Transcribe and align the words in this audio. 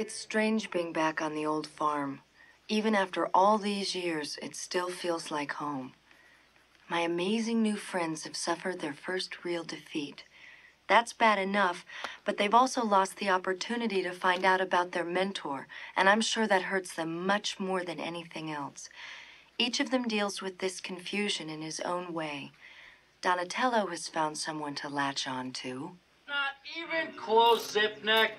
It's 0.00 0.14
strange 0.14 0.70
being 0.70 0.94
back 0.94 1.20
on 1.20 1.34
the 1.34 1.44
old 1.44 1.66
farm. 1.66 2.20
Even 2.68 2.94
after 2.94 3.28
all 3.34 3.58
these 3.58 3.94
years, 3.94 4.38
it 4.40 4.56
still 4.56 4.88
feels 4.88 5.30
like 5.30 5.52
home. 5.52 5.92
My 6.88 7.00
amazing 7.00 7.60
new 7.60 7.76
friends 7.76 8.24
have 8.24 8.34
suffered 8.34 8.80
their 8.80 8.94
first 8.94 9.44
real 9.44 9.62
defeat. 9.62 10.24
That's 10.86 11.12
bad 11.12 11.38
enough, 11.38 11.84
but 12.24 12.38
they've 12.38 12.54
also 12.54 12.82
lost 12.82 13.18
the 13.18 13.28
opportunity 13.28 14.02
to 14.02 14.12
find 14.12 14.42
out 14.42 14.62
about 14.62 14.92
their 14.92 15.04
mentor, 15.04 15.66
and 15.94 16.08
I'm 16.08 16.22
sure 16.22 16.46
that 16.46 16.72
hurts 16.72 16.94
them 16.94 17.26
much 17.26 17.60
more 17.60 17.84
than 17.84 18.00
anything 18.00 18.50
else. 18.50 18.88
Each 19.58 19.80
of 19.80 19.90
them 19.90 20.08
deals 20.08 20.40
with 20.40 20.60
this 20.60 20.80
confusion 20.80 21.50
in 21.50 21.60
his 21.60 21.78
own 21.78 22.14
way. 22.14 22.52
Donatello 23.20 23.88
has 23.88 24.08
found 24.08 24.38
someone 24.38 24.74
to 24.76 24.88
latch 24.88 25.28
on 25.28 25.52
to. 25.60 25.98
Not 26.26 26.52
even 26.74 27.12
close, 27.12 27.76
Zipneck. 27.76 28.30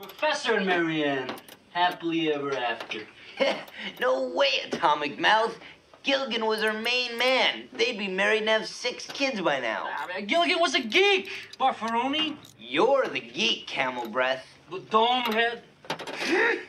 Professor 0.00 0.54
and 0.54 0.64
Mary 0.64 1.04
Ann, 1.04 1.30
happily 1.72 2.32
ever 2.32 2.56
after. 2.56 3.00
no 4.00 4.28
way, 4.28 4.48
Atomic 4.66 5.18
Mouth. 5.18 5.58
Gilligan 6.02 6.46
was 6.46 6.62
her 6.62 6.72
main 6.72 7.18
man. 7.18 7.68
They'd 7.74 7.98
be 7.98 8.08
married 8.08 8.40
and 8.40 8.48
have 8.48 8.66
six 8.66 9.06
kids 9.06 9.42
by 9.42 9.60
now. 9.60 9.86
Gilligan 10.26 10.58
was 10.58 10.74
a 10.74 10.80
geek, 10.80 11.28
Barfaroni. 11.58 12.36
You're 12.58 13.08
the 13.08 13.20
geek, 13.20 13.66
Camel 13.66 14.08
Breath. 14.08 14.46
The 14.70 14.78
dome 14.78 15.24
head. 15.24 15.64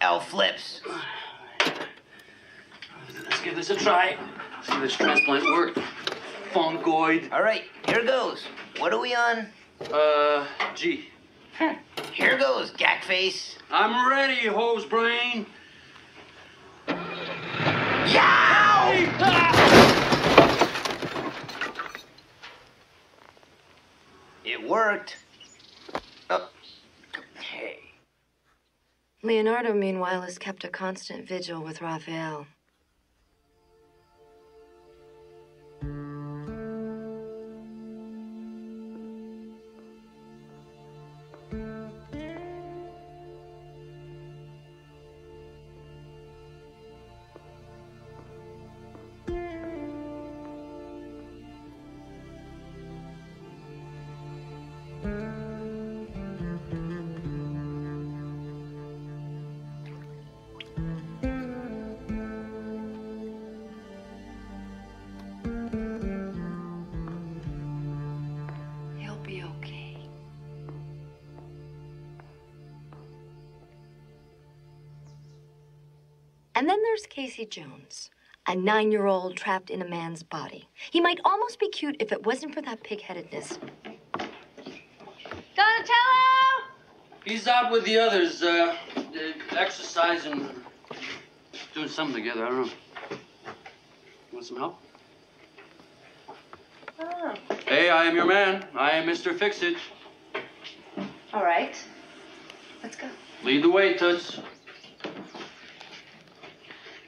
L 0.00 0.18
flips. 0.18 0.80
Let's 3.24 3.42
give 3.44 3.54
this 3.54 3.70
a 3.70 3.76
try. 3.76 4.16
See 4.64 4.72
if 4.72 4.80
this 4.80 4.96
transplant 4.96 5.44
worked. 5.44 5.78
Fungoid. 6.52 7.32
All 7.32 7.42
right, 7.42 7.62
here 7.86 8.04
goes. 8.04 8.42
What 8.78 8.92
are 8.92 9.00
we 9.00 9.14
on? 9.14 9.46
Uh, 9.92 10.48
G. 10.74 11.11
Hmm, 11.58 11.74
here 12.12 12.38
goes, 12.38 12.72
Gackface. 12.72 13.56
I'm 13.70 14.10
ready, 14.10 14.46
hose 14.46 14.86
brain. 14.86 15.46
Yow! 16.88 16.94
Ah! 19.20 19.52
It 24.44 24.68
worked. 24.68 25.16
Oh. 26.30 26.48
Hey. 27.38 27.78
Leonardo, 29.22 29.72
meanwhile, 29.72 30.22
has 30.22 30.38
kept 30.38 30.64
a 30.64 30.68
constant 30.68 31.28
vigil 31.28 31.62
with 31.62 31.80
Raphael. 31.80 32.46
Then 76.82 76.90
there's 76.90 77.06
Casey 77.06 77.46
Jones, 77.46 78.10
a 78.46 78.54
nine 78.56 78.90
year 78.90 79.06
old 79.06 79.36
trapped 79.36 79.70
in 79.70 79.82
a 79.82 79.88
man's 79.88 80.22
body. 80.22 80.68
He 80.90 81.00
might 81.00 81.20
almost 81.24 81.60
be 81.60 81.68
cute 81.68 81.96
if 82.00 82.10
it 82.12 82.26
wasn't 82.26 82.54
for 82.54 82.62
that 82.62 82.82
pig 82.82 83.00
headedness. 83.02 83.58
Donatello! 85.54 85.96
He's 87.24 87.46
out 87.46 87.70
with 87.70 87.84
the 87.84 87.98
others, 87.98 88.42
uh, 88.42 88.76
uh, 88.96 89.02
exercising, 89.56 90.48
doing 91.72 91.88
something 91.88 92.16
together. 92.16 92.44
I 92.46 92.48
don't 92.48 92.66
know. 92.66 92.72
You 93.12 93.18
Want 94.32 94.46
some 94.46 94.56
help? 94.56 94.78
Oh, 96.98 97.34
Hey, 97.66 97.90
I 97.90 98.06
am 98.06 98.16
your 98.16 98.26
man. 98.26 98.66
I 98.74 98.90
am 98.92 99.06
Mr. 99.06 99.38
Fixit. 99.38 99.76
all 101.32 101.44
right. 101.44 101.76
Let's 102.82 102.96
go. 102.96 103.08
Lead 103.44 103.62
the 103.62 103.70
way, 103.70 103.94
Toots. 103.94 104.40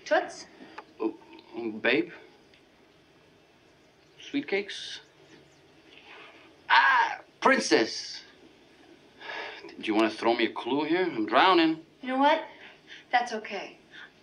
Toots? 0.04 0.46
Oh, 1.00 1.14
babe? 1.80 2.10
Sweet 4.30 4.46
cakes? 4.46 5.00
Ah, 6.68 7.20
princess. 7.40 8.22
Do 9.78 9.84
you 9.84 9.94
want 9.94 10.10
to 10.10 10.16
throw 10.16 10.34
me 10.34 10.44
a 10.46 10.52
clue 10.52 10.84
here? 10.84 11.02
I'm 11.04 11.26
drowning. 11.26 11.78
You 12.02 12.08
know 12.08 12.18
what? 12.18 12.42
That's 13.10 13.32
okay. 13.32 13.78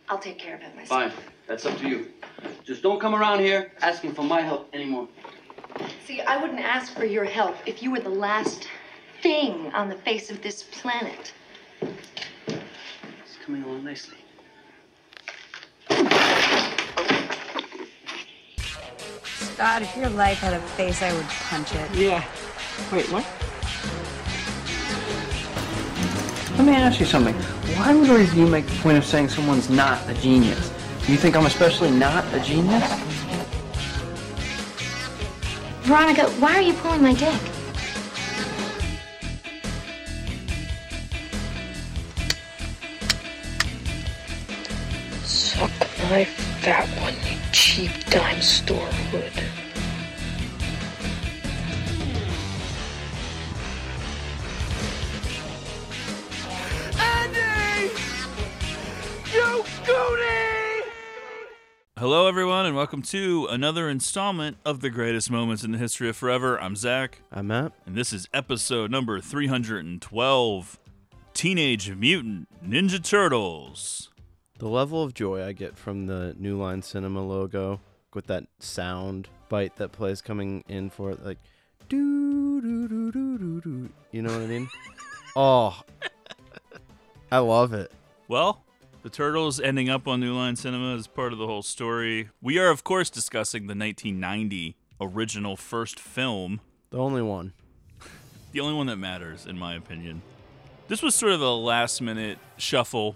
I'll 0.08 0.20
take 0.20 0.38
care 0.38 0.56
of 0.56 0.62
it 0.62 0.76
myself. 0.76 1.14
Fine, 1.14 1.24
that's 1.48 1.66
up 1.66 1.78
to 1.80 1.88
you. 1.88 2.12
Just 2.64 2.84
don't 2.84 3.00
come 3.00 3.16
around 3.16 3.40
here 3.40 3.72
asking 3.82 4.14
for 4.14 4.24
my 4.24 4.42
help 4.42 4.70
anymore. 4.74 5.08
See, 6.06 6.22
I 6.22 6.38
wouldn't 6.38 6.60
ask 6.60 6.94
for 6.94 7.06
your 7.06 7.24
help 7.24 7.56
if 7.66 7.82
you 7.82 7.92
were 7.92 8.00
the 8.02 8.10
last 8.10 8.68
thing 9.24 9.72
on 9.74 9.90
the 9.90 9.96
face 9.96 10.30
of 10.30 10.42
this 10.42 10.64
planet. 10.64 11.34
It's 11.82 13.38
coming 13.46 13.64
along 13.64 13.84
nicely. 13.84 14.18
Scott, 19.62 19.84
if 19.84 19.96
your 19.96 20.10
life 20.10 20.40
had 20.40 20.56
a 20.56 20.60
face, 20.60 21.04
I 21.04 21.14
would 21.14 21.28
punch 21.28 21.76
it. 21.76 21.94
Yeah. 21.94 22.24
Wait, 22.92 23.06
what? 23.12 23.24
Let 26.58 26.66
me 26.66 26.74
ask 26.74 27.00
you 27.00 27.06
something. 27.06 27.36
Why 27.78 27.94
would 27.94 28.10
always 28.10 28.34
you 28.34 28.48
make 28.48 28.66
the 28.66 28.76
point 28.78 28.98
of 28.98 29.06
saying 29.06 29.30
someone's 29.30 29.70
not 29.70 30.00
a 30.10 30.16
genius? 30.16 30.72
Do 31.06 31.12
you 31.12 31.18
think 31.20 31.36
I'm 31.36 31.46
especially 31.46 31.92
not 31.92 32.26
a 32.34 32.40
genius? 32.40 32.84
Veronica, 35.84 36.28
why 36.42 36.56
are 36.56 36.62
you 36.64 36.74
pulling 36.74 37.04
my 37.04 37.14
dick? 37.14 37.40
Suck 45.24 45.70
my 46.10 46.26
fat 46.26 46.88
one, 47.00 47.14
you 47.32 47.38
cheap 47.52 47.92
dime 48.10 48.42
store 48.42 48.88
hood. 49.12 49.51
Hello, 62.12 62.28
everyone, 62.28 62.66
and 62.66 62.76
welcome 62.76 63.02
to 63.04 63.48
another 63.50 63.88
installment 63.88 64.58
of 64.66 64.82
the 64.82 64.90
greatest 64.90 65.32
moments 65.32 65.64
in 65.64 65.72
the 65.72 65.78
history 65.78 66.10
of 66.10 66.18
forever. 66.18 66.60
I'm 66.60 66.76
Zach, 66.76 67.22
I'm 67.32 67.48
Matt. 67.48 67.72
and 67.86 67.96
this 67.96 68.12
is 68.12 68.28
episode 68.34 68.92
number 68.92 69.22
312 69.22 70.80
Teenage 71.34 71.96
Mutant 71.96 72.50
Ninja 72.62 73.02
Turtles. 73.02 74.10
The 74.60 74.68
level 74.68 75.02
of 75.02 75.14
joy 75.14 75.42
I 75.42 75.54
get 75.54 75.78
from 75.78 76.08
the 76.08 76.36
New 76.38 76.62
Line 76.62 76.82
Cinema 76.82 77.26
logo 77.26 77.80
with 78.14 78.28
that 78.28 78.44
sound 78.60 79.30
bite 79.48 79.78
that 79.78 79.94
plays 79.94 80.22
coming 80.22 80.66
in 80.68 80.90
for 80.90 81.12
it, 81.12 81.26
like 81.26 81.40
doo 81.88 82.60
doo 82.60 82.90
doo 82.90 83.12
doo 83.14 83.38
doo 83.38 83.62
doo. 83.62 83.90
You 84.12 84.24
know 84.24 84.34
what 84.34 84.42
I 84.42 84.48
mean? 84.48 84.68
oh, 85.38 85.82
I 87.32 87.38
love 87.38 87.72
it. 87.72 87.90
Well, 88.28 88.66
the 89.04 89.10
Turtles 89.10 89.60
ending 89.60 89.90
up 89.90 90.08
on 90.08 90.20
New 90.20 90.36
Line 90.36 90.56
Cinema 90.56 90.96
is 90.96 91.08
part 91.08 91.34
of 91.34 91.40
the 91.40 91.48
whole 91.48 91.64
story. 91.64 92.30
We 92.42 92.60
are, 92.60 92.70
of 92.70 92.84
course, 92.84 93.10
discussing 93.10 93.64
the 93.64 93.76
1990 93.76 94.76
original 95.00 95.58
first 95.58 96.00
film, 96.00 96.62
The 96.92 97.00
only 97.00 97.22
one. 97.22 97.54
the 98.52 98.60
only 98.60 98.76
one 98.76 98.88
that 98.88 98.98
matters, 98.98 99.46
in 99.46 99.58
my 99.58 99.74
opinion. 99.76 100.22
This 100.88 101.02
was 101.02 101.16
sort 101.16 101.32
of 101.32 101.42
a 101.42 101.50
last 101.50 102.02
minute 102.02 102.38
shuffle, 102.58 103.16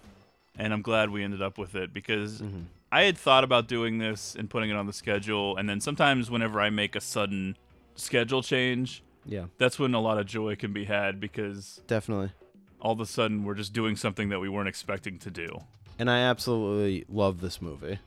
and 0.57 0.73
I'm 0.73 0.81
glad 0.81 1.09
we 1.09 1.23
ended 1.23 1.41
up 1.41 1.57
with 1.57 1.75
it 1.75 1.93
because 1.93 2.41
mm-hmm. 2.41 2.61
I 2.91 3.03
had 3.03 3.17
thought 3.17 3.43
about 3.43 3.67
doing 3.67 3.97
this 3.99 4.35
and 4.35 4.49
putting 4.49 4.69
it 4.69 4.75
on 4.75 4.87
the 4.87 4.93
schedule, 4.93 5.55
and 5.57 5.69
then 5.69 5.81
sometimes 5.81 6.31
whenever 6.31 6.59
I 6.59 6.69
make 6.69 6.95
a 6.95 7.01
sudden 7.01 7.57
schedule 7.95 8.41
change, 8.41 9.03
Yeah, 9.25 9.45
that's 9.57 9.77
when 9.77 9.93
a 9.93 9.99
lot 10.01 10.17
of 10.17 10.25
joy 10.25 10.55
can 10.55 10.73
be 10.73 10.85
had 10.85 11.19
because 11.19 11.81
definitely. 11.85 12.31
all 12.81 12.93
of 12.93 12.99
a 12.99 13.05
sudden 13.05 13.43
we're 13.43 13.55
just 13.55 13.73
doing 13.73 13.95
something 13.95 14.29
that 14.29 14.39
we 14.39 14.49
weren't 14.49 14.69
expecting 14.69 15.19
to 15.19 15.29
do. 15.29 15.59
And 15.97 16.09
I 16.09 16.19
absolutely 16.19 17.05
love 17.09 17.41
this 17.41 17.61
movie. 17.61 17.99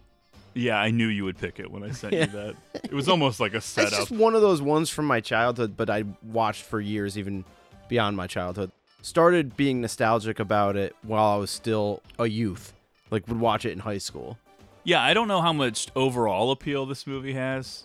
Yeah, 0.54 0.76
I 0.78 0.90
knew 0.90 1.06
you 1.06 1.24
would 1.24 1.38
pick 1.38 1.58
it 1.60 1.70
when 1.70 1.82
I 1.84 1.90
sent 1.92 2.12
Yeah. 2.14 2.26
you 2.26 2.26
that. 2.32 2.54
It 2.84 2.92
was 2.92 3.08
almost 3.08 3.38
like 3.40 3.54
a 3.54 3.60
setup. 3.60 3.92
It's 3.92 3.98
just 3.98 4.10
one 4.10 4.34
of 4.34 4.40
those 4.42 4.60
ones 4.60 4.90
from 4.90 5.06
my 5.06 5.20
childhood, 5.20 5.76
but 5.76 5.88
I 5.88 6.04
watched 6.22 6.62
for 6.64 6.80
years, 6.80 7.16
even 7.16 7.44
beyond 7.88 8.16
my 8.16 8.26
childhood. 8.26 8.70
started 9.02 9.56
being 9.56 9.80
nostalgic 9.80 10.38
about 10.40 10.76
it 10.76 10.94
while 11.02 11.32
I 11.34 11.36
was 11.36 11.50
still 11.50 12.02
a 12.18 12.26
youth. 12.26 12.72
Like 13.10 13.26
would 13.28 13.40
watch 13.40 13.64
it 13.64 13.72
in 13.72 13.78
high 13.78 13.98
school. 13.98 14.36
Yeah, 14.84 15.02
I 15.02 15.14
don't 15.14 15.28
know 15.28 15.40
how 15.40 15.52
much 15.52 15.88
overall 15.96 16.50
appeal 16.50 16.84
this 16.86 17.06
movie 17.06 17.32
has 17.34 17.84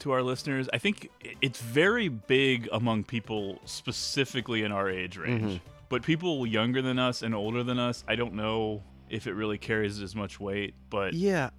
to 0.00 0.10
our 0.12 0.22
listeners. 0.22 0.68
I 0.72 0.78
think 0.78 1.10
it's 1.42 1.60
very 1.60 2.08
big 2.08 2.68
among 2.72 3.04
people 3.04 3.60
specifically 3.66 4.62
in 4.64 4.72
our 4.72 4.88
age 4.90 5.16
range. 5.16 5.42
Mm-hmm. 5.42 5.56
But 5.88 6.02
people 6.02 6.44
younger 6.46 6.82
than 6.82 6.98
us 6.98 7.22
and 7.22 7.34
older 7.34 7.62
than 7.62 7.78
us, 7.78 8.02
I 8.08 8.16
don't 8.16 8.34
know 8.34 8.82
if 9.10 9.26
it 9.26 9.34
really 9.34 9.58
carries 9.58 10.00
as 10.00 10.14
much 10.14 10.40
weight, 10.40 10.74
but 10.90 11.14
Yeah, 11.14 11.50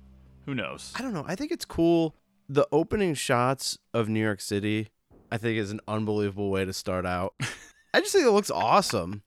who 0.45 0.55
knows? 0.55 0.93
I 0.95 1.01
don't 1.01 1.13
know. 1.13 1.25
I 1.27 1.35
think 1.35 1.51
it's 1.51 1.65
cool. 1.65 2.15
The 2.47 2.67
opening 2.71 3.13
shots 3.15 3.77
of 3.93 4.07
New 4.09 4.21
York 4.21 4.41
City, 4.41 4.89
I 5.31 5.37
think, 5.37 5.57
is 5.57 5.71
an 5.71 5.81
unbelievable 5.87 6.49
way 6.49 6.65
to 6.65 6.73
start 6.73 7.05
out. 7.05 7.33
I 7.93 8.01
just 8.01 8.13
think 8.13 8.25
it 8.25 8.31
looks 8.31 8.51
awesome. 8.51 9.23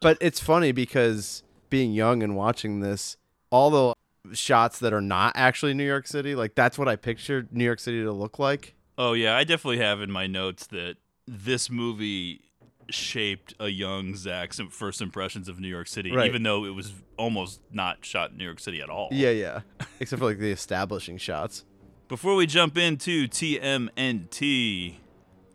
But 0.00 0.18
it's 0.20 0.40
funny 0.40 0.72
because 0.72 1.42
being 1.70 1.92
young 1.92 2.22
and 2.22 2.36
watching 2.36 2.80
this, 2.80 3.16
all 3.50 3.70
the 3.70 4.36
shots 4.36 4.78
that 4.80 4.92
are 4.92 5.00
not 5.00 5.32
actually 5.36 5.74
New 5.74 5.86
York 5.86 6.06
City, 6.06 6.34
like 6.34 6.54
that's 6.54 6.78
what 6.78 6.88
I 6.88 6.96
pictured 6.96 7.52
New 7.52 7.64
York 7.64 7.80
City 7.80 8.02
to 8.02 8.12
look 8.12 8.38
like. 8.38 8.74
Oh 8.98 9.12
yeah, 9.12 9.36
I 9.36 9.44
definitely 9.44 9.78
have 9.78 10.00
in 10.00 10.10
my 10.10 10.26
notes 10.26 10.66
that 10.68 10.96
this 11.26 11.68
movie 11.70 12.45
shaped 12.90 13.54
a 13.60 13.68
young 13.68 14.14
Zach's 14.16 14.60
first 14.70 15.00
impressions 15.00 15.48
of 15.48 15.58
New 15.60 15.68
York 15.68 15.88
City, 15.88 16.12
Right. 16.12 16.26
even 16.26 16.42
though 16.42 16.64
it 16.64 16.74
was 16.74 16.92
almost 17.16 17.60
not 17.72 18.04
shot 18.04 18.30
in 18.32 18.36
New 18.38 18.44
York 18.44 18.60
City 18.60 18.80
at 18.80 18.88
all. 18.90 19.08
Yeah, 19.12 19.30
yeah. 19.30 19.60
Except 20.00 20.20
for 20.20 20.26
like 20.26 20.38
the 20.38 20.50
establishing 20.52 21.18
shots. 21.18 21.64
Before 22.08 22.34
we 22.36 22.46
jump 22.46 22.78
into 22.78 23.26
TMNT, 23.26 24.94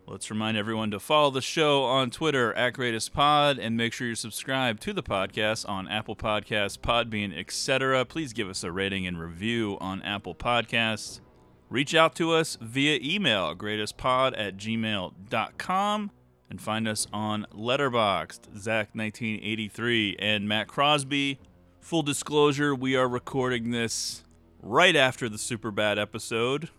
let's 0.08 0.30
remind 0.30 0.58
everyone 0.58 0.92
to 0.92 1.00
follow 1.00 1.30
the 1.32 1.42
show 1.42 1.84
on 1.84 2.10
Twitter 2.10 2.54
at 2.56 2.74
Greatest 2.74 3.14
Pod 3.14 3.58
and 3.58 3.78
make 3.78 3.94
sure 3.94 4.08
you're 4.08 4.16
subscribed 4.18 4.82
to 4.84 4.92
the 4.94 5.04
podcast 5.04 5.68
on 5.70 5.88
Apple 5.88 6.16
Podcasts, 6.16 6.78
Podbean, 6.78 7.38
etc. 7.38 8.04
Please 8.04 8.34
give 8.34 8.50
us 8.50 8.64
a 8.64 8.72
rating 8.72 9.08
and 9.08 9.20
review 9.20 9.78
on 9.80 10.02
Apple 10.02 10.36
Podcasts. 10.36 11.22
Reach 11.70 11.96
out 11.96 12.16
to 12.16 12.34
us 12.34 12.58
via 12.60 13.00
email, 13.02 13.56
greatestpod 13.56 14.34
at 14.38 14.58
gmail.com, 14.58 16.12
and 16.52 16.62
find 16.62 16.86
us 16.86 17.08
on 17.14 17.48
Letterboxd, 17.54 18.50
Zach1983, 18.58 20.18
and 20.20 20.50
Matt 20.50 20.68
Crosby. 20.68 21.40
Full 21.80 22.02
disclosure, 22.04 22.76
we 22.76 22.94
are 22.94 23.08
recording 23.08 23.72
this 23.72 24.26
right 24.62 24.98
after 24.98 25.30
the 25.30 25.38
Superbad 25.38 25.98
episode, 25.98 26.70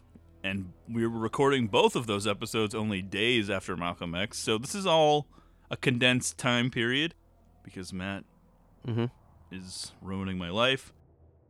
and 0.44 0.74
we 0.86 1.06
were 1.06 1.18
recording 1.18 1.68
both 1.68 1.96
of 1.96 2.06
those 2.06 2.26
episodes 2.26 2.74
only 2.74 3.00
days 3.00 3.48
after 3.48 3.74
Malcolm 3.74 4.14
X. 4.14 4.38
So 4.38 4.58
this 4.58 4.74
is 4.74 4.84
all 4.86 5.26
a 5.70 5.76
condensed 5.78 6.36
time 6.36 6.70
period 6.70 7.14
because 7.64 7.94
Matt 7.94 8.24
Mhm. 8.86 9.10
is 9.50 9.92
ruining 10.02 10.36
my 10.36 10.50
life. 10.50 10.92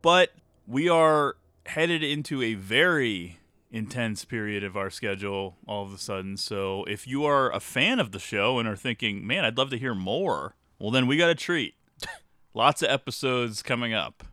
But 0.01 0.33
we 0.65 0.87
are 0.87 1.35
headed 1.65 2.01
into 2.03 2.41
a 2.41 2.53
very 2.53 3.39
intense 3.73 4.23
period 4.23 4.63
of 4.63 4.77
our 4.77 4.89
schedule 4.89 5.57
all 5.67 5.83
of 5.83 5.91
a 5.91 5.97
sudden. 5.97 6.37
So 6.37 6.85
if 6.85 7.05
you 7.07 7.25
are 7.25 7.51
a 7.51 7.59
fan 7.59 7.99
of 7.99 8.11
the 8.11 8.19
show 8.19 8.59
and 8.59 8.67
are 8.67 8.75
thinking, 8.77 9.27
man, 9.27 9.43
I'd 9.43 9.57
love 9.57 9.71
to 9.71 9.77
hear 9.77 9.95
more, 9.95 10.55
well, 10.79 10.91
then 10.91 11.07
we 11.07 11.17
got 11.17 11.29
a 11.29 11.35
treat. 11.35 11.73
Lots 12.53 12.81
of 12.81 12.89
episodes 12.89 13.61
coming 13.61 13.93
up 13.93 14.23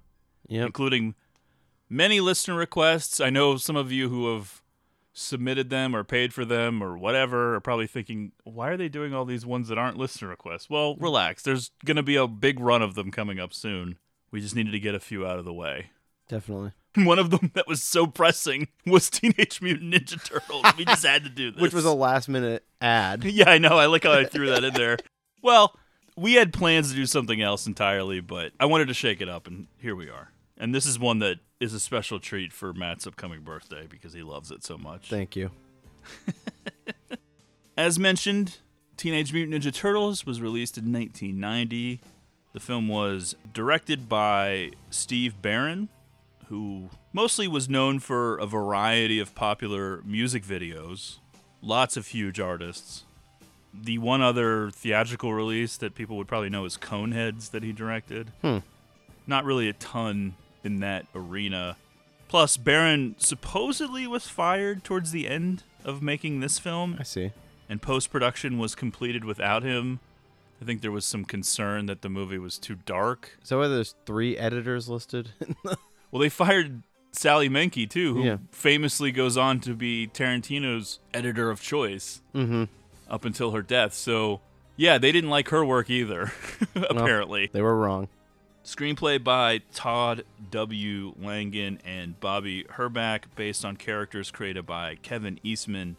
Yep. 0.50 0.66
including 0.66 1.14
many 1.88 2.20
listener 2.20 2.56
requests. 2.56 3.20
I 3.20 3.30
know 3.30 3.56
some 3.56 3.76
of 3.76 3.92
you 3.92 4.08
who 4.08 4.34
have 4.34 4.62
submitted 5.12 5.70
them 5.70 5.94
or 5.94 6.02
paid 6.02 6.34
for 6.34 6.44
them 6.44 6.82
or 6.82 6.98
whatever 6.98 7.54
are 7.54 7.60
probably 7.60 7.86
thinking, 7.86 8.32
why 8.44 8.70
are 8.70 8.76
they 8.76 8.88
doing 8.88 9.14
all 9.14 9.24
these 9.24 9.46
ones 9.46 9.68
that 9.68 9.78
aren't 9.78 9.96
listener 9.96 10.28
requests? 10.28 10.68
Well, 10.68 10.94
mm-hmm. 10.94 11.04
relax. 11.04 11.42
There's 11.42 11.70
going 11.84 11.96
to 11.96 12.02
be 12.02 12.16
a 12.16 12.26
big 12.26 12.58
run 12.58 12.82
of 12.82 12.94
them 12.94 13.10
coming 13.12 13.38
up 13.38 13.54
soon. 13.54 13.98
We 14.32 14.40
just 14.40 14.56
needed 14.56 14.72
to 14.72 14.80
get 14.80 14.94
a 14.94 15.00
few 15.00 15.24
out 15.24 15.38
of 15.38 15.44
the 15.44 15.52
way. 15.52 15.90
Definitely. 16.28 16.72
One 16.96 17.18
of 17.18 17.30
them 17.30 17.50
that 17.54 17.68
was 17.68 17.82
so 17.82 18.06
pressing 18.06 18.68
was 18.86 19.08
Teenage 19.10 19.62
Mutant 19.62 19.94
Ninja 19.94 20.22
Turtles. 20.24 20.64
we 20.76 20.84
just 20.84 21.04
had 21.06 21.22
to 21.24 21.30
do 21.30 21.50
this. 21.52 21.60
Which 21.62 21.72
was 21.74 21.84
a 21.84 21.92
last 21.92 22.28
minute 22.28 22.64
ad. 22.80 23.24
Yeah, 23.30 23.50
I 23.50 23.58
know. 23.58 23.78
I 23.78 23.86
like 23.86 24.04
how 24.04 24.12
I 24.12 24.24
threw 24.24 24.50
that 24.50 24.64
in 24.64 24.74
there. 24.74 24.96
Well, 25.42 25.76
we 26.16 26.34
had 26.34 26.52
plans 26.52 26.90
to 26.90 26.96
do 26.96 27.06
something 27.06 27.40
else 27.40 27.66
entirely, 27.66 28.20
but 28.20 28.52
I 28.58 28.66
wanted 28.66 28.88
to 28.88 28.94
shake 28.94 29.20
it 29.20 29.28
up, 29.28 29.46
and 29.46 29.68
here 29.78 29.94
we 29.94 30.10
are. 30.10 30.32
And 30.58 30.74
this 30.74 30.84
is 30.84 30.98
one 30.98 31.20
that 31.20 31.38
is 31.60 31.72
a 31.72 31.80
special 31.80 32.18
treat 32.20 32.52
for 32.52 32.72
Matt's 32.74 33.06
upcoming 33.06 33.42
birthday 33.42 33.86
because 33.88 34.12
he 34.12 34.22
loves 34.22 34.50
it 34.50 34.62
so 34.64 34.76
much. 34.76 35.08
Thank 35.08 35.36
you. 35.36 35.50
As 37.76 37.98
mentioned, 37.98 38.58
Teenage 38.96 39.32
Mutant 39.32 39.62
Ninja 39.64 39.72
Turtles 39.72 40.26
was 40.26 40.40
released 40.42 40.76
in 40.76 40.92
1990. 40.92 42.00
The 42.52 42.60
film 42.60 42.88
was 42.88 43.34
directed 43.54 44.08
by 44.08 44.72
Steve 44.90 45.40
Barron, 45.40 45.88
who 46.50 46.90
mostly 47.12 47.46
was 47.48 47.68
known 47.68 48.00
for 48.00 48.36
a 48.38 48.44
variety 48.46 49.18
of 49.20 49.34
popular 49.36 50.02
music 50.04 50.44
videos, 50.44 51.18
lots 51.62 51.96
of 51.96 52.08
huge 52.08 52.38
artists. 52.40 53.04
The 53.72 53.98
one 53.98 54.20
other 54.20 54.70
theatrical 54.72 55.32
release 55.32 55.76
that 55.76 55.94
people 55.94 56.16
would 56.16 56.26
probably 56.26 56.50
know 56.50 56.64
is 56.64 56.76
Coneheads 56.76 57.52
that 57.52 57.62
he 57.62 57.72
directed. 57.72 58.32
Hmm. 58.42 58.58
Not 59.28 59.44
really 59.44 59.68
a 59.68 59.72
ton 59.72 60.34
in 60.64 60.80
that 60.80 61.06
arena. 61.14 61.76
Plus, 62.26 62.56
Barron 62.56 63.14
supposedly 63.18 64.08
was 64.08 64.26
fired 64.26 64.82
towards 64.82 65.12
the 65.12 65.28
end 65.28 65.62
of 65.84 66.02
making 66.02 66.40
this 66.40 66.58
film 66.58 66.96
I 66.98 67.04
see. 67.04 67.30
and 67.68 67.80
post 67.80 68.10
production 68.10 68.58
was 68.58 68.74
completed 68.74 69.24
without 69.24 69.62
him. 69.62 70.00
I 70.60 70.64
think 70.64 70.80
there 70.82 70.90
was 70.92 71.04
some 71.04 71.24
concern 71.24 71.86
that 71.86 72.02
the 72.02 72.08
movie 72.08 72.38
was 72.38 72.58
too 72.58 72.76
dark. 72.86 73.38
So 73.44 73.60
why 73.60 73.68
there's 73.68 73.94
three 74.04 74.36
editors 74.36 74.88
listed? 74.88 75.30
Well, 76.10 76.20
they 76.20 76.28
fired 76.28 76.82
Sally 77.12 77.48
Menke 77.48 77.88
too, 77.88 78.14
who 78.14 78.24
Yeah. 78.24 78.36
famously 78.52 79.12
goes 79.12 79.36
on 79.36 79.60
to 79.60 79.74
be 79.74 80.08
Tarantino's 80.08 80.98
editor 81.14 81.50
of 81.50 81.60
choice 81.60 82.20
mm-hmm. 82.34 82.64
up 83.08 83.24
until 83.24 83.52
her 83.52 83.62
death. 83.62 83.94
So, 83.94 84.40
yeah, 84.76 84.98
they 84.98 85.12
didn't 85.12 85.30
like 85.30 85.48
her 85.50 85.64
work 85.64 85.90
either, 85.90 86.32
apparently. 86.74 87.50
They 87.52 87.62
were 87.62 87.76
wrong. 87.76 88.08
Screenplay 88.64 89.22
by 89.22 89.62
Todd 89.72 90.24
W. 90.50 91.14
Langen 91.20 91.78
and 91.84 92.18
Bobby 92.20 92.66
Herbeck, 92.70 93.34
based 93.34 93.64
on 93.64 93.76
characters 93.76 94.30
created 94.30 94.66
by 94.66 94.96
Kevin 94.96 95.40
Eastman 95.42 95.96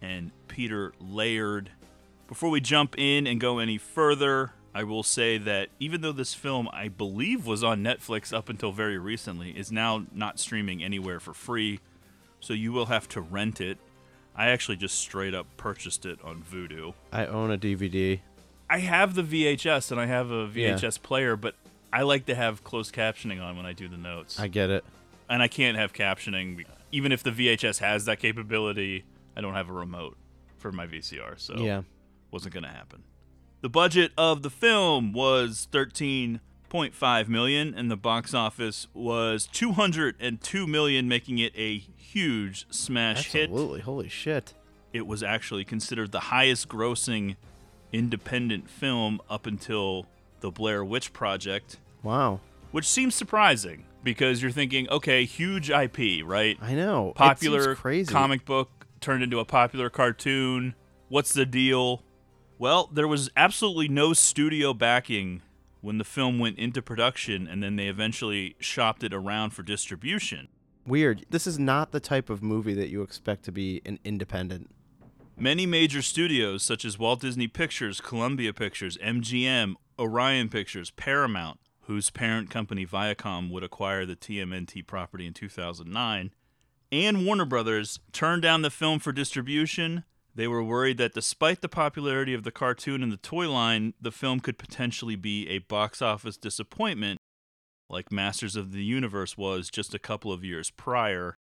and 0.00 0.30
Peter 0.48 0.92
Laird. 1.00 1.70
Before 2.28 2.48
we 2.48 2.60
jump 2.60 2.94
in 2.96 3.26
and 3.26 3.40
go 3.40 3.58
any 3.58 3.76
further, 3.76 4.52
I 4.74 4.84
will 4.84 5.02
say 5.02 5.36
that 5.38 5.68
even 5.80 6.00
though 6.00 6.12
this 6.12 6.32
film, 6.34 6.68
I 6.72 6.88
believe, 6.88 7.44
was 7.46 7.64
on 7.64 7.82
Netflix 7.82 8.32
up 8.32 8.48
until 8.48 8.70
very 8.72 8.98
recently, 8.98 9.50
is 9.50 9.72
now 9.72 10.04
not 10.12 10.38
streaming 10.38 10.82
anywhere 10.82 11.18
for 11.18 11.34
free, 11.34 11.80
so 12.38 12.52
you 12.52 12.72
will 12.72 12.86
have 12.86 13.08
to 13.10 13.20
rent 13.20 13.60
it. 13.60 13.78
I 14.36 14.46
actually 14.50 14.76
just 14.76 14.96
straight 14.98 15.34
up 15.34 15.46
purchased 15.56 16.06
it 16.06 16.18
on 16.22 16.42
Vudu. 16.42 16.94
I 17.12 17.26
own 17.26 17.50
a 17.50 17.58
DVD. 17.58 18.20
I 18.70 18.78
have 18.78 19.14
the 19.16 19.22
VHS 19.24 19.90
and 19.90 20.00
I 20.00 20.06
have 20.06 20.30
a 20.30 20.48
Yeah. 20.54 20.74
VHS 20.76 21.02
player, 21.02 21.34
but 21.34 21.56
I 21.92 22.02
like 22.02 22.26
to 22.26 22.36
have 22.36 22.62
closed 22.62 22.94
captioning 22.94 23.42
on 23.42 23.56
when 23.56 23.66
I 23.66 23.72
do 23.72 23.88
the 23.88 23.96
notes. 23.96 24.38
I 24.38 24.46
get 24.48 24.70
it. 24.70 24.84
and 25.28 25.42
I 25.42 25.48
can't 25.48 25.76
have 25.76 25.92
captioning. 25.92 26.64
Even 26.90 27.12
if 27.12 27.22
the 27.22 27.30
VHS 27.30 27.78
has 27.78 28.04
that 28.06 28.18
capability, 28.20 29.04
I 29.36 29.40
don't 29.40 29.54
have 29.54 29.68
a 29.68 29.72
remote 29.72 30.16
for 30.58 30.72
my 30.72 30.86
VCR, 30.86 31.34
so 31.38 31.56
Yeah. 31.58 31.82
wasn't 32.32 32.52
going 32.54 32.64
to 32.64 32.70
happen. 32.70 33.02
The 33.62 33.68
budget 33.68 34.12
of 34.16 34.42
the 34.42 34.50
film 34.50 35.12
was 35.12 35.68
13.5 35.70 37.28
million 37.28 37.74
and 37.74 37.90
the 37.90 37.96
box 37.96 38.32
office 38.32 38.86
was 38.94 39.46
202 39.52 40.66
million 40.66 41.08
making 41.08 41.38
it 41.38 41.52
a 41.56 41.78
huge 41.78 42.66
smash 42.70 43.32
hit. 43.32 43.50
Absolutely. 43.50 43.80
Holy 43.80 44.08
shit. 44.08 44.54
It 44.92 45.06
was 45.06 45.22
actually 45.22 45.64
considered 45.64 46.10
the 46.10 46.20
highest 46.20 46.68
grossing 46.68 47.36
independent 47.92 48.68
film 48.70 49.20
up 49.28 49.46
until 49.46 50.06
the 50.40 50.50
Blair 50.50 50.84
Witch 50.84 51.12
Project, 51.12 51.76
Wow. 52.02 52.40
which 52.72 52.86
seems 52.88 53.14
surprising 53.14 53.84
because 54.02 54.40
you're 54.40 54.50
thinking, 54.50 54.88
okay, 54.88 55.24
huge 55.24 55.70
IP, 55.70 56.24
right? 56.24 56.56
I 56.62 56.74
know. 56.74 57.12
Popular 57.14 57.74
comic 58.06 58.44
book 58.46 58.86
turned 59.00 59.22
into 59.22 59.38
a 59.38 59.44
popular 59.44 59.90
cartoon. 59.90 60.74
What's 61.08 61.34
the 61.34 61.44
deal? 61.44 62.02
Well, 62.60 62.90
there 62.92 63.08
was 63.08 63.30
absolutely 63.38 63.88
no 63.88 64.12
studio 64.12 64.74
backing 64.74 65.40
when 65.80 65.96
the 65.96 66.04
film 66.04 66.38
went 66.38 66.58
into 66.58 66.82
production 66.82 67.48
and 67.48 67.62
then 67.62 67.76
they 67.76 67.86
eventually 67.86 68.54
shopped 68.58 69.02
it 69.02 69.14
around 69.14 69.54
for 69.54 69.62
distribution. 69.62 70.48
Weird. 70.86 71.24
This 71.30 71.46
is 71.46 71.58
not 71.58 71.90
the 71.90 72.00
type 72.00 72.28
of 72.28 72.42
movie 72.42 72.74
that 72.74 72.90
you 72.90 73.00
expect 73.00 73.46
to 73.46 73.50
be 73.50 73.80
an 73.86 73.98
independent. 74.04 74.68
Many 75.38 75.64
major 75.64 76.02
studios, 76.02 76.62
such 76.62 76.84
as 76.84 76.98
Walt 76.98 77.22
Disney 77.22 77.48
Pictures, 77.48 77.98
Columbia 77.98 78.52
Pictures, 78.52 78.98
MGM, 78.98 79.76
Orion 79.98 80.50
Pictures, 80.50 80.90
Paramount, 80.90 81.60
whose 81.84 82.10
parent 82.10 82.50
company 82.50 82.84
Viacom 82.84 83.50
would 83.50 83.64
acquire 83.64 84.04
the 84.04 84.16
TMNT 84.16 84.86
property 84.86 85.26
in 85.26 85.32
2009, 85.32 86.30
and 86.92 87.24
Warner 87.24 87.46
Brothers, 87.46 88.00
turned 88.12 88.42
down 88.42 88.60
the 88.60 88.68
film 88.68 88.98
for 88.98 89.12
distribution 89.12 90.04
They 90.34 90.46
were 90.46 90.62
worried 90.62 90.98
that 90.98 91.14
despite 91.14 91.60
the 91.60 91.68
popularity 91.68 92.34
of 92.34 92.44
the 92.44 92.52
cartoon 92.52 93.02
and 93.02 93.12
the 93.12 93.16
toy 93.16 93.50
line, 93.50 93.94
the 94.00 94.12
film 94.12 94.40
could 94.40 94.58
potentially 94.58 95.16
be 95.16 95.48
a 95.48 95.58
box 95.58 96.00
office 96.00 96.36
disappointment, 96.36 97.18
like 97.88 98.12
Masters 98.12 98.56
of 98.56 98.72
the 98.72 98.84
Universe 98.84 99.36
was 99.36 99.70
just 99.70 99.94
a 99.94 99.98
couple 99.98 100.32
of 100.32 100.44
years 100.44 100.70
prior. 100.70 101.36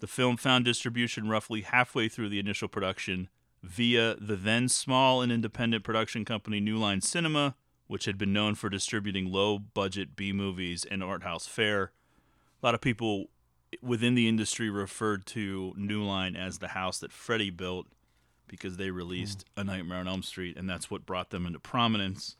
The 0.00 0.06
film 0.08 0.36
found 0.36 0.64
distribution 0.64 1.28
roughly 1.28 1.62
halfway 1.62 2.08
through 2.08 2.28
the 2.28 2.40
initial 2.40 2.68
production 2.68 3.28
via 3.62 4.16
the 4.16 4.36
then 4.36 4.68
small 4.68 5.22
and 5.22 5.32
independent 5.32 5.84
production 5.84 6.24
company 6.24 6.60
New 6.60 6.76
Line 6.76 7.00
Cinema, 7.00 7.54
which 7.86 8.04
had 8.04 8.18
been 8.18 8.32
known 8.32 8.54
for 8.54 8.68
distributing 8.68 9.30
low 9.30 9.58
budget 9.58 10.16
B 10.16 10.32
movies 10.32 10.84
and 10.90 11.02
art 11.02 11.22
house 11.22 11.46
fare. 11.46 11.92
A 12.62 12.66
lot 12.66 12.74
of 12.74 12.80
people 12.80 13.30
within 13.80 14.14
the 14.14 14.28
industry 14.28 14.68
referred 14.68 15.26
to 15.26 15.72
New 15.76 16.02
Line 16.02 16.36
as 16.36 16.58
the 16.58 16.68
house 16.68 16.98
that 16.98 17.12
Freddy 17.12 17.50
built 17.50 17.86
because 18.46 18.76
they 18.76 18.90
released 18.90 19.44
hmm. 19.54 19.60
A 19.60 19.64
Nightmare 19.64 19.98
on 19.98 20.08
Elm 20.08 20.22
Street, 20.22 20.56
and 20.56 20.68
that's 20.68 20.90
what 20.90 21.06
brought 21.06 21.30
them 21.30 21.46
into 21.46 21.58
prominence. 21.58 22.36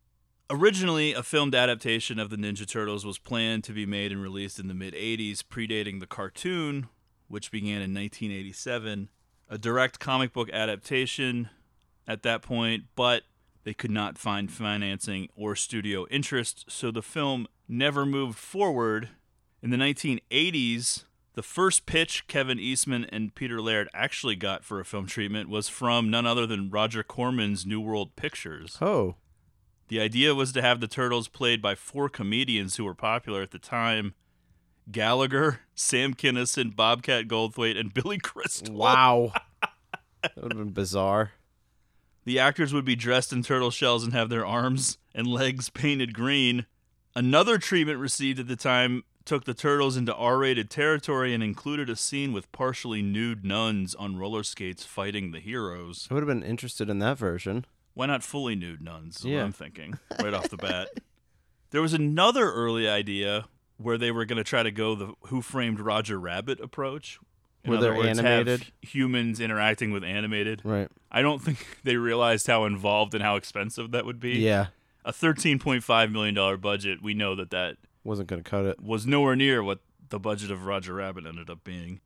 Originally, 0.51 1.15
a 1.15 1.23
filmed 1.23 1.55
adaptation 1.55 2.19
of 2.19 2.29
the 2.29 2.37
Ninja 2.37 2.67
Turtles 2.67 3.07
was 3.07 3.19
planned 3.19 3.65
to 3.65 3.73
be 3.73 3.87
made 3.87 4.13
and 4.13 4.23
released 4.23 4.59
in 4.59 4.69
the 4.69 4.75
mid 4.75 4.95
80s, 4.95 5.39
predating 5.43 6.01
the 6.01 6.07
cartoon, 6.07 6.89
which 7.29 7.51
began 7.51 7.81
in 7.81 7.95
1987. 7.95 9.09
A 9.49 9.59
direct 9.59 9.99
comic 9.99 10.33
book 10.33 10.51
adaptation 10.51 11.49
at 12.07 12.23
that 12.23 12.43
point, 12.43 12.85
but 12.95 13.23
they 13.65 13.75
could 13.75 13.91
not 13.91 14.19
find 14.19 14.53
financing 14.53 15.29
or 15.35 15.57
studio 15.57 16.07
interest, 16.11 16.67
so 16.69 16.91
the 16.91 17.03
film 17.03 17.47
never 17.67 18.05
moved 18.05 18.39
forward. 18.39 19.09
In 19.63 19.71
the 19.71 19.79
1980s, 19.79 21.05
the 21.35 21.43
first 21.43 21.87
pitch 21.87 22.27
Kevin 22.27 22.59
Eastman 22.59 23.05
and 23.07 23.35
Peter 23.35 23.61
Laird 23.61 23.89
actually 23.93 24.37
got 24.37 24.65
for 24.65 24.81
a 24.81 24.85
film 24.85 25.07
treatment 25.07 25.49
was 25.49 25.69
from 25.69 26.11
none 26.11 26.27
other 26.27 26.47
than 26.47 26.71
Roger 26.71 27.03
Corman's 27.03 27.67
New 27.67 27.81
World 27.81 28.17
Pictures. 28.17 28.79
Oh, 28.81 29.17
The 29.89 30.01
idea 30.01 30.35
was 30.35 30.53
to 30.53 30.63
have 30.63 30.81
the 30.81 30.89
Turtles 30.89 31.29
played 31.29 31.61
by 31.61 31.75
four 31.75 32.09
comedians 32.09 32.77
who 32.77 32.85
were 32.85 32.95
popular 32.95 33.43
at 33.43 33.51
the 33.51 33.59
time 33.59 34.15
Gallagher, 34.91 35.61
Sam 35.75 36.15
Kinison, 36.15 36.77
Bobcat 36.77 37.27
Goldthwait, 37.27 37.79
and 37.79 37.93
Billy 37.93 38.19
Crystal. 38.19 38.75
wow. 38.75 39.33
that 40.23 40.37
would 40.37 40.53
have 40.53 40.59
been 40.59 40.73
bizarre. 40.73 41.33
The 42.25 42.39
actors 42.39 42.73
would 42.73 42.85
be 42.85 42.97
dressed 42.97 43.33
in 43.33 43.43
turtle 43.43 43.71
shells 43.71 44.05
and 44.05 44.13
have 44.13 44.29
their 44.29 44.47
arms 44.47 44.99
and 45.15 45.27
legs 45.27 45.69
painted 45.71 46.15
green. 46.15 46.67
Another 47.15 47.59
treatment 47.59 47.99
received 47.99 48.41
at 48.41 48.49
the 48.49 48.57
time 48.57 49.05
took 49.25 49.45
the 49.45 49.55
turtles 49.55 49.97
into 49.97 50.15
R 50.15 50.39
rated 50.39 50.69
territory 50.71 51.33
and 51.35 51.43
included 51.43 51.89
a 51.91 51.97
scene 51.97 52.33
with 52.33 52.51
partially 52.53 53.01
nude 53.03 53.45
nuns 53.45 53.95
on 53.95 54.17
roller 54.17 54.43
skates 54.43 54.85
fighting 54.85 55.31
the 55.33 55.41
heroes. 55.41 56.07
I 56.11 56.15
would 56.15 56.23
have 56.23 56.29
been 56.29 56.43
interested 56.43 56.89
in 56.91 56.99
that 57.01 57.17
version. 57.19 57.65
Why 57.95 58.07
not 58.07 58.23
fully 58.23 58.55
nude 58.57 58.83
nuns? 58.83 59.19
Is 59.19 59.25
Yeah. 59.27 59.37
what 59.39 59.45
I'm 59.45 59.53
thinking 59.53 59.99
right 60.23 60.35
off 60.35 60.49
the 60.51 60.57
bat. 60.57 60.89
There 61.71 61.83
was 61.83 61.93
another 61.95 62.53
early 62.53 62.89
idea 62.89 63.47
where 63.79 63.99
they 63.99 64.13
were 64.13 64.25
going 64.25 64.37
to 64.37 64.45
try 64.45 64.63
to 64.63 64.71
go 64.71 64.95
the 64.95 65.15
Who 65.23 65.43
Framed 65.43 65.81
Roger 65.81 66.21
Rabbit 66.21 66.61
approach. 66.61 67.19
In 67.65 67.71
Where 67.73 67.81
they're 67.81 67.95
words, 67.97 68.17
animated? 68.17 68.67
humans 68.81 69.41
interacting 69.41 69.91
with 69.91 70.05
animated. 70.05 70.61
Right. 70.63 70.89
I 71.11 71.21
don't 71.21 71.43
think 71.43 71.79
they 71.83 71.97
realized 71.97 72.47
how 72.47 72.65
involved 72.67 73.13
and 73.13 73.25
how 73.25 73.35
expensive 73.35 73.91
that 73.91 74.07
would 74.07 74.21
be. 74.21 74.35
Yeah. 74.39 74.67
A 75.05 75.13
$13.5 75.13 76.13
million 76.13 76.61
budget, 76.61 77.03
we 77.03 77.13
know 77.13 77.35
that 77.35 77.51
that 77.51 77.77
Wasn't 78.05 78.29
going 78.29 78.43
to 78.43 78.49
cut 78.49 78.67
it. 78.67 78.81
was 78.81 79.07
nowhere 79.07 79.35
near 79.35 79.63
what 79.63 79.81
the 80.11 80.21
budget 80.21 80.51
of 80.51 80.67
Roger 80.67 80.95
Rabbit 80.95 81.27
ended 81.27 81.51
up 81.51 81.65
being. 81.65 82.01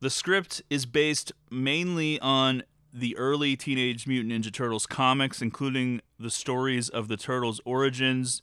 The 0.00 0.10
script 0.10 0.62
is 0.70 0.86
based 0.86 1.32
mainly 1.50 2.20
on 2.20 2.62
the 2.92 3.16
early 3.16 3.56
Teenage 3.56 4.06
Mutant 4.06 4.32
Ninja 4.32 4.52
Turtles 4.52 4.86
comics, 4.86 5.42
including 5.42 6.00
the 6.18 6.30
stories 6.30 6.88
of 6.88 7.08
the 7.08 7.16
Turtles' 7.16 7.60
origins, 7.64 8.42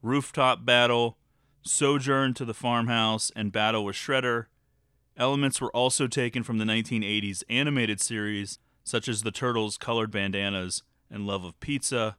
rooftop 0.00 0.64
battle, 0.64 1.18
sojourn 1.64 2.34
to 2.34 2.44
the 2.44 2.54
farmhouse, 2.54 3.30
and 3.36 3.52
battle 3.52 3.84
with 3.84 3.94
Shredder. 3.94 4.46
Elements 5.16 5.60
were 5.60 5.70
also 5.76 6.06
taken 6.06 6.42
from 6.42 6.58
the 6.58 6.64
1980s 6.64 7.44
animated 7.48 8.00
series, 8.00 8.58
such 8.82 9.06
as 9.06 9.22
the 9.22 9.30
Turtles' 9.30 9.76
colored 9.76 10.10
bandanas 10.10 10.82
and 11.10 11.26
love 11.26 11.44
of 11.44 11.60
pizza, 11.60 12.16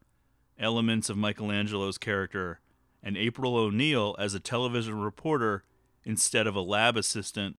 elements 0.60 1.10
of 1.10 1.17
Michelangelo's 1.17 1.98
character, 1.98 2.60
and 3.03 3.17
April 3.17 3.55
O'Neil 3.57 4.15
as 4.17 4.33
a 4.33 4.39
television 4.39 5.00
reporter 5.00 5.63
instead 6.05 6.48
of 6.48 6.55
a 6.55 6.62
lab 6.62 6.95
assistant. 6.98 7.57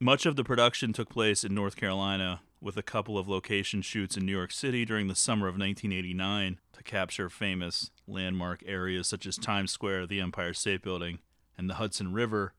Much 0.00 0.26
of 0.26 0.34
the 0.36 0.44
production 0.44 0.92
took 0.92 1.08
place 1.08 1.44
in 1.44 1.54
North 1.54 1.76
Carolina, 1.76 2.40
with 2.60 2.76
a 2.76 2.82
couple 2.82 3.16
of 3.16 3.28
location 3.28 3.80
shoots 3.82 4.16
in 4.16 4.26
New 4.26 4.32
York 4.32 4.52
City 4.52 4.84
during 4.84 5.08
the 5.08 5.14
summer 5.14 5.46
of 5.46 5.54
1989 5.58 6.58
to 6.74 6.82
capture 6.82 7.30
famous 7.30 7.90
landmark 8.06 8.62
areas 8.66 9.06
such 9.08 9.24
as 9.26 9.36
Times 9.36 9.70
Square, 9.70 10.06
the 10.08 10.20
Empire 10.20 10.52
State 10.52 10.82
Building, 10.82 11.20
and 11.56 11.70
the 11.70 11.74
Hudson 11.74 12.12
River. 12.12 12.52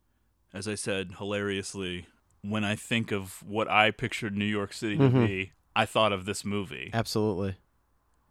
As 0.53 0.67
I 0.67 0.75
said 0.75 1.13
hilariously, 1.17 2.07
when 2.41 2.63
I 2.63 2.75
think 2.75 3.11
of 3.11 3.43
what 3.47 3.69
I 3.69 3.91
pictured 3.91 4.35
New 4.35 4.45
York 4.45 4.73
City 4.73 4.97
to 4.97 5.03
Mhm. 5.09 5.27
be, 5.27 5.51
I 5.75 5.85
thought 5.85 6.11
of 6.11 6.25
this 6.25 6.43
movie. 6.43 6.89
Absolutely. 6.93 7.55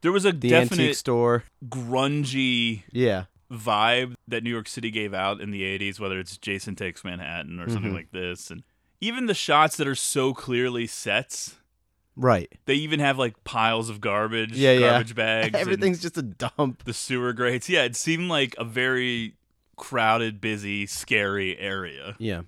There 0.02 0.12
was 0.12 0.24
a 0.24 0.32
The 0.32 0.48
definite 0.48 0.96
store. 0.96 1.44
grungy 1.64 2.82
Yeah. 2.92 3.26
Vibe 3.50 4.14
that 4.28 4.42
New 4.44 4.50
York 4.50 4.68
City 4.68 4.90
gave 4.90 5.12
out 5.12 5.40
in 5.40 5.50
the 5.50 5.62
80s, 5.64 5.98
whether 5.98 6.18
it's 6.18 6.36
Jason 6.36 6.76
Takes 6.76 7.04
Manhattan 7.04 7.58
or 7.60 7.68
something 7.68 7.90
Mhm. 7.92 7.94
like 7.96 8.10
this. 8.12 8.50
And 8.50 8.62
even 9.00 9.26
the 9.26 9.34
shots 9.34 9.76
that 9.76 9.88
are 9.88 9.94
so 9.94 10.32
clearly 10.34 10.86
sets, 10.86 11.56
Right. 12.16 12.52
they 12.66 12.74
even 12.74 13.00
have 13.00 13.18
like 13.18 13.42
piles 13.44 13.88
of 13.88 14.00
garbage, 14.00 14.52
Yeah, 14.52 14.72
yeah. 14.72 14.90
garbage 14.90 15.14
bags. 15.14 15.54
Everything's 15.58 16.00
just 16.02 16.16
a 16.18 16.22
dump. 16.22 16.84
the 16.84 16.92
sewer 16.94 17.32
grates. 17.32 17.68
Yeah, 17.68 17.84
it 17.84 17.96
seemed 17.96 18.28
like 18.28 18.54
a 18.58 18.64
very 18.64 19.34
crowded, 19.76 20.40
busy, 20.40 20.86
scary 20.86 21.58
area. 21.58 22.14
Yeah. 22.18 22.42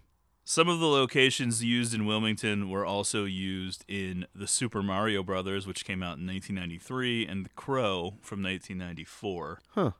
Some 0.44 0.68
of 0.68 0.80
the 0.80 0.88
locations 0.88 1.62
used 1.64 1.94
in 1.94 2.04
Wilmington 2.04 2.68
were 2.68 2.84
also 2.84 3.24
used 3.24 3.84
in 3.88 4.26
the 4.34 4.46
Super 4.48 4.82
Mario 4.82 5.22
Brothers, 5.22 5.66
which 5.66 5.84
came 5.84 6.02
out 6.02 6.18
in 6.18 6.26
1993, 6.26 7.26
and 7.26 7.44
The 7.44 7.50
Crow 7.50 8.18
from 8.22 8.42
1994. 8.42 9.60
Huh. 9.70 9.92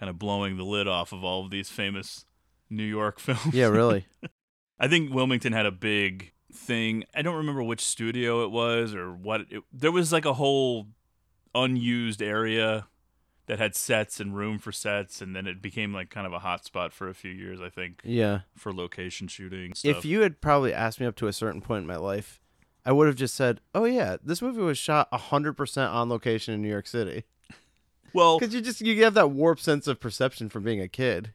Kind 0.00 0.10
of 0.10 0.18
blowing 0.18 0.56
the 0.56 0.64
lid 0.64 0.88
off 0.88 1.12
of 1.12 1.22
all 1.22 1.44
of 1.44 1.50
these 1.50 1.68
famous 1.68 2.24
New 2.68 2.84
York 2.84 3.20
films. 3.20 3.54
Yeah, 3.54 3.66
really. 3.66 4.06
I 4.80 4.88
think 4.88 5.12
Wilmington 5.14 5.52
had 5.52 5.66
a 5.66 5.70
big 5.70 6.32
thing. 6.52 7.04
I 7.14 7.22
don't 7.22 7.36
remember 7.36 7.62
which 7.62 7.82
studio 7.82 8.42
it 8.44 8.50
was 8.50 8.94
or 8.94 9.12
what. 9.12 9.42
It, 9.50 9.62
there 9.72 9.92
was 9.92 10.12
like 10.12 10.24
a 10.24 10.32
whole 10.32 10.86
unused 11.54 12.22
area 12.22 12.86
that 13.46 13.58
had 13.58 13.74
sets 13.74 14.20
and 14.20 14.34
room 14.34 14.58
for 14.58 14.72
sets, 14.72 15.20
and 15.20 15.34
then 15.34 15.46
it 15.46 15.60
became 15.60 15.92
like 15.92 16.08
kind 16.08 16.26
of 16.26 16.32
a 16.32 16.38
hot 16.38 16.64
spot 16.64 16.92
for 16.92 17.08
a 17.08 17.14
few 17.14 17.30
years. 17.30 17.60
I 17.60 17.68
think 17.68 18.00
yeah. 18.04 18.40
for 18.56 18.72
location 18.72 19.28
shooting. 19.28 19.74
Stuff. 19.74 19.98
If 19.98 20.04
you 20.04 20.20
had 20.22 20.40
probably 20.40 20.72
asked 20.72 21.00
me 21.00 21.06
up 21.06 21.16
to 21.16 21.26
a 21.26 21.32
certain 21.32 21.60
point 21.60 21.82
in 21.82 21.86
my 21.86 21.96
life, 21.96 22.40
I 22.86 22.92
would 22.92 23.06
have 23.06 23.16
just 23.16 23.34
said, 23.34 23.60
"Oh 23.74 23.84
yeah, 23.84 24.16
this 24.22 24.40
movie 24.40 24.62
was 24.62 24.78
shot 24.78 25.10
100% 25.12 25.92
on 25.92 26.08
location 26.08 26.54
in 26.54 26.62
New 26.62 26.68
York 26.68 26.86
City." 26.86 27.24
Well, 28.12 28.38
Cuz 28.38 28.54
you 28.54 28.60
just 28.60 28.80
you 28.80 29.02
have 29.04 29.14
that 29.14 29.30
warped 29.30 29.62
sense 29.62 29.86
of 29.86 30.00
perception 30.00 30.48
from 30.48 30.62
being 30.62 30.80
a 30.80 30.88
kid. 30.88 31.32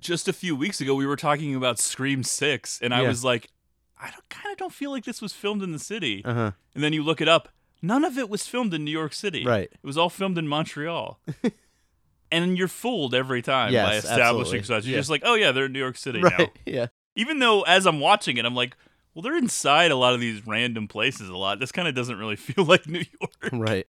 just 0.00 0.28
a 0.28 0.32
few 0.32 0.54
weeks 0.54 0.80
ago, 0.80 0.94
we 0.94 1.06
were 1.06 1.16
talking 1.16 1.54
about 1.54 1.78
Scream 1.78 2.22
Six, 2.22 2.78
and 2.82 2.92
I 2.94 3.02
Yeah. 3.02 3.08
was 3.08 3.24
like, 3.24 3.50
I 3.98 4.10
kind 4.28 4.52
of 4.52 4.58
don't 4.58 4.72
feel 4.72 4.90
like 4.90 5.04
this 5.04 5.22
was 5.22 5.32
filmed 5.32 5.62
in 5.62 5.72
the 5.72 5.78
city. 5.78 6.22
Uh-huh. 6.24 6.50
And 6.74 6.84
then 6.84 6.92
you 6.92 7.02
look 7.02 7.20
it 7.22 7.28
up. 7.28 7.48
None 7.80 8.04
of 8.04 8.18
it 8.18 8.28
was 8.28 8.46
filmed 8.46 8.74
in 8.74 8.84
New 8.84 8.90
York 8.90 9.12
City. 9.14 9.44
Right. 9.46 9.70
It 9.72 9.78
was 9.82 9.96
all 9.96 10.10
filmed 10.10 10.36
in 10.36 10.46
Montreal. 10.48 11.20
and 12.30 12.58
you're 12.58 12.68
fooled 12.68 13.14
every 13.14 13.42
time 13.42 13.72
by 13.72 13.96
establishing 13.96 14.58
absolutely. 14.58 14.62
such. 14.62 14.84
You're 14.86 14.94
Yeah. 14.94 15.00
just 15.00 15.10
like, 15.10 15.22
oh 15.24 15.34
yeah, 15.34 15.52
they're 15.52 15.66
in 15.66 15.72
New 15.72 15.78
York 15.78 15.96
City 15.96 16.20
now. 16.20 16.50
Yeah. 16.66 16.86
Even 17.16 17.38
though 17.38 17.62
as 17.62 17.86
I'm 17.86 18.00
watching 18.00 18.36
it, 18.38 18.44
I'm 18.44 18.54
like, 18.56 18.76
well, 19.14 19.22
they're 19.22 19.36
inside 19.36 19.90
a 19.92 19.96
lot 19.96 20.14
of 20.14 20.20
these 20.20 20.44
random 20.46 20.88
places 20.88 21.28
a 21.28 21.36
lot. 21.36 21.60
This 21.60 21.70
kind 21.72 21.86
of 21.86 21.94
doesn't 21.94 22.18
really 22.18 22.36
feel 22.48 22.64
like 22.64 22.86
New 22.88 23.04
York. 23.20 23.50
Right. 23.52 23.86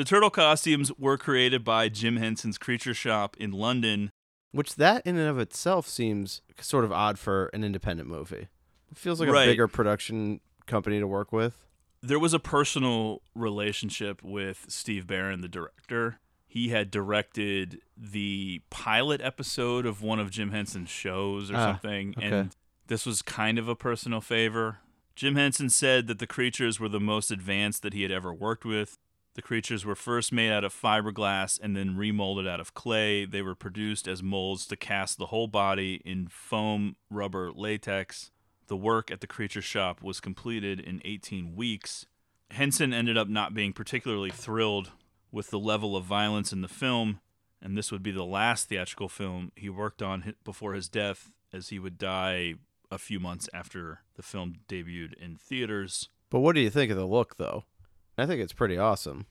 The 0.00 0.04
turtle 0.06 0.30
costumes 0.30 0.90
were 0.98 1.18
created 1.18 1.62
by 1.62 1.90
Jim 1.90 2.16
Henson's 2.16 2.56
Creature 2.56 2.94
Shop 2.94 3.36
in 3.38 3.50
London. 3.52 4.08
Which 4.50 4.76
that 4.76 5.06
in 5.06 5.18
and 5.18 5.28
of 5.28 5.38
itself 5.38 5.86
seems 5.86 6.40
sort 6.58 6.86
of 6.86 6.90
odd 6.90 7.18
for 7.18 7.48
an 7.52 7.62
independent 7.64 8.08
movie. 8.08 8.48
It 8.90 8.96
feels 8.96 9.20
like 9.20 9.28
Right. 9.28 9.46
a 9.46 9.52
bigger 9.52 9.68
production 9.68 10.40
company 10.64 11.00
to 11.00 11.06
work 11.06 11.32
with. 11.32 11.66
There 12.00 12.18
was 12.18 12.32
a 12.32 12.38
personal 12.38 13.20
relationship 13.34 14.22
with 14.22 14.64
Steve 14.68 15.06
Barron, 15.06 15.42
the 15.42 15.48
director. 15.48 16.18
He 16.48 16.70
had 16.70 16.90
directed 16.90 17.82
the 17.94 18.62
pilot 18.70 19.20
episode 19.20 19.84
of 19.84 20.00
one 20.00 20.18
of 20.18 20.30
Jim 20.30 20.50
Henson's 20.50 20.88
shows 20.88 21.50
or 21.50 21.56
Ah, 21.56 21.72
something, 21.72 22.14
okay. 22.16 22.26
and 22.26 22.56
this 22.86 23.04
was 23.04 23.20
kind 23.20 23.58
of 23.58 23.68
a 23.68 23.76
personal 23.76 24.22
favor. 24.22 24.78
Jim 25.14 25.36
Henson 25.36 25.68
said 25.68 26.06
that 26.06 26.18
the 26.18 26.26
creatures 26.26 26.80
were 26.80 26.88
the 26.88 26.98
most 26.98 27.30
advanced 27.30 27.82
that 27.82 27.92
he 27.92 28.00
had 28.00 28.10
ever 28.10 28.32
worked 28.32 28.64
with. 28.64 28.96
The 29.34 29.42
creatures 29.42 29.84
were 29.84 29.94
first 29.94 30.32
made 30.32 30.50
out 30.50 30.64
of 30.64 30.74
fiberglass 30.74 31.58
and 31.60 31.76
then 31.76 31.96
remolded 31.96 32.48
out 32.48 32.60
of 32.60 32.74
clay. 32.74 33.24
They 33.24 33.42
were 33.42 33.54
produced 33.54 34.08
as 34.08 34.22
molds 34.22 34.66
to 34.66 34.76
cast 34.76 35.18
the 35.18 35.26
whole 35.26 35.46
body 35.46 36.02
in 36.04 36.26
foam, 36.28 36.96
rubber, 37.08 37.52
latex. 37.52 38.30
The 38.66 38.76
work 38.76 39.10
at 39.10 39.20
the 39.20 39.26
creature 39.26 39.62
shop 39.62 40.02
was 40.02 40.20
completed 40.20 40.80
in 40.80 41.00
18 41.04 41.54
weeks. 41.54 42.06
Henson 42.50 42.92
ended 42.92 43.16
up 43.16 43.28
not 43.28 43.54
being 43.54 43.72
particularly 43.72 44.30
thrilled 44.30 44.90
with 45.30 45.50
the 45.50 45.58
level 45.58 45.96
of 45.96 46.04
violence 46.04 46.52
in 46.52 46.60
the 46.60 46.68
film, 46.68 47.20
and 47.62 47.78
this 47.78 47.92
would 47.92 48.02
be 48.02 48.10
the 48.10 48.24
last 48.24 48.68
theatrical 48.68 49.08
film 49.08 49.52
he 49.54 49.68
worked 49.68 50.02
on 50.02 50.34
before 50.42 50.74
his 50.74 50.88
death, 50.88 51.30
as 51.52 51.68
he 51.68 51.78
would 51.78 51.98
die 51.98 52.54
a 52.90 52.98
few 52.98 53.20
months 53.20 53.48
after 53.54 54.00
the 54.16 54.22
film 54.22 54.54
debuted 54.68 55.14
in 55.14 55.36
theaters. 55.36 56.08
But 56.30 56.40
what 56.40 56.54
do 56.54 56.60
you 56.60 56.70
think 56.70 56.90
of 56.90 56.96
the 56.96 57.06
look, 57.06 57.36
though? 57.36 57.64
I 58.20 58.26
think 58.26 58.40
it's 58.40 58.52
pretty 58.52 58.76
awesome. 58.78 59.26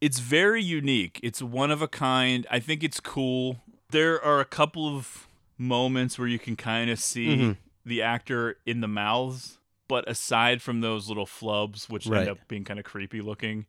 It's 0.00 0.18
very 0.18 0.62
unique. 0.62 1.20
It's 1.22 1.40
one 1.42 1.70
of 1.70 1.80
a 1.82 1.88
kind. 1.88 2.46
I 2.50 2.58
think 2.58 2.82
it's 2.82 2.98
cool. 3.00 3.58
There 3.90 4.22
are 4.22 4.40
a 4.40 4.44
couple 4.44 4.96
of 4.96 5.28
moments 5.58 6.18
where 6.18 6.26
you 6.28 6.38
can 6.38 6.56
kind 6.56 6.90
of 6.90 6.98
see 6.98 7.36
Mhm. 7.36 7.56
the 7.84 8.02
actor 8.02 8.56
in 8.66 8.80
the 8.80 8.88
mouths, 8.88 9.58
but 9.88 10.08
aside 10.08 10.60
from 10.62 10.80
those 10.80 11.08
little 11.08 11.26
flubs, 11.26 11.88
which 11.88 12.06
Right. 12.06 12.20
end 12.22 12.30
up 12.30 12.48
being 12.48 12.64
kind 12.64 12.80
of 12.80 12.84
creepy 12.84 13.20
looking, 13.20 13.66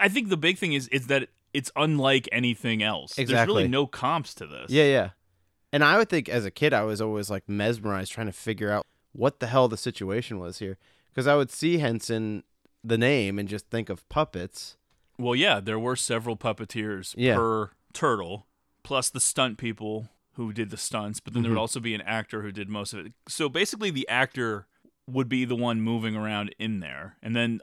I 0.00 0.08
think 0.08 0.28
the 0.30 0.36
big 0.36 0.56
thing 0.58 0.72
is 0.72 0.88
is 0.88 1.08
that 1.08 1.28
it's 1.52 1.70
unlike 1.76 2.28
anything 2.32 2.82
else. 2.82 3.12
Exactly. 3.18 3.34
There's 3.34 3.46
really 3.46 3.68
no 3.68 3.86
comps 3.86 4.34
to 4.36 4.46
this. 4.46 4.70
Yeah, 4.70 4.84
yeah. 4.84 5.10
And 5.72 5.82
I 5.84 5.98
would 5.98 6.08
think 6.08 6.28
as 6.28 6.44
a 6.44 6.50
kid, 6.50 6.72
I 6.72 6.82
was 6.84 7.00
always 7.00 7.28
like 7.30 7.48
mesmerized 7.48 8.12
trying 8.12 8.26
to 8.28 8.32
figure 8.32 8.70
out 8.70 8.86
what 9.12 9.40
the 9.40 9.46
hell 9.46 9.68
the 9.68 9.76
situation 9.76 10.38
was 10.38 10.58
here. 10.58 10.78
Because 11.10 11.26
I 11.26 11.34
would 11.34 11.50
see 11.50 11.78
Henson, 11.78 12.44
the 12.88 12.98
name, 12.98 13.38
and 13.38 13.48
just 13.48 13.68
think 13.70 13.88
of 13.88 14.08
puppets. 14.08 14.76
Well, 15.18 15.34
yeah, 15.34 15.60
there 15.60 15.78
were 15.78 15.96
several 15.96 16.36
puppeteers 16.36 17.14
Yeah. 17.16 17.36
per 17.36 17.70
turtle, 17.92 18.46
plus 18.82 19.08
the 19.10 19.20
stunt 19.20 19.58
people 19.58 20.10
who 20.34 20.52
did 20.52 20.70
the 20.70 20.76
stunts, 20.76 21.18
but 21.20 21.32
then 21.32 21.42
there 21.42 21.50
would 21.52 21.56
Mhm. 21.56 21.60
also 21.60 21.80
be 21.80 21.94
an 21.94 22.02
actor 22.02 22.42
who 22.42 22.52
did 22.52 22.68
most 22.68 22.92
of 22.92 23.04
it. 23.06 23.12
So 23.26 23.48
basically, 23.48 23.90
the 23.90 24.06
actor 24.08 24.66
would 25.06 25.28
be 25.28 25.44
the 25.46 25.56
one 25.56 25.80
moving 25.80 26.14
around 26.14 26.54
in 26.58 26.80
there. 26.80 27.16
And 27.22 27.34
then, 27.34 27.60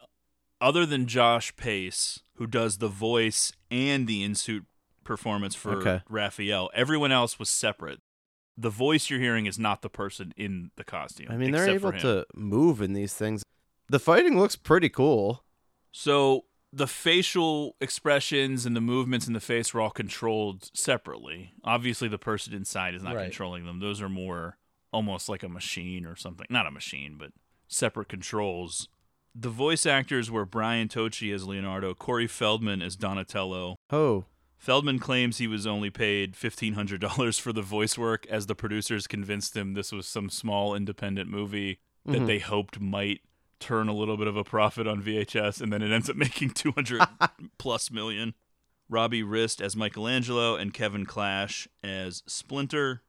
other 0.59 0.85
than 0.85 1.05
Josh 1.07 1.55
Pace, 1.55 2.21
who 2.37 2.47
does 2.47 2.79
the 2.79 2.87
voice 2.87 3.51
and 3.69 4.07
the 4.07 4.23
in 4.23 4.33
suit 4.33 4.65
performance 5.03 5.53
for 5.53 5.73
Okay. 5.77 6.01
Raphael, 6.09 6.71
everyone 6.73 7.11
else 7.11 7.37
was 7.37 7.49
separate. 7.49 8.01
The 8.57 8.69
voice 8.69 9.09
you're 9.09 9.19
hearing 9.19 9.45
is 9.45 9.59
not 9.59 9.81
the 9.81 9.89
person 9.89 10.33
in 10.37 10.71
the 10.75 10.83
costume. 10.83 11.27
I 11.29 11.37
mean, 11.37 11.51
they're 11.51 11.69
able 11.69 11.91
to 11.91 12.25
move 12.33 12.81
in 12.81 12.93
these 12.93 13.13
things. 13.13 13.43
The 13.89 13.99
fighting 13.99 14.37
looks 14.39 14.55
pretty 14.55 14.89
cool. 14.89 15.43
So 15.91 16.45
the 16.71 16.87
facial 16.87 17.75
expressions 17.79 18.65
and 18.65 18.75
the 18.75 18.81
movements 18.81 19.27
in 19.27 19.33
the 19.33 19.39
face 19.39 19.73
were 19.73 19.81
all 19.81 19.91
controlled 19.91 20.69
separately. 20.73 21.53
Obviously, 21.63 22.07
the 22.07 22.17
person 22.17 22.53
inside 22.53 22.95
is 22.95 23.03
not 23.03 23.15
Right. 23.15 23.25
controlling 23.25 23.65
them. 23.65 23.79
Those 23.79 24.01
are 24.01 24.09
more 24.09 24.57
almost 24.91 25.29
like 25.29 25.43
a 25.43 25.49
machine 25.49 26.05
or 26.05 26.15
something. 26.15 26.47
Not 26.49 26.65
a 26.67 26.71
machine, 26.71 27.15
but 27.17 27.31
separate 27.67 28.09
controls. 28.09 28.87
The 29.35 29.49
voice 29.49 29.85
actors 29.85 30.29
were 30.31 30.45
Brian 30.45 30.87
Tochi 30.87 31.33
as 31.33 31.45
Leonardo, 31.47 31.93
Corey 31.95 32.27
Feldman 32.27 32.81
as 32.81 32.95
Donatello. 32.95 33.75
Oh, 33.89 34.25
Feldman 34.57 34.99
claims 34.99 35.39
he 35.39 35.47
was 35.47 35.67
only 35.67 35.89
paid 35.89 36.35
$1,500 36.35 37.37
for 37.39 37.51
the 37.51 37.61
voice 37.61 37.97
work, 37.97 38.25
as 38.27 38.45
the 38.45 38.55
producers 38.55 39.07
convinced 39.07 39.57
him 39.57 39.73
this 39.73 39.91
was 39.91 40.07
some 40.07 40.29
small 40.29 40.73
independent 40.73 41.29
movie 41.29 41.79
that 42.05 42.21
Mhm. 42.21 42.27
they 42.27 42.39
hoped 42.39 42.79
might 42.79 43.21
turn 43.63 43.87
a 43.87 43.93
little 43.93 44.17
bit 44.17 44.27
of 44.27 44.35
a 44.37 44.43
profit 44.43 44.87
on 44.87 45.01
VHS, 45.01 45.61
and 45.61 45.71
then 45.71 45.81
it 45.81 45.91
ends 45.91 46.09
up 46.09 46.15
making 46.27 46.51
200 46.51 47.01
plus 47.57 47.89
million. 47.91 48.33
Robbie 48.89 49.23
Rist 49.23 49.61
as 49.61 49.75
Michelangelo 49.75 50.55
and 50.55 50.73
Kevin 50.73 51.05
Clash 51.05 51.67
as 51.83 52.21
Splinter. 52.27 53.01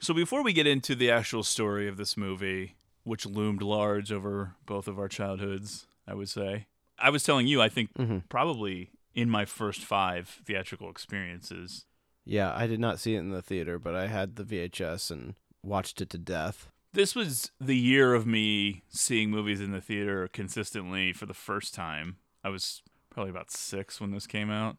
So 0.00 0.14
before 0.14 0.42
we 0.42 0.52
get 0.52 0.66
into 0.66 0.94
the 0.94 1.10
actual 1.10 1.42
story 1.42 1.86
of 1.86 1.96
this 1.96 2.16
movie, 2.16 2.74
which 3.04 3.26
loomed 3.26 3.62
large 3.62 4.10
over 4.10 4.54
both 4.66 4.88
of 4.88 4.98
our 4.98 5.08
childhoods, 5.08 5.86
I 6.06 6.14
would 6.14 6.28
say, 6.28 6.66
I 6.98 7.10
was 7.10 7.22
telling 7.22 7.46
you, 7.46 7.60
I 7.60 7.68
think 7.68 7.92
Mhm. 7.94 8.22
probably 8.28 8.90
in 9.14 9.28
my 9.30 9.44
first 9.44 9.82
five 9.84 10.40
theatrical 10.44 10.90
experiences, 10.90 11.84
yeah. 12.24 12.52
I 12.54 12.66
did 12.66 12.80
not 12.80 12.98
see 12.98 13.14
it 13.14 13.20
in 13.20 13.30
the 13.30 13.42
theater, 13.42 13.78
but 13.78 13.94
I 13.94 14.06
had 14.06 14.36
the 14.36 14.44
VHS 14.44 15.10
and 15.10 15.34
watched 15.62 16.00
it 16.00 16.10
to 16.10 16.18
death. 16.18 16.68
This 16.92 17.14
was 17.14 17.50
the 17.60 17.76
year 17.76 18.14
of 18.14 18.26
me 18.26 18.82
seeing 18.88 19.30
movies 19.30 19.60
in 19.60 19.72
the 19.72 19.80
theater 19.80 20.28
consistently 20.32 21.12
for 21.12 21.26
the 21.26 21.34
first 21.34 21.74
time. 21.74 22.16
I 22.44 22.48
was 22.48 22.82
probably 23.10 23.30
about 23.30 23.50
six 23.50 24.00
when 24.00 24.10
this 24.10 24.26
came 24.26 24.50
out. 24.50 24.76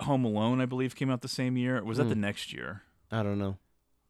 Home 0.00 0.24
Alone, 0.24 0.60
I 0.60 0.66
believe, 0.66 0.96
came 0.96 1.10
out 1.10 1.20
the 1.20 1.28
same 1.28 1.56
year. 1.56 1.82
Was 1.84 1.98
that 1.98 2.04
Hmm. 2.04 2.10
the 2.10 2.16
next 2.16 2.52
year? 2.52 2.82
I 3.10 3.22
don't 3.22 3.38
know. 3.38 3.58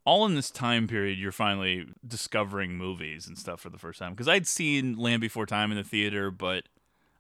All 0.05 0.25
in 0.27 0.35
this 0.35 0.51
time 0.51 0.89
period, 0.89 1.19
you're 1.19 1.31
finally 1.33 1.87
discovering 2.07 2.77
movies 2.77 3.27
and 3.29 3.39
stuff 3.39 3.61
for 3.61 3.71
the 3.71 3.79
first 3.79 3.99
time. 3.99 4.13
Because 4.13 4.29
I'd 4.29 4.47
seen 4.47 4.97
Land 4.97 5.21
Before 5.21 5.47
Time 5.47 5.71
in 5.71 5.77
the 5.77 5.85
theater, 5.85 6.31
but 6.31 6.65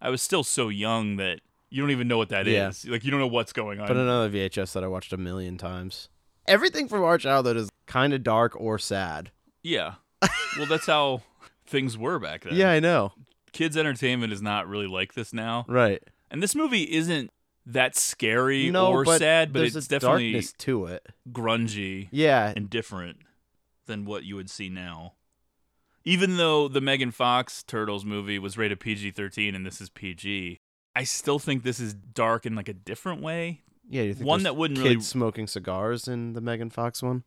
I 0.00 0.10
was 0.10 0.20
still 0.22 0.42
so 0.42 0.68
young 0.68 1.16
that 1.16 1.40
you 1.70 1.80
don't 1.80 1.90
even 1.92 2.08
know 2.08 2.18
what 2.18 2.28
that 2.30 2.48
is. 2.48 2.84
Yeah. 2.84 2.92
Like, 2.92 3.04
you 3.04 3.10
don't 3.10 3.20
know 3.20 3.26
what's 3.28 3.52
going 3.52 3.78
on. 3.80 3.86
But 3.86 3.96
another 3.96 4.28
VHS 4.30 4.72
that 4.72 4.82
I 4.82 4.88
watched 4.88 5.12
a 5.12 5.16
million 5.16 5.58
times. 5.58 6.08
Everything 6.46 6.88
from 6.88 7.02
our 7.04 7.18
childhood 7.18 7.56
is 7.56 7.70
kind 7.86 8.12
of 8.12 8.22
dark 8.24 8.58
or 8.60 8.78
sad. 8.78 9.30
yeah. 9.62 9.94
Well, 10.58 10.66
that's 10.66 10.86
how 10.86 11.22
things 11.66 11.96
were 11.98 12.18
back 12.18 12.42
then. 12.44 12.54
Yeah, 12.54 12.70
I 12.70 12.80
know. 12.80 13.12
Kids' 13.52 13.76
entertainment 13.76 14.32
is 14.32 14.40
not 14.42 14.66
really 14.68 14.86
like 14.86 15.14
this 15.14 15.32
now. 15.32 15.64
Right. 15.68 16.02
And 16.30 16.42
this 16.42 16.54
movie 16.54 16.84
isn't 16.92 17.30
that 17.66 17.94
scary 17.96 18.70
No, 18.70 18.88
or 18.88 19.04
but 19.04 19.18
sad, 19.18 19.52
but 19.52 19.60
there's 19.60 19.76
it's 19.76 19.86
a 19.86 19.90
definitely 19.90 20.32
darkness 20.32 20.52
to 20.58 20.86
it. 20.86 21.06
grungy 21.30 22.08
Yeah. 22.10 22.52
and 22.56 22.68
different 22.70 23.18
than 23.86 24.04
what 24.04 24.24
you 24.24 24.36
would 24.36 24.48
see 24.50 24.68
now. 24.68 25.12
Even 26.04 26.36
though 26.36 26.66
the 26.66 26.80
Megan 26.80 27.10
Fox 27.12 27.62
Turtles 27.62 28.04
movie 28.04 28.38
was 28.38 28.58
rated 28.58 28.80
PG 28.80 29.12
13 29.12 29.54
and 29.54 29.64
this 29.64 29.80
is 29.80 29.88
PG, 29.90 30.58
I 30.96 31.04
still 31.04 31.38
think 31.38 31.62
this 31.62 31.78
is 31.78 31.94
dark 31.94 32.44
in 32.46 32.54
like 32.56 32.68
a 32.68 32.74
different 32.74 33.22
way. 33.22 33.60
Yeah, 33.88 34.02
you 34.02 34.14
think 34.14 34.26
One 34.26 34.42
that 34.44 34.56
wouldn't 34.56 34.78
kids 34.78 34.88
really- 34.88 35.00
smoking 35.02 35.46
cigars 35.46 36.08
in 36.08 36.32
the 36.32 36.40
Megan 36.40 36.70
Fox 36.70 37.02
one? 37.02 37.22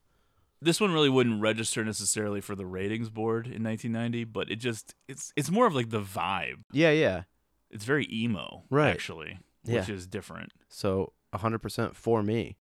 This 0.62 0.80
one 0.82 0.92
really 0.94 1.10
wouldn't 1.10 1.42
register 1.42 1.84
necessarily 1.84 2.42
for 2.42 2.56
the 2.56 2.66
ratings 2.66 3.10
board 3.10 3.46
in 3.46 3.64
1990, 3.64 4.24
but 4.26 4.50
it 4.50 4.56
just 4.58 4.96
it's 5.08 5.32
it's 5.36 5.52
more 5.52 5.68
of 5.68 5.76
like 5.76 5.90
the 5.90 6.02
vibe. 6.02 6.64
Yeah, 6.72 6.92
yeah. 6.92 7.24
It's 7.70 7.86
very 7.86 8.08
emo, 8.12 8.64
Right. 8.70 8.92
actually, 8.92 9.40
yeah. 9.66 9.80
which 9.80 9.90
is 9.90 10.08
different. 10.08 10.54
So 10.70 11.14
100% 11.34 11.94
for 11.96 12.24
me. 12.24 12.58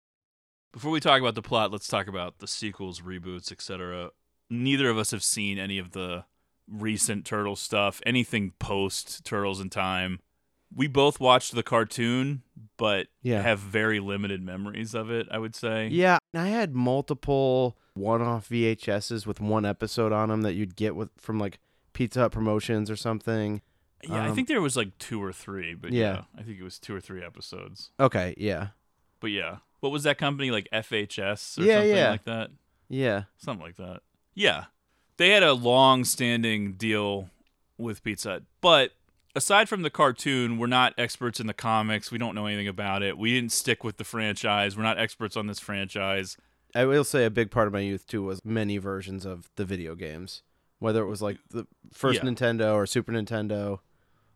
Before 0.72 0.90
we 0.90 1.00
talk 1.00 1.20
about 1.20 1.34
the 1.34 1.42
plot, 1.42 1.70
let's 1.70 1.86
talk 1.88 2.06
about 2.08 2.38
the 2.38 2.46
sequels, 2.46 3.00
reboots, 3.02 3.52
etc. 3.52 4.10
Neither 4.48 4.88
of 4.88 4.96
us 4.96 5.10
have 5.10 5.22
seen 5.22 5.58
any 5.58 5.78
of 5.78 5.90
the 5.90 6.24
recent 6.66 7.26
Turtle 7.26 7.56
stuff, 7.56 8.00
anything 8.06 8.52
post 8.58 9.22
Turtles 9.24 9.60
in 9.60 9.68
Time. 9.68 10.20
We 10.74 10.86
both 10.86 11.20
watched 11.20 11.54
the 11.54 11.62
cartoon, 11.62 12.42
but 12.76 13.08
Yeah. 13.22 13.42
have 13.42 13.58
very 13.58 14.00
limited 14.00 14.42
memories 14.42 14.94
of 14.94 15.10
it, 15.10 15.26
I 15.30 15.38
would 15.38 15.54
say. 15.54 15.88
Yeah, 15.88 16.18
I 16.34 16.48
had 16.48 16.74
multiple 16.74 17.76
one-off 17.94 18.48
VHSs 18.48 19.26
with 19.26 19.40
one 19.40 19.64
episode 19.66 20.12
on 20.12 20.30
them 20.30 20.42
that 20.42 20.54
you'd 20.54 20.76
get 20.76 20.96
with 20.96 21.10
from 21.18 21.38
like 21.38 21.58
Pizza 21.92 22.20
Hut 22.20 22.32
promotions 22.32 22.90
or 22.90 22.96
something. 22.96 23.60
Yeah, 24.02 24.24
I 24.24 24.28
Um, 24.28 24.34
think 24.34 24.48
there 24.48 24.62
was 24.62 24.76
like 24.76 24.96
two 24.98 25.22
or 25.22 25.32
three, 25.32 25.74
but 25.74 25.92
yeah. 25.92 26.12
yeah. 26.14 26.22
I 26.40 26.42
think 26.42 26.58
it 26.58 26.62
was 26.64 26.78
two 26.78 26.94
or 26.94 27.00
three 27.00 27.22
episodes. 27.22 27.90
Okay, 28.00 28.34
yeah. 28.38 28.68
But 29.20 29.28
yeah. 29.30 29.58
What 29.80 29.92
was 29.92 30.04
that 30.04 30.16
company 30.18 30.50
like 30.50 30.68
FHS 30.72 31.58
or 31.58 31.64
Yeah, 31.64 31.78
something 31.80 31.96
yeah. 31.96 32.10
like 32.10 32.24
that? 32.24 32.50
Yeah. 32.88 33.24
Something 33.36 33.66
like 33.66 33.76
that. 33.76 34.00
Yeah. 34.34 34.64
They 35.18 35.30
had 35.30 35.42
a 35.42 35.52
long 35.52 36.04
standing 36.04 36.72
deal 36.72 37.28
with 37.78 38.02
Pizza 38.02 38.30
Hut. 38.30 38.42
But 38.60 38.92
aside 39.34 39.68
from 39.68 39.82
the 39.82 39.90
cartoon, 39.90 40.58
we're 40.58 40.66
not 40.66 40.94
experts 40.98 41.40
in 41.40 41.46
the 41.46 41.54
comics. 41.54 42.10
We 42.10 42.18
don't 42.18 42.34
know 42.34 42.46
anything 42.46 42.68
about 42.68 43.02
it. 43.02 43.16
We 43.18 43.32
didn't 43.32 43.52
stick 43.52 43.82
with 43.84 43.96
the 43.96 44.04
franchise. 44.04 44.76
We're 44.76 44.82
not 44.82 44.98
experts 44.98 45.36
on 45.36 45.46
this 45.46 45.58
franchise. 45.58 46.36
I 46.74 46.84
will 46.86 47.04
say 47.04 47.24
a 47.24 47.30
big 47.30 47.50
part 47.50 47.66
of 47.66 47.72
my 47.72 47.80
youth 47.80 48.06
too 48.06 48.22
was 48.22 48.44
many 48.44 48.78
versions 48.78 49.26
of 49.26 49.50
the 49.56 49.64
video 49.64 49.94
games. 49.94 50.42
Whether 50.78 51.02
it 51.02 51.06
was 51.06 51.22
like 51.22 51.38
the 51.50 51.66
first 51.92 52.22
Yeah. 52.22 52.28
Nintendo 52.30 52.74
or 52.74 52.86
Super 52.86 53.12
Nintendo. 53.12 53.80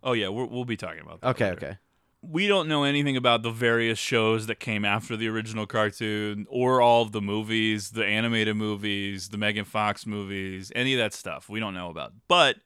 Oh, 0.03 0.13
yeah, 0.13 0.29
we're, 0.29 0.45
we'll 0.45 0.65
be 0.65 0.77
talking 0.77 1.01
about 1.01 1.21
that. 1.21 1.29
Okay, 1.31 1.51
later. 1.51 1.57
okay. 1.67 1.79
We 2.23 2.47
don't 2.49 2.69
know 2.69 2.85
anything 2.85 3.17
about 3.17 3.43
the 3.43 3.51
various 3.51 3.99
shows 3.99 4.47
that 4.47 4.61
came 4.61 4.85
after 4.85 5.17
the 5.17 5.29
original 5.29 5.67
cartoon 5.67 6.47
or 6.49 6.81
all 6.81 7.03
of 7.03 7.13
the 7.13 7.21
movies, 7.21 7.91
the 7.91 8.05
animated 8.05 8.57
movies, 8.57 9.29
the 9.31 9.39
Megan 9.39 9.65
Fox 9.65 10.07
movies, 10.07 10.71
any 10.75 10.93
of 10.95 10.99
that 10.99 11.13
stuff. 11.15 11.49
We 11.49 11.61
don't 11.61 11.75
know 11.75 11.89
about. 11.91 12.13
But 12.29 12.57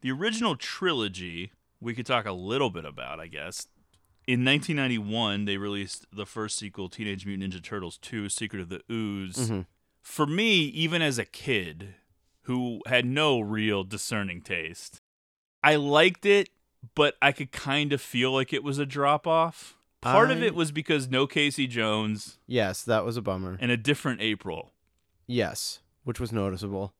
the 0.00 0.10
original 0.12 0.56
trilogy, 0.56 1.52
we 1.80 1.94
could 1.94 2.06
talk 2.06 2.26
a 2.26 2.32
little 2.32 2.70
bit 2.70 2.84
about, 2.84 3.20
I 3.20 3.26
guess. 3.26 3.66
In 4.26 4.44
1991, 4.44 5.44
they 5.46 5.56
released 5.56 6.06
the 6.12 6.26
first 6.26 6.56
sequel, 6.58 6.88
Teenage 6.88 7.26
Mutant 7.26 7.52
Ninja 7.54 7.62
Turtles 7.62 7.98
2 7.98 8.28
Secret 8.28 8.60
of 8.60 8.68
the 8.68 8.82
Ooze. 8.90 9.50
Mhm. 9.50 9.66
For 10.02 10.26
me, 10.26 10.58
even 10.66 11.02
as 11.02 11.18
a 11.18 11.24
kid 11.24 11.94
who 12.42 12.80
had 12.86 13.04
no 13.04 13.40
real 13.40 13.82
discerning 13.84 14.40
taste, 14.42 15.00
I 15.62 15.76
liked 15.76 16.24
it, 16.26 16.48
but 16.94 17.16
I 17.20 17.32
could 17.32 17.52
kind 17.52 17.92
of 17.92 18.00
feel 18.00 18.32
like 18.32 18.52
it 18.52 18.62
was 18.64 18.78
a 18.78 18.86
drop 18.86 19.26
off. 19.26 19.76
Part 20.00 20.30
of 20.30 20.42
it 20.42 20.54
was 20.54 20.72
because 20.72 21.08
no 21.08 21.26
Casey 21.26 21.66
Jones 21.66 22.38
Yes, 22.46 22.82
that 22.84 23.04
was 23.04 23.18
a 23.18 23.22
bummer. 23.22 23.58
and 23.60 23.70
a 23.70 23.76
different 23.76 24.22
April. 24.22 24.72
Yes, 25.26 25.80
which 26.04 26.18
was 26.18 26.32
noticeable. 26.32 26.94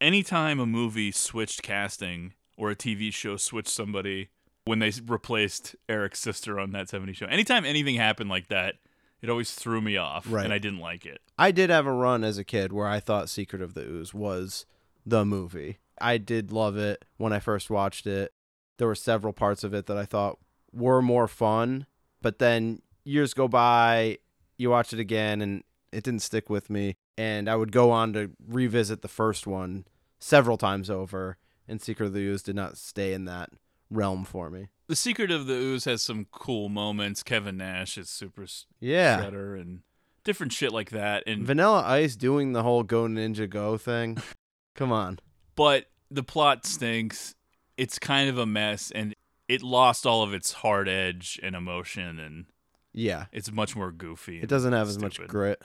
Anytime 0.00 0.58
a 0.58 0.66
movie 0.66 1.12
switched 1.12 1.62
casting 1.62 2.32
or 2.56 2.70
a 2.70 2.76
TV 2.76 3.12
show 3.12 3.36
switched 3.36 3.68
somebody, 3.68 4.28
when 4.64 4.78
they 4.80 4.92
replaced 5.06 5.76
Eric's 5.88 6.18
sister 6.20 6.58
on 6.58 6.72
that 6.72 6.88
70 6.88 7.12
show. 7.12 7.26
Anytime 7.26 7.64
anything 7.64 7.94
happened 7.96 8.28
like 8.30 8.48
that, 8.48 8.76
it 9.22 9.30
always 9.30 9.52
threw 9.52 9.80
me 9.80 9.96
off 9.96 10.26
Right. 10.28 10.44
and 10.44 10.52
I 10.52 10.58
didn't 10.58 10.80
like 10.80 11.06
it. 11.06 11.20
I 11.38 11.50
did 11.52 11.70
have 11.70 11.86
a 11.86 11.92
run 11.92 12.24
as 12.24 12.36
a 12.38 12.44
kid 12.44 12.72
where 12.72 12.86
I 12.88 12.98
thought 13.00 13.28
Secret 13.28 13.62
of 13.62 13.74
the 13.74 13.82
Ooze 13.82 14.12
was 14.12 14.66
the 15.04 15.24
movie. 15.24 15.78
I 16.00 16.18
did 16.18 16.50
love 16.52 16.76
it 16.76 17.04
when 17.16 17.32
I 17.32 17.38
first 17.38 17.70
watched 17.70 18.06
it. 18.06 18.32
There 18.78 18.88
were 18.88 18.94
several 18.94 19.32
parts 19.32 19.64
of 19.64 19.72
it 19.72 19.86
that 19.86 19.96
I 19.96 20.04
thought 20.04 20.38
were 20.72 21.00
more 21.00 21.28
fun, 21.28 21.86
but 22.20 22.38
then 22.38 22.82
years 23.04 23.32
go 23.34 23.48
by, 23.48 24.18
you 24.58 24.70
watch 24.70 24.92
it 24.92 24.98
again 25.00 25.40
and 25.40 25.62
it 25.92 26.02
didn't 26.04 26.22
stick 26.22 26.50
with 26.50 26.68
me. 26.68 26.96
And 27.16 27.48
I 27.48 27.56
would 27.56 27.72
go 27.72 27.90
on 27.92 28.12
to 28.14 28.32
revisit 28.46 29.00
the 29.00 29.08
first 29.08 29.46
one 29.46 29.86
several 30.18 30.58
times 30.58 30.90
over, 30.90 31.38
and 31.68 31.80
Secret 31.80 32.06
of 32.06 32.12
the 32.12 32.20
Ooze 32.20 32.42
did 32.42 32.56
not 32.56 32.76
stay 32.78 33.12
in 33.12 33.24
that 33.26 33.50
realm 33.90 34.24
for 34.24 34.50
me. 34.50 34.68
The 34.88 34.96
Secret 34.96 35.30
of 35.30 35.46
the 35.46 35.54
Ooze 35.54 35.84
has 35.84 36.02
some 36.02 36.26
cool 36.30 36.68
moments. 36.68 37.22
Kevin 37.22 37.56
Nash 37.56 37.96
is 37.98 38.08
super 38.08 38.46
Yeah. 38.80 39.20
shredder 39.22 39.60
and 39.60 39.80
different 40.24 40.52
shit 40.52 40.72
like 40.72 40.90
that. 40.90 41.22
And 41.26 41.44
Vanilla 41.46 41.82
Ice 41.86 42.16
doing 42.16 42.52
the 42.52 42.62
whole 42.62 42.82
Go 42.82 43.04
Ninja 43.04 43.48
Go 43.48 43.76
thing. 43.78 44.18
Come 44.74 44.92
on. 44.92 45.18
but 45.54 45.86
the 46.10 46.22
plot 46.22 46.64
stinks. 46.66 47.34
It's 47.76 47.98
kind 47.98 48.30
of 48.30 48.38
a 48.38 48.46
mess, 48.46 48.90
and 48.90 49.14
it 49.48 49.62
lost 49.62 50.06
all 50.06 50.22
of 50.22 50.32
its 50.32 50.52
hard 50.52 50.88
edge 50.88 51.38
and 51.42 51.54
emotion, 51.56 52.18
and 52.18 52.46
Yeah. 52.94 53.26
it's 53.32 53.50
much 53.52 53.74
more 53.76 53.90
goofy. 53.92 54.40
It 54.40 54.48
doesn't 54.48 54.72
have 54.72 54.88
as 54.88 54.98
much 54.98 55.18
grit. 55.26 55.60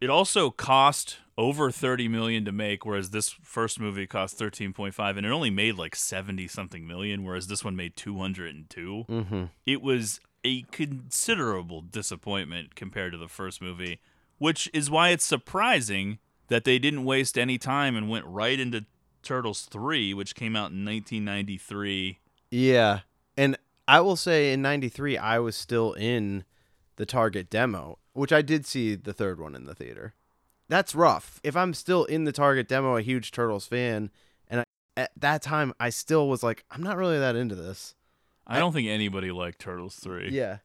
It 0.00 0.10
also 0.10 0.50
cost 0.50 1.18
over 1.36 1.70
30 1.70 2.08
million 2.08 2.44
to 2.44 2.52
make, 2.52 2.84
whereas 2.84 3.10
this 3.10 3.30
first 3.42 3.80
movie 3.80 4.06
cost 4.06 4.38
13.5, 4.38 5.16
and 5.16 5.26
it 5.26 5.30
only 5.30 5.50
made 5.50 5.76
like 5.76 5.96
70 5.96 6.46
something 6.48 6.86
million, 6.86 7.24
whereas 7.24 7.46
this 7.46 7.64
one 7.64 7.74
made 7.74 7.96
202. 7.96 9.04
Mm-hmm. 9.08 9.44
It 9.66 9.82
was 9.82 10.20
a 10.44 10.62
considerable 10.70 11.80
disappointment 11.80 12.74
compared 12.74 13.12
to 13.12 13.18
the 13.18 13.28
first 13.28 13.60
movie, 13.62 14.00
which 14.38 14.70
is 14.72 14.90
why 14.90 15.08
it's 15.08 15.24
surprising 15.24 16.18
that 16.48 16.64
they 16.64 16.78
didn't 16.78 17.04
waste 17.04 17.38
any 17.38 17.58
time 17.58 17.96
and 17.96 18.08
went 18.08 18.26
right 18.26 18.60
into 18.60 18.84
Turtles 19.22 19.62
3, 19.62 20.14
which 20.14 20.34
came 20.34 20.54
out 20.54 20.70
in 20.70 20.84
1993. 20.84 22.18
Yeah. 22.50 23.00
And 23.36 23.56
I 23.88 24.00
will 24.00 24.16
say 24.16 24.52
in 24.52 24.62
93, 24.62 25.16
I 25.16 25.38
was 25.38 25.56
still 25.56 25.94
in 25.94 26.44
the 26.96 27.06
Target 27.06 27.50
demo, 27.50 27.98
which 28.14 28.32
I 28.32 28.42
did 28.42 28.64
see 28.66 28.94
the 28.94 29.12
third 29.12 29.38
one 29.38 29.54
in 29.54 29.64
the 29.66 29.74
theater. 29.74 30.14
That's 30.68 30.94
rough. 30.94 31.40
If 31.44 31.56
I'm 31.56 31.74
still 31.74 32.04
in 32.04 32.24
the 32.24 32.32
Target 32.32 32.66
demo, 32.68 32.96
a 32.96 33.02
huge 33.02 33.30
Turtles 33.30 33.66
fan, 33.66 34.10
and 34.48 34.60
I, 34.60 34.64
at 34.96 35.10
that 35.18 35.42
time, 35.42 35.74
I 35.78 35.90
still 35.90 36.28
was 36.28 36.42
like, 36.42 36.64
I'm 36.70 36.82
not 36.82 36.96
really 36.96 37.18
that 37.18 37.36
into 37.36 37.54
this. 37.54 37.94
I 38.46 38.58
don't 38.58 38.72
think 38.72 38.88
anybody 38.88 39.30
liked 39.30 39.58
Turtles 39.58 39.96
3. 39.96 40.30
Yeah. 40.30 40.58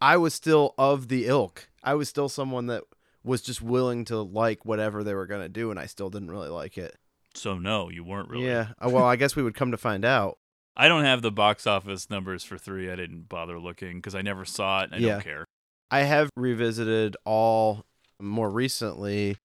I 0.00 0.16
was 0.16 0.34
still 0.34 0.74
of 0.78 1.08
the 1.08 1.26
ilk. 1.26 1.68
I 1.82 1.94
was 1.94 2.08
still 2.08 2.28
someone 2.28 2.66
that 2.66 2.84
was 3.24 3.42
just 3.42 3.60
willing 3.62 4.04
to 4.06 4.20
like 4.20 4.64
whatever 4.64 5.02
they 5.02 5.14
were 5.14 5.26
going 5.26 5.42
to 5.42 5.48
do, 5.48 5.70
and 5.70 5.78
I 5.80 5.86
still 5.86 6.10
didn't 6.10 6.30
really 6.30 6.48
like 6.48 6.76
it. 6.78 6.96
So, 7.34 7.58
no, 7.58 7.88
you 7.90 8.04
weren't 8.04 8.28
really. 8.28 8.46
Yeah. 8.46 8.68
Uh, 8.84 8.90
Well, 8.90 9.04
I 9.04 9.16
guess 9.16 9.34
we 9.36 9.42
would 9.42 9.54
come 9.54 9.70
to 9.70 9.76
find 9.76 10.04
out. 10.04 10.38
I 10.76 10.88
don't 10.88 11.04
have 11.04 11.22
the 11.22 11.32
box 11.32 11.66
office 11.66 12.08
numbers 12.10 12.44
for 12.44 12.56
3. 12.58 12.90
I 12.90 12.96
didn't 12.96 13.28
bother 13.28 13.58
looking 13.58 13.96
because 13.98 14.14
I 14.14 14.22
never 14.22 14.44
saw 14.44 14.82
it 14.82 14.90
and 14.92 14.94
I 14.94 14.98
Yeah. 14.98 15.12
don't 15.14 15.24
care. 15.24 15.44
I 15.90 16.00
have 16.00 16.30
revisited 16.36 17.16
all 17.24 17.84
more 18.20 18.50
recently. 18.50 19.38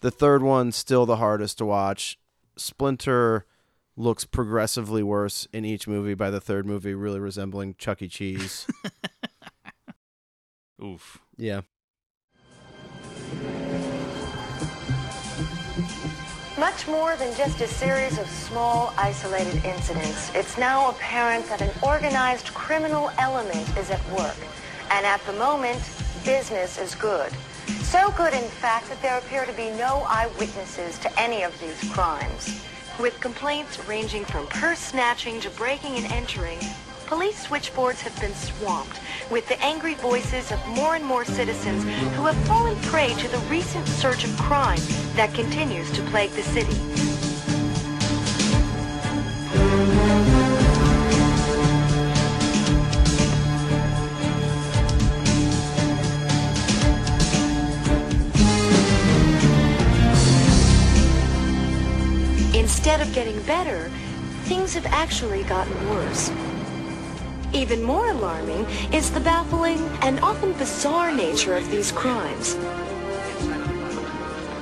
The 0.00 0.10
third 0.10 0.42
one's 0.42 0.76
still 0.76 1.06
the 1.06 1.16
hardest 1.16 1.58
to 1.58 1.64
watch. 1.64 2.18
Splinter 2.56 3.44
looks 3.96 4.24
progressively 4.24 5.02
worse 5.02 5.46
in 5.52 5.64
each 5.64 5.86
movie 5.86 6.14
by 6.14 6.30
the 6.30 6.40
third 6.40 6.66
movie, 6.66 6.94
really 6.94 7.20
resembling 7.20 7.74
Chuck 7.78 8.02
E. 8.02 8.08
Cheese. 8.08 8.66
Oof. 10.82 11.18
yeah. 11.36 11.62
Much 16.58 16.88
more 16.88 17.16
than 17.16 17.34
just 17.36 17.60
a 17.60 17.66
series 17.66 18.18
of 18.18 18.26
small, 18.26 18.92
isolated 18.98 19.64
incidents, 19.64 20.34
it's 20.34 20.58
now 20.58 20.90
apparent 20.90 21.46
that 21.46 21.60
an 21.60 21.70
organized 21.82 22.52
criminal 22.54 23.10
element 23.18 23.76
is 23.76 23.90
at 23.90 24.04
work. 24.10 24.36
And 24.90 25.04
at 25.04 25.24
the 25.26 25.32
moment, 25.34 25.80
business 26.24 26.78
is 26.78 26.94
good. 26.94 27.32
So 27.82 28.12
good, 28.16 28.34
in 28.34 28.42
fact, 28.42 28.88
that 28.88 29.00
there 29.02 29.18
appear 29.18 29.44
to 29.44 29.52
be 29.52 29.70
no 29.70 30.04
eyewitnesses 30.08 30.98
to 31.00 31.20
any 31.20 31.42
of 31.42 31.58
these 31.60 31.92
crimes. 31.92 32.62
With 32.98 33.20
complaints 33.20 33.78
ranging 33.86 34.24
from 34.24 34.46
purse 34.46 34.78
snatching 34.78 35.40
to 35.40 35.50
breaking 35.50 35.96
and 35.96 36.10
entering, 36.12 36.58
police 37.06 37.46
switchboards 37.46 38.00
have 38.00 38.18
been 38.20 38.34
swamped 38.34 39.00
with 39.30 39.46
the 39.48 39.60
angry 39.62 39.94
voices 39.94 40.50
of 40.50 40.66
more 40.68 40.94
and 40.94 41.04
more 41.04 41.24
citizens 41.24 41.84
who 42.14 42.24
have 42.24 42.36
fallen 42.46 42.76
prey 42.82 43.12
to 43.14 43.28
the 43.28 43.38
recent 43.50 43.86
surge 43.86 44.24
of 44.24 44.36
crime 44.38 44.80
that 45.14 45.34
continues 45.34 45.90
to 45.92 46.02
plague 46.04 46.30
the 46.30 46.42
city. 46.42 47.15
Instead 62.86 63.08
of 63.08 63.14
getting 63.14 63.42
better, 63.42 63.90
things 64.44 64.72
have 64.72 64.86
actually 64.86 65.42
gotten 65.42 65.90
worse. 65.90 66.30
Even 67.52 67.82
more 67.82 68.10
alarming 68.10 68.64
is 68.92 69.10
the 69.10 69.18
baffling 69.18 69.80
and 70.02 70.20
often 70.20 70.52
bizarre 70.52 71.12
nature 71.12 71.56
of 71.56 71.68
these 71.68 71.90
crimes. 71.90 72.54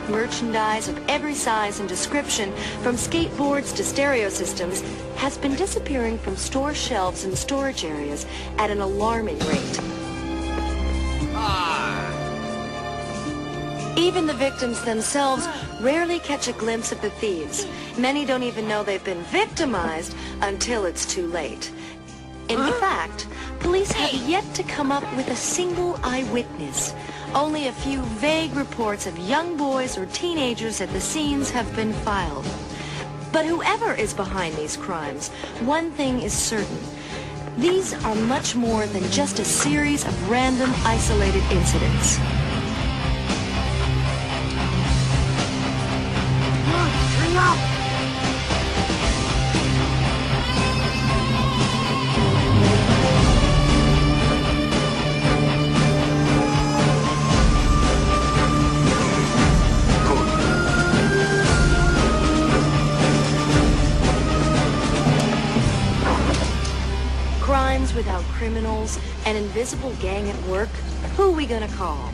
Merchandise 0.08 0.88
of 0.88 0.98
every 1.06 1.34
size 1.34 1.80
and 1.80 1.86
description, 1.86 2.50
from 2.82 2.96
skateboards 2.96 3.76
to 3.76 3.84
stereo 3.84 4.30
systems, 4.30 4.80
has 5.16 5.36
been 5.36 5.54
disappearing 5.54 6.16
from 6.16 6.34
store 6.34 6.72
shelves 6.72 7.24
and 7.24 7.36
storage 7.36 7.84
areas 7.84 8.24
at 8.56 8.70
an 8.70 8.80
alarming 8.80 9.38
rate. 9.40 9.80
Ah. 11.34 12.13
Even 13.96 14.26
the 14.26 14.34
victims 14.34 14.82
themselves 14.82 15.46
rarely 15.80 16.18
catch 16.18 16.48
a 16.48 16.52
glimpse 16.52 16.90
of 16.90 17.00
the 17.00 17.10
thieves. 17.10 17.66
Many 17.96 18.24
don't 18.24 18.42
even 18.42 18.66
know 18.66 18.82
they've 18.82 19.04
been 19.04 19.22
victimized 19.24 20.16
until 20.40 20.84
it's 20.84 21.06
too 21.06 21.28
late. 21.28 21.70
In 22.48 22.58
fact, 22.74 23.26
police 23.60 23.92
have 23.92 24.28
yet 24.28 24.44
to 24.54 24.62
come 24.64 24.90
up 24.90 25.04
with 25.16 25.28
a 25.28 25.36
single 25.36 25.98
eyewitness. 26.02 26.92
Only 27.34 27.68
a 27.68 27.72
few 27.72 28.02
vague 28.02 28.54
reports 28.54 29.06
of 29.06 29.16
young 29.18 29.56
boys 29.56 29.96
or 29.96 30.06
teenagers 30.06 30.80
at 30.80 30.92
the 30.92 31.00
scenes 31.00 31.50
have 31.50 31.74
been 31.76 31.92
filed. 31.92 32.46
But 33.32 33.46
whoever 33.46 33.94
is 33.94 34.12
behind 34.12 34.56
these 34.56 34.76
crimes, 34.76 35.28
one 35.60 35.90
thing 35.92 36.20
is 36.20 36.32
certain. 36.32 36.78
These 37.56 37.94
are 38.04 38.14
much 38.14 38.54
more 38.54 38.86
than 38.86 39.10
just 39.10 39.38
a 39.38 39.44
series 39.44 40.04
of 40.04 40.30
random 40.30 40.70
isolated 40.84 41.42
incidents. 41.50 42.18
Criminals, 68.44 68.98
an 69.24 69.36
invisible 69.36 69.94
gang 70.02 70.28
at 70.28 70.38
work, 70.42 70.68
who 71.16 71.30
are 71.30 71.34
we 71.34 71.46
gonna 71.46 71.66
call? 71.66 72.12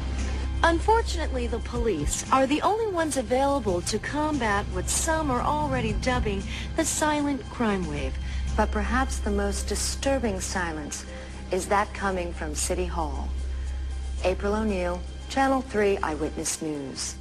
Unfortunately, 0.62 1.48
the 1.48 1.58
police 1.58 2.24
are 2.30 2.46
the 2.46 2.62
only 2.62 2.86
ones 2.86 3.16
available 3.16 3.80
to 3.80 3.98
combat 3.98 4.64
what 4.66 4.88
some 4.88 5.28
are 5.28 5.40
already 5.40 5.92
dubbing 5.94 6.40
the 6.76 6.84
silent 6.84 7.44
crime 7.50 7.84
wave. 7.88 8.16
But 8.56 8.70
perhaps 8.70 9.18
the 9.18 9.32
most 9.32 9.66
disturbing 9.66 10.38
silence 10.38 11.04
is 11.50 11.66
that 11.66 11.92
coming 11.94 12.32
from 12.32 12.54
City 12.54 12.86
Hall. 12.86 13.28
April 14.22 14.54
O'Neil, 14.54 15.00
Channel 15.30 15.62
3 15.62 15.98
Eyewitness 15.98 16.62
News. 16.62 17.16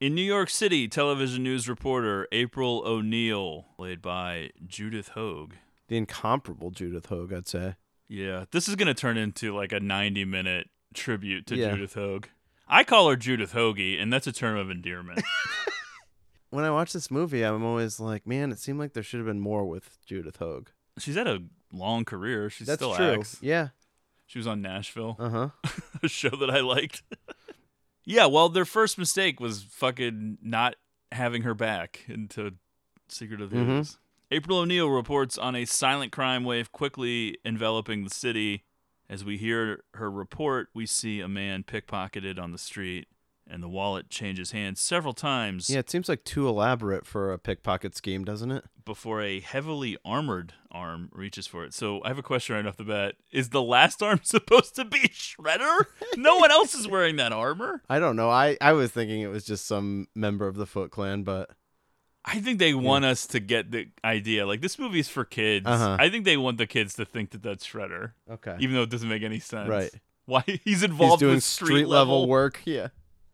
In 0.00 0.14
New 0.14 0.22
York 0.22 0.48
City, 0.48 0.86
television 0.86 1.42
news 1.42 1.68
reporter 1.68 2.28
April 2.30 2.84
O'Neil, 2.86 3.66
played 3.74 4.00
by 4.00 4.50
Judith 4.64 5.08
Hoag. 5.16 5.56
The 5.88 5.96
incomparable 5.96 6.70
Judith 6.70 7.06
Hoag, 7.06 7.32
I'd 7.32 7.48
say. 7.48 7.74
Yeah, 8.08 8.44
this 8.52 8.68
is 8.68 8.76
going 8.76 8.86
to 8.88 8.94
turn 8.94 9.16
into 9.16 9.54
like 9.54 9.72
a 9.72 9.80
90 9.80 10.24
minute 10.24 10.68
tribute 10.94 11.46
to 11.48 11.56
Yeah. 11.56 11.72
Judith 11.72 11.94
Hoag. 11.94 12.28
I 12.68 12.82
call 12.84 13.08
her 13.10 13.16
Judith 13.16 13.52
Hoagie, 13.52 14.00
and 14.00 14.12
that's 14.12 14.26
a 14.26 14.32
term 14.32 14.56
of 14.56 14.70
endearment. 14.70 15.22
When 16.50 16.64
I 16.64 16.70
watch 16.70 16.92
this 16.92 17.10
movie, 17.10 17.42
I'm 17.42 17.64
always 17.64 17.98
like, 17.98 18.24
man, 18.26 18.52
it 18.52 18.58
seemed 18.60 18.78
like 18.78 18.92
there 18.92 19.02
should 19.02 19.18
have 19.18 19.26
been 19.26 19.40
more 19.40 19.66
with 19.66 19.98
Judith 20.06 20.36
Hoag. 20.36 20.70
She's 20.96 21.16
had 21.16 21.26
a 21.26 21.40
long 21.72 22.04
career. 22.04 22.48
She 22.48 22.64
That's 22.64 22.78
still 22.78 22.94
true. 22.94 23.14
acts. 23.18 23.36
Yeah. 23.42 23.68
She 24.26 24.38
was 24.38 24.46
on 24.46 24.62
Nashville, 24.62 25.16
Uh 25.18 25.28
huh. 25.28 25.48
a 26.04 26.08
show 26.08 26.30
that 26.30 26.48
I 26.48 26.60
liked. 26.60 27.02
yeah, 28.04 28.26
well, 28.26 28.48
their 28.48 28.64
first 28.64 28.96
mistake 28.96 29.40
was 29.40 29.64
fucking 29.64 30.38
not 30.40 30.76
having 31.12 31.42
her 31.42 31.52
back 31.52 32.04
into 32.08 32.52
Secret 33.08 33.40
of 33.40 33.50
the. 33.50 33.58
Ooze. 33.58 33.98
April 34.30 34.58
O'Neil 34.58 34.90
reports 34.90 35.38
on 35.38 35.54
a 35.54 35.64
silent 35.64 36.10
crime 36.10 36.42
wave 36.44 36.72
quickly 36.72 37.38
enveloping 37.44 38.04
the 38.04 38.10
city. 38.10 38.64
As 39.08 39.24
we 39.24 39.36
hear 39.36 39.84
her 39.94 40.10
report, 40.10 40.68
we 40.74 40.84
see 40.84 41.20
a 41.20 41.28
man 41.28 41.62
pickpocketed 41.62 42.36
on 42.36 42.50
the 42.50 42.58
street, 42.58 43.06
and 43.48 43.62
the 43.62 43.68
wallet 43.68 44.10
changes 44.10 44.50
hands 44.50 44.80
several 44.80 45.12
times 45.12 45.70
Yeah, 45.70 45.78
it 45.78 45.88
seems 45.88 46.08
like 46.08 46.24
too 46.24 46.48
elaborate 46.48 47.06
for 47.06 47.32
a 47.32 47.38
pickpocket 47.38 47.94
scheme, 47.96 48.24
doesn't 48.24 48.50
it? 48.50 48.64
before 48.84 49.20
a 49.20 49.40
heavily 49.40 49.96
armored 50.04 50.54
arm 50.70 51.08
reaches 51.12 51.46
for 51.46 51.64
it. 51.64 51.74
So 51.74 52.00
I 52.04 52.08
have 52.08 52.18
a 52.18 52.22
question 52.22 52.54
right 52.54 52.64
off 52.66 52.76
the 52.76 52.84
bat. 52.84 53.16
Is 53.32 53.48
the 53.50 53.60
last 53.62 54.00
arm 54.02 54.20
supposed 54.24 54.76
to 54.76 54.84
be 54.84 55.08
Shredder? 55.08 55.86
no 56.16 56.36
one 56.36 56.50
else 56.52 56.72
is 56.74 56.86
wearing 56.88 57.16
that 57.16 57.32
armor. 57.32 57.82
I 57.88 57.98
don't 57.98 58.14
know. 58.16 58.30
I, 58.30 58.56
I 58.60 58.72
was 58.72 58.90
thinking 58.92 59.20
it 59.22 59.26
was 59.26 59.44
just 59.44 59.66
some 59.66 60.06
member 60.14 60.46
of 60.46 60.54
the 60.54 60.66
Foot 60.66 60.92
Clan, 60.92 61.24
but 61.24 61.50
I 62.28 62.40
think 62.40 62.58
they 62.58 62.74
want 62.74 63.04
us 63.04 63.26
to 63.28 63.40
get 63.40 63.70
the 63.70 63.88
idea. 64.04 64.46
Like 64.46 64.60
this 64.60 64.78
movie's 64.78 65.08
for 65.08 65.24
kids. 65.24 65.64
Uh-huh. 65.66 65.96
I 65.98 66.08
think 66.10 66.24
they 66.24 66.36
want 66.36 66.58
the 66.58 66.66
kids 66.66 66.94
to 66.94 67.04
think 67.04 67.30
that 67.30 67.42
that's 67.42 67.64
Shredder, 67.66 68.12
okay. 68.30 68.56
even 68.58 68.74
though 68.74 68.82
it 68.82 68.90
doesn't 68.90 69.08
make 69.08 69.22
any 69.22 69.38
sense. 69.38 69.68
Right. 69.68 69.90
Why 70.24 70.42
he's 70.64 70.82
involved 70.82 71.20
He's 71.20 71.20
doing 71.20 71.34
with 71.36 71.44
street, 71.44 71.86
level 71.86 72.26
work. 72.26 72.60
Yeah. 72.64 72.88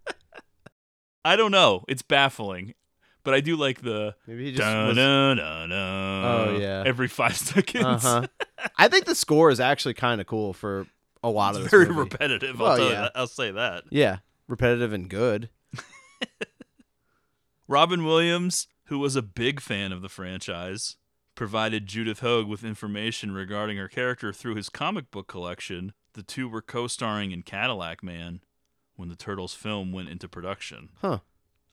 I 1.24 1.36
don't 1.36 1.52
know. 1.52 1.84
It's 1.88 2.02
baffling, 2.02 2.74
but 3.24 3.32
I 3.32 3.40
do 3.40 3.56
like 3.56 3.80
the 3.80 4.14
Maybe 4.26 4.44
he 4.46 4.50
just 4.52 4.60
dun, 4.60 4.98
Oh, 5.72 6.58
yeah. 6.60 6.82
every 6.84 7.08
five 7.08 7.36
seconds. 7.38 8.04
Uh-huh. 8.04 8.26
I 8.76 8.88
think 8.88 9.06
the 9.06 9.14
score 9.14 9.48
is 9.50 9.58
actually 9.60 9.94
kind 9.94 10.20
of 10.20 10.26
cool 10.26 10.52
for 10.52 10.86
a 11.24 11.30
lot 11.30 11.54
of 11.54 11.62
It's 11.62 11.70
this 11.70 11.70
very 11.70 11.86
movie. 11.86 12.00
repetitive. 12.10 12.60
I'll 12.60 12.66
Well, 12.68 12.76
tell 12.76 12.90
yeah. 12.90 13.08
I'll 13.14 13.26
say 13.26 13.52
that. 13.52 13.84
Yeah, 13.90 14.18
repetitive 14.48 14.92
and 14.92 15.08
good. 15.08 15.48
Robin 17.68 18.04
Williams, 18.04 18.66
who 18.84 18.98
was 18.98 19.16
a 19.16 19.22
big 19.22 19.60
fan 19.60 19.92
of 19.92 20.02
the 20.02 20.08
franchise, 20.08 20.96
provided 21.34 21.86
Judith 21.86 22.20
Hoag 22.20 22.46
with 22.46 22.64
information 22.64 23.32
regarding 23.32 23.76
her 23.78 23.88
character 23.88 24.32
through 24.32 24.54
his 24.56 24.68
comic 24.68 25.10
book 25.10 25.28
collection. 25.28 25.92
The 26.14 26.22
two 26.22 26.48
were 26.48 26.62
co 26.62 26.86
starring 26.86 27.32
in 27.32 27.42
Cadillac 27.42 28.02
Man 28.02 28.40
when 28.96 29.08
the 29.08 29.16
Turtles 29.16 29.54
film 29.54 29.92
went 29.92 30.08
into 30.10 30.28
production. 30.28 30.90
Huh. 31.00 31.20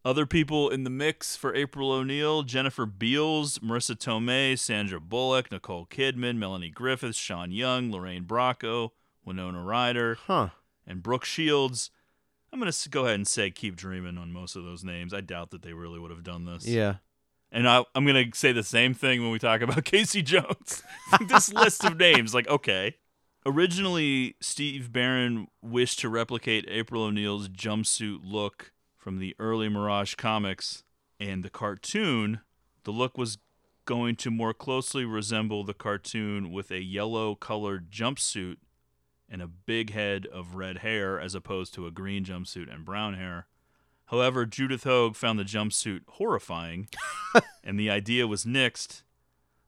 Other 0.06 0.26
people 0.26 0.70
in 0.70 0.86
the 0.86 0.90
mix 0.90 1.36
for 1.36 1.54
April 1.54 1.92
O'Neil 1.92 2.44
Jennifer 2.44 2.86
Beals, 2.86 3.60
Marisa 3.60 3.98
Tomei, 3.98 4.58
Sandra 4.58 5.02
Bullock, 5.02 5.52
Nicole 5.52 5.86
Kidman, 5.88 6.38
Melanie 6.38 6.70
Griffith, 6.70 7.16
Sean 7.18 7.52
Young, 7.52 7.92
Lorraine 7.92 8.24
Bracco, 8.24 8.92
Winona 9.26 9.62
Ryder, 9.62 10.18
Huh. 10.26 10.50
and 10.88 11.04
Brooke 11.04 11.26
Shields. 11.26 11.92
I'm 12.52 12.60
going 12.60 12.72
to 12.72 12.90
go 12.90 13.06
ahead 13.06 13.16
and 13.16 13.28
say 13.28 13.52
keep 13.52 13.76
dreaming 13.76 14.18
on 14.18 14.32
most 14.32 14.56
of 14.56 14.64
those 14.64 14.84
names. 14.84 15.14
I 15.14 15.22
doubt 15.22 15.52
that 15.52 15.62
they 15.62 15.74
really 15.74 16.00
would 16.00 16.12
have 16.12 16.24
done 16.24 16.46
this. 16.46 16.68
Yeah. 16.68 16.96
And 17.52 17.68
I, 17.68 17.84
I'm 17.96 18.06
going 18.06 18.32
to 18.32 18.38
say 18.38 18.52
the 18.52 18.64
same 18.64 18.94
thing 18.94 19.22
when 19.22 19.32
we 19.32 19.40
talk 19.40 19.62
about 19.62 19.84
Casey 19.86 20.22
Jones. 20.22 20.84
this 21.28 21.52
list 21.52 21.84
of 21.84 21.98
names, 21.98 22.34
like, 22.34 22.48
okay. 22.48 22.96
Originally, 23.46 24.36
Steve 24.42 24.92
Barron 24.92 25.48
wished 25.62 26.00
to 26.00 26.10
replicate 26.10 26.66
April 26.68 27.04
O'Neil's 27.04 27.48
jumpsuit 27.50 28.20
look 28.24 28.74
from 28.98 29.18
the 29.18 29.36
early 29.40 29.70
Mirage 29.70 30.16
comics 30.16 30.84
and 31.20 31.44
the 31.44 31.50
cartoon. 31.50 32.42
The 32.84 32.92
look 32.92 33.18
was 33.18 33.38
going 33.86 34.16
to 34.18 34.30
more 34.30 34.54
closely 34.54 35.06
resemble 35.06 35.64
the 35.64 35.74
cartoon 35.74 36.52
with 36.52 36.70
a 36.70 36.84
yellow 36.84 37.34
colored 37.34 37.90
jumpsuit 37.90 38.58
and 39.30 39.42
a 39.42 39.48
big 39.48 39.92
head 39.92 40.26
of 40.28 40.56
red 40.56 40.80
hair 40.80 41.20
as 41.20 41.36
opposed 41.36 41.74
to 41.76 41.86
a 41.88 41.92
green 41.92 42.24
jumpsuit 42.26 42.74
and 42.74 42.84
brown 42.86 43.14
hair. 43.14 43.48
However, 44.08 44.46
Judith 44.46 44.84
Hoag 44.86 45.16
found 45.16 45.38
the 45.38 45.44
jumpsuit 45.44 46.02
horrifying, 46.08 46.88
and 47.64 47.80
the 47.80 47.90
idea 47.92 48.26
was 48.28 48.44
nixed. 48.44 49.04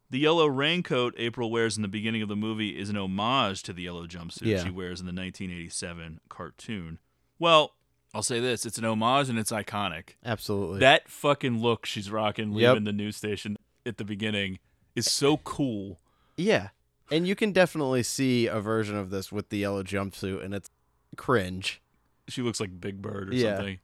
The 0.10 0.17
yellow 0.19 0.47
raincoat 0.47 1.13
April 1.17 1.52
wears 1.52 1.76
in 1.78 1.84
the 1.84 1.88
beginning 1.88 2.21
of 2.21 2.28
the 2.28 2.36
movie 2.36 2.78
is 2.78 2.89
an 2.89 2.97
homage 2.97 3.62
to 3.63 3.71
the 3.74 3.84
yellow 3.84 4.08
jumpsuit 4.08 4.41
Yeah. 4.47 4.63
she 4.63 4.69
wears 4.71 5.00
in 5.00 5.06
the 5.06 5.13
1987 5.13 6.19
cartoon. 6.28 6.97
Well, 7.39 7.76
I'll 8.13 8.24
say 8.24 8.39
this 8.41 8.65
it's 8.65 8.78
an 8.78 8.84
homage 8.84 9.30
and 9.30 9.39
it's 9.39 9.52
iconic. 9.52 10.15
Absolutely. 10.26 10.80
That 10.80 11.08
fucking 11.08 11.62
look 11.62 11.86
she's 11.86 12.12
rocking 12.12 12.52
Yep. 12.52 12.69
leaving 12.71 12.84
the 12.84 12.91
news 12.91 13.15
station 13.15 13.58
at 13.86 13.97
the 13.97 14.04
beginning 14.04 14.60
is 14.95 15.10
so 15.10 15.38
cool. 15.38 16.00
yeah. 16.36 16.69
And 17.12 17.28
you 17.28 17.36
can 17.36 17.52
definitely 17.52 18.04
see 18.04 18.47
a 18.47 18.60
version 18.60 18.95
of 18.97 19.10
this 19.10 19.32
with 19.32 19.50
the 19.50 19.58
yellow 19.58 19.84
jumpsuit, 19.84 20.43
and 20.43 20.54
it's 20.54 20.69
cringe. 21.17 21.82
She 22.30 22.41
looks 22.41 22.60
like 22.60 22.80
Big 22.80 23.02
Bird 23.02 23.30
or 23.30 23.36
Yeah. 23.36 23.58
something. 23.58 23.80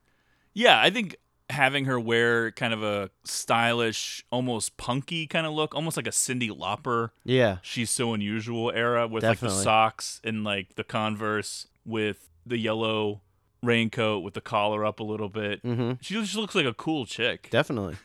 Yeah, 0.53 0.81
I 0.81 0.89
think 0.89 1.17
having 1.49 1.85
her 1.85 1.99
wear 1.99 2.51
kind 2.51 2.73
of 2.73 2.83
a 2.83 3.09
stylish, 3.23 4.23
almost 4.31 4.77
punky 4.77 5.27
kind 5.27 5.45
of 5.45 5.53
look, 5.53 5.75
almost 5.75 5.95
like 5.97 6.07
a 6.07 6.11
Cyndi 6.11 6.49
Lauper. 6.49 7.11
Yeah. 7.23 7.57
She's 7.61 7.89
so 7.89 8.13
unusual 8.13 8.71
era 8.73 9.07
with 9.07 9.23
like 9.23 9.39
the 9.39 9.49
socks 9.49 10.19
and 10.23 10.43
like 10.43 10.75
the 10.75 10.83
Converse 10.83 11.67
with 11.85 12.29
the 12.45 12.57
yellow 12.57 13.21
raincoat 13.63 14.23
with 14.23 14.33
the 14.33 14.41
collar 14.41 14.85
up 14.85 14.99
a 14.99 15.03
little 15.03 15.29
bit. 15.29 15.63
Mm-hmm. 15.63 15.93
She 16.01 16.13
just 16.15 16.35
looks 16.35 16.55
like 16.55 16.65
a 16.65 16.73
cool 16.73 17.05
chick. 17.05 17.49
Definitely. 17.49 17.95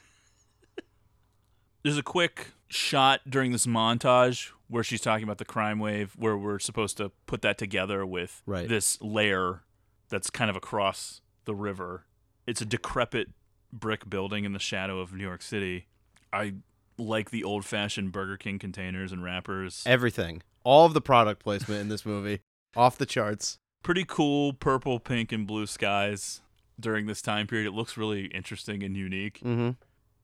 There's 1.82 1.98
a 1.98 2.02
quick 2.02 2.48
shot 2.68 3.20
during 3.28 3.52
this 3.52 3.66
montage 3.66 4.50
where 4.72 4.82
she's 4.82 5.02
talking 5.02 5.22
about 5.24 5.36
the 5.36 5.44
crime 5.44 5.78
wave, 5.78 6.14
where 6.16 6.36
we're 6.36 6.58
supposed 6.58 6.96
to 6.96 7.12
put 7.26 7.42
that 7.42 7.58
together 7.58 8.06
with 8.06 8.42
Right. 8.46 8.66
this 8.66 8.98
layer 9.02 9.64
that's 10.08 10.30
kind 10.30 10.48
of 10.48 10.56
across 10.56 11.20
the 11.44 11.54
river. 11.54 12.06
It's 12.46 12.62
a 12.62 12.64
decrepit 12.64 13.28
brick 13.70 14.08
building 14.08 14.44
in 14.46 14.54
the 14.54 14.58
shadow 14.58 14.98
of 14.98 15.12
New 15.12 15.22
York 15.24 15.42
City. 15.42 15.88
I 16.32 16.54
like 16.96 17.30
the 17.30 17.44
old 17.44 17.66
fashioned 17.66 18.12
Burger 18.12 18.38
King 18.38 18.58
containers 18.58 19.12
and 19.12 19.22
wrappers. 19.22 19.82
Everything. 19.86 20.42
All 20.64 20.86
of 20.86 20.94
the 20.94 21.00
product 21.02 21.42
placement 21.42 21.80
in 21.82 21.88
this 21.90 22.06
movie. 22.06 22.40
Off 22.76 22.96
the 22.96 23.04
charts. 23.06 23.58
Pretty 23.82 24.04
cool 24.06 24.54
purple, 24.54 24.98
pink, 25.00 25.32
and 25.32 25.46
blue 25.46 25.66
skies 25.66 26.40
during 26.80 27.06
this 27.06 27.20
time 27.20 27.46
period. 27.46 27.66
It 27.66 27.72
looks 27.74 27.98
really 27.98 28.26
interesting 28.26 28.82
and 28.82 28.96
unique. 28.96 29.40
Mm-hmm. 29.40 29.70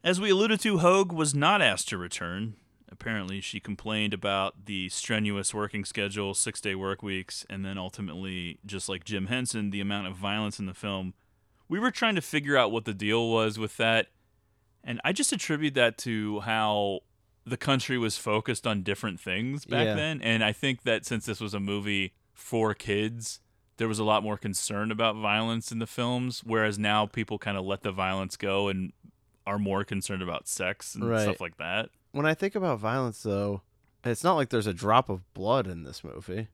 As 0.03 0.21
we 0.21 0.31
alluded 0.31 0.61
to, 0.61 0.79
Hoag 0.79 1.13
was 1.13 1.35
not 1.35 1.61
asked 1.61 1.89
to 1.91 1.99
return. 1.99 2.55
Apparently, 2.91 3.41
she 3.41 3.61
complained 3.61 4.15
about 4.15 4.65
the 4.67 4.89
strenuous 4.89 5.53
working 5.53 5.85
schedule, 5.85 6.35
six 6.35 6.61
day 6.61 6.75
work 6.75 7.03
weeks, 7.03 7.45
and 7.51 7.65
then 7.65 7.77
ultimately, 7.79 8.59
just 8.65 8.89
like 8.89 9.05
Jim 9.05 9.27
Henson, 9.27 9.71
the 9.71 9.81
amount 9.81 10.07
of 10.07 10.17
violence 10.17 10.59
in 10.59 10.67
the 10.67 10.75
film. 10.75 11.15
We 11.69 11.79
were 11.79 11.91
trying 11.91 12.15
to 12.15 12.23
figure 12.23 12.57
out 12.57 12.73
what 12.73 12.87
the 12.87 12.95
deal 12.95 13.29
was 13.31 13.59
with 13.59 13.77
that, 13.77 14.07
and 14.83 15.01
I 15.05 15.13
just 15.13 15.33
attribute 15.33 15.75
that 15.75 15.99
to 15.99 16.41
how 16.41 17.01
the 17.45 17.57
country 17.59 17.99
was 17.99 18.17
focused 18.17 18.67
on 18.67 18.83
different 18.83 19.21
things 19.21 19.65
back 19.65 19.87
Yeah. 19.87 19.95
then. 19.95 20.21
And 20.23 20.43
I 20.45 20.53
think 20.53 20.83
that 20.83 21.05
since 21.07 21.25
this 21.27 21.41
was 21.41 21.55
a 21.55 21.61
movie 21.61 22.13
for 22.35 22.75
kids, 22.75 23.41
there 23.79 23.89
was 23.89 23.99
a 23.99 24.05
lot 24.05 24.23
more 24.23 24.37
concern 24.37 24.91
about 24.91 25.17
violence 25.17 25.71
in 25.73 25.79
the 25.79 25.87
films, 25.87 26.43
whereas 26.45 26.79
now 26.79 27.07
people 27.07 27.39
kind 27.39 27.57
of 27.57 27.65
let 27.65 27.83
the 27.83 27.93
violence 27.93 28.37
go 28.37 28.69
and 28.69 28.93
are 29.47 29.59
more 29.59 29.83
concerned 29.85 30.21
about 30.23 30.47
sex 30.49 30.95
and 30.95 31.09
Right. 31.09 31.23
stuff 31.23 31.41
like 31.41 31.57
that. 31.59 31.89
When 32.13 32.27
I 32.27 32.35
think 32.35 32.55
about 32.55 32.79
violence, 32.79 33.23
though, 33.23 33.63
it's 34.05 34.25
not 34.25 34.35
like 34.35 34.49
there's 34.51 34.67
a 34.67 34.75
drop 34.75 35.09
of 35.09 35.33
blood 35.35 35.67
in 35.67 35.83
this 35.85 36.03
movie. 36.03 36.49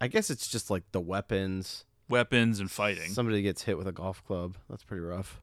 I 0.00 0.08
guess 0.08 0.30
it's 0.30 0.48
just 0.48 0.70
like 0.70 0.84
the 0.92 1.00
weapons. 1.00 1.84
Weapons 2.08 2.60
and 2.60 2.70
fighting. 2.70 3.10
Somebody 3.10 3.42
gets 3.42 3.62
hit 3.64 3.76
with 3.78 3.86
a 3.86 3.92
golf 3.92 4.24
club. 4.24 4.56
That's 4.68 4.84
pretty 4.84 5.02
rough. 5.02 5.40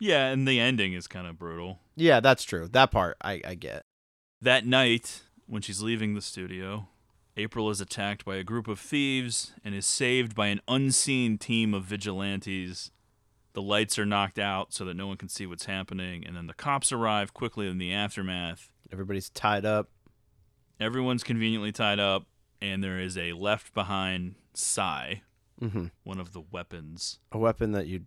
yeah, 0.00 0.26
and 0.28 0.46
the 0.46 0.60
ending 0.60 0.92
is 0.94 1.06
kind 1.06 1.26
of 1.26 1.38
brutal. 1.38 1.80
Yeah, 1.96 2.20
that's 2.20 2.44
true. 2.44 2.68
That 2.68 2.90
part 2.90 3.16
I, 3.20 3.40
I 3.46 3.54
get. 3.54 3.82
That 4.40 4.64
night, 4.66 5.22
when 5.46 5.62
she's 5.62 5.82
leaving 5.82 6.14
the 6.14 6.20
studio, 6.22 6.88
April 7.36 7.70
is 7.70 7.80
attacked 7.80 8.24
by 8.24 8.36
a 8.36 8.44
group 8.44 8.68
of 8.68 8.78
thieves 8.80 9.52
and 9.64 9.74
is 9.74 9.86
saved 9.86 10.34
by 10.34 10.46
an 10.48 10.60
unseen 10.68 11.38
team 11.38 11.74
of 11.74 11.84
vigilantes. 11.84 12.90
The 13.54 13.62
lights 13.62 13.98
are 13.98 14.06
knocked 14.06 14.38
out 14.38 14.72
so 14.72 14.84
that 14.84 14.94
no 14.94 15.08
one 15.08 15.16
can 15.16 15.28
see 15.28 15.46
what's 15.46 15.64
happening, 15.64 16.24
and 16.24 16.36
then 16.36 16.46
the 16.46 16.54
cops 16.54 16.92
arrive 16.92 17.34
quickly 17.34 17.68
in 17.68 17.78
the 17.78 17.92
aftermath. 17.92 18.70
Everybody's 18.92 19.30
tied 19.30 19.64
up. 19.64 19.88
Everyone's 20.80 21.24
conveniently 21.24 21.72
tied 21.72 21.98
up, 21.98 22.26
and 22.62 22.82
there 22.82 22.98
is 23.00 23.16
a 23.18 23.32
left 23.32 23.74
behind 23.74 24.34
sai, 24.54 25.22
Mm-hmm. 25.60 25.86
one 26.04 26.20
of 26.20 26.32
the 26.32 26.40
weapons. 26.52 27.18
A 27.32 27.38
weapon 27.38 27.72
that 27.72 27.88
you'd 27.88 28.06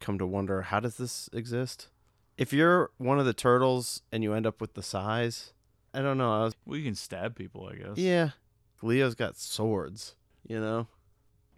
come 0.00 0.18
to 0.18 0.26
wonder 0.26 0.60
how 0.62 0.80
does 0.80 0.96
this 0.98 1.30
exist? 1.32 1.88
If 2.36 2.52
you're 2.52 2.90
one 2.98 3.18
of 3.18 3.24
the 3.24 3.32
turtles 3.32 4.02
and 4.12 4.22
you 4.22 4.34
end 4.34 4.46
up 4.46 4.60
with 4.60 4.74
the 4.74 4.82
sais, 4.82 5.52
I 5.94 6.02
don't 6.02 6.18
know. 6.18 6.30
I 6.40 6.44
was 6.44 6.54
Well, 6.66 6.76
you 6.78 6.84
can 6.84 6.94
stab 6.94 7.34
people, 7.36 7.70
I 7.72 7.76
guess. 7.76 7.96
yeah. 7.96 8.30
Leo's 8.82 9.14
got 9.14 9.36
swords. 9.38 10.14
You 10.46 10.60
know. 10.60 10.88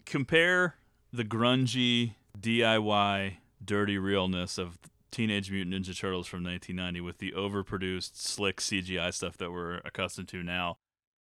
compare 0.07 0.75
the 1.13 1.25
grungy 1.25 2.15
DIY 2.41 3.35
dirty 3.65 3.99
realness 3.99 4.59
of 4.59 4.79
Teenage 5.13 5.51
Mutant 5.51 5.75
Ninja 5.77 5.97
Turtles 5.97 6.27
from 6.27 6.43
1990 6.43 7.01
with 7.03 7.19
the 7.19 7.33
overproduced 7.33 8.17
slick 8.17 8.57
CGI 8.61 9.13
stuff 9.15 9.37
that 9.37 9.53
we're 9.53 9.77
accustomed 9.85 10.29
to 10.29 10.43
now. 10.43 10.79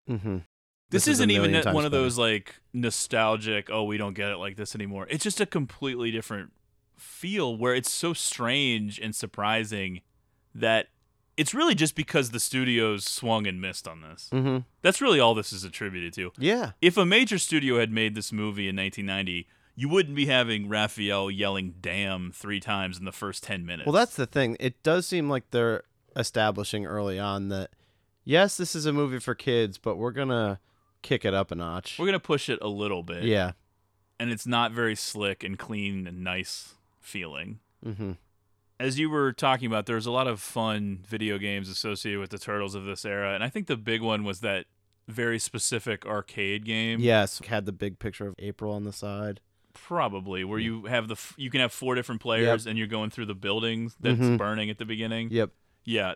Mm-hmm. 0.09 0.37
This, 0.89 1.05
This 1.05 1.13
isn't 1.13 1.31
even 1.31 1.53
one 1.53 1.85
of 1.85 1.91
better. 1.91 2.03
those 2.03 2.17
like 2.17 2.55
nostalgic, 2.73 3.69
oh, 3.69 3.83
we 3.83 3.97
don't 3.97 4.13
get 4.13 4.31
it 4.31 4.37
like 4.37 4.57
this 4.57 4.75
anymore. 4.75 5.07
It's 5.09 5.23
just 5.23 5.39
a 5.39 5.45
completely 5.45 6.11
different 6.11 6.51
feel 6.97 7.55
where 7.55 7.73
it's 7.75 7.91
so 7.91 8.13
strange 8.13 8.99
and 8.99 9.15
surprising 9.15 10.01
that 10.53 10.87
it's 11.37 11.53
really 11.53 11.75
just 11.75 11.95
because 11.95 12.31
the 12.31 12.39
studios 12.39 13.05
swung 13.05 13.47
and 13.47 13.61
missed 13.61 13.87
on 13.87 14.01
this. 14.01 14.29
Mm-hmm. 14.33 14.59
That's 14.81 15.01
really 15.01 15.19
all 15.19 15.33
this 15.33 15.53
is 15.53 15.63
attributed 15.63 16.13
to. 16.13 16.31
Yeah. 16.37 16.71
If 16.81 16.97
a 16.97 17.05
major 17.05 17.37
studio 17.37 17.79
had 17.79 17.91
made 17.91 18.15
this 18.15 18.31
movie 18.31 18.67
in 18.67 18.75
1990, 18.75 19.47
you 19.81 19.89
wouldn't 19.89 20.15
be 20.15 20.27
having 20.27 20.69
Raphael 20.69 21.31
yelling 21.31 21.73
"damn" 21.81 22.31
three 22.31 22.59
times 22.59 22.99
in 22.99 23.05
the 23.05 23.11
first 23.11 23.41
10 23.41 23.65
minutes. 23.65 23.87
Well, 23.87 23.93
that's 23.93 24.15
the 24.15 24.27
thing. 24.27 24.55
It 24.59 24.83
does 24.83 25.07
seem 25.07 25.27
like 25.27 25.49
they're 25.49 25.81
establishing 26.15 26.85
early 26.85 27.17
on 27.17 27.49
that 27.49 27.71
yes, 28.23 28.57
this 28.57 28.75
is 28.75 28.85
a 28.85 28.93
movie 28.93 29.17
for 29.17 29.33
kids, 29.33 29.79
but 29.79 29.95
we're 29.95 30.11
gonna 30.11 30.59
kick 31.01 31.25
it 31.25 31.33
up 31.33 31.49
a 31.49 31.55
notch. 31.55 31.97
we're 31.97 32.05
gonna 32.05 32.19
push 32.19 32.47
it 32.47 32.59
a 32.61 32.67
little 32.67 33.01
bit. 33.01 33.23
yeah. 33.23 33.53
and 34.19 34.29
it's 34.29 34.45
not 34.45 34.71
very 34.71 34.95
slick 34.95 35.43
and 35.43 35.57
clean 35.57 36.05
and 36.05 36.23
nice 36.23 36.75
feeling. 36.99 37.59
Mm-hmm. 37.83 38.11
as 38.79 38.99
you 38.99 39.09
were 39.09 39.33
talking 39.33 39.65
about, 39.65 39.87
there's 39.87 40.05
a 40.05 40.11
lot 40.11 40.27
of 40.27 40.39
fun 40.39 41.03
video 41.07 41.39
games 41.39 41.67
associated 41.67 42.19
with 42.19 42.29
the 42.29 42.37
Turtles 42.37 42.75
of 42.75 42.85
this 42.85 43.03
era, 43.03 43.33
and 43.33 43.43
I 43.43 43.49
think 43.49 43.65
the 43.65 43.77
big 43.77 44.03
one 44.03 44.23
was 44.23 44.41
that 44.41 44.67
very 45.07 45.39
specific 45.39 46.05
arcade 46.05 46.65
game. 46.65 46.99
Yes, 46.99 47.41
had 47.47 47.65
the 47.65 47.71
big 47.71 47.97
picture 47.97 48.27
of 48.27 48.35
April 48.37 48.71
on 48.75 48.83
the 48.83 48.93
side. 48.93 49.39
Probably 49.73 50.43
where 50.43 50.59
you 50.59 50.85
have 50.85 51.07
the 51.07 51.13
f- 51.15 51.33
you 51.37 51.49
can 51.49 51.61
have 51.61 51.71
four 51.71 51.95
different 51.95 52.21
players 52.21 52.65
and 52.67 52.77
you're 52.77 52.87
going 52.87 53.09
through 53.09 53.25
the 53.25 53.35
buildings 53.35 53.95
that's 53.99 54.19
Mhm. 54.19 54.37
burning 54.37 54.69
at 54.69 54.77
the 54.77 54.85
beginning. 54.85 55.29
Yep. 55.31 55.51
Yeah, 55.85 56.15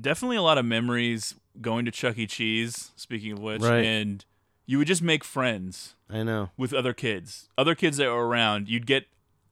definitely 0.00 0.36
a 0.36 0.42
lot 0.42 0.58
of 0.58 0.64
memories 0.64 1.34
going 1.60 1.84
to 1.86 1.90
Chuck 1.90 2.18
E. 2.18 2.26
Cheese. 2.26 2.92
Speaking 2.96 3.32
of 3.32 3.38
which, 3.40 3.62
Right. 3.62 3.84
and 3.84 4.24
you 4.66 4.78
would 4.78 4.86
just 4.88 5.02
make 5.02 5.24
friends 5.24 5.94
I 6.10 6.22
know. 6.22 6.50
with 6.56 6.72
other 6.74 6.92
kids, 6.92 7.48
other 7.56 7.74
kids 7.74 7.96
that 7.98 8.08
were 8.08 8.26
around. 8.28 8.68
You'd 8.68 8.86
get, 8.86 9.06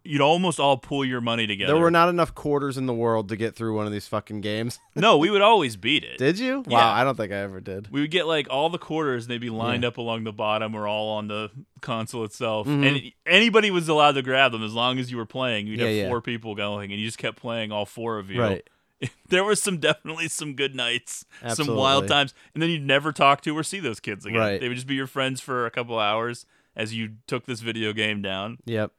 you'd 0.04 0.20
almost 0.20 0.60
all 0.60 0.76
pool 0.76 1.04
your 1.04 1.20
money 1.20 1.46
together. 1.46 1.72
There 1.72 1.80
were 1.82 1.90
not 1.90 2.08
enough 2.10 2.34
quarters 2.34 2.76
in 2.76 2.86
the 2.86 2.92
world 2.94 3.28
to 3.30 3.36
get 3.36 3.56
through 3.56 3.74
one 3.74 3.86
of 3.86 3.92
these 3.92 4.06
fucking 4.06 4.42
games. 4.42 4.78
no, 4.94 5.16
we 5.16 5.30
would 5.30 5.40
always 5.40 5.76
beat 5.76 6.04
it. 6.04 6.18
did 6.18 6.38
you? 6.38 6.62
Yeah. 6.68 6.78
Wow, 6.78 6.92
I 6.92 7.04
don't 7.04 7.16
think 7.16 7.32
I 7.32 7.36
ever 7.36 7.60
did. 7.60 7.90
we 7.90 8.00
would 8.02 8.10
get 8.10 8.26
like 8.26 8.46
all 8.50 8.68
the 8.68 8.78
quarters 8.78 9.24
and 9.24 9.30
they'd 9.30 9.40
be 9.40 9.50
lined 9.50 9.82
Yeah. 9.82 9.88
up 9.88 9.96
along 9.96 10.24
the 10.24 10.32
bottom 10.32 10.74
or 10.74 10.86
all 10.86 11.16
on 11.16 11.28
the 11.28 11.50
console 11.80 12.24
itself 12.24 12.66
Mhm. 12.66 12.86
and 12.86 13.12
anybody 13.26 13.70
was 13.70 13.88
allowed 13.88 14.12
to 14.12 14.22
grab 14.22 14.52
them 14.52 14.62
as 14.62 14.72
long 14.74 14.98
as 14.98 15.10
you 15.10 15.16
were 15.16 15.26
playing 15.26 15.66
you'd 15.66 15.80
Yeah, 15.80 15.88
have 15.88 16.08
four 16.08 16.20
people 16.22 16.54
going 16.54 16.92
and 16.92 17.00
you 17.00 17.06
just 17.06 17.18
kept 17.18 17.36
playing 17.38 17.72
all 17.72 17.84
four 17.86 18.18
of 18.18 18.30
you 18.30 18.40
Right. 18.40 18.68
there 19.28 19.44
was 19.44 19.60
some 19.62 19.78
definitely 19.78 20.28
some 20.28 20.54
good 20.54 20.74
nights 20.74 21.24
some 21.48 21.66
wild 21.74 22.08
times 22.08 22.32
and 22.54 22.62
then 22.62 22.70
you'd 22.70 22.82
never 22.86 23.12
talk 23.12 23.40
to 23.42 23.56
or 23.56 23.62
see 23.62 23.80
those 23.80 24.00
kids 24.00 24.24
again 24.24 24.38
Right. 24.38 24.60
they 24.60 24.68
would 24.68 24.76
just 24.76 24.86
be 24.86 24.94
your 24.94 25.06
friends 25.06 25.40
for 25.40 25.66
a 25.66 25.70
couple 25.70 25.98
hours 25.98 26.46
as 26.76 26.94
you 26.94 27.10
took 27.26 27.44
this 27.46 27.60
video 27.60 27.92
game 27.92 28.22
down 28.22 28.58
Yep. 28.66 28.92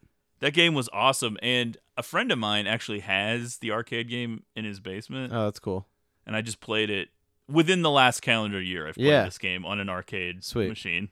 That 0.46 0.52
game 0.52 0.76
was 0.76 0.88
awesome 0.94 1.38
and 1.42 1.78
a 1.98 2.04
friend 2.04 2.32
of 2.32 2.38
mine 2.38 2.68
actually 2.68 3.00
has 3.00 3.58
the 3.58 3.72
arcade 3.72 4.08
game 4.10 4.44
in 4.56 4.64
his 4.64 4.80
basement 4.80 5.34
Oh, 5.34 5.46
that's 5.46 5.60
cool. 5.60 5.88
and 6.28 6.36
I 6.36 6.42
just 6.42 6.60
played 6.60 6.90
it 6.92 7.10
within 7.50 7.82
the 7.82 7.90
last 7.90 8.22
calendar 8.22 8.62
year. 8.62 8.88
I've 8.88 8.94
played 8.96 9.08
Yeah. 9.08 9.26
this 9.26 9.38
game 9.40 9.66
on 9.66 9.80
an 9.80 9.90
arcade 9.90 10.44
Sweet. 10.44 10.70
machine. 10.70 11.10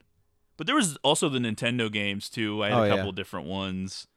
But 0.58 0.68
there 0.68 0.76
was 0.76 0.98
also 0.98 1.30
the 1.30 1.40
Nintendo 1.40 1.92
games 1.92 2.30
too. 2.30 2.64
I 2.64 2.70
had 2.70 2.78
Oh, 2.78 2.84
a 2.84 2.88
yeah. 2.90 2.96
couple 2.98 3.12
different 3.12 3.48
ones. 3.48 4.08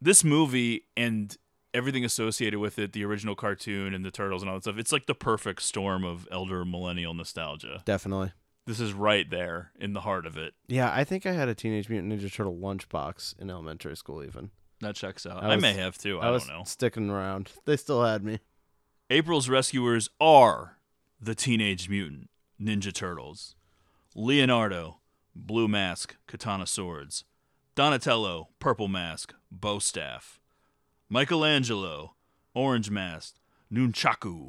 This 0.00 0.22
movie 0.22 0.82
and 0.96 1.36
everything 1.72 2.04
associated 2.04 2.60
with 2.60 2.78
it, 2.78 2.92
the 2.92 3.04
original 3.04 3.34
cartoon 3.34 3.92
and 3.94 4.04
the 4.04 4.10
turtles 4.12 4.42
and 4.42 4.48
all 4.50 4.56
that 4.56 4.62
stuff, 4.62 4.78
it's 4.78 4.92
like 4.92 5.06
the 5.06 5.14
perfect 5.14 5.62
storm 5.62 6.04
of 6.04 6.28
elder 6.30 6.64
millennial 6.64 7.12
nostalgia. 7.14 7.82
Definitely. 7.84 8.30
This 8.66 8.80
is 8.80 8.92
right 8.94 9.28
there 9.28 9.72
in 9.78 9.92
the 9.92 10.00
heart 10.00 10.24
of 10.26 10.36
it. 10.38 10.54
Yeah, 10.68 10.90
I 10.92 11.04
think 11.04 11.26
I 11.26 11.32
had 11.32 11.48
a 11.48 11.54
Teenage 11.54 11.88
Mutant 11.90 12.12
Ninja 12.12 12.32
Turtle 12.32 12.56
lunchbox 12.56 13.38
in 13.38 13.50
elementary 13.50 13.96
school. 13.96 14.24
Even 14.24 14.50
That 14.80 14.94
checks 14.94 15.26
out. 15.26 15.42
I 15.44 15.52
I, 15.52 15.56
may 15.56 15.74
have 15.74 15.98
too. 15.98 16.18
I, 16.20 16.28
I 16.28 16.30
was 16.30 16.46
don't 16.46 16.56
know. 16.58 16.64
sticking 16.64 17.10
around. 17.10 17.50
They 17.66 17.76
still 17.76 18.02
had 18.04 18.24
me. 18.24 18.40
April's 19.10 19.48
rescuers 19.50 20.08
are 20.20 20.78
the 21.20 21.34
Teenage 21.34 21.88
Mutant 21.90 22.30
Ninja 22.60 22.92
Turtles. 22.92 23.54
Leonardo, 24.14 25.00
blue 25.34 25.68
mask, 25.68 26.16
katana 26.26 26.66
swords. 26.66 27.24
Donatello, 27.74 28.48
purple 28.60 28.88
mask, 28.88 29.34
bow 29.50 29.78
staff. 29.78 30.40
Michelangelo, 31.10 32.14
orange 32.54 32.90
mask, 32.90 33.34
nunchaku, 33.72 34.48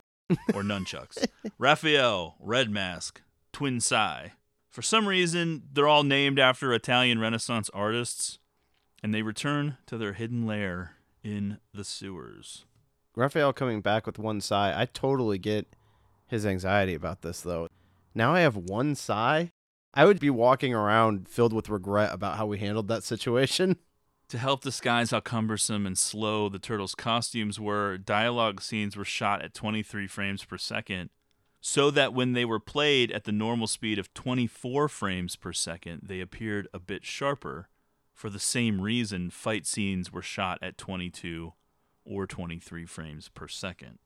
or 0.53 0.61
nunchucks. 0.63 1.25
Raphael, 1.57 2.35
red 2.39 2.69
mask, 2.69 3.21
twin 3.55 3.79
sai. 3.79 4.33
For 4.69 4.81
some 4.81 5.07
reason, 5.07 5.63
they're 5.71 5.87
all 5.87 6.03
named 6.03 6.39
after 6.39 6.73
Italian 6.73 7.19
Renaissance 7.19 7.69
artists, 7.73 8.37
and 9.01 9.13
they 9.13 9.21
return 9.21 9.77
to 9.85 9.97
their 9.97 10.11
hidden 10.11 10.45
lair 10.45 10.97
in 11.23 11.59
the 11.73 11.85
sewers. 11.85 12.65
Raphael 13.15 13.53
coming 13.53 13.79
back 13.79 14.05
with 14.05 14.19
one 14.19 14.41
sai. 14.41 14.73
I 14.77 14.83
totally 14.83 15.37
get 15.37 15.73
his 16.27 16.45
anxiety 16.45 16.95
about 16.95 17.21
this 17.21 17.39
though. 17.39 17.69
Now 18.13 18.33
I 18.33 18.41
have 18.41 18.57
one 18.57 18.93
sai. 18.93 19.51
I 19.93 20.03
would 20.03 20.19
be 20.19 20.29
walking 20.29 20.73
around 20.73 21.29
filled 21.29 21.53
with 21.53 21.69
regret 21.69 22.11
about 22.11 22.35
how 22.35 22.45
we 22.45 22.59
handled 22.59 22.89
that 22.89 23.03
situation. 23.03 23.77
To 24.29 24.39
help 24.39 24.63
disguise 24.63 25.11
how 25.11 25.19
cumbersome 25.19 25.85
and 25.85 25.95
slow 25.95 26.49
the 26.49 26.57
turtles' 26.57 26.95
costumes 26.95 27.59
were, 27.59 27.95
dialogue 27.99 28.59
scenes 28.59 28.97
were 28.97 29.05
shot 29.05 29.43
at 29.43 29.53
23 29.53 30.07
frames 30.07 30.43
per 30.43 30.57
second, 30.57 31.11
so 31.67 31.89
that 31.89 32.13
when 32.13 32.33
they 32.33 32.45
were 32.45 32.59
played 32.59 33.11
at 33.11 33.23
the 33.23 33.31
normal 33.31 33.65
speed 33.65 33.97
of 33.97 34.13
24 34.13 34.87
frames 34.87 35.35
per 35.35 35.51
second, 35.51 35.99
they 36.03 36.21
appeared 36.21 36.67
a 36.75 36.79
bit 36.79 37.03
sharper. 37.03 37.69
For 38.13 38.29
the 38.29 38.37
same 38.37 38.81
reason, 38.81 39.31
fight 39.31 39.65
scenes 39.65 40.13
were 40.13 40.21
shot 40.21 40.59
at 40.61 40.77
22 40.77 41.53
or 42.05 42.27
23 42.27 42.85
frames 42.85 43.29
per 43.29 43.47
second. 43.47 43.97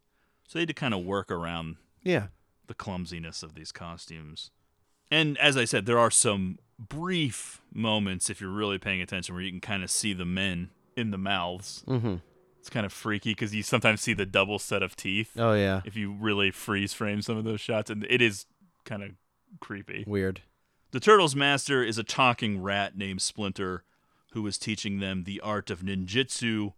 So 0.48 0.58
they 0.58 0.62
had 0.62 0.70
to 0.70 0.74
kind 0.74 0.94
of 0.94 1.04
work 1.04 1.30
around 1.30 1.76
Yeah. 2.02 2.28
the 2.68 2.74
clumsiness 2.74 3.44
of 3.44 3.56
these 3.56 3.74
costumes. 3.74 4.52
And 5.12 5.38
as 5.38 5.58
I 5.58 5.66
said, 5.66 5.86
there 5.86 6.00
are 6.00 6.12
some 6.12 6.60
brief 6.80 7.62
moments, 7.74 8.30
if 8.30 8.40
you're 8.40 8.50
really 8.50 8.78
paying 8.78 9.02
attention, 9.02 9.36
where 9.36 9.44
you 9.44 9.52
can 9.52 9.60
kind 9.60 9.84
of 9.84 9.92
see 9.92 10.14
the 10.14 10.24
men 10.24 10.70
in 10.96 11.12
the 11.12 11.18
mouths. 11.18 11.84
Mm-hmm. 11.86 12.16
It's 12.60 12.70
kind 12.70 12.86
of 12.86 12.92
freaky 12.94 13.32
because 13.32 13.54
you 13.56 13.64
sometimes 13.64 14.02
see 14.02 14.14
the 14.14 14.26
double 14.26 14.60
set 14.60 14.84
of 14.84 14.96
teeth 14.96 15.32
Oh 15.38 15.54
yeah. 15.54 15.82
if 15.86 15.96
you 15.96 16.12
really 16.14 16.52
freeze 16.52 16.94
frame 16.94 17.22
some 17.22 17.38
of 17.38 17.44
those 17.46 17.62
shots, 17.62 17.90
and 17.90 18.06
it 18.10 18.22
is 18.22 18.46
kind 18.86 19.02
of 19.04 19.12
creepy. 19.60 20.04
Weird. 20.08 20.42
The 20.92 21.00
Turtles' 21.00 21.36
master 21.36 21.84
is 21.84 21.98
a 21.98 22.04
talking 22.04 22.62
rat 22.62 22.98
named 22.98 23.22
Splinter, 23.22 23.84
who 24.34 24.46
is 24.48 24.58
teaching 24.58 25.00
them 25.00 25.24
the 25.24 25.40
art 25.42 25.70
of 25.70 25.82
ninjutsu 25.82 26.74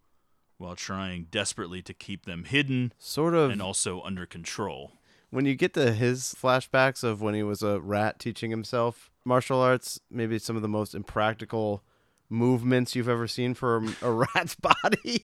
while 0.57 0.75
trying 0.75 1.27
desperately 1.31 1.81
to 1.81 1.93
keep 1.93 2.25
them 2.25 2.43
hidden 2.43 2.93
Sort 2.99 3.33
of 3.33 3.49
and 3.51 3.61
also 3.61 4.01
under 4.01 4.25
control. 4.27 4.99
when 5.31 5.45
you 5.45 5.55
get 5.55 5.73
to 5.73 5.91
his 5.93 6.35
flashbacks 6.39 7.03
of 7.03 7.21
when 7.21 7.33
he 7.33 7.41
was 7.41 7.63
a 7.63 7.79
rat 7.81 8.19
teaching 8.19 8.51
himself 8.51 9.09
martial 9.25 9.59
arts, 9.59 9.99
maybe 10.11 10.37
some 10.37 10.55
of 10.55 10.61
the 10.61 10.67
most 10.67 10.93
impractical 10.93 11.83
movements 12.29 12.95
you've 12.95 13.09
ever 13.09 13.27
seen 13.27 13.53
for 13.53 13.77
a, 13.77 13.95
a 14.03 14.11
rat's 14.35 14.55
body. 14.55 15.25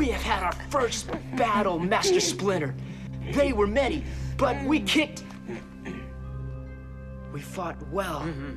We 0.00 0.08
have 0.08 0.22
had 0.22 0.42
our 0.42 0.54
first 0.70 1.10
battle, 1.36 1.78
Master 1.78 2.20
Splinter. 2.20 2.74
They 3.32 3.52
were 3.52 3.66
many, 3.66 4.02
but 4.38 4.56
we 4.64 4.80
kicked. 4.80 5.24
We 7.34 7.42
fought 7.42 7.76
well. 7.92 8.20
Mm-hmm. 8.20 8.56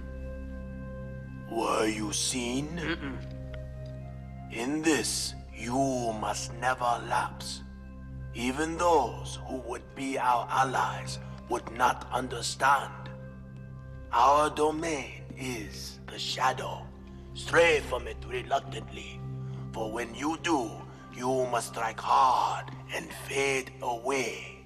Were 1.54 1.86
you 1.86 2.14
seen? 2.14 2.80
In 4.52 4.82
this, 4.84 5.36
you 5.54 6.16
must 6.22 6.54
never 6.62 7.02
lapse. 7.10 7.64
Even 8.34 8.78
those 8.78 9.38
who 9.46 9.58
would 9.68 9.84
be 9.96 10.18
our 10.18 10.48
allies 10.50 11.20
would 11.50 11.70
not 11.74 12.08
understand. 12.14 13.10
Our 14.14 14.50
domain 14.50 15.24
is 15.38 16.00
the 16.08 16.18
shadow. 16.18 16.88
Stray 17.34 17.82
from 17.90 18.08
it 18.08 18.24
reluctantly, 18.30 19.20
for 19.74 19.92
when 19.92 20.16
you 20.16 20.38
do, 20.42 20.72
you 21.16 21.48
must 21.52 21.68
strike 21.74 22.00
hard 22.00 22.72
and 22.94 23.10
fade 23.28 23.72
away 23.82 24.66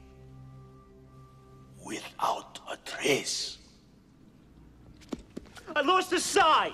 without 1.86 2.60
a 2.72 2.78
trace. 2.86 3.58
I 5.76 5.82
lost 5.82 6.10
the 6.10 6.20
sai, 6.20 6.72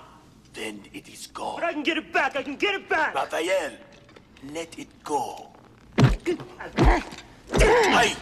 Then 0.52 0.82
it 0.92 1.08
is 1.08 1.26
gone. 1.26 1.56
but 1.56 1.64
I 1.64 1.72
can 1.72 1.82
get 1.82 1.96
it 1.96 2.12
back. 2.12 2.36
I 2.36 2.42
can 2.42 2.56
get 2.56 2.74
it 2.74 2.88
back. 2.88 3.14
Raphael, 3.14 3.72
let 4.52 4.78
it 4.78 4.88
go. 5.04 5.50
Hey! 7.58 8.14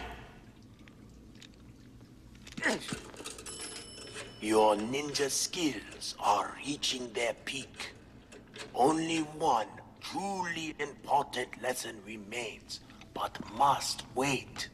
Your 4.41 4.75
ninja 4.75 5.29
skills 5.29 6.15
are 6.19 6.53
reaching 6.65 7.11
their 7.13 7.33
peak. 7.45 7.93
Only 8.75 9.19
one 9.19 9.67
truly 10.03 10.75
important 10.79 11.61
lesson 11.61 11.95
remains 12.05 12.81
but 13.13 13.37
must 13.57 14.03
wait. 14.15 14.69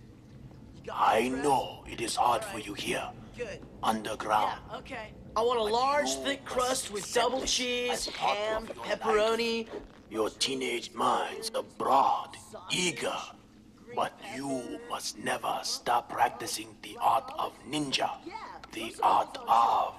I 0.92 1.30
know 1.30 1.84
it 1.90 2.02
is 2.02 2.16
hard 2.16 2.44
for 2.44 2.60
you 2.60 2.74
here, 2.74 3.08
Good. 3.38 3.60
underground. 3.84 4.60
Okay. 4.76 5.12
I 5.36 5.42
want 5.42 5.60
a 5.60 5.64
large, 5.64 6.10
thick 6.26 6.44
crust 6.46 6.92
with 6.92 7.14
double 7.14 7.44
cheese, 7.46 8.08
ham, 8.08 8.66
pepperoni. 8.68 9.68
Your 10.10 10.30
teenage 10.32 10.92
minds 10.94 11.52
are 11.54 11.64
broad, 11.78 12.36
eager, 12.72 13.16
but 13.96 14.20
you 14.36 14.80
must 14.90 15.20
never 15.20 15.60
stop 15.62 16.10
practicing 16.10 16.76
the 16.82 16.98
art 17.00 17.32
of 17.38 17.54
ninja, 17.70 18.10
the 18.74 18.96
art 19.04 19.38
of 19.48 19.94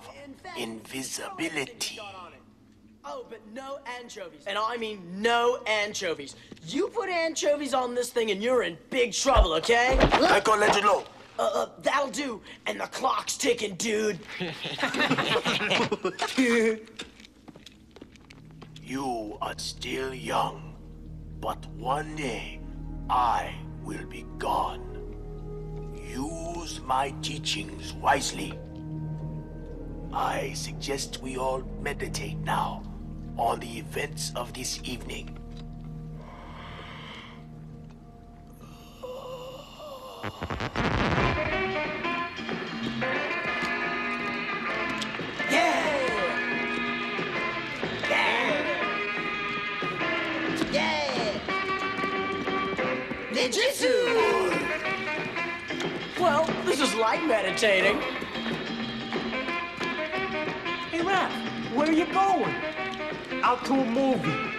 invisibility. 0.59 2.01
Oh, 3.05 3.25
but 3.31 3.41
no 3.55 3.79
anchovies. 3.99 4.43
And 4.47 4.59
I 4.59 4.77
mean 4.77 5.01
no 5.23 5.63
anchovies. 5.67 6.37
You 6.67 6.89
put 6.89 7.09
anchovies 7.09 7.73
on 7.73 7.95
this 7.95 8.11
thing 8.11 8.31
and 8.31 8.43
you're 8.43 8.63
in 8.63 8.77
big 8.91 9.13
trouble, 9.13 9.55
okay? 9.55 9.97
Michelangelo! 10.21 11.05
Uh, 11.39 11.51
uh, 11.55 11.67
that'll 11.79 12.11
do. 12.11 12.43
And 12.67 12.79
the 12.79 12.87
clock's 12.87 13.37
ticking, 13.37 13.75
dude. 13.77 14.19
You 18.83 19.39
are 19.41 19.55
still 19.57 20.13
young, 20.13 20.75
but 21.41 21.65
one 21.77 22.17
day 22.17 22.59
I 23.09 23.55
will 23.85 24.05
be 24.07 24.27
gone. 24.37 24.83
Use 26.13 26.81
my 26.81 27.15
teachings 27.23 27.93
wisely. 27.93 28.59
I 30.13 30.55
suggest 30.55 31.23
we 31.23 31.37
all 31.37 31.63
meditate 31.81 32.39
now 32.39 32.83
on 33.41 33.59
the 33.59 33.79
events 33.79 34.33
of 34.37 34.53
this 34.53 34.81
evening. 34.85 35.35
Yeah! 45.51 45.87
Ninjutsu! 53.33 53.95
Well, 56.21 56.45
this 56.67 56.81
is 56.81 56.95
like 56.95 57.25
meditating. 57.25 57.99
Hey, 60.91 61.01
Raph, 61.01 61.33
where 61.75 61.89
are 61.89 61.93
you 61.93 62.05
going? 62.13 62.70
Out 63.43 63.65
to 63.67 63.73
a 63.75 63.85
movie. 63.85 64.51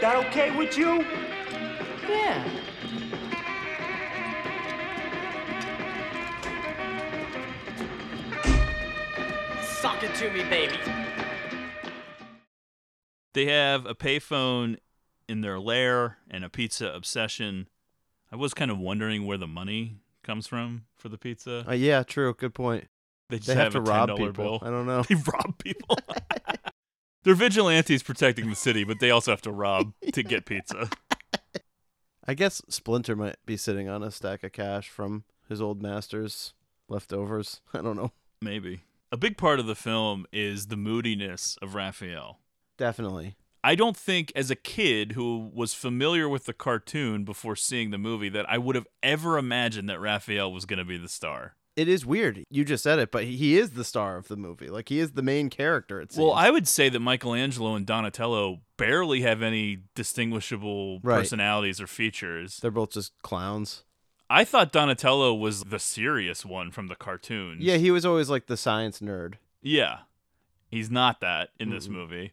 That 0.00 0.16
okay 0.26 0.56
with 0.56 0.76
you? 0.76 1.00
Yeah. 2.08 2.44
Suck 9.62 10.02
it 10.02 10.14
to 10.16 10.30
me, 10.30 10.42
baby. 10.44 10.76
They 13.34 13.46
have 13.46 13.86
a 13.86 13.94
payphone 13.94 14.78
in 15.28 15.40
their 15.42 15.58
lair 15.58 16.18
and 16.30 16.44
a 16.44 16.48
pizza 16.48 16.88
obsession. 16.92 17.68
I 18.32 18.36
was 18.36 18.54
kind 18.54 18.70
of 18.70 18.78
wondering 18.78 19.26
where 19.26 19.36
the 19.38 19.46
money 19.46 19.98
comes 20.22 20.46
from 20.46 20.84
for 20.96 21.08
the 21.08 21.18
pizza. 21.18 21.64
Uh, 21.68 21.72
yeah, 21.74 22.02
true. 22.02 22.32
Good 22.34 22.54
point. 22.54 22.88
They 23.28 23.36
just 23.36 23.48
They 23.48 23.54
have 23.54 23.72
have, 23.74 23.84
to 23.84 23.90
a 23.90 23.94
rob 23.94 24.10
$10 24.10 24.16
people. 24.16 24.32
bill. 24.32 24.58
I 24.62 24.70
don't 24.70 24.86
know. 24.86 25.02
They 25.08 25.14
rob 25.16 25.58
people. 25.58 25.98
They're 27.26 27.34
vigilantes 27.34 28.04
protecting 28.04 28.48
the 28.48 28.54
city, 28.54 28.84
but 28.84 29.00
they 29.00 29.10
also 29.10 29.32
have 29.32 29.42
to 29.42 29.50
rob 29.50 29.94
to 30.12 30.22
get 30.22 30.46
pizza. 30.46 30.88
I 32.24 32.34
guess 32.34 32.62
Splinter 32.68 33.16
might 33.16 33.34
be 33.44 33.56
sitting 33.56 33.88
on 33.88 34.04
a 34.04 34.12
stack 34.12 34.44
of 34.44 34.52
cash 34.52 34.88
from 34.88 35.24
his 35.48 35.60
old 35.60 35.82
master's 35.82 36.54
leftovers. 36.88 37.62
I 37.74 37.82
don't 37.82 37.96
know. 37.96 38.12
Maybe. 38.40 38.82
A 39.10 39.16
big 39.16 39.36
part 39.36 39.58
of 39.58 39.66
the 39.66 39.74
film 39.74 40.26
is 40.32 40.68
the 40.68 40.76
moodiness 40.76 41.58
of 41.60 41.74
Raphael. 41.74 42.38
Definitely. 42.78 43.34
I 43.64 43.74
don't 43.74 43.96
think, 43.96 44.30
as 44.36 44.52
a 44.52 44.56
kid 44.56 45.12
who 45.12 45.50
was 45.52 45.74
familiar 45.74 46.28
with 46.28 46.44
the 46.44 46.52
cartoon 46.52 47.24
before 47.24 47.56
seeing 47.56 47.90
the 47.90 47.98
movie, 47.98 48.28
that 48.28 48.48
I 48.48 48.58
would 48.58 48.76
have 48.76 48.86
ever 49.02 49.36
imagined 49.36 49.90
that 49.90 49.98
Raphael 49.98 50.52
was 50.52 50.64
going 50.64 50.78
to 50.78 50.84
be 50.84 50.96
the 50.96 51.08
star. 51.08 51.56
It 51.76 51.88
is 51.88 52.06
weird. 52.06 52.42
You 52.50 52.64
just 52.64 52.82
said 52.82 52.98
it, 52.98 53.12
but 53.12 53.24
he 53.24 53.58
is 53.58 53.72
the 53.72 53.84
star 53.84 54.16
of 54.16 54.28
the 54.28 54.36
movie. 54.36 54.68
Like 54.68 54.88
he 54.88 54.98
is 54.98 55.12
the 55.12 55.22
main 55.22 55.50
character. 55.50 56.00
It 56.00 56.12
seems. 56.12 56.24
Well, 56.24 56.32
I 56.32 56.50
would 56.50 56.66
say 56.66 56.88
that 56.88 57.00
Michelangelo 57.00 57.74
and 57.74 57.84
Donatello 57.84 58.60
barely 58.78 59.20
have 59.20 59.42
any 59.42 59.80
distinguishable 59.94 61.00
Right. 61.02 61.18
personalities 61.18 61.80
or 61.80 61.86
features. 61.86 62.58
they're 62.60 62.70
both 62.70 62.92
just 62.92 63.12
clowns. 63.22 63.84
I 64.28 64.42
thought 64.44 64.72
Donatello 64.72 65.34
was 65.34 65.64
the 65.64 65.78
serious 65.78 66.44
one 66.44 66.70
from 66.72 66.88
the 66.88 66.96
cartoons. 66.96 67.62
Yeah, 67.62 67.76
he 67.76 67.90
was 67.90 68.04
always 68.06 68.28
like 68.30 68.46
the 68.46 68.56
science 68.56 69.00
nerd. 69.00 69.34
Yeah. 69.62 69.98
He's 70.68 70.90
not 70.90 71.20
that 71.20 71.50
in 71.60 71.70
this 71.70 71.88
movie. 71.88 72.32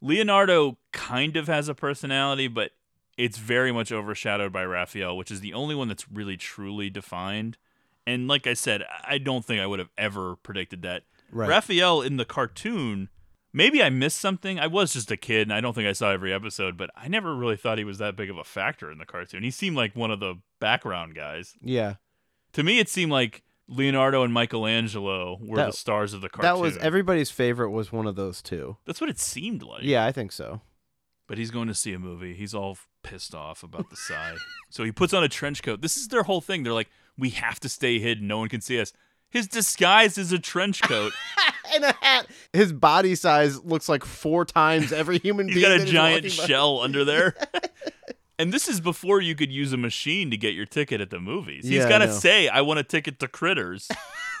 Leonardo 0.00 0.78
kind 0.92 1.36
of 1.36 1.46
has 1.48 1.68
a 1.68 1.74
personality, 1.74 2.46
but 2.48 2.72
it's 3.16 3.38
very 3.38 3.72
much 3.72 3.90
overshadowed 3.90 4.52
by 4.52 4.64
Raphael, 4.64 5.16
which 5.16 5.30
is 5.30 5.40
the 5.40 5.54
only 5.54 5.74
one 5.74 5.88
that's 5.88 6.10
really 6.10 6.36
truly 6.36 6.90
defined. 6.90 7.56
And 8.06 8.28
like 8.28 8.46
I 8.46 8.54
said, 8.54 8.82
I 9.04 9.18
don't 9.18 9.44
think 9.44 9.60
I 9.60 9.66
would 9.66 9.78
have 9.78 9.90
ever 9.96 10.36
predicted 10.36 10.82
that. 10.82 11.04
Right. 11.32 11.48
Raphael 11.48 12.02
in 12.02 12.16
the 12.16 12.24
cartoon, 12.24 13.08
maybe 13.52 13.82
I 13.82 13.88
missed 13.90 14.18
something. 14.18 14.58
I 14.60 14.66
was 14.66 14.92
just 14.92 15.10
a 15.10 15.16
kid 15.16 15.42
and 15.42 15.52
I 15.52 15.60
don't 15.60 15.72
think 15.74 15.88
I 15.88 15.92
saw 15.92 16.10
every 16.10 16.32
episode, 16.32 16.76
but 16.76 16.90
I 16.96 17.08
never 17.08 17.34
really 17.34 17.56
thought 17.56 17.78
he 17.78 17.84
was 17.84 17.98
that 17.98 18.14
big 18.16 18.30
of 18.30 18.36
a 18.38 18.44
factor 18.44 18.90
in 18.90 18.98
the 18.98 19.06
cartoon. 19.06 19.42
He 19.42 19.50
seemed 19.50 19.76
like 19.76 19.96
one 19.96 20.10
of 20.10 20.20
the 20.20 20.36
background 20.60 21.14
guys. 21.14 21.54
Yeah. 21.62 21.94
To 22.52 22.62
me, 22.62 22.78
it 22.78 22.88
seemed 22.88 23.10
like 23.10 23.42
Leonardo 23.66 24.22
and 24.22 24.32
Michelangelo 24.34 25.38
were 25.40 25.56
That- 25.56 25.66
the 25.70 25.76
stars 25.76 26.12
of 26.12 26.20
the 26.20 26.28
cartoon. 26.28 26.54
That 26.54 26.60
was 26.60 26.76
everybody's 26.76 27.30
favorite 27.30 27.70
was 27.70 27.90
one 27.90 28.06
of 28.06 28.16
those 28.16 28.42
two. 28.42 28.76
That's 28.84 29.00
what 29.00 29.10
it 29.10 29.18
seemed 29.18 29.62
like. 29.62 29.82
Yeah, 29.82 30.04
I 30.04 30.12
think 30.12 30.30
so. 30.30 30.60
But 31.26 31.38
he's 31.38 31.50
going 31.50 31.68
to 31.68 31.74
see 31.74 31.92
a 31.94 31.98
movie. 31.98 32.34
He's 32.34 32.54
all 32.54 32.76
pissed 33.04 33.34
off 33.34 33.62
about 33.62 33.90
the 33.90 33.96
sai. 33.96 34.34
so 34.70 34.82
he 34.82 34.90
puts 34.90 35.12
on 35.14 35.22
a 35.22 35.28
trench 35.28 35.62
coat. 35.62 35.80
This 35.82 35.96
is 35.96 36.08
their 36.08 36.24
whole 36.24 36.40
thing. 36.40 36.64
They're 36.64 36.72
like, 36.72 36.90
we 37.16 37.30
have 37.30 37.60
to 37.60 37.68
stay 37.68 38.00
hidden. 38.00 38.26
No 38.26 38.38
one 38.38 38.48
can 38.48 38.60
see 38.60 38.80
us. 38.80 38.92
His 39.30 39.46
disguise 39.46 40.18
is 40.18 40.32
a 40.32 40.38
trench 40.38 40.82
coat. 40.82 41.12
and 41.74 41.84
a 41.84 41.92
hat. 42.00 42.26
His 42.52 42.72
body 42.72 43.14
size 43.14 43.62
looks 43.64 43.88
like 43.88 44.04
four 44.04 44.44
times 44.44 44.92
every 44.92 45.18
human 45.18 45.48
he's 45.48 45.56
being. 45.56 45.70
He's 45.70 45.78
got 45.80 45.88
a 45.88 45.92
giant 45.92 46.30
shell 46.32 46.80
under 46.80 47.04
there. 47.04 47.34
and 48.38 48.52
this 48.52 48.68
is 48.68 48.80
before 48.80 49.20
you 49.20 49.34
could 49.34 49.50
use 49.52 49.72
a 49.72 49.76
machine 49.76 50.30
to 50.30 50.36
get 50.36 50.54
your 50.54 50.66
ticket 50.66 51.00
at 51.00 51.10
the 51.10 51.20
movies. 51.20 51.68
Yeah, 51.68 51.78
He's 51.78 51.86
I 51.86 51.88
got 51.88 51.98
to 51.98 52.12
say, 52.12 52.48
I 52.48 52.60
want 52.60 52.80
a 52.80 52.84
ticket 52.84 53.18
to 53.20 53.28
Critters. 53.28 53.88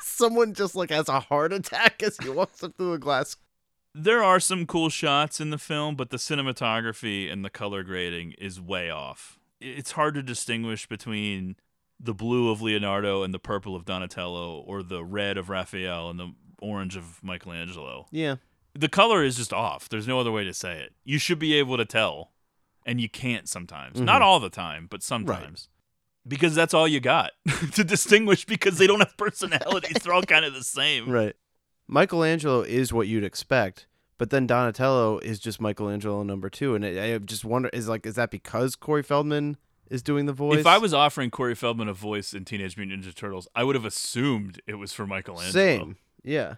Someone 0.02 0.54
just 0.54 0.76
like 0.76 0.90
has 0.90 1.08
a 1.08 1.18
heart 1.20 1.52
attack 1.52 2.00
as 2.02 2.16
he 2.22 2.28
walks 2.28 2.62
up 2.62 2.76
through 2.76 2.92
a 2.92 2.98
glass. 2.98 3.34
There 3.94 4.22
are 4.22 4.40
some 4.40 4.66
cool 4.66 4.88
shots 4.88 5.40
in 5.40 5.50
the 5.50 5.58
film, 5.58 5.94
but 5.96 6.10
the 6.10 6.16
cinematography 6.16 7.30
and 7.32 7.44
the 7.44 7.50
color 7.50 7.82
grading 7.82 8.32
is 8.38 8.60
way 8.60 8.90
off. 8.90 9.38
It's 9.60 9.92
hard 9.92 10.14
to 10.14 10.22
distinguish 10.22 10.86
between 10.88 11.56
the 12.00 12.14
blue 12.14 12.50
of 12.50 12.60
Leonardo 12.60 13.22
and 13.22 13.32
the 13.32 13.38
purple 13.38 13.76
of 13.76 13.84
Donatello, 13.84 14.58
or 14.66 14.82
the 14.82 15.04
red 15.04 15.38
of 15.38 15.48
Raphael 15.48 16.10
and 16.10 16.18
the 16.18 16.32
orange 16.60 16.96
of 16.96 17.22
Michelangelo. 17.22 18.06
Yeah. 18.10 18.36
The 18.74 18.88
color 18.88 19.22
is 19.22 19.36
just 19.36 19.52
off. 19.52 19.88
There's 19.88 20.08
no 20.08 20.18
other 20.18 20.32
way 20.32 20.42
to 20.44 20.52
say 20.52 20.80
it. 20.80 20.92
You 21.04 21.18
should 21.18 21.38
be 21.38 21.54
able 21.54 21.76
to 21.76 21.84
tell, 21.84 22.32
and 22.84 23.00
you 23.00 23.08
can't 23.08 23.48
sometimes. 23.48 24.00
Not 24.00 24.20
Mhm. 24.20 24.24
all 24.24 24.40
the 24.40 24.50
time, 24.50 24.88
but 24.90 25.02
sometimes. 25.02 25.68
Because 26.26 26.54
that's 26.54 26.74
all 26.74 26.88
you 26.88 27.00
got 27.00 27.32
to 27.74 27.84
distinguish 27.84 28.44
because 28.44 28.78
they 28.78 28.86
don't 28.88 28.98
have 29.00 29.16
personalities. 29.16 29.98
They're 30.02 30.12
all 30.14 30.22
kind 30.22 30.44
of 30.44 30.54
the 30.54 30.64
same. 30.64 31.08
Right. 31.08 31.36
Michelangelo 31.86 32.62
is 32.62 32.92
what 32.92 33.08
you'd 33.08 33.24
expect, 33.24 33.86
but 34.18 34.30
then 34.30 34.46
Donatello 34.46 35.18
is 35.18 35.38
just 35.38 35.60
Michelangelo 35.60 36.22
number 36.22 36.48
two, 36.48 36.74
and 36.74 36.84
I 36.84 37.14
I 37.14 37.18
just 37.18 37.44
wonder 37.44 37.68
is 37.70 37.88
like 37.88 38.06
is 38.06 38.14
that 38.14 38.30
because 38.30 38.76
Corey 38.76 39.02
Feldman 39.02 39.56
is 39.90 40.02
doing 40.02 40.26
the 40.26 40.32
voice? 40.32 40.60
If 40.60 40.66
I 40.66 40.78
was 40.78 40.94
offering 40.94 41.30
Corey 41.30 41.54
Feldman 41.54 41.88
a 41.88 41.94
voice 41.94 42.32
in 42.32 42.44
Teenage 42.44 42.76
Mutant 42.76 43.04
Ninja 43.04 43.14
Turtles, 43.14 43.48
I 43.54 43.64
would 43.64 43.74
have 43.74 43.84
assumed 43.84 44.60
it 44.66 44.74
was 44.74 44.92
for 44.92 45.06
Michelangelo. 45.06 45.50
same, 45.50 45.96
yeah, 46.22 46.54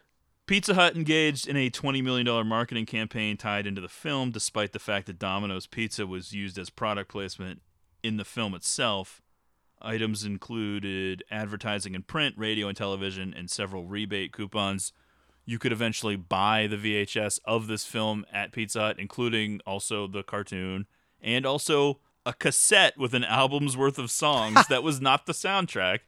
Pizza 0.47 0.74
Hut 0.74 0.95
engaged 0.95 1.49
in 1.49 1.57
a 1.57 1.68
$20 1.68 2.05
million 2.05 2.47
marketing 2.47 2.87
campaign 2.87 3.37
tied 3.37 3.66
into 3.66 3.81
the 3.81 3.89
film, 3.89 4.31
despite 4.31 4.72
the 4.72 4.79
fact 4.79 5.07
that 5.07 5.18
Domino's 5.18 5.66
Pizza 5.66 6.07
was 6.07 6.33
used 6.33 6.57
as 6.57 6.70
product 6.70 7.11
placement 7.11 7.62
in 8.05 8.16
the 8.16 8.24
film 8.24 8.55
itself. 8.55 9.20
Items 9.83 10.24
included 10.24 11.24
advertising 11.33 11.97
in 11.97 12.03
print, 12.03 12.37
radio, 12.39 12.68
and 12.68 12.77
television, 12.77 13.35
and 13.37 13.51
several 13.51 13.87
rebate 13.87 14.33
coupons. 14.33 14.93
You 15.47 15.59
could 15.59 15.73
eventually 15.73 16.17
buy 16.17 16.67
the 16.67 16.77
VHS 16.77 17.39
of 17.45 17.69
this 17.69 17.85
film 17.85 18.27
at 18.33 18.53
Pizza 18.53 18.81
Hut, 18.81 18.97
including 18.99 19.61
also 19.65 20.07
the 20.09 20.23
cartoon, 20.23 20.87
and 21.23 21.47
also 21.47 22.01
a 22.27 22.33
cassette 22.33 22.99
with 22.99 23.15
an 23.15 23.23
album's 23.25 23.77
worth 23.77 23.99
of 23.99 24.11
songs 24.11 24.67
that 24.69 24.83
was 24.83 25.01
not 25.01 25.27
the 25.27 25.33
soundtrack, 25.33 26.01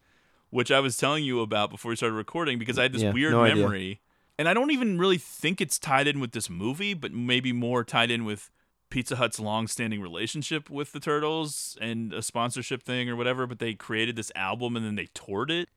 which 0.51 0.73
I 0.73 0.81
was 0.81 0.97
telling 0.97 1.23
you 1.25 1.41
about 1.41 1.71
before 1.71 1.91
we 1.91 1.97
started 1.97 2.17
recording 2.17 2.59
because 2.59 2.79
I 2.79 2.83
had 2.83 2.93
this 2.93 3.03
Yeah, 3.03 3.13
weird 3.13 3.33
no 3.33 3.45
idea. 3.45 3.63
memory. 3.63 4.01
And 4.37 4.49
I 4.49 4.55
don't 4.55 4.71
even 4.73 4.99
really 4.99 5.19
think 5.19 5.61
it's 5.61 5.79
tied 5.79 6.07
in 6.09 6.21
with 6.21 6.33
this 6.33 6.51
movie, 6.51 6.95
but 6.95 7.13
maybe 7.13 7.53
more 7.53 7.85
tied 7.85 8.11
in 8.11 8.25
with 8.25 8.51
Pizza 8.91 9.17
Hut's 9.17 9.39
long-standing 9.39 10.01
relationship 10.01 10.71
with 10.71 10.93
the 10.93 11.01
Turtles 11.01 11.77
and 11.81 12.13
a 12.13 12.23
sponsorship 12.23 12.83
thing 12.83 13.09
or 13.09 13.17
whatever, 13.17 13.47
but 13.47 13.59
they 13.59 13.75
created 13.75 14.17
this 14.17 14.33
album 14.35 14.77
and 14.77 14.85
then 14.85 14.95
they 14.95 15.07
toured 15.15 15.51
it. 15.51 15.69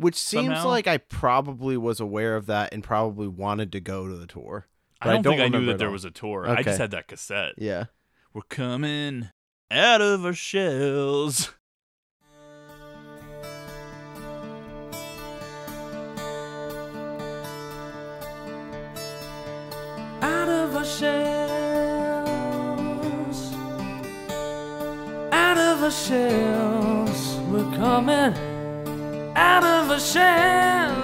Which 0.00 0.16
seems 0.16 0.46
somehow. 0.46 0.66
like 0.68 0.86
I 0.86 0.96
probably 0.96 1.76
was 1.76 2.00
aware 2.00 2.34
of 2.36 2.46
that 2.46 2.72
and 2.72 2.82
probably 2.82 3.28
wanted 3.28 3.70
to 3.72 3.80
go 3.80 4.08
to 4.08 4.16
the 4.16 4.26
tour. 4.26 4.66
I 5.00 5.06
But 5.06 5.22
don't, 5.22 5.36
think 5.36 5.42
I 5.42 5.48
knew 5.48 5.66
that 5.66 5.78
there 5.78 5.90
was 5.90 6.04
a 6.04 6.10
tour. 6.10 6.48
I 6.48 6.62
just 6.62 6.78
had 6.78 6.90
that 6.92 7.06
cassette. 7.08 7.54
Yeah. 7.58 7.84
We're 8.32 8.42
coming 8.42 9.28
out 9.70 10.00
of 10.00 10.24
our 10.24 10.32
shells. 10.32 11.52
out 20.22 20.48
of 20.48 20.76
our 20.76 20.84
shells, 20.84 22.28
out 25.32 25.58
of 25.58 25.82
our 25.82 25.90
shells. 25.90 27.36
We're 27.50 27.70
coming 27.76 28.34
out 29.40 29.64
of 29.64 29.90
our 29.90 29.98
shells. 29.98 31.00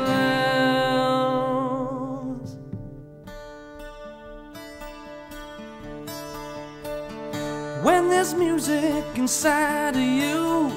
When 7.82 8.08
there's 8.10 8.34
music 8.34 9.04
inside 9.14 9.96
of 9.96 10.08
you, 10.22 10.70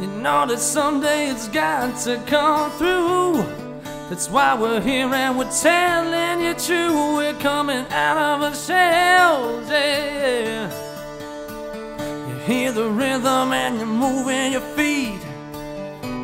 you 0.00 0.08
know 0.22 0.46
that 0.46 0.60
someday 0.60 1.30
it's 1.30 1.48
got 1.48 1.98
to 2.04 2.22
come 2.26 2.70
through. 2.78 3.42
That's 4.08 4.28
why 4.28 4.54
we're 4.54 4.80
here 4.80 5.12
and 5.22 5.38
we're 5.38 5.50
telling 5.50 6.44
you 6.44 6.54
true. 6.54 7.16
We're 7.16 7.40
coming 7.40 7.84
out 7.90 8.18
of 8.18 8.42
our 8.42 8.54
shells, 8.54 9.68
yeah. 9.68 10.70
You 12.28 12.34
hear 12.50 12.70
the 12.72 12.88
rhythm 12.88 13.52
and 13.52 13.78
you're 13.78 13.86
moving 13.86 14.52
your 14.52 14.66
feet. 14.76 14.91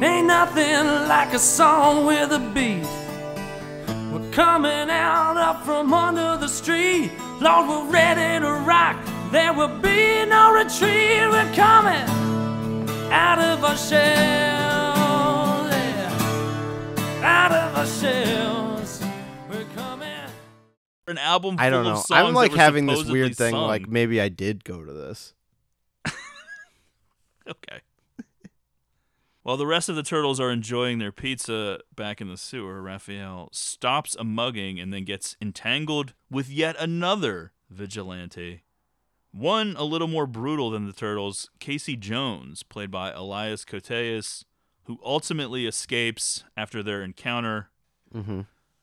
Ain't 0.00 0.26
nothing 0.28 0.86
like 1.08 1.32
a 1.34 1.38
song 1.38 2.06
with 2.06 2.30
a 2.32 2.38
beat. 2.54 2.86
We're 4.12 4.30
coming 4.30 4.88
out 4.90 5.36
up 5.36 5.64
from 5.64 5.92
under 5.92 6.36
the 6.38 6.48
street. 6.48 7.10
Lord, 7.40 7.68
we're 7.68 7.90
ready 7.90 8.44
to 8.44 8.52
rock. 8.64 8.96
There 9.32 9.52
will 9.52 9.76
be 9.80 10.24
no 10.26 10.52
retreat. 10.54 11.28
We're 11.28 11.52
coming 11.54 12.08
out 13.10 13.38
of 13.40 13.64
our 13.64 13.76
shells, 13.76 13.98
yeah 15.72 17.22
out 17.22 17.52
of 17.52 17.76
our 17.78 17.86
shells. 17.86 19.02
We're 19.50 19.64
coming. 19.74 20.08
An 21.08 21.18
album 21.18 21.56
full 21.56 21.66
I 21.66 21.70
don't 21.70 21.86
of 21.86 21.94
know. 21.94 22.00
songs 22.02 22.10
I'm 22.28 22.34
like 22.34 22.52
having 22.52 22.86
this 22.86 23.04
weird 23.04 23.34
thing 23.36 23.52
sung. 23.52 23.66
like 23.66 23.88
maybe 23.88 24.20
I 24.20 24.28
did 24.28 24.62
go 24.64 24.84
to 24.84 24.92
this. 24.92 25.34
Okay. 27.48 27.80
While 29.48 29.56
the 29.56 29.66
rest 29.66 29.88
of 29.88 29.96
the 29.96 30.02
turtles 30.02 30.38
are 30.40 30.50
enjoying 30.50 30.98
their 30.98 31.10
pizza 31.10 31.78
back 31.96 32.20
in 32.20 32.28
the 32.28 32.36
sewer, 32.36 32.82
Raphael 32.82 33.48
stops 33.50 34.14
a 34.14 34.22
mugging 34.22 34.78
and 34.78 34.92
then 34.92 35.04
gets 35.04 35.38
entangled 35.40 36.12
with 36.30 36.50
yet 36.50 36.76
another 36.78 37.52
vigilante. 37.70 38.64
One 39.32 39.74
a 39.78 39.84
little 39.84 40.06
more 40.06 40.26
brutal 40.26 40.68
than 40.68 40.84
the 40.84 40.92
turtles, 40.92 41.48
Casey 41.60 41.96
Jones, 41.96 42.62
played 42.62 42.90
by 42.90 43.10
Elias 43.10 43.64
Koteas, 43.64 44.44
who 44.82 45.00
ultimately 45.02 45.66
escapes 45.66 46.44
after 46.54 46.82
their 46.82 47.02
encounter. 47.02 47.70
Mm-hmm. 48.14 48.42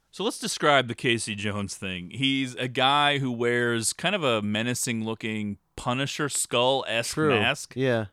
So 0.10 0.24
let's 0.24 0.40
describe 0.40 0.88
the 0.88 0.96
Casey 0.96 1.36
Jones 1.36 1.76
thing. 1.76 2.10
He's 2.10 2.56
a 2.56 2.68
guy 2.68 3.20
who 3.20 3.32
wears 3.32 3.94
kind 3.94 4.16
of 4.16 4.24
a 4.24 4.42
menacing 4.42 5.06
looking 5.06 5.60
Punisher 5.76 6.28
skull 6.28 6.84
esque 6.88 7.18
mask. 7.18 7.74
Yeah. 7.76 8.06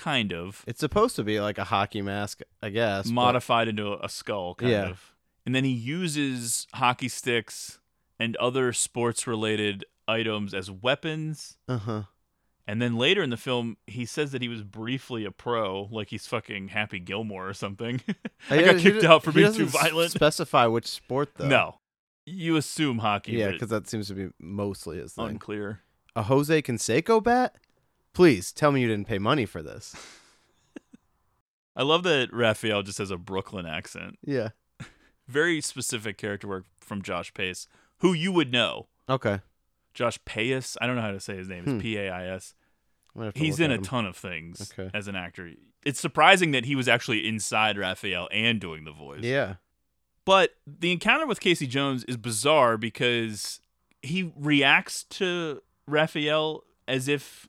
Kind 0.00 0.32
of. 0.32 0.64
It's 0.66 0.80
supposed 0.80 1.14
to 1.16 1.22
be 1.22 1.40
like 1.40 1.58
a 1.58 1.64
hockey 1.64 2.00
mask, 2.00 2.40
I 2.62 2.70
guess. 2.70 3.06
but- 3.06 3.12
modified 3.12 3.68
into 3.68 4.02
a 4.02 4.08
skull, 4.08 4.54
kind 4.54 4.72
Yeah. 4.72 4.88
of. 4.88 5.14
And 5.44 5.54
then 5.54 5.64
he 5.64 5.72
uses 5.72 6.66
hockey 6.74 7.08
sticks 7.08 7.80
and 8.18 8.34
other 8.36 8.72
sports 8.72 9.26
related 9.26 9.84
items 10.08 10.54
as 10.54 10.70
weapons. 10.70 11.58
Uh-huh. 11.68 12.04
And 12.66 12.80
then 12.80 12.96
later 12.96 13.22
in 13.22 13.30
the 13.30 13.36
film, 13.36 13.76
he 13.86 14.04
says 14.06 14.32
that 14.32 14.42
he 14.42 14.48
was 14.48 14.62
briefly 14.62 15.24
a 15.24 15.30
pro, 15.30 15.88
like 15.90 16.08
he's 16.08 16.26
fucking 16.26 16.68
Happy 16.68 16.98
Gilmore 17.00 17.48
or 17.48 17.54
something. 17.54 18.00
I 18.50 18.62
got 18.62 18.78
kicked 18.78 19.04
out 19.04 19.22
for 19.24 19.32
being 19.32 19.52
too 19.52 19.66
violent. 19.66 20.12
Specify 20.12 20.66
which 20.66 20.86
sport 20.86 21.30
though. 21.36 21.48
No. 21.48 21.74
You 22.26 22.56
assume 22.56 22.98
hockey. 22.98 23.32
Yeah, 23.32 23.50
because 23.50 23.68
that 23.70 23.88
seems 23.88 24.08
to 24.08 24.14
be 24.14 24.28
mostly 24.38 24.98
his 24.98 25.14
thing. 25.14 25.26
Unclear. 25.26 25.80
A 26.16 26.22
Jose 26.24 26.62
Canseco 26.62 27.22
bat? 27.22 27.56
Please 28.12 28.52
tell 28.52 28.72
me 28.72 28.80
you 28.80 28.88
didn't 28.88 29.06
pay 29.06 29.18
money 29.18 29.46
for 29.46 29.62
this. 29.62 29.94
I 31.76 31.82
love 31.82 32.02
that 32.02 32.32
Raphael 32.32 32.82
just 32.82 32.98
has 32.98 33.10
a 33.10 33.16
Brooklyn 33.16 33.66
accent. 33.66 34.18
Yeah. 34.24 34.50
Very 35.28 35.60
specific 35.60 36.18
character 36.18 36.48
work 36.48 36.64
from 36.80 37.02
Josh 37.02 37.32
Pais, 37.32 37.68
who 37.98 38.12
you 38.12 38.32
would 38.32 38.52
know. 38.52 38.88
Okay. 39.08 39.40
Josh 39.94 40.18
Pais. 40.24 40.76
I 40.80 40.86
don't 40.86 40.96
know 40.96 41.02
how 41.02 41.12
to 41.12 41.20
say 41.20 41.36
his 41.36 41.48
name. 41.48 41.64
Hmm. 41.64 41.70
It's 41.76 41.82
P 41.82 41.96
A 41.96 42.10
I 42.10 42.26
S. 42.26 42.54
I'm 43.14 43.20
gonna 43.20 43.26
have 43.28 43.34
to 43.34 43.40
He's 43.40 43.60
in 43.60 43.70
a 43.70 43.74
him. 43.76 43.82
ton 43.82 44.06
of 44.06 44.16
things 44.16 44.72
Okay. 44.72 44.90
as 44.94 45.08
an 45.08 45.16
actor. 45.16 45.50
It's 45.84 46.00
surprising 46.00 46.50
that 46.52 46.64
he 46.64 46.76
was 46.76 46.88
actually 46.88 47.26
inside 47.26 47.78
Raphael 47.78 48.28
and 48.32 48.60
doing 48.60 48.84
the 48.84 48.92
voice. 48.92 49.22
Yeah. 49.22 49.54
But 50.24 50.50
the 50.66 50.92
encounter 50.92 51.26
with 51.26 51.40
Casey 51.40 51.66
Jones 51.66 52.04
is 52.04 52.16
bizarre 52.16 52.76
because 52.76 53.60
he 54.02 54.32
reacts 54.36 55.04
to 55.04 55.62
Raphael 55.86 56.62
as 56.86 57.08
if 57.08 57.48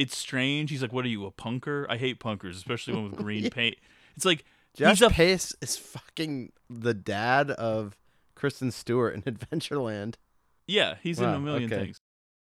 it's 0.00 0.16
strange. 0.16 0.70
He's 0.70 0.82
like, 0.82 0.92
"What 0.92 1.04
are 1.04 1.08
you, 1.08 1.26
a 1.26 1.30
punker? 1.30 1.86
I 1.88 1.96
hate 1.96 2.18
punkers, 2.20 2.56
especially 2.56 2.94
one 2.94 3.10
with 3.10 3.16
green 3.16 3.44
Yeah. 3.44 3.50
paint." 3.52 3.76
It's 4.16 4.24
like 4.24 4.44
Josh 4.74 4.98
he's 4.98 5.02
a 5.02 5.10
Pais 5.10 5.54
is 5.60 5.76
fucking 5.76 6.52
the 6.68 6.94
dad 6.94 7.50
of 7.50 7.96
Kristen 8.34 8.70
Stewart 8.70 9.14
in 9.14 9.22
Adventureland. 9.34 10.14
Yeah, 10.66 10.96
he's 11.02 11.18
in 11.18 11.28
a 11.28 11.40
million 11.40 11.72
okay. 11.72 11.84
things. 11.84 12.00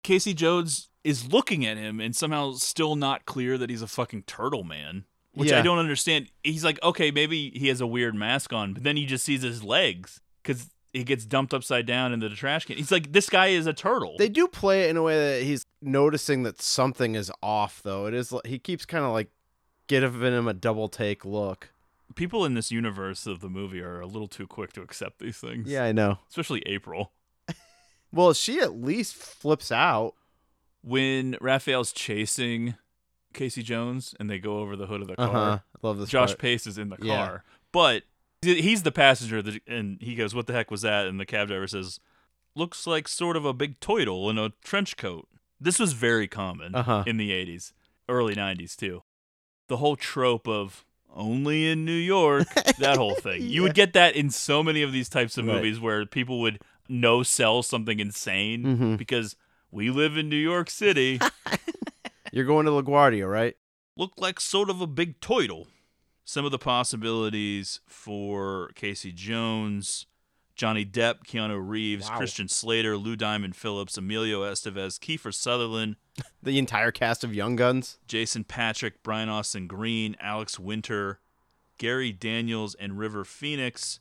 Casey 0.04 0.34
Jones 0.34 0.90
is 1.04 1.32
looking 1.32 1.66
at 1.66 1.78
him 1.78 2.00
and 2.00 2.16
somehow 2.16 2.54
still 2.54 2.96
not 2.96 3.26
clear 3.26 3.58
that 3.58 3.70
he's 3.70 3.82
a 3.82 3.88
fucking 3.88 4.24
turtle 4.24 4.64
man, 4.64 5.06
which 5.34 5.52
I 5.52 5.62
don't 5.62 5.80
understand. 5.80 6.30
He's 6.44 6.64
like, 6.64 6.82
okay, 6.84 7.12
maybe 7.12 7.52
he 7.52 7.70
has 7.70 7.82
a 7.82 7.88
weird 7.88 8.16
mask 8.16 8.52
on, 8.52 8.74
but 8.74 8.84
then 8.84 8.98
he 8.98 9.06
just 9.06 9.24
sees 9.24 9.42
his 9.42 9.64
legs 9.64 10.20
because 10.44 10.70
he 10.94 11.04
gets 11.04 11.26
dumped 11.26 11.54
upside 11.54 11.86
down 11.86 12.14
into 12.14 12.30
the 12.30 12.36
trash 12.36 12.66
can. 12.66 12.78
He's 12.78 12.92
like, 12.92 13.12
this 13.12 13.30
guy 13.30 13.48
is 13.48 13.68
a 13.68 13.74
turtle. 13.74 14.16
They 14.18 14.30
do 14.30 14.48
play 14.48 14.84
it 14.84 14.90
in 14.90 14.98
a 14.98 15.04
way 15.04 15.38
that 15.38 15.44
he's 15.44 15.66
noticing 15.82 16.44
that 16.44 16.62
something 16.62 17.16
is 17.16 17.32
off, 17.42 17.82
though. 17.84 18.06
It 18.06 18.14
is 18.14 18.34
he 18.46 18.60
keeps 18.60 18.86
kind 18.86 19.06
of 19.06 19.12
like 19.12 19.30
giving 19.88 20.34
him 20.34 20.48
a 20.48 20.54
double 20.54 20.88
take 20.88 21.26
look. 21.26 21.72
People 22.16 22.44
in 22.44 22.56
this 22.56 22.72
universe 22.72 23.28
of 23.28 23.40
the 23.40 23.50
movie 23.50 23.82
are 23.82 24.02
a 24.02 24.08
little 24.08 24.28
too 24.28 24.48
quick 24.48 24.74
to 24.74 24.82
accept 24.82 25.20
these 25.20 25.38
things. 25.38 25.68
Yeah, 25.68 25.84
I 25.84 25.92
know. 25.92 26.20
Especially 26.30 26.64
April. 26.66 27.12
Well, 28.12 28.34
she 28.34 28.60
at 28.60 28.82
least 28.82 29.14
flips 29.14 29.72
out. 29.72 30.16
When 30.82 31.38
Raphael's 31.42 31.92
chasing 31.92 32.74
Casey 33.34 33.64
Jones 33.64 34.16
and 34.20 34.30
they 34.30 34.40
go 34.40 34.60
over 34.60 34.76
the 34.76 34.88
hood 34.88 35.02
of 35.02 35.08
the 35.08 35.16
car. 35.16 35.28
Uh-huh. 35.28 35.60
Love 35.82 35.98
this 36.00 36.10
Josh 36.10 36.30
part. 36.30 36.40
Pais 36.40 36.68
is 36.68 36.78
in 36.78 36.90
the 36.90 36.98
car. 36.98 37.08
Yeah. 37.08 37.38
But 37.72 38.04
he's 38.42 38.84
the 38.84 38.92
passenger 38.92 39.42
that 39.42 39.60
and 39.68 40.02
he 40.02 40.16
goes, 40.16 40.34
What 40.36 40.48
the 40.48 40.54
heck 40.54 40.72
was 40.72 40.82
that? 40.82 41.08
And 41.08 41.20
the 41.20 41.26
cab 41.26 41.48
driver 41.50 41.68
says, 41.68 42.00
Looks 42.56 42.86
like 42.88 43.08
sort 43.08 43.36
of 43.38 43.46
a 43.46 43.54
big 43.54 43.80
toidle 43.80 44.30
in 44.30 44.38
a 44.38 44.52
trench 44.64 44.98
coat. 44.98 45.28
This 45.60 45.80
was 45.80 45.94
very 45.94 46.28
common 46.28 46.74
Uh-huh. 46.76 47.04
in 47.06 47.18
the 47.18 47.32
eighties, 47.32 47.74
early 48.08 48.36
nineties 48.36 48.76
too. 48.76 49.04
The 49.68 49.78
whole 49.78 49.96
trope 49.96 50.48
of 50.48 50.86
only 51.14 51.70
in 51.70 51.86
New 51.86 51.92
York, 51.92 52.48
that 52.80 52.98
whole 52.98 53.16
thing. 53.16 53.44
You 53.44 53.62
would 53.64 53.74
get 53.74 53.94
that 53.94 54.16
in 54.16 54.30
so 54.30 54.64
many 54.64 54.82
of 54.84 54.92
these 54.92 55.10
types 55.10 55.38
of 55.38 55.46
Right. 55.46 55.56
movies 55.56 55.80
where 55.80 56.06
people 56.06 56.40
would 56.42 56.60
no 56.88 57.24
sell 57.24 57.62
something 57.64 58.00
insane 58.00 58.64
Mhm. 58.64 58.98
because 58.98 59.36
we 59.72 59.90
live 59.92 60.18
in 60.18 60.30
New 60.30 60.36
York 60.38 60.70
City. 60.70 61.20
You're 62.32 62.46
going 62.46 62.66
to 62.66 62.72
LaGuardia, 62.72 63.30
right? 63.30 63.56
looked 63.98 64.18
like 64.20 64.40
sort 64.40 64.70
of 64.70 64.80
a 64.80 64.88
big 64.88 65.20
toidle. 65.20 65.68
Some 66.30 66.46
of 66.46 66.52
the 66.52 66.60
possibilities 66.60 67.80
for 67.88 68.70
Casey 68.76 69.12
Jones, 69.12 70.06
Johnny 70.56 70.86
Depp, 70.86 71.26
Keanu 71.26 71.60
Reeves, 71.60 72.08
Wow. 72.08 72.18
Christian 72.18 72.48
Slater, 72.48 72.98
Lou 72.98 73.16
Diamond 73.16 73.56
Phillips, 73.56 73.98
Emilio 73.98 74.44
Estevez, 74.44 75.00
Kiefer 75.00 75.34
Sutherland, 75.34 75.96
The 76.44 76.60
entire 76.60 76.92
cast 76.92 77.24
of 77.24 77.34
Young 77.34 77.56
Guns. 77.56 77.98
Jason 78.08 78.44
Patric, 78.44 79.02
Brian 79.02 79.28
Austin 79.28 79.66
Green, 79.66 80.16
Alex 80.20 80.60
Winter, 80.60 81.20
Gary 81.80 82.12
Daniels, 82.12 82.76
and 82.76 83.00
River 83.00 83.26
Phoenix. 83.26 84.00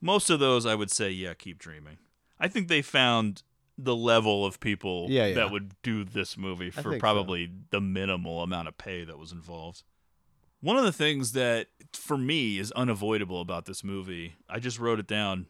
Most 0.00 0.30
of 0.30 0.38
those, 0.38 0.64
I 0.64 0.76
would 0.76 0.92
say, 0.92 1.10
yeah, 1.10 1.34
keep 1.34 1.58
dreaming. 1.58 1.98
I 2.38 2.46
think 2.46 2.68
they 2.68 2.82
found 2.82 3.42
the 3.76 3.96
level 3.96 4.46
of 4.46 4.60
people 4.60 5.08
Yeah, 5.10 5.26
yeah. 5.26 5.34
that 5.34 5.50
would 5.50 5.72
do 5.82 6.04
this 6.04 6.36
movie 6.36 6.70
for 6.70 6.82
think 6.82 6.94
so. 6.94 7.00
probably 7.00 7.50
the 7.70 7.80
minimal 7.80 8.44
amount 8.44 8.68
of 8.68 8.78
pay 8.78 9.02
that 9.02 9.18
was 9.18 9.32
involved. 9.32 9.82
One 10.60 10.76
of 10.76 10.84
the 10.84 10.92
things 10.92 11.32
that, 11.32 11.68
for 11.92 12.16
me, 12.18 12.58
is 12.58 12.72
unavoidable 12.72 13.40
about 13.40 13.66
this 13.66 13.84
movie, 13.84 14.34
I 14.48 14.58
just 14.58 14.78
wrote 14.78 14.98
it 14.98 15.06
down 15.06 15.46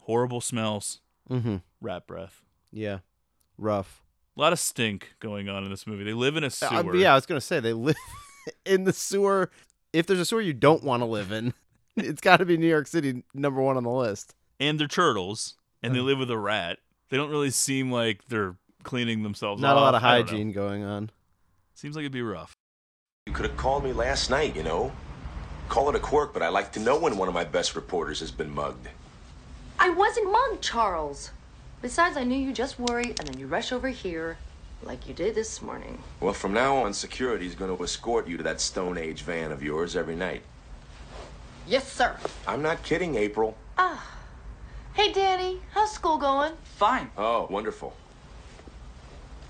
horrible 0.00 0.40
smells, 0.40 1.00
Mm-hmm. 1.30 1.56
rat 1.80 2.06
breath. 2.06 2.42
Yeah. 2.72 2.98
Rough. 3.56 4.02
A 4.36 4.40
lot 4.40 4.52
of 4.52 4.58
stink 4.58 5.14
going 5.20 5.48
on 5.48 5.62
in 5.64 5.70
this 5.70 5.86
movie. 5.86 6.04
They 6.04 6.12
live 6.14 6.36
in 6.36 6.44
a 6.44 6.50
sewer. 6.50 6.68
Uh, 6.90 6.92
yeah, 6.94 7.12
I 7.12 7.14
was 7.14 7.26
gonna 7.26 7.40
say 7.40 7.60
they 7.60 7.72
live 7.72 7.96
in 8.66 8.84
the 8.84 8.92
sewer. 8.92 9.50
If 9.92 10.06
there's 10.06 10.18
a 10.20 10.24
sewer 10.24 10.40
you 10.40 10.52
don't 10.54 10.82
want 10.82 11.00
to 11.02 11.04
live 11.06 11.30
in, 11.32 11.52
it's 11.96 12.20
got 12.20 12.38
to 12.38 12.44
be 12.44 12.56
New 12.56 12.66
York 12.66 12.86
City 12.86 13.22
number 13.34 13.60
one 13.60 13.76
on 13.76 13.84
the 13.84 13.90
list. 13.90 14.34
And 14.58 14.78
they're 14.80 14.88
turtles, 14.88 15.54
and 15.82 15.94
they 15.94 16.00
live 16.00 16.18
with 16.18 16.30
a 16.30 16.38
rat. 16.38 16.78
They 17.10 17.16
don't 17.18 17.30
really 17.30 17.50
seem 17.50 17.90
like 17.92 18.26
they're 18.28 18.56
cleaning 18.84 19.22
themselves 19.22 19.60
Not 19.60 19.76
a 19.76 19.80
lot 19.80 19.94
of 19.94 20.02
I 20.02 20.16
don't 20.18 20.26
know. 20.26 20.32
hygiene 20.32 20.52
going 20.52 20.82
on. 20.82 21.10
Seems 21.74 21.94
like 21.94 22.02
it'd 22.02 22.12
be 22.12 22.22
rough. 22.22 22.52
You 23.32 23.36
could 23.36 23.46
have 23.46 23.56
called 23.56 23.82
me 23.82 23.94
last 23.94 24.28
night, 24.28 24.54
you 24.54 24.62
know. 24.62 24.92
Call 25.70 25.88
it 25.88 25.94
a 25.94 25.98
quirk, 25.98 26.34
but 26.34 26.42
I 26.42 26.50
like 26.50 26.70
to 26.72 26.80
know 26.80 26.98
when 26.98 27.16
one 27.16 27.28
of 27.28 27.34
my 27.34 27.44
best 27.44 27.74
reporters 27.74 28.20
has 28.20 28.30
been 28.30 28.54
mugged. 28.54 28.88
I 29.78 29.88
wasn't 29.88 30.30
mugged, 30.30 30.60
Charles. 30.60 31.30
Besides, 31.80 32.18
I 32.18 32.24
knew 32.24 32.36
you 32.36 32.52
just 32.52 32.78
worry 32.78 33.14
and 33.18 33.26
then 33.26 33.38
you 33.38 33.46
rush 33.46 33.72
over 33.72 33.88
here 33.88 34.36
like 34.82 35.08
you 35.08 35.14
did 35.14 35.34
this 35.34 35.62
morning. 35.62 36.02
Well, 36.20 36.34
from 36.34 36.52
now 36.52 36.76
on, 36.84 36.92
security's 36.92 37.54
going 37.54 37.74
to 37.74 37.82
escort 37.82 38.28
you 38.28 38.36
to 38.36 38.42
that 38.42 38.60
Stone 38.60 38.98
Age 38.98 39.22
van 39.22 39.50
of 39.50 39.62
yours 39.62 39.96
every 39.96 40.14
night. 40.14 40.42
Yes, 41.66 41.90
sir. 41.90 42.14
I'm 42.46 42.60
not 42.60 42.82
kidding, 42.82 43.14
April. 43.14 43.56
Ah. 43.78 44.14
Hey, 44.92 45.10
Danny. 45.10 45.62
How's 45.70 45.90
school 45.90 46.18
going? 46.18 46.52
Fine. 46.64 47.10
Oh, 47.16 47.46
wonderful. 47.48 47.96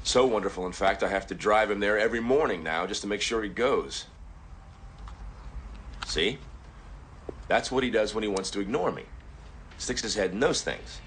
So 0.05 0.27
wonderful, 0.27 0.67
in 0.67 0.73
fact, 0.73 1.03
I 1.03 1.09
have 1.09 1.27
to 1.29 1.35
drive 1.35 1.71
him 1.71 1.81
there 1.81 1.99
every 1.99 2.21
morning 2.21 2.63
now 2.63 2.87
just 2.87 3.03
to 3.03 3.07
make 3.07 3.21
sure 3.21 3.43
he 3.43 3.49
goes. 3.49 4.07
See? 6.07 6.39
That's 7.49 7.71
what 7.71 7.85
he 7.85 7.91
does 7.91 8.15
when 8.15 8.23
he 8.23 8.29
wants 8.29 8.51
to 8.53 8.61
ignore 8.61 8.91
me. 8.91 9.05
Sticks 9.79 10.03
his 10.03 10.15
head 10.15 10.33
in 10.33 10.41
those 10.41 10.63
things. 10.63 11.01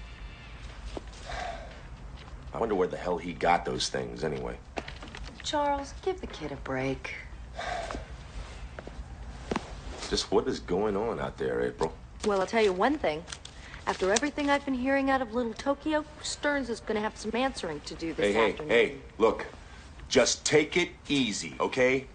I 2.54 2.58
wonder 2.58 2.74
where 2.74 2.88
the 2.88 2.96
hell 2.96 3.18
he 3.18 3.32
got 3.32 3.64
those 3.64 3.88
things 3.90 4.24
anyway. 4.24 4.56
Charles, 5.42 5.92
give 6.02 6.20
the 6.20 6.26
kid 6.26 6.52
a 6.52 6.56
break. 6.56 7.14
Just 10.08 10.30
what 10.30 10.48
is 10.48 10.58
going 10.60 10.96
on 10.96 11.20
out 11.20 11.36
there, 11.36 11.62
April? 11.62 11.92
Well, 12.24 12.40
I'll 12.40 12.46
tell 12.46 12.62
you 12.62 12.72
one 12.72 12.96
thing. 12.96 13.24
After 13.86 14.12
everything 14.12 14.50
I've 14.50 14.64
been 14.64 14.74
hearing 14.74 15.10
out 15.10 15.22
of 15.22 15.32
Little 15.32 15.52
Tokyo, 15.52 16.04
Stearns 16.20 16.68
is 16.68 16.80
going 16.80 16.96
to 16.96 17.00
have 17.00 17.16
some 17.16 17.30
answering 17.34 17.80
to 17.80 17.94
do 17.94 18.12
this 18.14 18.26
Hey, 18.26 18.32
hey, 18.32 18.50
afternoon. 18.50 18.70
hey, 18.70 18.94
look. 19.18 19.46
Just 20.08 20.44
take 20.44 20.76
it 20.76 20.90
easy, 21.08 21.54
okay? 21.60 22.06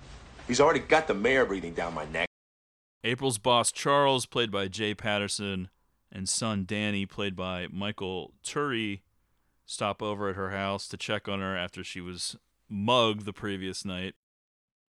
He's 0.48 0.60
already 0.60 0.80
got 0.80 1.08
the 1.08 1.14
mayor 1.14 1.46
breathing 1.46 1.74
down 1.74 1.94
my 1.94 2.06
neck. 2.06 2.28
April's 3.04 3.38
boss 3.38 3.72
Charles, 3.72 4.26
played 4.26 4.52
by 4.52 4.68
Jay 4.68 4.94
Patterson, 4.94 5.70
and 6.12 6.28
son 6.28 6.66
Danny, 6.68 7.06
played 7.06 7.36
by 7.36 7.68
Michael 7.72 8.34
Turney, 8.44 9.04
stop 9.66 10.02
over 10.02 10.30
at 10.30 10.36
her 10.36 10.52
house 10.52 10.88
to 10.90 10.98
check 10.98 11.28
on 11.28 11.40
her 11.40 11.58
after 11.58 11.84
she 11.84 12.02
was 12.02 12.36
mugged 12.70 13.26
the 13.26 13.34
previous 13.34 13.86
night. 13.86 14.16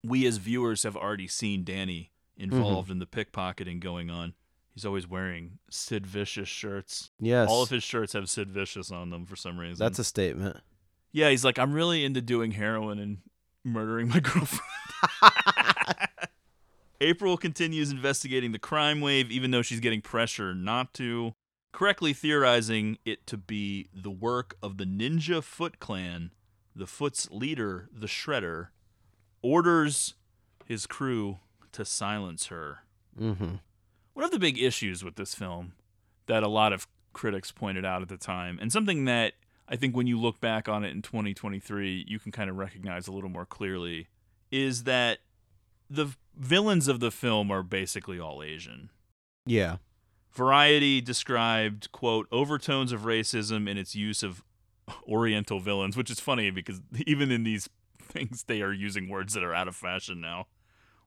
We 0.02 0.26
as 0.26 0.38
viewers 0.38 0.82
have 0.82 0.96
already 0.96 1.28
seen 1.28 1.62
Danny 1.62 2.10
involved 2.36 2.86
mm-hmm. 2.86 2.92
in 2.92 2.98
the 3.00 3.06
pickpocketing 3.06 3.80
going 3.80 4.10
on. 4.10 4.34
He's 4.80 4.86
always 4.86 5.06
wearing 5.06 5.58
Sid 5.70 6.06
Vicious 6.06 6.48
shirts. 6.48 7.10
Yes. 7.20 7.50
All 7.50 7.62
of 7.62 7.68
his 7.68 7.82
shirts 7.82 8.14
have 8.14 8.30
Sid 8.30 8.50
Vicious 8.50 8.90
on 8.90 9.10
them 9.10 9.26
for 9.26 9.36
some 9.36 9.60
reason. 9.60 9.76
That's 9.78 9.98
a 9.98 10.04
statement. 10.04 10.56
Yeah, 11.12 11.28
he's 11.28 11.44
like, 11.44 11.58
I'm 11.58 11.74
really 11.74 12.02
into 12.02 12.22
doing 12.22 12.52
heroin 12.52 12.98
and 12.98 13.18
murdering 13.62 14.08
my 14.08 14.20
girlfriend. 14.20 14.62
April 17.02 17.36
continues 17.36 17.90
investigating 17.90 18.52
the 18.52 18.58
crime 18.58 19.02
wave, 19.02 19.30
even 19.30 19.50
though 19.50 19.60
she's 19.60 19.80
getting 19.80 20.00
pressure 20.00 20.54
not 20.54 20.94
to, 20.94 21.34
correctly 21.72 22.14
theorizing 22.14 22.96
it 23.04 23.26
to 23.26 23.36
be 23.36 23.90
the 23.92 24.10
work 24.10 24.56
of 24.62 24.78
the 24.78 24.86
Ninja 24.86 25.42
Foot 25.44 25.78
Clan. 25.78 26.30
The 26.74 26.86
Foot's 26.86 27.30
leader, 27.30 27.90
the 27.92 28.06
Shredder, 28.06 28.68
orders 29.42 30.14
his 30.64 30.86
crew 30.86 31.40
to 31.72 31.84
silence 31.84 32.46
her. 32.46 32.78
Mm-hmm. 33.20 33.56
One 34.20 34.26
of 34.26 34.32
the 34.32 34.38
big 34.38 34.60
issues 34.60 35.02
with 35.02 35.16
this 35.16 35.34
film 35.34 35.72
that 36.26 36.42
a 36.42 36.48
lot 36.48 36.74
of 36.74 36.86
critics 37.14 37.52
pointed 37.52 37.86
out 37.86 38.02
at 38.02 38.10
the 38.10 38.18
time, 38.18 38.58
and 38.60 38.70
something 38.70 39.06
that 39.06 39.32
I 39.66 39.76
think 39.76 39.96
when 39.96 40.06
you 40.06 40.20
look 40.20 40.42
back 40.42 40.68
on 40.68 40.84
it 40.84 40.90
in 40.90 41.00
2023, 41.00 42.04
you 42.06 42.18
can 42.18 42.30
kind 42.30 42.50
of 42.50 42.56
recognize 42.58 43.08
a 43.08 43.12
little 43.12 43.30
more 43.30 43.46
clearly, 43.46 44.08
is 44.50 44.84
that 44.84 45.20
the 45.88 46.08
villains 46.36 46.86
of 46.86 47.00
the 47.00 47.10
film 47.10 47.50
are 47.50 47.62
basically 47.62 48.20
all 48.20 48.42
Asian. 48.42 48.90
Yeah. 49.46 49.76
Variety 50.32 51.00
described, 51.00 51.90
quote, 51.90 52.28
overtones 52.30 52.92
of 52.92 53.04
racism 53.04 53.66
in 53.66 53.78
its 53.78 53.94
use 53.94 54.22
of 54.22 54.44
Oriental 55.08 55.60
villains, 55.60 55.96
which 55.96 56.10
is 56.10 56.20
funny 56.20 56.50
because 56.50 56.82
even 57.06 57.30
in 57.30 57.42
these 57.42 57.70
things, 57.98 58.42
they 58.42 58.60
are 58.60 58.74
using 58.74 59.08
words 59.08 59.32
that 59.32 59.42
are 59.42 59.54
out 59.54 59.66
of 59.66 59.76
fashion 59.76 60.20
now. 60.20 60.46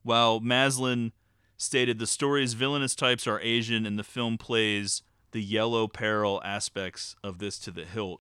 While 0.02 0.40
Maslin 0.40 1.12
stated 1.56 1.98
the 1.98 2.06
story's 2.06 2.54
villainous 2.54 2.94
types 2.94 3.26
are 3.26 3.40
Asian 3.40 3.86
and 3.86 3.98
the 3.98 4.04
film 4.04 4.38
plays 4.38 5.02
the 5.32 5.42
yellow 5.42 5.88
peril 5.88 6.40
aspects 6.44 7.16
of 7.22 7.38
this 7.38 7.58
to 7.58 7.70
the 7.70 7.84
hilt. 7.84 8.20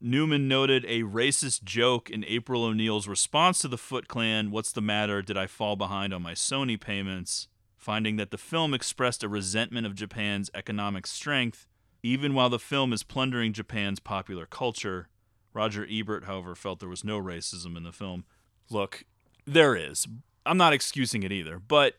Newman 0.00 0.48
noted 0.48 0.84
a 0.84 1.02
racist 1.02 1.62
joke 1.64 2.10
in 2.10 2.24
April 2.26 2.64
O'Neil's 2.64 3.08
response 3.08 3.60
to 3.60 3.68
the 3.68 3.78
Foot 3.78 4.06
Clan, 4.06 4.50
What's 4.50 4.72
the 4.72 4.82
matter? 4.82 5.22
Did 5.22 5.36
I 5.38 5.46
fall 5.46 5.76
behind 5.76 6.12
on 6.12 6.22
my 6.22 6.34
Sony 6.34 6.78
payments? 6.78 7.48
Finding 7.76 8.16
that 8.16 8.30
the 8.30 8.38
film 8.38 8.74
expressed 8.74 9.22
a 9.22 9.28
resentment 9.28 9.86
of 9.86 9.94
Japan's 9.94 10.50
economic 10.54 11.06
strength, 11.06 11.66
even 12.02 12.34
while 12.34 12.50
the 12.50 12.58
film 12.58 12.92
is 12.92 13.02
plundering 13.02 13.52
Japan's 13.52 13.98
popular 13.98 14.46
culture. 14.46 15.08
Roger 15.54 15.86
Ebert, 15.90 16.24
however, 16.24 16.54
felt 16.54 16.80
there 16.80 16.88
was 16.88 17.04
no 17.04 17.20
racism 17.20 17.76
in 17.76 17.84
the 17.84 17.92
film. 17.92 18.24
Look, 18.70 19.04
there 19.46 19.74
is. 19.74 20.06
I'm 20.44 20.58
not 20.58 20.72
excusing 20.72 21.22
it 21.22 21.32
either, 21.32 21.58
but 21.58 21.94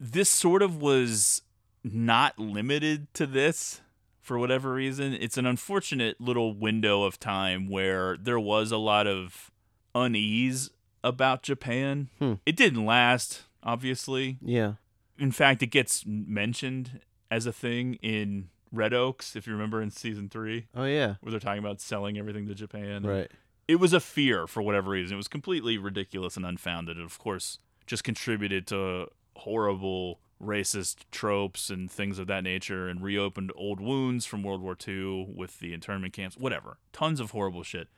this 0.00 0.30
sort 0.30 0.62
of 0.62 0.80
was 0.80 1.42
not 1.84 2.38
limited 2.38 3.12
to 3.14 3.26
this 3.26 3.82
for 4.20 4.38
whatever 4.38 4.72
reason. 4.72 5.12
It's 5.12 5.36
an 5.36 5.46
unfortunate 5.46 6.20
little 6.20 6.54
window 6.54 7.02
of 7.02 7.20
time 7.20 7.68
where 7.68 8.16
there 8.16 8.40
was 8.40 8.72
a 8.72 8.78
lot 8.78 9.06
of 9.06 9.50
unease 9.94 10.70
about 11.04 11.42
Japan. 11.42 12.08
Hmm. 12.18 12.34
It 12.46 12.56
didn't 12.56 12.84
last, 12.84 13.42
obviously. 13.62 14.38
Yeah. 14.40 14.74
In 15.18 15.32
fact, 15.32 15.62
it 15.62 15.66
gets 15.68 16.04
mentioned 16.06 17.00
as 17.30 17.46
a 17.46 17.52
thing 17.52 17.94
in 18.02 18.48
Red 18.72 18.94
Oaks, 18.94 19.36
if 19.36 19.46
you 19.46 19.52
remember 19.52 19.82
in 19.82 19.90
season 19.90 20.28
three. 20.28 20.66
Oh 20.74 20.84
yeah. 20.84 21.14
Where 21.20 21.30
they're 21.30 21.40
talking 21.40 21.58
about 21.58 21.80
selling 21.80 22.16
everything 22.18 22.46
to 22.46 22.54
Japan. 22.54 23.02
Right. 23.02 23.30
It 23.68 23.76
was 23.76 23.92
a 23.92 24.00
fear 24.00 24.46
for 24.46 24.62
whatever 24.62 24.90
reason. 24.90 25.14
It 25.14 25.16
was 25.18 25.28
completely 25.28 25.76
ridiculous 25.78 26.36
and 26.36 26.46
unfounded. 26.46 26.96
And 26.96 27.06
of 27.06 27.18
course, 27.18 27.58
just 27.86 28.04
contributed 28.04 28.66
to 28.68 29.08
horrible 29.36 30.20
racist 30.42 31.04
tropes 31.10 31.68
and 31.70 31.90
things 31.90 32.18
of 32.18 32.26
that 32.26 32.42
nature 32.42 32.88
and 32.88 33.02
reopened 33.02 33.52
old 33.54 33.80
wounds 33.80 34.24
from 34.24 34.42
World 34.42 34.62
War 34.62 34.76
II 34.86 35.28
with 35.34 35.58
the 35.60 35.74
internment 35.74 36.12
camps, 36.12 36.36
whatever. 36.36 36.78
Tons 36.92 37.20
of 37.20 37.32
horrible 37.32 37.62
shit. 37.62 37.88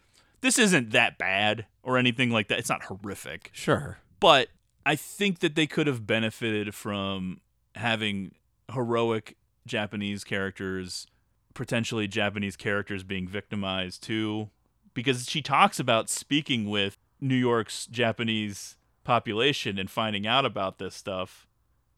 This 0.40 0.58
isn't 0.58 0.90
that 0.90 1.18
bad 1.18 1.66
or 1.84 1.96
anything 1.96 2.30
like 2.30 2.48
that. 2.48 2.58
It's 2.58 2.68
not 2.68 2.84
horrific. 2.84 3.50
Sure. 3.52 3.98
But 4.18 4.48
I 4.84 4.96
think 4.96 5.38
that 5.38 5.54
they 5.54 5.66
could 5.66 5.86
have 5.86 6.06
benefited 6.06 6.74
from 6.74 7.40
having 7.76 8.32
heroic 8.72 9.36
Japanese 9.66 10.24
characters, 10.24 11.06
potentially 11.54 12.08
Japanese 12.08 12.56
characters 12.56 13.04
being 13.04 13.28
victimized 13.28 14.02
too, 14.02 14.50
because 14.94 15.28
she 15.28 15.42
talks 15.42 15.78
about 15.78 16.10
speaking 16.10 16.68
with 16.68 16.98
New 17.20 17.36
York's 17.36 17.86
Japanese 17.86 18.76
population 19.04 19.78
and 19.78 19.90
finding 19.90 20.26
out 20.26 20.44
about 20.44 20.78
this 20.78 20.94
stuff 20.94 21.46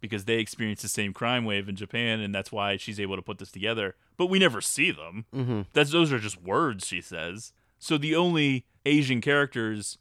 because 0.00 0.24
they 0.24 0.34
experienced 0.34 0.82
the 0.82 0.88
same 0.88 1.12
crime 1.12 1.44
wave 1.44 1.68
in 1.68 1.76
Japan 1.76 2.20
and 2.20 2.34
that's 2.34 2.52
why 2.52 2.76
she's 2.76 3.00
able 3.00 3.16
to 3.16 3.22
put 3.22 3.38
this 3.38 3.50
together. 3.50 3.96
But 4.16 4.26
we 4.26 4.38
never 4.38 4.60
see 4.60 4.90
them. 4.90 5.24
Mm-hmm. 5.34 5.62
That's 5.72 5.90
those 5.90 6.12
are 6.12 6.18
just 6.18 6.42
words 6.42 6.86
she 6.86 7.00
says. 7.00 7.52
So 7.78 7.98
the 7.98 8.14
only 8.14 8.66
Asian 8.86 9.20
characters 9.20 9.98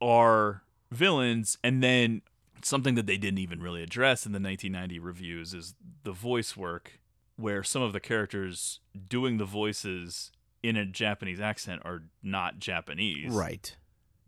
are 0.00 0.62
villains 0.90 1.58
and 1.64 1.82
then 1.82 2.22
something 2.62 2.94
that 2.96 3.06
they 3.06 3.16
didn't 3.16 3.38
even 3.38 3.60
really 3.60 3.82
address 3.82 4.26
in 4.26 4.32
the 4.32 4.40
1990 4.40 4.98
reviews 4.98 5.54
is 5.54 5.74
the 6.02 6.12
voice 6.12 6.56
work 6.56 7.00
where 7.36 7.62
some 7.62 7.82
of 7.82 7.92
the 7.92 8.00
characters 8.00 8.80
doing 9.08 9.38
the 9.38 9.44
voices 9.44 10.32
in 10.62 10.76
a 10.76 10.84
Japanese 10.84 11.40
accent 11.40 11.82
are 11.84 12.04
not 12.22 12.58
Japanese. 12.58 13.32
Right. 13.32 13.76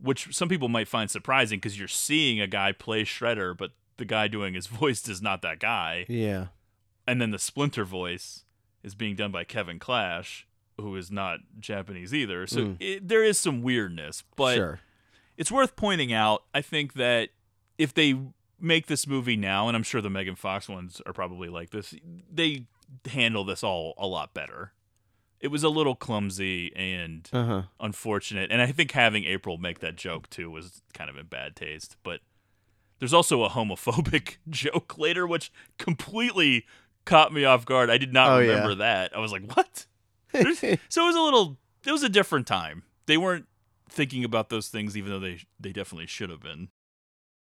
Which 0.01 0.33
some 0.35 0.47
people 0.49 0.69
might 0.69 0.87
find 0.87 1.09
surprising 1.11 1.57
because 1.59 1.77
you're 1.77 1.87
seeing 1.87 2.39
a 2.39 2.47
guy 2.47 2.71
play 2.71 3.03
Shredder, 3.03 3.55
but 3.57 3.71
the 3.97 4.05
guy 4.05 4.27
doing 4.27 4.53
his 4.53 4.67
voice 4.81 5.07
is 5.07 5.21
not 5.21 5.41
that 5.41 5.59
guy. 5.59 6.05
Yeah. 6.07 6.47
And 7.07 7.21
then 7.21 7.31
the 7.31 7.39
Splinter 7.39 7.83
voice 7.85 8.45
is 8.83 8.95
being 8.95 9.15
done 9.15 9.31
by 9.31 9.43
Kevin 9.43 9.77
Clash, 9.79 10.47
who 10.79 10.95
is 10.95 11.11
not 11.11 11.39
Japanese 11.59 12.13
either. 12.13 12.47
So 12.47 12.59
Mm. 12.61 12.77
it, 12.79 13.07
there 13.07 13.23
is 13.23 13.37
some 13.39 13.61
weirdness, 13.61 14.23
but 14.37 14.55
Sure. 14.55 14.79
it's 15.35 15.51
worth 15.51 15.75
pointing 15.75 16.13
out. 16.13 16.43
I 16.53 16.61
think 16.61 16.93
that 16.93 17.29
if 17.77 17.93
they 17.93 18.17
make 18.59 18.87
this 18.87 19.05
movie 19.07 19.35
now, 19.35 19.67
and 19.67 19.75
I'm 19.75 19.83
sure 19.83 19.99
the 20.01 20.09
Megan 20.09 20.35
Fox 20.35 20.69
ones 20.69 21.01
are 21.05 21.13
probably 21.13 21.49
like 21.49 21.71
this, 21.71 21.93
they 22.31 22.65
handle 23.11 23.43
this 23.43 23.63
all 23.63 23.93
a 23.97 24.07
lot 24.07 24.33
better. 24.33 24.71
It 25.39 25.47
was 25.49 25.63
a 25.63 25.69
little 25.69 25.95
clumsy 25.95 26.71
and 26.75 27.29
Uh-huh. 27.31 27.63
unfortunate. 27.79 28.51
And 28.51 28.61
I 28.61 28.71
think 28.71 28.91
having 28.91 29.23
April 29.25 29.57
make 29.57 29.79
that 29.79 29.95
joke 29.95 30.29
too 30.29 30.49
was 30.51 30.81
kind 30.93 31.09
of 31.09 31.17
in 31.17 31.27
bad 31.27 31.55
taste. 31.55 31.95
But 32.03 32.21
there's 32.99 33.13
also 33.13 33.43
a 33.43 33.49
homophobic 33.49 34.37
joke 34.49 34.97
later, 34.97 35.25
which 35.25 35.51
completely 35.77 36.65
caught 37.05 37.31
me 37.33 37.45
off 37.45 37.65
guard. 37.65 37.89
I 37.89 37.97
did 37.97 38.13
not 38.13 38.29
Oh, 38.31 38.39
yeah. 38.39 38.49
remember 38.51 38.75
that. 38.75 39.15
I 39.15 39.19
was 39.19 39.31
like, 39.31 39.49
what? 39.55 39.85
So 40.33 41.03
it 41.03 41.07
was 41.07 41.15
a 41.15 41.21
little, 41.21 41.57
it 41.85 41.91
was 41.91 42.03
a 42.03 42.09
different 42.09 42.45
time. 42.45 42.83
They 43.07 43.17
weren't 43.17 43.47
thinking 43.89 44.23
about 44.23 44.49
those 44.49 44.67
things, 44.67 44.95
even 44.95 45.09
though 45.11 45.19
they 45.19 45.39
they 45.59 45.71
definitely 45.71 46.05
should 46.05 46.29
have 46.29 46.41
been. 46.41 46.69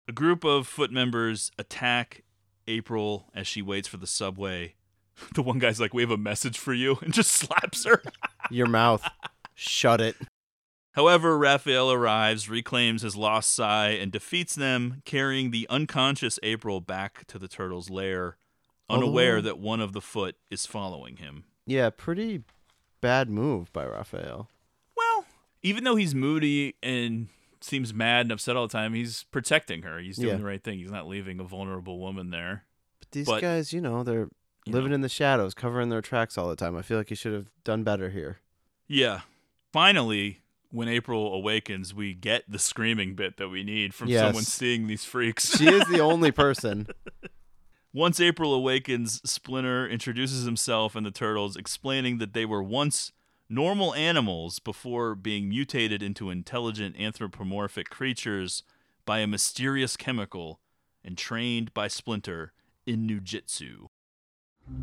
A 0.07 0.11
group 0.11 0.43
of 0.43 0.67
foot 0.67 0.91
members 0.91 1.51
attack 1.57 2.23
April 2.67 3.31
as 3.33 3.47
she 3.47 3.63
waits 3.63 3.87
for 3.87 3.97
the 3.97 4.05
subway. 4.05 4.75
The 5.35 5.41
one 5.43 5.59
guy's 5.59 5.79
like, 5.79 5.93
"We 5.93 6.01
have 6.01 6.11
a 6.11 6.17
message 6.17 6.57
for 6.57 6.73
you," 6.73 6.97
and 7.01 7.13
just 7.13 7.31
slaps 7.31 7.85
her. 7.85 8.01
Your 8.51 8.67
mouth. 8.67 9.07
Shut 9.53 10.01
it. 10.01 10.15
However, 10.93 11.37
Raphael 11.37 11.91
arrives, 11.91 12.49
reclaims 12.49 13.01
his 13.01 13.15
lost 13.17 13.53
Sai, 13.53 13.89
and 13.89 14.11
defeats 14.11 14.55
them, 14.55 15.01
carrying 15.05 15.51
the 15.51 15.67
unconscious 15.69 16.39
April 16.43 16.79
back 16.79 17.25
to 17.27 17.37
the 17.37 17.47
turtle's 17.49 17.89
lair, 17.89 18.37
unaware 18.89 19.35
Although- 19.37 19.47
that 19.49 19.59
one 19.59 19.81
of 19.81 19.91
the 19.93 20.01
foot 20.01 20.35
is 20.49 20.65
following 20.65 21.17
him. 21.17 21.43
Yeah, 21.65 21.89
pretty 21.89 22.43
bad 23.01 23.29
move 23.29 23.73
by 23.73 23.85
Raphael. 23.85 24.49
Well, 24.95 25.25
even 25.63 25.83
though 25.83 25.95
he's 25.97 26.15
moody 26.15 26.75
and 26.83 27.27
seems 27.59 27.93
mad 27.93 28.21
and 28.27 28.31
upset 28.31 28.55
all 28.55 28.67
the 28.67 28.71
time, 28.71 28.93
he's 28.93 29.23
protecting 29.31 29.81
her. 29.81 29.99
He's 29.99 30.15
doing 30.17 30.29
Yeah. 30.29 30.37
the 30.37 30.45
right 30.45 30.63
thing. 30.63 30.79
He's 30.79 30.91
not 30.91 31.07
leaving 31.07 31.39
a 31.39 31.43
vulnerable 31.43 31.99
woman 31.99 32.29
there. 32.29 32.65
But 32.99 33.11
these 33.11 33.25
But- 33.25 33.41
guys, 33.41 33.73
you 33.73 33.81
know, 33.81 34.03
they're 34.03 34.29
living 34.67 34.89
know. 34.89 34.95
in 34.95 35.01
the 35.01 35.09
shadows, 35.09 35.53
covering 35.53 35.89
their 35.89 36.01
tracks 36.01 36.37
all 36.37 36.49
the 36.49 36.55
time. 36.55 36.75
I 36.75 36.81
feel 36.81 36.97
like 36.97 37.09
he 37.09 37.15
should 37.15 37.33
have 37.33 37.47
done 37.63 37.83
better 37.83 38.09
here. 38.09 38.37
Yeah. 38.87 39.21
Finally, 39.73 40.41
when 40.71 40.87
April 40.87 41.33
awakens, 41.33 41.93
we 41.93 42.13
get 42.13 42.43
the 42.49 42.59
screaming 42.59 43.15
bit 43.15 43.37
that 43.37 43.49
we 43.49 43.63
need 43.63 43.93
from 43.93 44.07
Yes. 44.09 44.21
someone 44.21 44.43
seeing 44.43 44.87
these 44.87 45.05
freaks. 45.05 45.57
She 45.57 45.67
is 45.67 45.87
the 45.87 45.99
only 45.99 46.31
person. 46.45 46.87
Once 47.93 48.19
April 48.19 48.53
awakens, 48.53 49.21
Splinter 49.29 49.87
introduces 49.87 50.45
himself 50.45 50.95
and 50.95 51.05
the 51.05 51.11
turtles, 51.11 51.55
explaining 51.55 52.17
that 52.17 52.33
they 52.33 52.45
were 52.45 52.61
once 52.63 53.11
normal 53.47 53.93
animals 53.93 54.59
before 54.59 55.15
being 55.15 55.47
mutated 55.47 56.03
into 56.03 56.29
intelligent 56.29 56.99
anthropomorphic 56.99 57.89
creatures 57.89 58.63
by 59.05 59.19
a 59.19 59.27
mysterious 59.27 59.95
chemical 59.95 60.59
and 61.05 61.17
trained 61.17 61.73
by 61.73 61.87
Splinter 61.87 62.51
in 62.85 63.07
ninjutsu. 63.07 63.85
Hi. 64.67 64.73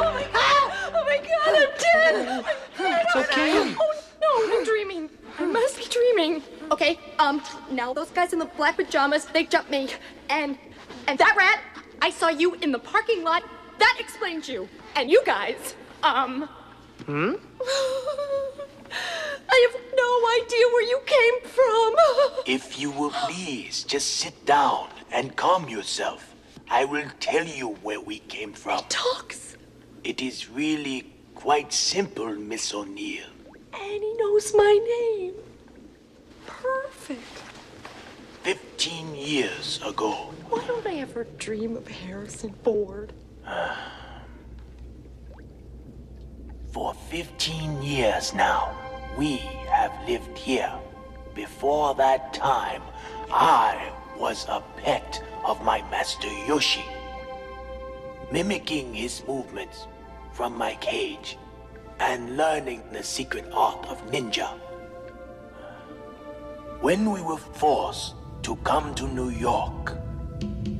Oh 0.00 0.10
my 0.12 0.26
god! 0.32 0.72
Oh 0.92 1.04
my 1.04 1.18
god, 1.18 1.54
I'm 1.54 1.70
dead! 1.78 2.28
I'm 2.28 2.42
dead! 2.42 3.04
It's 3.04 3.14
okay. 3.14 3.74
Oh 3.78 3.92
no, 4.20 4.30
I'm 4.56 4.64
dreaming. 4.64 5.08
I 5.38 5.46
must 5.46 5.76
be 5.76 5.84
dreaming. 5.84 6.42
Okay, 6.72 6.98
um, 7.20 7.40
now 7.70 7.94
those 7.94 8.10
guys 8.10 8.32
in 8.32 8.40
the 8.40 8.46
black 8.46 8.74
pajamas, 8.74 9.26
they 9.26 9.44
jumped 9.44 9.70
me. 9.70 9.90
And 10.28 10.58
and 11.06 11.20
that 11.20 11.36
rat, 11.36 11.60
I 12.02 12.10
saw 12.10 12.30
you 12.30 12.54
in 12.54 12.72
the 12.72 12.80
parking 12.80 13.22
lot. 13.22 13.44
That 13.78 13.96
explains 14.00 14.48
you. 14.48 14.68
And 14.96 15.08
you 15.08 15.22
guys, 15.24 15.76
um 16.02 16.48
Hmm? 17.06 17.32
I 19.48 19.68
have 19.70 19.80
no 19.94 20.10
idea 20.42 20.66
where 20.72 20.88
you 20.88 21.00
came 21.06 21.38
from. 21.50 21.94
If 22.46 22.78
you 22.78 22.90
will 22.90 23.10
please 23.10 23.84
just 23.84 24.16
sit 24.16 24.44
down 24.46 24.88
and 25.10 25.34
calm 25.36 25.68
yourself, 25.68 26.34
I 26.70 26.84
will 26.84 27.08
tell 27.20 27.46
you 27.46 27.68
where 27.82 28.00
we 28.00 28.18
came 28.20 28.52
from. 28.52 28.80
talks. 28.88 29.56
It 30.02 30.20
is 30.20 30.50
really 30.50 31.06
quite 31.34 31.72
simple, 31.72 32.34
Miss 32.34 32.74
O'Neil. 32.74 33.24
And 33.72 34.02
he 34.02 34.14
knows 34.18 34.52
my 34.54 34.74
name. 34.98 35.34
Perfect. 36.46 37.42
Fifteen 38.42 39.14
years 39.14 39.80
ago, 39.84 40.12
Why 40.50 40.62
don't 40.66 40.86
I 40.86 40.96
ever 40.96 41.24
dream 41.38 41.76
of 41.76 41.88
Harrison 41.88 42.52
Ford? 42.62 43.12
For 46.74 46.92
15 47.08 47.84
years 47.84 48.34
now, 48.34 48.74
we 49.16 49.36
have 49.70 49.92
lived 50.08 50.36
here. 50.36 50.72
Before 51.32 51.94
that 51.94 52.34
time, 52.34 52.82
I 53.30 53.92
was 54.18 54.44
a 54.48 54.60
pet 54.78 55.22
of 55.44 55.62
my 55.62 55.88
master 55.88 56.26
Yoshi. 56.48 56.84
Mimicking 58.32 58.92
his 58.92 59.22
movements 59.28 59.86
from 60.32 60.58
my 60.58 60.74
cage 60.80 61.38
and 62.00 62.36
learning 62.36 62.82
the 62.90 63.04
secret 63.04 63.44
art 63.52 63.86
of 63.86 64.04
ninja. 64.10 64.48
When 66.80 67.12
we 67.12 67.22
were 67.22 67.36
forced 67.36 68.16
to 68.42 68.56
come 68.64 68.96
to 68.96 69.06
New 69.06 69.28
York, 69.28 69.96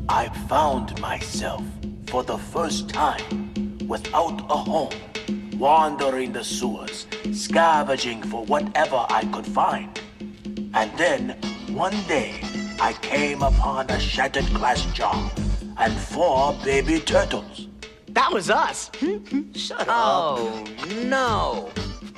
I 0.08 0.28
found 0.48 1.00
myself 1.00 1.62
for 2.08 2.24
the 2.24 2.38
first 2.38 2.88
time 2.88 3.78
without 3.86 4.40
a 4.50 4.56
home, 4.56 4.90
wandering 5.58 6.32
the 6.32 6.44
sewers, 6.44 7.06
scavenging 7.32 8.22
for 8.22 8.44
whatever 8.44 9.06
I 9.08 9.24
could 9.32 9.46
find. 9.46 10.00
And 10.74 10.90
then, 10.98 11.36
one 11.68 11.96
day, 12.08 12.40
I 12.80 12.92
came 12.94 13.42
upon 13.42 13.90
a 13.90 14.00
shattered 14.00 14.46
glass 14.54 14.84
jar 14.86 15.30
and 15.78 15.92
four 15.92 16.54
baby 16.64 17.00
turtles. 17.00 17.68
That 18.08 18.32
was 18.32 18.50
us. 18.50 18.90
Shut 19.54 19.86
Oh, 19.88 20.64
no. 21.04 21.70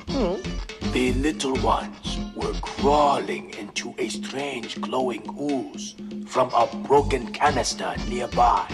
Hmm? 0.08 0.92
The 0.92 1.12
little 1.14 1.54
ones 1.62 2.18
were 2.34 2.52
crawling 2.54 3.54
into 3.54 3.94
a 3.98 4.08
strange 4.08 4.80
glowing 4.80 5.22
ooze 5.40 5.94
from 6.26 6.50
a 6.54 6.66
broken 6.86 7.32
canister 7.32 7.94
nearby. 8.08 8.66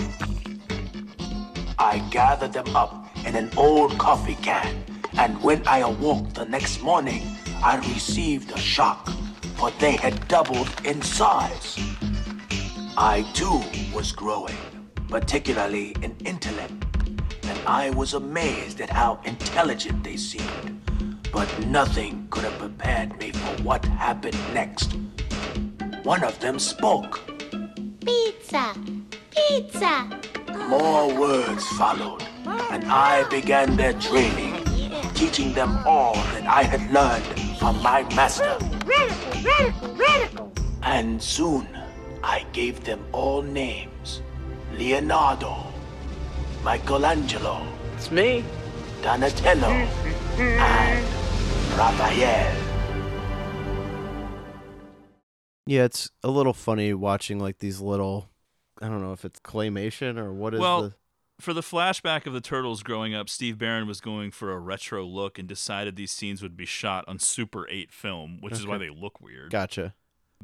I 1.78 1.98
gathered 2.10 2.52
them 2.52 2.74
up 2.76 3.01
in 3.26 3.36
an 3.36 3.50
old 3.56 3.96
coffee 3.98 4.36
can, 4.42 4.84
and 5.18 5.40
when 5.42 5.66
I 5.66 5.78
awoke 5.78 6.32
the 6.34 6.44
next 6.44 6.82
morning, 6.82 7.22
I 7.62 7.76
received 7.76 8.50
a 8.52 8.58
shock, 8.58 9.08
for 9.56 9.70
they 9.78 9.92
had 9.92 10.26
doubled 10.28 10.68
in 10.84 11.00
size. 11.02 11.78
I 12.96 13.22
too 13.34 13.62
was 13.94 14.12
growing, 14.12 14.56
particularly 15.08 15.94
in 16.02 16.16
intellect, 16.24 16.84
and 17.44 17.58
I 17.66 17.90
was 17.90 18.14
amazed 18.14 18.80
at 18.80 18.90
how 18.90 19.20
intelligent 19.24 20.02
they 20.04 20.16
seemed. 20.16 20.80
But 21.32 21.48
nothing 21.66 22.26
could 22.30 22.44
have 22.44 22.58
prepared 22.58 23.16
me 23.18 23.30
for 23.32 23.62
what 23.62 23.84
happened 23.84 24.38
next. 24.52 24.92
One 26.02 26.24
of 26.24 26.38
them 26.40 26.58
spoke. 26.58 27.20
Pizza! 28.04 28.74
Pizza! 29.30 30.20
More 30.68 31.14
words 31.18 31.66
followed, 31.78 32.24
and 32.46 32.84
I 32.84 33.28
began 33.28 33.76
their 33.76 33.92
training, 33.94 34.64
teaching 35.14 35.52
them 35.52 35.78
all 35.86 36.14
that 36.14 36.46
I 36.46 36.62
had 36.62 36.90
learned 36.92 37.24
from 37.58 37.82
my 37.82 38.02
master. 38.14 38.56
Radical, 38.86 39.42
radical, 39.42 39.94
radical! 39.94 40.52
And 40.82 41.22
soon, 41.22 41.68
I 42.22 42.44
gave 42.52 42.84
them 42.84 43.04
all 43.12 43.42
names 43.42 44.22
Leonardo, 44.74 45.66
Michelangelo, 46.64 47.66
It's 47.96 48.10
me. 48.10 48.44
Donatello, 49.02 49.68
and 50.38 51.06
Raphael. 51.76 52.56
Yeah, 55.66 55.84
it's 55.84 56.10
a 56.22 56.28
little 56.28 56.52
funny 56.52 56.94
watching 56.94 57.38
like 57.40 57.58
these 57.58 57.80
little 57.80 58.28
I 58.80 58.88
don't 58.88 59.02
know 59.02 59.12
if 59.12 59.24
it's 59.24 59.40
claymation 59.40 60.18
or 60.18 60.32
what 60.32 60.54
is 60.54 60.60
well, 60.60 60.82
the 60.82 60.94
for 61.42 61.52
the 61.52 61.60
flashback 61.60 62.26
of 62.26 62.32
the 62.32 62.40
turtles 62.40 62.82
growing 62.82 63.14
up, 63.14 63.28
Steve 63.28 63.58
Barron 63.58 63.86
was 63.86 64.00
going 64.00 64.30
for 64.30 64.52
a 64.52 64.58
retro 64.58 65.04
look 65.04 65.38
and 65.38 65.48
decided 65.48 65.96
these 65.96 66.12
scenes 66.12 66.40
would 66.42 66.56
be 66.56 66.64
shot 66.64 67.04
on 67.08 67.18
Super 67.18 67.68
8 67.68 67.92
film, 67.92 68.38
which 68.40 68.54
is 68.54 68.66
why 68.66 68.78
they 68.78 68.88
look 68.88 69.20
weird. 69.20 69.50
Gotcha. 69.50 69.94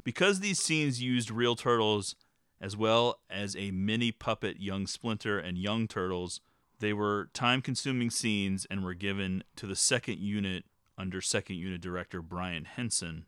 Because 0.03 0.39
these 0.39 0.59
scenes 0.59 1.01
used 1.01 1.31
real 1.31 1.55
turtles 1.55 2.15
as 2.61 2.75
well 2.75 3.19
as 3.29 3.55
a 3.55 3.71
mini 3.71 4.11
puppet 4.11 4.59
young 4.59 4.85
Splinter 4.85 5.39
and 5.39 5.57
young 5.57 5.87
turtles, 5.87 6.41
they 6.79 6.93
were 6.93 7.29
time 7.33 7.61
consuming 7.61 8.09
scenes 8.09 8.67
and 8.69 8.83
were 8.83 8.93
given 8.93 9.43
to 9.55 9.65
the 9.65 9.75
second 9.75 10.19
unit 10.19 10.65
under 10.97 11.21
second 11.21 11.55
unit 11.55 11.81
director 11.81 12.21
Brian 12.21 12.65
Henson. 12.65 13.25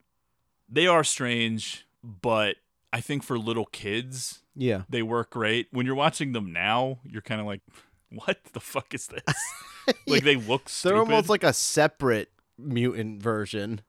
They 0.67 0.87
are 0.87 1.03
strange, 1.03 1.87
but 2.03 2.57
I 2.93 3.01
think 3.01 3.23
for 3.23 3.37
little 3.39 3.65
kids, 3.65 4.41
Yeah. 4.55 4.83
they 4.89 5.01
work 5.01 5.31
great. 5.31 5.67
When 5.71 5.85
you're 5.85 5.95
watching 5.95 6.33
them 6.33 6.51
now, 6.51 6.99
you're 7.03 7.21
kind 7.21 7.39
of 7.41 7.47
like, 7.47 7.61
what 8.09 8.39
the 8.53 8.59
fuck 8.59 8.93
is 8.93 9.07
this? 9.07 9.23
like 10.07 10.23
they 10.23 10.35
look 10.35 10.69
stupid. 10.69 10.93
They're 10.95 10.99
almost 11.01 11.29
like 11.29 11.43
a 11.43 11.53
separate 11.53 12.29
mutant 12.57 13.21
version. 13.21 13.81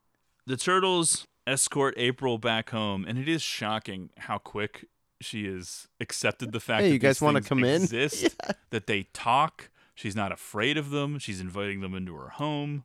The 0.46 0.56
turtles 0.56 1.26
escort 1.46 1.94
April 1.96 2.38
back 2.38 2.70
home, 2.70 3.04
and 3.06 3.18
it 3.18 3.28
is 3.28 3.42
shocking 3.42 4.10
how 4.16 4.38
quick 4.38 4.86
she 5.20 5.46
has 5.46 5.88
accepted 6.00 6.52
the 6.52 6.60
fact 6.60 6.82
Hey, 6.82 6.88
that 6.88 6.92
you 6.94 6.98
guys 6.98 7.20
wanna 7.20 7.40
things 7.40 7.48
come 7.48 7.64
in? 7.64 7.82
exist, 7.82 8.34
that 8.70 8.86
they 8.86 9.04
talk. 9.12 9.70
She's 9.94 10.16
not 10.16 10.32
afraid 10.32 10.76
of 10.78 10.90
them. 10.90 11.18
She's 11.18 11.40
inviting 11.40 11.80
them 11.80 11.94
into 11.94 12.14
her 12.16 12.30
home. 12.30 12.84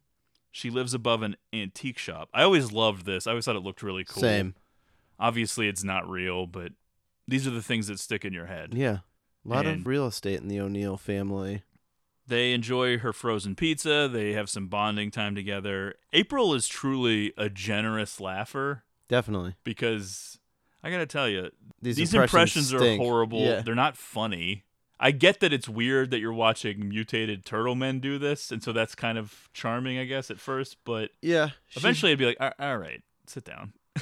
She 0.52 0.70
lives 0.70 0.94
above 0.94 1.22
an 1.22 1.38
antique 1.54 1.98
shop. 1.98 2.30
I 2.34 2.44
always 2.44 2.72
loved 2.72 3.06
this. 3.06 3.26
I 3.26 3.32
always 3.32 3.46
thought 3.46 3.56
it 3.56 3.64
looked 3.64 3.82
really 3.82 4.04
cool. 4.04 4.22
Same. 4.22 4.56
Obviously, 5.20 5.68
it's 5.68 5.84
not 5.84 6.08
real, 6.10 6.46
but 6.48 6.74
these 7.28 7.48
are 7.48 7.52
the 7.52 7.62
things 7.62 7.88
that 7.88 8.00
stick 8.00 8.24
in 8.26 8.34
your 8.34 8.46
head. 8.48 8.74
Yeah. 8.74 9.00
A 9.46 9.48
lot 9.50 9.66
And- 9.66 9.82
of 9.82 9.88
real 9.88 10.06
estate 10.08 10.42
in 10.42 10.48
the 10.48 10.60
O'Neil 10.60 10.98
family. 10.98 11.64
They 12.28 12.54
enjoy 12.54 12.98
her 12.98 13.14
frozen 13.14 13.56
pizza. 13.56 14.10
They 14.12 14.34
have 14.34 14.50
some 14.50 14.68
bonding 14.68 15.12
time 15.12 15.34
together. 15.34 15.96
April 16.12 16.54
is 16.54 16.68
truly 16.68 17.32
a 17.38 17.50
generous 17.50 18.20
laugher 18.20 18.84
Definitely. 19.08 19.56
because 19.64 20.38
I 20.84 20.92
got 20.92 20.98
to 20.98 21.06
tell 21.06 21.30
you, 21.30 21.52
These 21.82 21.96
these, 21.96 22.14
impressions 22.14 22.74
impressions, 22.74 23.00
are 23.00 23.04
horrible. 23.04 23.40
Yeah. 23.46 23.62
They're 23.62 23.76
not 23.76 23.96
funny. 23.96 24.66
I 25.00 25.12
get 25.12 25.40
that 25.40 25.54
it's 25.54 25.70
weird 25.70 26.12
that 26.12 26.20
you're 26.20 26.34
watching 26.34 26.90
mutated 26.90 27.46
turtle 27.46 27.76
men 27.76 28.00
do 28.02 28.18
this, 28.20 28.52
and 28.52 28.62
so 28.62 28.74
that's 28.74 28.94
kind 28.96 29.18
of 29.18 29.48
charming, 29.54 29.98
I 29.98 30.04
guess, 30.06 30.30
at 30.30 30.40
first. 30.40 30.78
But 30.84 31.12
Yeah. 31.22 31.52
she- 31.68 31.80
eventually, 31.80 32.12
I'd 32.12 32.18
be 32.18 32.26
like, 32.26 32.38
"All- 32.42 32.54
all 32.60 32.78
right, 32.78 33.02
sit 33.26 33.46
down. 33.46 33.72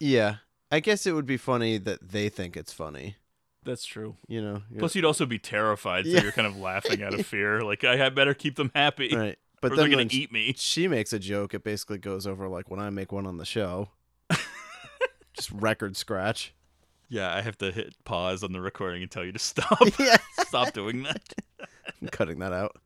Yeah. 0.00 0.36
I 0.70 0.80
guess 0.80 1.06
it 1.06 1.12
would 1.12 1.26
be 1.26 1.36
funny 1.36 1.78
that 1.78 2.10
they 2.10 2.28
think 2.28 2.56
it's 2.56 2.72
funny. 2.72 3.16
That's 3.64 3.84
true. 3.84 4.16
You 4.28 4.42
know. 4.42 4.62
Plus, 4.78 4.94
you'd 4.94 5.04
also 5.04 5.26
be 5.26 5.38
terrified, 5.38 6.04
so 6.04 6.10
Yeah. 6.12 6.22
you're 6.22 6.32
kind 6.32 6.46
of 6.46 6.56
laughing 6.56 7.02
out 7.02 7.14
of 7.14 7.26
fear. 7.26 7.62
Like, 7.62 7.84
I 7.84 7.96
had 7.96 8.14
better 8.14 8.34
keep 8.34 8.56
them 8.56 8.70
happy, 8.74 9.14
Right. 9.14 9.38
But 9.62 9.74
they're 9.74 9.88
gonna 9.88 10.06
eat 10.10 10.30
me. 10.30 10.54
She 10.56 10.86
makes 10.86 11.12
a 11.12 11.18
joke. 11.18 11.54
It 11.54 11.64
basically 11.64 11.98
goes 11.98 12.26
over 12.26 12.46
like 12.46 12.70
when 12.70 12.78
I 12.78 12.90
make 12.90 13.10
one 13.10 13.26
on 13.26 13.38
the 13.38 13.44
show. 13.46 13.88
Just 15.34 15.50
record 15.50 15.96
scratch. 15.96 16.54
Yeah, 17.08 17.34
I 17.34 17.40
have 17.40 17.56
to 17.58 17.70
hit 17.72 17.94
pause 18.04 18.42
on 18.44 18.52
the 18.52 18.60
recording 18.60 19.02
and 19.02 19.10
tell 19.10 19.24
you 19.24 19.32
to 19.32 19.38
stop. 19.38 19.78
Yeah. 19.98 20.16
stop 20.46 20.72
doing 20.72 21.02
that. 21.04 21.22
I'm 22.00 22.08
cutting 22.08 22.38
that 22.40 22.52
out. 22.52 22.76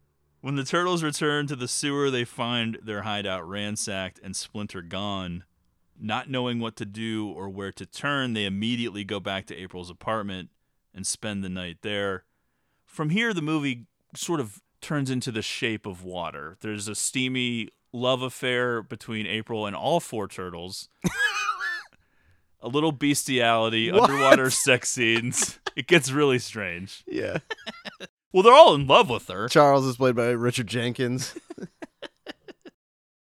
When 0.43 0.55
the 0.57 0.65
turtles 0.65 1.03
return 1.03 1.47
to 1.49 1.57
the 1.57 1.69
sewer, 1.69 2.11
they 2.11 2.25
find 2.25 2.79
their 2.83 3.03
hideout 3.03 3.47
ransacked 3.49 4.21
and 4.23 4.35
Splinter 4.35 4.81
gone. 4.83 5.45
Not 6.03 6.31
knowing 6.31 6.59
what 6.61 6.77
to 6.77 6.87
do 6.87 7.29
or 7.29 7.49
where 7.49 7.73
to 7.73 7.85
turn, 7.85 8.33
they 8.33 8.47
immediately 8.47 9.05
go 9.05 9.21
back 9.21 9.47
to 9.47 9.57
April's 9.57 9.91
apartment 9.91 10.49
and 10.95 11.07
spend 11.07 11.45
the 11.45 11.49
night 11.51 11.79
there. 11.83 12.25
From 12.87 13.11
here, 13.11 13.35
the 13.35 13.43
movie 13.43 13.87
sort 14.17 14.41
of 14.41 14.61
turns 14.81 15.11
into 15.11 15.31
the 15.31 15.43
shape 15.43 15.85
of 15.87 16.03
water. 16.03 16.57
There's 16.63 16.89
a 16.89 16.95
steamy 16.95 17.69
love 17.93 18.23
affair 18.23 18.83
between 18.83 19.27
April 19.27 19.67
and 19.67 19.77
all 19.77 20.01
four 20.01 20.27
turtles. 20.27 20.89
a 22.63 22.69
little 22.69 22.93
bestiality, 22.93 23.93
What? 23.93 24.09
underwater 24.11 24.51
sex 24.51 24.89
scenes. 24.91 25.59
It 25.77 25.87
gets 25.87 26.11
really 26.11 26.39
strange. 26.39 27.05
Yeah. 27.07 27.39
Well, 28.33 28.45
they're 28.45 28.55
all 28.55 28.77
in 28.77 28.87
love 28.87 29.11
with 29.11 29.27
her. 29.27 29.49
Charles 29.49 29.85
is 29.87 29.97
played 29.97 30.15
by 30.15 30.29
Richard 30.31 30.69
Jenkins. 30.69 31.35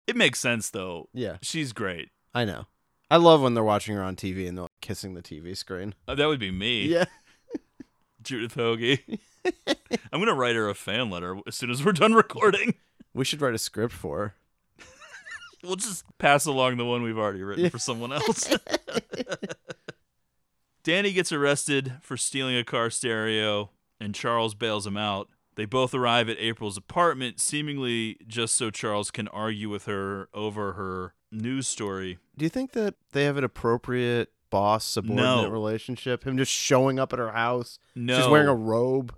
It 0.07 0.17
makes 0.17 0.41
sense 0.41 0.71
though. 0.71 1.09
Yeah. 1.15 1.37
She's 1.41 1.73
great. 1.73 2.11
I 2.35 2.45
know. 2.45 2.67
I 3.11 3.17
love 3.17 3.43
when 3.43 3.55
they're 3.55 3.65
watching 3.65 3.97
her 3.97 4.03
on 4.03 4.15
TV 4.15 4.49
and 4.49 4.57
they're 4.57 4.63
like, 4.63 4.71
kissing 4.81 5.15
the 5.15 5.23
TV 5.23 5.57
screen. 5.57 5.95
Uh, 6.07 6.15
that 6.15 6.27
would 6.27 6.39
be 6.39 6.51
me. 6.51 6.87
Yeah. 6.87 7.07
Judith 8.23 8.55
Hoagie. 8.55 9.19
I'm 10.13 10.21
gonna 10.21 10.35
write 10.35 10.55
her 10.55 10.69
a 10.69 10.75
fan 10.75 11.11
letter 11.11 11.37
as 11.47 11.57
soon 11.57 11.71
as 11.71 11.85
we're 11.85 11.93
done 11.93 12.13
recording. 12.13 12.75
We 13.15 13.25
should 13.25 13.41
write 13.41 13.55
a 13.55 13.59
script 13.59 13.95
for 13.95 14.19
her. 14.19 14.35
We'll 15.63 15.77
just 15.77 16.05
pass 16.17 16.47
along 16.47 16.79
the 16.79 16.87
one 16.87 17.03
we've 17.03 17.19
already 17.19 17.43
written 17.43 17.69
for 17.69 17.79
someone 17.79 18.13
else. 18.13 18.51
Danny 20.83 21.13
gets 21.13 21.33
arrested 21.33 21.97
for 22.01 22.17
stealing 22.17 22.57
a 22.57 22.65
car 22.65 22.89
stereo, 22.89 23.69
and 24.01 24.15
Charles 24.15 24.55
bails 24.55 24.87
him 24.87 24.97
out. 24.97 25.29
They 25.57 25.67
both 25.67 25.93
arrive 25.93 26.31
at 26.31 26.39
April's 26.39 26.79
apartment, 26.79 27.41
seemingly 27.41 28.17
just 28.27 28.55
so 28.57 28.71
Charles 28.71 29.11
can 29.11 29.29
argue 29.29 29.69
with 29.69 29.85
her 29.85 30.31
over 30.33 30.73
her 30.73 31.13
news 31.33 31.69
story. 31.69 32.19
Do 32.37 32.45
you 32.45 32.49
think 32.49 32.73
that 32.73 32.95
they 33.13 33.25
have 33.25 33.37
an 33.37 33.45
appropriate 33.45 34.33
boss 34.51 34.85
subordinate 34.85 35.45
No. 35.45 35.49
relationship? 35.51 36.25
Him 36.25 36.37
just 36.37 36.53
showing 36.53 36.99
up 36.99 37.13
at 37.13 37.19
her 37.19 37.33
house. 37.33 37.79
No. 37.95 38.19
She's 38.21 38.29
wearing 38.29 38.49
a 38.49 38.55
robe. 38.55 39.15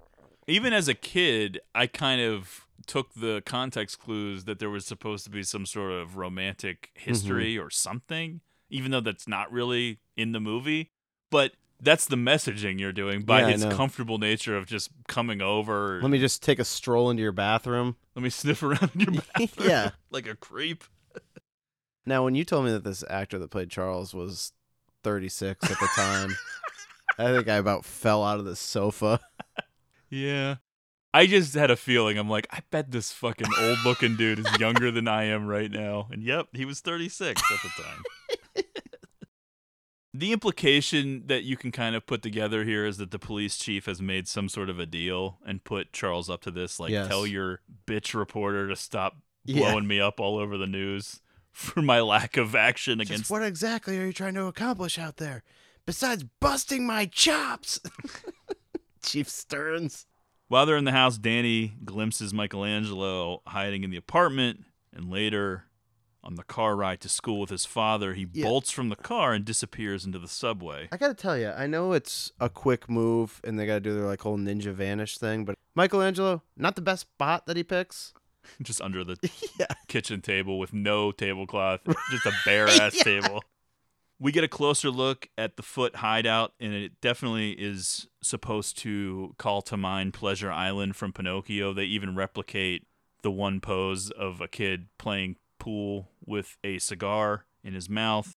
even 0.49 0.73
as 0.73 0.89
a 0.89 0.95
kid, 0.95 1.61
I 1.75 1.87
kind 1.87 2.21
of 2.21 2.67
took 2.87 3.15
the 3.15 3.43
context 3.47 4.01
clues 4.01 4.45
that 4.45 4.59
there 4.59 4.69
was 4.71 4.85
supposed 4.85 5.23
to 5.25 5.31
be 5.31 5.43
some 5.45 5.65
sort 5.67 5.93
of 5.93 6.17
romantic 6.17 6.91
mm-hmm. 6.99 7.11
history 7.11 7.57
or 7.59 7.71
something, 7.71 8.41
even 8.69 8.91
though 8.91 9.01
that's 9.01 9.29
not 9.29 9.51
really 9.53 10.01
in 10.17 10.33
the 10.33 10.41
movie. 10.41 10.91
But 11.31 11.53
that's 11.81 12.07
the 12.07 12.17
messaging 12.17 12.79
you're 12.81 12.93
doing 12.93 13.23
by 13.23 13.41
Yeah, 13.41 13.47
I 13.47 13.51
his 13.53 13.65
comfortable 13.67 14.19
nature 14.19 14.57
of 14.57 14.67
just 14.67 14.91
coming 15.09 15.41
over. 15.41 16.01
Let 16.03 16.11
me 16.11 16.19
just 16.19 16.43
take 16.43 16.59
a 16.59 16.65
stroll 16.65 17.09
into 17.11 17.23
your 17.23 17.33
bathroom. 17.33 17.97
let 18.17 18.23
me 18.23 18.31
sniff 18.41 18.63
around 18.63 18.91
in 18.95 19.01
your 19.01 19.13
bathroom 19.39 19.69
Yeah. 19.69 19.91
like 20.11 20.27
a 20.27 20.35
creep. 20.35 20.85
Now, 22.07 22.25
when 22.25 22.35
you 22.35 22.45
told 22.45 22.65
me 22.65 22.73
that 22.73 22.85
this 22.85 23.05
actor 23.09 23.39
that 23.39 23.51
played 23.51 23.71
Charles 23.71 24.13
was 24.15 24.53
36 25.05 25.71
at 25.71 25.79
the 25.79 25.89
time, 25.95 26.37
I 27.19 27.27
think 27.35 27.49
I 27.49 27.57
about 27.57 27.85
fell 27.85 28.25
out 28.25 28.39
of 28.39 28.45
the 28.45 28.57
sofa. 28.57 29.21
Yeah. 30.11 30.57
I 31.15 31.27
just 31.27 31.55
had 31.55 31.71
a 31.71 31.77
feeling. 31.77 32.19
I'm 32.19 32.29
like, 32.29 32.47
I 32.51 32.61
bet 32.71 32.91
this 32.91 33.13
fucking 33.13 33.47
old 33.61 33.79
looking 33.85 34.17
dude 34.17 34.39
is 34.41 34.59
younger 34.59 34.91
than 34.91 35.07
I 35.09 35.25
am 35.25 35.47
right 35.47 35.71
now. 35.71 36.09
And 36.11 36.23
yep, 36.23 36.49
he 36.53 36.65
was 36.65 36.81
36 36.81 37.41
at 37.51 37.59
the 37.63 37.83
time. 37.83 38.65
the 40.15 40.33
implication 40.33 41.23
that 41.27 41.43
you 41.45 41.57
can 41.57 41.73
kind 41.73 41.97
of 41.97 42.07
put 42.07 42.23
together 42.23 42.65
here 42.65 42.85
is 42.85 42.99
that 42.99 43.11
the 43.11 43.19
police 43.19 43.57
chief 43.57 43.87
has 43.87 44.03
made 44.03 44.29
some 44.29 44.49
sort 44.49 44.69
of 44.69 44.79
a 44.79 44.85
deal 44.85 45.39
and 45.47 45.65
put 45.65 45.93
Charles 45.93 46.29
up 46.29 46.43
to 46.43 46.51
this. 46.51 46.79
Like, 46.79 46.91
Yes. 46.91 47.09
tell 47.09 47.27
your 47.27 47.61
bitch 47.87 48.13
reporter 48.15 48.69
to 48.69 48.77
stop 48.77 49.17
Yeah. 49.45 49.61
blowing 49.71 49.87
me 49.87 50.01
up 50.01 50.21
all 50.21 50.37
over 50.39 50.59
the 50.59 50.67
news 50.67 51.22
for 51.53 51.83
my 51.83 52.01
lack 52.01 52.37
of 52.37 52.55
action 52.55 52.99
Just 52.99 53.11
against. 53.11 53.31
what 53.31 53.43
exactly 53.43 53.99
are 53.99 54.07
you 54.07 54.13
trying 54.13 54.35
to 54.35 54.47
accomplish 54.47 54.99
out 54.99 55.19
there? 55.19 55.43
Besides 55.87 56.25
busting 56.41 56.87
my 56.87 57.07
chops? 57.07 57.81
Chief 59.05 59.29
Stearns. 59.29 60.07
While 60.49 60.67
they're 60.67 60.77
in 60.77 60.85
the 60.85 60.93
house, 60.93 61.19
Danny 61.19 61.73
glimpses 61.85 62.33
Michelangelo 62.35 63.43
hiding 63.47 63.85
in 63.85 63.91
the 63.91 63.97
apartment, 63.97 64.65
and 64.95 65.11
later, 65.11 65.65
on 66.23 66.35
the 66.37 66.43
car 66.45 66.77
ride 66.77 67.01
to 67.01 67.09
school 67.09 67.41
with 67.41 67.51
his 67.51 67.65
father, 67.65 68.15
he 68.15 68.27
Yeah. 68.33 68.45
bolts 68.45 68.71
from 68.71 68.89
the 68.91 68.97
car 68.97 69.33
and 69.33 69.45
disappears 69.45 70.05
into 70.05 70.19
the 70.19 70.29
subway. 70.29 70.89
I 70.93 70.97
gotta 70.99 71.15
tell 71.15 71.37
you, 71.37 71.49
I 71.51 71.67
know 71.67 71.93
it's 71.93 72.33
a 72.39 72.49
quick 72.49 72.89
move 72.89 73.41
and 73.45 73.59
they 73.59 73.67
gotta 73.67 73.81
do 73.81 73.95
their 73.95 74.05
like 74.07 74.21
whole 74.21 74.39
ninja 74.39 74.73
vanish 74.73 75.19
thing, 75.19 75.45
but 75.45 75.57
Michelangelo, 75.75 76.43
not 76.57 76.77
the 76.77 76.83
best 76.83 77.03
spot 77.03 77.47
that 77.47 77.57
he 77.57 77.65
picks. 77.65 78.13
just 78.63 78.81
under 78.81 79.05
the 79.05 79.17
kitchen 79.89 80.21
table 80.21 80.59
with 80.59 80.73
no 80.73 81.13
tablecloth, 81.13 81.81
just 82.11 82.27
a 82.27 82.33
bare 82.45 82.69
ass 82.69 82.95
Yeah. 82.97 83.03
table. 83.21 83.45
We 84.19 84.31
get 84.31 84.45
a 84.45 84.49
closer 84.49 84.89
look 84.91 85.29
at 85.37 85.57
the 85.57 85.65
foot 85.65 85.97
hideout, 85.97 86.53
and 86.61 86.73
it 86.73 87.01
definitely 87.01 87.53
is 87.53 88.07
supposed 88.23 88.79
to 88.79 89.35
call 89.37 89.63
to 89.63 89.77
mind 89.77 90.15
Pleasure 90.15 90.53
Island 90.53 90.95
from 90.95 91.13
Pinocchio. 91.13 91.73
They 91.73 91.85
even 91.87 92.15
replicate 92.15 92.87
the 93.23 93.33
one 93.33 93.61
pose 93.61 94.11
of 94.13 94.41
a 94.41 94.47
kid 94.47 94.87
playing 94.97 95.37
pool 95.59 96.09
with 96.25 96.57
a 96.63 96.79
cigar 96.79 97.47
in 97.65 97.75
his 97.75 97.89
mouth. 97.89 98.33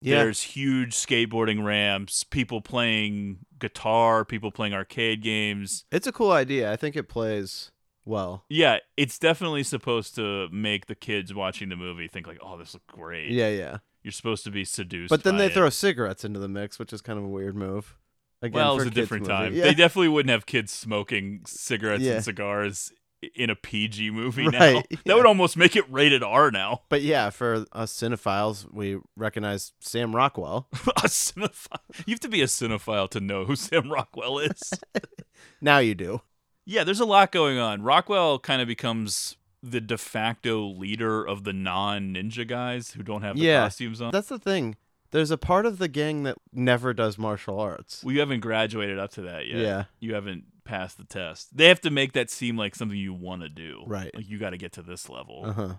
Yeah. 0.00 0.22
There's 0.24 0.42
huge 0.42 0.94
skateboarding 0.94 1.64
ramps, 1.64 2.24
people 2.24 2.60
playing 2.62 3.38
guitar, 3.58 4.24
people 4.24 4.50
playing 4.50 4.72
arcade 4.74 5.22
games. 5.22 5.84
It's 5.90 6.06
a 6.06 6.12
cool 6.12 6.30
idea. 6.32 6.70
I 6.72 6.76
think 6.76 6.96
it 6.96 7.08
plays 7.08 7.70
well. 8.04 8.44
Yeah, 8.48 8.78
it's 8.96 9.18
definitely 9.18 9.62
supposed 9.62 10.14
to 10.16 10.48
make 10.50 10.86
the 10.86 10.94
kids 10.94 11.32
watching 11.34 11.68
the 11.68 11.76
movie 11.76 12.08
think 12.08 12.26
like, 12.26 12.38
"Oh, 12.42 12.56
this 12.58 12.74
looks 12.74 12.86
great." 12.88 13.30
Yeah, 13.30 13.48
yeah. 13.48 13.78
You're 14.02 14.12
supposed 14.12 14.44
to 14.44 14.50
be 14.50 14.64
seduced. 14.64 15.10
But 15.10 15.22
then 15.24 15.38
they 15.38 15.46
it. 15.46 15.52
throw 15.54 15.70
cigarettes 15.70 16.24
into 16.24 16.38
the 16.38 16.48
mix, 16.48 16.78
which 16.78 16.92
is 16.92 17.00
kind 17.00 17.18
of 17.18 17.24
a 17.24 17.28
weird 17.28 17.56
move. 17.56 17.96
Again, 18.42 18.52
well, 18.60 18.72
it 18.74 18.76
was 18.76 18.86
a 18.88 18.90
different 18.90 19.22
movie. 19.22 19.32
time. 19.34 19.54
Yeah. 19.54 19.64
They 19.64 19.74
definitely 19.74 20.08
wouldn't 20.08 20.30
have 20.30 20.44
kids 20.44 20.70
smoking 20.72 21.40
cigarettes 21.46 22.02
Yeah. 22.02 22.16
and 22.16 22.24
cigars 22.24 22.92
in 23.34 23.48
a 23.48 23.56
PG 23.56 24.10
movie 24.10 24.46
now. 24.46 24.58
Right, 24.58 24.86
That 24.90 24.98
yeah. 25.06 25.14
would 25.14 25.24
almost 25.24 25.56
make 25.56 25.74
it 25.76 25.90
rated 25.90 26.22
R 26.22 26.50
now. 26.50 26.82
But 26.90 27.00
yeah, 27.00 27.30
for 27.30 27.64
us 27.72 27.94
cinephiles, 27.98 28.70
we 28.70 28.98
recognize 29.16 29.72
Sam 29.80 30.14
Rockwell. 30.14 30.68
a 30.72 31.08
cinephile. 31.08 31.78
You 32.04 32.12
have 32.12 32.20
to 32.20 32.28
be 32.28 32.42
a 32.42 32.46
cinephile 32.46 33.08
to 33.12 33.20
know 33.20 33.46
who 33.46 33.56
Sam 33.56 33.90
Rockwell 33.90 34.38
is. 34.40 34.74
now 35.62 35.78
you 35.78 35.94
do. 35.94 36.20
Yeah, 36.64 36.84
there's 36.84 37.00
a 37.00 37.04
lot 37.04 37.30
going 37.32 37.58
on. 37.58 37.82
Rockwell 37.82 38.38
kind 38.38 38.62
of 38.62 38.68
becomes 38.68 39.36
the 39.62 39.80
de 39.80 39.96
facto 39.98 40.66
leader 40.66 41.24
of 41.26 41.44
the 41.44 41.52
non-ninja 41.52 42.46
guys 42.46 42.92
who 42.92 43.02
don't 43.02 43.22
have 43.22 43.36
the 43.36 43.42
yeah, 43.42 43.64
costumes 43.64 44.00
on. 44.00 44.10
That's 44.12 44.28
the 44.28 44.38
thing. 44.38 44.76
There's 45.10 45.30
a 45.30 45.38
part 45.38 45.64
of 45.64 45.78
the 45.78 45.88
gang 45.88 46.24
that 46.24 46.36
never 46.52 46.92
does 46.92 47.16
martial 47.18 47.60
arts. 47.60 48.02
Well, 48.02 48.12
you 48.12 48.20
haven't 48.20 48.40
graduated 48.40 48.98
up 48.98 49.12
to 49.12 49.22
that 49.22 49.46
yet. 49.46 49.58
Yeah. 49.58 49.84
You 50.00 50.14
haven't 50.14 50.44
passed 50.64 50.96
the 50.98 51.04
test. 51.04 51.56
They 51.56 51.68
have 51.68 51.80
to 51.82 51.90
make 51.90 52.12
that 52.14 52.30
seem 52.30 52.56
like 52.56 52.74
something 52.74 52.98
you 52.98 53.14
want 53.14 53.42
to 53.42 53.48
do. 53.48 53.84
Right. 53.86 54.10
Like 54.14 54.28
you 54.28 54.38
got 54.38 54.50
to 54.50 54.56
get 54.58 54.72
to 54.72 54.82
this 54.82 55.08
level. 55.08 55.42
Uh 55.46 55.52
huh. 55.52 55.74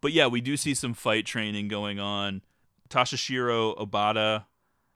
But 0.00 0.12
yeah, 0.12 0.26
we 0.26 0.40
do 0.40 0.56
see 0.56 0.74
some 0.74 0.92
fight 0.92 1.24
training 1.24 1.68
going 1.68 2.00
on. 2.00 2.42
Toshishiro 2.90 3.76
Obata 3.78 4.44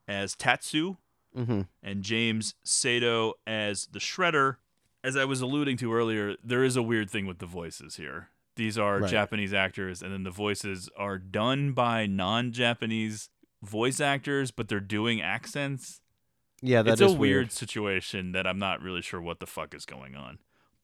as 0.06 0.34
Tatsu 0.34 0.96
Mhm. 1.36 1.66
and 1.82 2.02
James 2.02 2.54
Saito 2.64 3.34
as 3.46 3.86
the 3.92 3.98
Shredder. 3.98 4.56
As 5.08 5.16
I 5.16 5.24
was 5.24 5.40
alluding 5.40 5.78
to 5.78 5.94
earlier, 5.94 6.36
there 6.44 6.62
is 6.62 6.76
a 6.76 6.82
weird 6.82 7.08
thing 7.08 7.24
with 7.26 7.38
the 7.38 7.46
voices 7.46 7.96
here. 7.96 8.28
These 8.56 8.76
are 8.76 8.98
Right. 8.98 9.10
Japanese 9.10 9.54
actors, 9.54 10.02
and 10.02 10.12
then 10.12 10.22
the 10.22 10.30
voices 10.30 10.90
are 10.98 11.16
done 11.16 11.72
by 11.72 12.04
non 12.04 12.52
Japanese 12.52 13.30
voice 13.62 14.00
actors, 14.00 14.50
but 14.50 14.68
they're 14.68 14.80
doing 14.80 15.22
accents. 15.22 16.02
Yeah, 16.60 16.82
that's 16.82 17.00
a 17.00 17.06
weird, 17.06 17.18
weird. 17.18 17.52
situation 17.52 18.32
that 18.32 18.46
I'm 18.46 18.58
not 18.58 18.82
really 18.82 19.00
sure 19.00 19.18
what 19.18 19.40
the 19.40 19.46
fuck 19.46 19.74
is 19.74 19.86
going 19.86 20.14
on. 20.14 20.40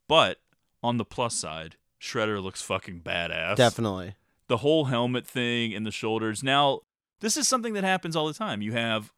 But 0.08 0.38
on 0.82 0.96
the 0.96 1.04
plus 1.04 1.34
side, 1.34 1.76
Shredder 2.00 2.42
looks 2.42 2.62
fucking 2.62 3.02
badass. 3.02 3.56
Definitely. 3.56 4.14
The 4.46 4.58
whole 4.58 4.86
helmet 4.86 5.26
thing 5.26 5.74
and 5.74 5.84
the 5.84 5.90
shoulders. 5.90 6.42
Now, 6.42 6.80
this 7.20 7.36
is 7.36 7.46
something 7.46 7.74
that 7.74 7.84
happens 7.84 8.16
all 8.16 8.26
the 8.26 8.32
time. 8.32 8.62
You 8.62 8.72
have 8.72 9.12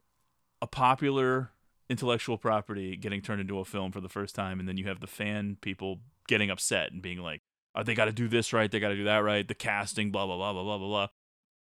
a 0.61 0.67
popular 0.67 1.53
intellectual 1.89 2.39
property 2.39 2.97
getting 2.97 3.21
turned 3.21 3.41
into 3.41 3.59
a 3.59 3.65
film 3.65 3.93
for 3.93 4.01
the 4.01 4.09
first 4.09 4.35
time, 4.35 4.59
and 4.61 4.69
then 4.69 4.77
you 4.77 4.87
have 4.89 5.01
the 5.01 5.07
fan 5.07 5.57
people 5.61 6.01
getting 6.29 6.51
upset 6.51 6.93
and 6.93 7.01
being 7.03 7.19
like, 7.19 7.43
oh, 7.75 7.83
they 7.83 7.95
got 7.95 8.07
to 8.07 8.13
do 8.13 8.27
this 8.29 8.53
right, 8.53 8.71
they 8.71 8.81
got 8.81 8.89
to 8.89 8.97
do 8.97 9.05
that 9.05 9.19
right, 9.19 9.47
the 9.47 9.55
casting, 9.55 10.11
blah, 10.11 10.27
blah, 10.27 10.37
blah, 10.37 10.53
blah, 10.53 10.63
blah, 10.63 10.79
blah, 10.79 10.89
blah. 10.89 11.07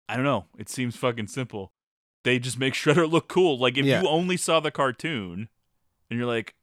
I 0.08 0.16
don't 0.16 0.26
know. 0.26 0.46
It 0.58 0.70
seems 0.70 0.96
fucking 0.96 1.28
simple. 1.28 1.72
They 2.24 2.40
just 2.40 2.58
make 2.60 2.74
Shredder 2.76 3.10
look 3.10 3.28
cool. 3.28 3.58
Like, 3.58 3.78
if 3.78 3.86
Yeah. 3.86 4.02
you 4.02 4.08
only 4.08 4.38
saw 4.38 4.60
the 4.60 4.72
cartoon 4.72 5.50
and 6.10 6.18
you're 6.20 6.28
like, 6.28 6.56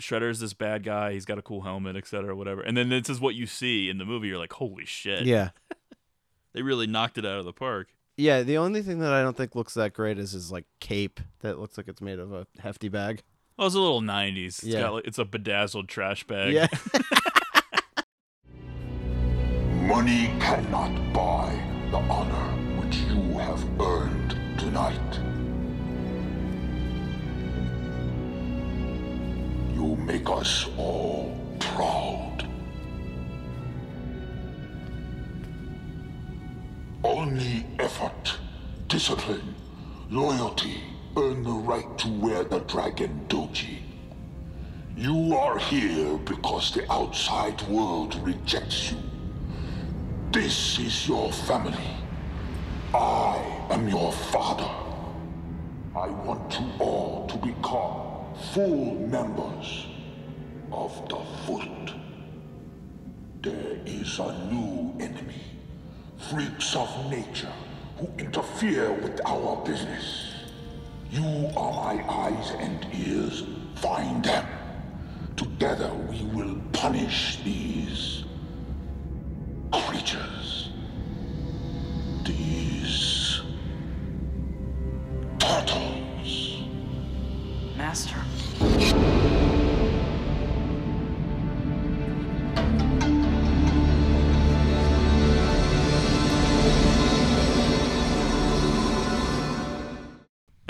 Shredder's 0.00 0.40
this 0.40 0.52
bad 0.52 0.82
guy, 0.82 1.12
he's 1.12 1.24
got 1.24 1.38
a 1.38 1.42
cool 1.42 1.62
helmet, 1.62 1.96
etc., 1.96 2.36
whatever. 2.36 2.60
And 2.60 2.76
then 2.76 2.90
this 2.90 3.08
is 3.08 3.18
what 3.20 3.34
you 3.34 3.46
see 3.46 3.88
in 3.88 3.96
the 3.98 4.04
movie, 4.04 4.28
you're 4.28 4.38
like, 4.38 4.52
holy 4.54 4.84
shit. 4.84 5.24
Yeah. 5.26 5.50
They 6.52 6.62
really 6.62 6.86
knocked 6.86 7.18
it 7.18 7.26
out 7.26 7.38
of 7.38 7.44
the 7.44 7.52
park. 7.52 7.88
Yeah, 8.16 8.42
the 8.42 8.56
only 8.58 8.80
thing 8.82 9.00
that 9.00 9.12
I 9.12 9.22
don't 9.22 9.36
think 9.36 9.54
looks 9.54 9.74
that 9.74 9.92
great 9.92 10.18
is 10.18 10.32
his 10.32 10.50
like 10.50 10.64
cape 10.80 11.20
that 11.40 11.58
looks 11.58 11.76
like 11.76 11.86
it's 11.88 12.00
made 12.00 12.18
of 12.18 12.32
a 12.32 12.46
hefty 12.60 12.88
bag. 12.88 13.22
Well, 13.58 13.66
it's 13.66 13.76
a 13.76 13.80
little 13.80 14.00
90s. 14.02 14.46
It's, 14.46 14.64
Yeah. 14.64 14.80
got, 14.82 14.92
like, 14.94 15.06
it's 15.06 15.18
a 15.18 15.24
bedazzled 15.24 15.88
trash 15.88 16.26
bag. 16.26 16.52
Yeah. 16.52 16.66
Money 19.86 20.26
cannot 20.40 21.12
buy 21.12 21.52
the 21.90 21.96
honor 21.98 22.80
which 22.80 22.96
you 22.96 23.38
have 23.38 23.62
earned 23.80 24.30
tonight. 24.58 25.20
You 29.74 29.96
make 29.96 30.28
us 30.28 30.66
all 30.76 31.36
proud. 31.60 32.35
Only 37.06 37.64
effort, 37.78 38.36
discipline, 38.88 39.54
loyalty 40.10 40.82
earn 41.16 41.44
the 41.44 41.52
right 41.52 41.96
to 41.98 42.08
wear 42.08 42.42
the 42.42 42.58
dragon 42.58 43.24
doji. 43.28 43.78
You 44.96 45.36
are 45.36 45.56
here 45.56 46.16
because 46.18 46.74
the 46.74 46.92
outside 46.92 47.62
world 47.68 48.16
rejects 48.26 48.90
you. 48.90 48.98
This 50.32 50.80
is 50.80 51.06
your 51.06 51.30
family. 51.30 51.94
I 52.92 53.38
am 53.70 53.88
your 53.88 54.10
father. 54.10 54.74
I 55.94 56.08
want 56.08 56.58
you 56.58 56.66
all 56.80 57.28
to 57.28 57.36
become 57.36 58.34
full 58.52 58.96
members 59.06 59.86
of 60.72 61.08
the 61.08 61.20
Foot. 61.46 61.94
There 63.42 63.78
is 63.86 64.18
a 64.18 64.32
new 64.50 64.92
enemy. 64.98 65.55
Freaks 66.18 66.74
of 66.74 67.10
nature 67.10 67.52
who 67.98 68.08
interfere 68.18 68.92
with 68.92 69.20
our 69.26 69.64
business. 69.64 70.34
You 71.10 71.50
are 71.56 71.94
my 71.94 72.04
eyes 72.10 72.50
and 72.58 72.86
ears. 72.92 73.44
Find 73.76 74.24
them. 74.24 74.46
Together 75.36 75.92
we 76.10 76.24
will 76.34 76.56
punish 76.72 77.38
these 77.44 78.24
creatures. 79.70 80.35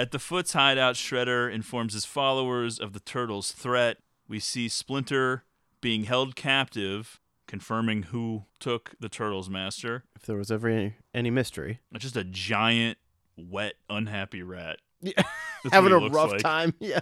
At 0.06 0.12
the 0.12 0.20
Foot's 0.20 0.52
hideout, 0.52 0.94
Shredder 0.94 1.52
informs 1.52 1.92
his 1.92 2.04
followers 2.04 2.78
of 2.78 2.92
the 2.92 3.00
Turtles' 3.00 3.50
threat. 3.50 3.96
We 4.28 4.38
see 4.38 4.68
Splinter 4.68 5.42
being 5.80 6.04
held 6.04 6.36
captive, 6.36 7.18
confirming 7.48 8.04
who 8.04 8.44
took 8.60 8.94
the 9.00 9.08
Turtles' 9.08 9.50
master. 9.50 10.04
If 10.14 10.22
there 10.22 10.36
was 10.36 10.52
ever 10.52 10.68
any, 10.68 10.94
any 11.12 11.30
mystery. 11.30 11.80
It's 11.92 12.04
just 12.04 12.16
a 12.16 12.22
giant, 12.22 12.98
wet, 13.36 13.74
unhappy 13.90 14.44
rat. 14.44 14.76
Yeah. 15.00 15.24
Having 15.72 15.90
a 15.94 15.98
rough 16.08 16.30
like. 16.30 16.40
time. 16.40 16.74
Yeah. 16.78 17.00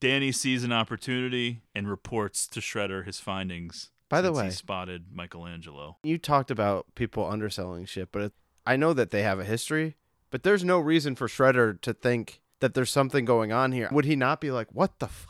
Danny 0.00 0.32
sees 0.32 0.64
an 0.64 0.72
opportunity 0.72 1.62
and 1.72 1.88
reports 1.88 2.48
to 2.48 2.58
Shredder 2.58 3.06
his 3.06 3.20
findings. 3.20 3.90
By 4.08 4.22
the 4.22 4.32
way- 4.32 4.46
he 4.46 4.50
spotted 4.50 5.12
Michelangelo. 5.12 5.98
You 6.02 6.18
talked 6.18 6.50
about 6.50 6.96
people 6.96 7.24
underselling 7.24 7.84
shit, 7.84 8.10
but 8.10 8.22
it, 8.22 8.32
I 8.66 8.74
know 8.74 8.92
that 8.92 9.12
they 9.12 9.22
have 9.22 9.38
a 9.38 9.44
history, 9.44 9.94
but 10.30 10.42
there's 10.42 10.64
no 10.64 10.78
reason 10.78 11.14
for 11.14 11.26
Shredder 11.28 11.80
to 11.82 11.92
think 11.92 12.40
that 12.60 12.74
there's 12.74 12.90
something 12.90 13.24
going 13.24 13.52
on 13.52 13.72
here. 13.72 13.88
Would 13.92 14.04
he 14.04 14.16
not 14.16 14.40
be 14.40 14.50
like, 14.50 14.68
what 14.72 14.98
the 14.98 15.06
f-? 15.06 15.26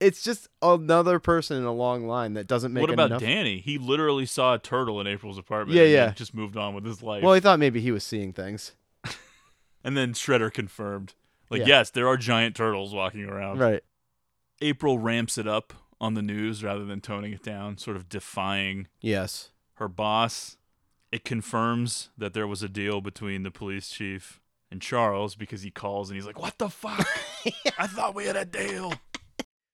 It's 0.00 0.22
just 0.22 0.48
another 0.62 1.18
person 1.18 1.58
in 1.58 1.64
a 1.64 1.72
long 1.72 2.06
line 2.06 2.32
that 2.32 2.46
doesn't 2.46 2.72
make 2.72 2.80
What 2.80 2.90
about 2.90 3.10
enough. 3.10 3.20
Danny? 3.20 3.58
He 3.60 3.76
literally 3.76 4.24
saw 4.24 4.54
a 4.54 4.58
turtle 4.58 4.98
in 5.00 5.06
April's 5.06 5.36
apartment. 5.36 5.76
Yeah, 5.76 5.82
and 5.84 5.92
yeah. 5.92 6.10
Just 6.12 6.32
moved 6.34 6.56
on 6.56 6.74
with 6.74 6.86
his 6.86 7.02
life. 7.02 7.22
Well, 7.22 7.34
he 7.34 7.40
thought 7.40 7.58
maybe 7.58 7.80
he 7.82 7.92
was 7.92 8.04
seeing 8.04 8.32
things. 8.32 8.72
And 9.82 9.96
then 9.96 10.12
Shredder 10.12 10.52
confirmed. 10.52 11.14
Like, 11.48 11.60
Yeah. 11.60 11.66
yes, 11.68 11.90
there 11.90 12.06
are 12.06 12.18
giant 12.18 12.54
turtles 12.54 12.94
walking 12.94 13.24
around. 13.24 13.58
Right. 13.60 13.82
April 14.60 14.98
ramps 14.98 15.38
it 15.38 15.48
up 15.48 15.72
on 15.98 16.12
the 16.12 16.20
news 16.20 16.62
rather 16.62 16.84
than 16.84 17.00
toning 17.00 17.32
it 17.32 17.42
down, 17.42 17.78
sort 17.78 17.96
of 17.96 18.06
defying 18.06 18.88
Yes. 19.00 19.52
her 19.76 19.88
boss. 19.88 20.58
It 21.12 21.24
confirms 21.24 22.10
that 22.16 22.34
there 22.34 22.46
was 22.46 22.62
a 22.62 22.68
deal 22.68 23.00
between 23.00 23.42
the 23.42 23.50
police 23.50 23.88
chief 23.88 24.40
and 24.70 24.80
Charles 24.80 25.34
because 25.34 25.62
he 25.62 25.70
calls 25.70 26.08
and 26.08 26.16
he's 26.16 26.26
like, 26.26 26.40
What 26.40 26.58
the 26.58 26.68
fuck? 26.68 27.06
I 27.78 27.86
thought 27.86 28.14
we 28.14 28.26
had 28.26 28.36
a 28.36 28.44
deal. 28.44 28.94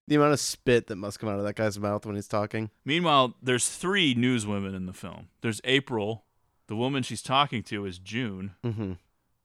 The 0.09 0.15
amount 0.15 0.35
of 0.35 0.41
spit 0.41 0.87
that 0.87 0.97
must 0.97 1.19
come 1.19 1.29
out 1.29 1.39
of 1.39 1.45
that 1.45 1.57
guy's 1.57 1.79
mouth 1.79 2.07
when 2.07 2.15
he's 2.15 2.29
talking. 2.29 2.71
Meanwhile, 2.85 3.35
there's 3.43 3.69
three 3.69 4.15
newswomen 4.15 4.75
in 4.75 4.87
the 4.87 4.93
film. 4.93 5.29
There's 5.41 5.61
April. 5.65 6.25
The 6.69 6.77
woman 6.77 7.03
she's 7.03 7.23
talking 7.23 7.63
to 7.65 7.85
is 7.85 7.99
June. 7.99 8.55
Mm-hmm. 8.65 8.93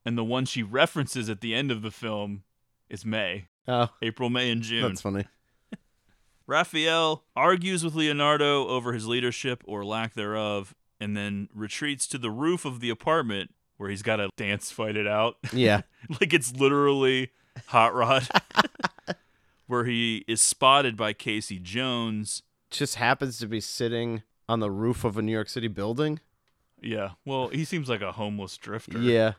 And 0.05 0.17
the 0.17 0.23
one 0.23 0.45
she 0.45 0.61
references 0.61 1.29
at 1.29 1.41
the 1.41 1.55
end 1.55 1.71
of 1.71 1.81
the 1.81 1.91
film 1.91 2.43
is 2.89 3.05
May. 3.05 3.47
Oh. 3.67 3.89
April, 4.01 4.29
May, 4.29 4.51
and 4.51 4.61
June. 4.61 4.83
That's 4.83 5.01
funny. 5.01 5.25
Raphael 6.47 7.23
argues 7.35 7.83
with 7.83 7.95
Leonardo 7.95 8.67
over 8.67 8.93
his 8.93 9.07
leadership 9.07 9.63
or 9.65 9.85
lack 9.85 10.13
thereof, 10.13 10.75
and 11.01 11.17
then 11.17 11.49
retreats 11.53 12.05
to 12.07 12.17
the 12.19 12.29
roof 12.29 12.63
of 12.63 12.79
the 12.79 12.91
apartment 12.91 13.53
where 13.77 13.89
he's 13.89 14.03
got 14.03 14.17
to 14.17 14.29
dance 14.37 14.69
fight 14.71 14.95
it 14.95 15.07
out. 15.07 15.37
Yeah. 15.51 15.81
like 16.21 16.33
it's 16.33 16.55
literally 16.55 17.31
Hot 17.67 17.93
Rod, 17.95 18.27
where 19.67 19.85
he 19.85 20.23
is 20.27 20.41
spotted 20.41 20.95
by 20.95 21.13
Casey 21.13 21.57
Jones. 21.59 22.43
Just 22.69 22.95
happens 22.95 23.39
to 23.39 23.47
be 23.47 23.59
sitting 23.59 24.21
on 24.47 24.59
the 24.59 24.69
roof 24.69 25.03
of 25.03 25.17
a 25.17 25.21
New 25.21 25.31
York 25.31 25.49
City 25.49 25.67
building. 25.67 26.19
Yeah, 26.81 27.11
well, 27.25 27.49
he 27.49 27.65
seems 27.65 27.89
like 27.89 28.01
a 28.01 28.13
homeless 28.13 28.57
drifter. 28.57 28.99
Yeah. 28.99 29.33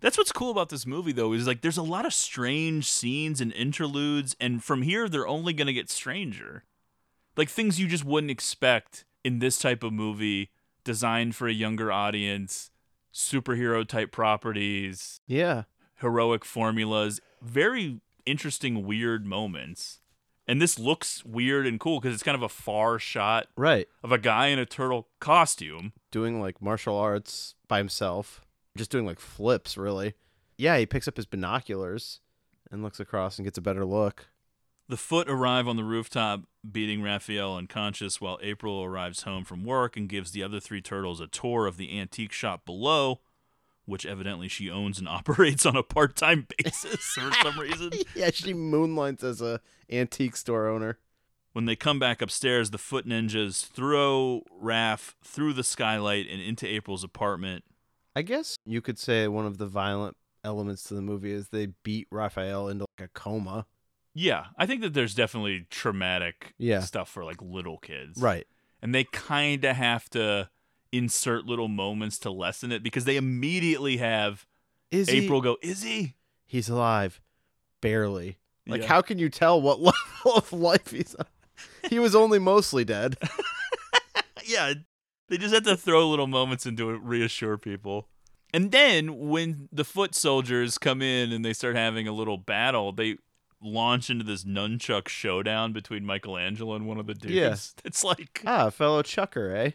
That's 0.00 0.18
what's 0.18 0.32
cool 0.32 0.50
about 0.50 0.68
this 0.68 0.86
movie, 0.86 1.12
though, 1.12 1.32
is 1.32 1.46
like 1.46 1.62
there's 1.62 1.78
a 1.78 1.82
lot 1.82 2.04
of 2.04 2.12
strange 2.12 2.90
scenes 2.90 3.40
and 3.40 3.52
interludes, 3.52 4.36
and 4.38 4.62
from 4.62 4.82
here 4.82 5.08
they're 5.08 5.26
only 5.26 5.52
going 5.52 5.66
to 5.66 5.72
get 5.72 5.88
stranger. 5.88 6.64
Like 7.36 7.48
things 7.48 7.80
you 7.80 7.88
just 7.88 8.04
wouldn't 8.04 8.30
expect 8.30 9.06
in 9.24 9.38
this 9.38 9.58
type 9.58 9.82
of 9.82 9.92
movie, 9.92 10.50
designed 10.84 11.34
for 11.34 11.48
a 11.48 11.52
younger 11.52 11.90
audience, 11.90 12.70
superhero 13.12 13.86
type 13.86 14.10
properties, 14.12 15.20
Yeah. 15.26 15.64
heroic 15.96 16.44
formulas, 16.44 17.20
very 17.42 18.00
interesting, 18.26 18.84
weird 18.86 19.24
moments. 19.26 20.00
And 20.46 20.60
this 20.60 20.78
looks 20.78 21.24
weird 21.24 21.66
and 21.66 21.80
cool 21.80 22.00
because 22.00 22.12
it's 22.14 22.22
kind 22.22 22.34
of 22.36 22.42
a 22.42 22.48
far 22.50 22.98
shot 22.98 23.46
Right. 23.56 23.88
of 24.02 24.12
a 24.12 24.18
guy 24.18 24.48
in 24.48 24.58
a 24.58 24.66
turtle 24.66 25.08
costume. 25.20 25.92
Doing 26.10 26.40
like 26.40 26.60
martial 26.60 26.96
arts 26.98 27.54
by 27.66 27.78
himself. 27.78 28.42
Just 28.76 28.90
doing 28.90 29.06
like 29.06 29.20
flips, 29.20 29.76
really. 29.78 30.14
Yeah, 30.58 30.76
he 30.78 30.84
picks 30.86 31.08
up 31.08 31.16
his 31.16 31.26
binoculars 31.26 32.20
and 32.70 32.82
looks 32.82 33.00
across 33.00 33.38
and 33.38 33.46
gets 33.46 33.56
a 33.58 33.62
better 33.62 33.84
look. 33.86 34.26
The 34.86 34.96
foot 34.98 35.30
arrive 35.30 35.66
on 35.66 35.76
the 35.76 35.84
rooftop, 35.84 36.42
beating 36.70 37.02
Raphael 37.02 37.56
unconscious, 37.56 38.20
while 38.20 38.38
April 38.42 38.84
arrives 38.84 39.22
home 39.22 39.44
from 39.44 39.64
work 39.64 39.96
and 39.96 40.08
gives 40.08 40.32
the 40.32 40.42
other 40.42 40.60
three 40.60 40.82
turtles 40.82 41.20
a 41.20 41.26
tour 41.26 41.66
of 41.66 41.78
the 41.78 41.98
antique 41.98 42.32
shop 42.32 42.66
below, 42.66 43.20
which 43.86 44.04
evidently 44.04 44.46
she 44.46 44.70
owns 44.70 44.98
and 44.98 45.08
operates 45.18 45.64
on 45.64 45.74
a 45.74 45.82
part 45.82 46.16
time 46.16 46.46
basis 46.58 47.00
for 47.14 47.32
some 47.32 47.58
reason. 47.58 47.92
yeah, 48.14 48.30
she 48.30 48.52
moonlights 48.52 49.24
as 49.24 49.40
a 49.40 49.60
antique 49.90 50.36
store 50.36 50.68
owner. 50.68 50.98
When 51.52 51.66
they 51.66 51.76
come 51.76 51.98
back 51.98 52.20
upstairs, 52.20 52.70
the 52.70 52.78
foot 52.78 53.06
ninjas 53.06 53.64
throw 53.64 54.42
Raph 54.60 55.14
through 55.22 55.52
the 55.52 55.62
skylight 55.62 56.26
and 56.28 56.42
into 56.42 56.66
April's 56.66 57.04
apartment. 57.04 57.64
I 58.16 58.22
guess 58.22 58.56
you 58.66 58.80
could 58.80 58.98
say 58.98 59.28
one 59.28 59.46
of 59.46 59.58
the 59.58 59.66
violent 59.66 60.16
elements 60.42 60.82
to 60.84 60.94
the 60.94 61.00
movie 61.00 61.32
is 61.32 61.48
they 61.48 61.66
beat 61.84 62.06
Raphael 62.10 62.68
into 62.68 62.86
like 62.98 63.08
a 63.08 63.18
coma. 63.18 63.66
Yeah, 64.14 64.46
I 64.56 64.66
think 64.66 64.80
that 64.82 64.94
there's 64.94 65.14
definitely 65.14 65.66
traumatic 65.70 66.54
Yeah. 66.58 66.80
stuff 66.80 67.08
for 67.08 67.24
like 67.24 67.42
little 67.42 67.78
kids. 67.78 68.20
Right. 68.20 68.46
And 68.80 68.94
they 68.94 69.04
kind 69.04 69.64
of 69.64 69.74
have 69.76 70.08
to 70.10 70.50
insert 70.92 71.46
little 71.46 71.66
moments 71.68 72.18
to 72.20 72.30
lessen 72.30 72.70
it 72.70 72.82
because 72.84 73.04
they 73.04 73.16
immediately 73.16 73.96
have 73.96 74.46
Is 74.92 75.08
he- 75.08 75.24
April 75.24 75.40
go, 75.40 75.56
Is 75.62 75.82
he? 75.82 76.14
He's 76.46 76.68
alive. 76.68 77.20
Barely. 77.80 78.38
Like 78.66 78.82
Yeah. 78.82 78.86
how 78.88 79.02
can 79.02 79.18
you 79.18 79.28
tell 79.28 79.60
what 79.60 79.80
level 80.24 80.36
of 80.36 80.52
life 80.52 80.90
he's 80.92 81.14
on? 81.16 81.26
He 81.90 81.98
was 81.98 82.14
only 82.14 82.38
mostly 82.38 82.84
dead. 82.84 83.16
yeah, 84.44 84.74
they 85.28 85.38
just 85.38 85.54
have 85.54 85.64
to 85.64 85.76
throw 85.76 86.08
little 86.08 86.26
moments 86.26 86.66
into 86.66 86.90
it, 86.90 87.00
reassure 87.02 87.58
people. 87.58 88.08
And 88.52 88.70
then 88.70 89.28
when 89.28 89.68
the 89.72 89.84
foot 89.84 90.14
soldiers 90.14 90.78
come 90.78 91.02
in 91.02 91.32
and 91.32 91.44
they 91.44 91.52
start 91.52 91.74
having 91.76 92.06
a 92.06 92.12
little 92.12 92.36
battle, 92.38 92.92
they 92.92 93.16
launch 93.64 94.10
into 94.10 94.24
this 94.24 94.44
nunchuck 94.44 95.08
showdown 95.08 95.72
between 95.72 96.04
Michelangelo 96.04 96.74
and 96.74 96.86
one 96.86 96.98
of 96.98 97.06
the 97.06 97.14
dudes. 97.14 97.34
Yeah. 97.34 97.56
It's 97.84 98.04
like 98.04 98.42
ah, 98.46 98.70
fellow 98.70 99.02
chucker, 99.02 99.54
eh? 99.54 99.70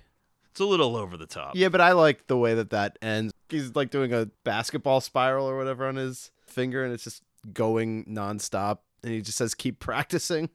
it's 0.60 0.60
a 0.60 0.66
little 0.66 0.98
over 0.98 1.16
the 1.16 1.26
top. 1.26 1.56
Yeah, 1.56 1.70
but 1.70 1.80
I 1.80 1.94
like 1.94 2.28
the 2.28 2.38
way 2.38 2.54
that 2.56 2.72
that 2.72 2.98
ends. 3.02 3.34
He's 3.50 3.76
like 3.76 3.92
doing 3.92 4.14
a 4.14 4.30
basketball 4.44 5.00
spiral 5.00 5.46
or 5.46 5.58
whatever 5.58 5.88
on 5.88 5.96
his 5.96 6.32
finger, 6.46 6.84
and 6.84 6.94
it's 6.94 7.06
just 7.06 7.24
going 7.54 8.06
nonstop. 8.06 8.80
And 9.04 9.14
he 9.14 9.22
just 9.22 9.38
says, 9.38 9.56
"Keep 9.56 9.80
practicing." 9.80 10.50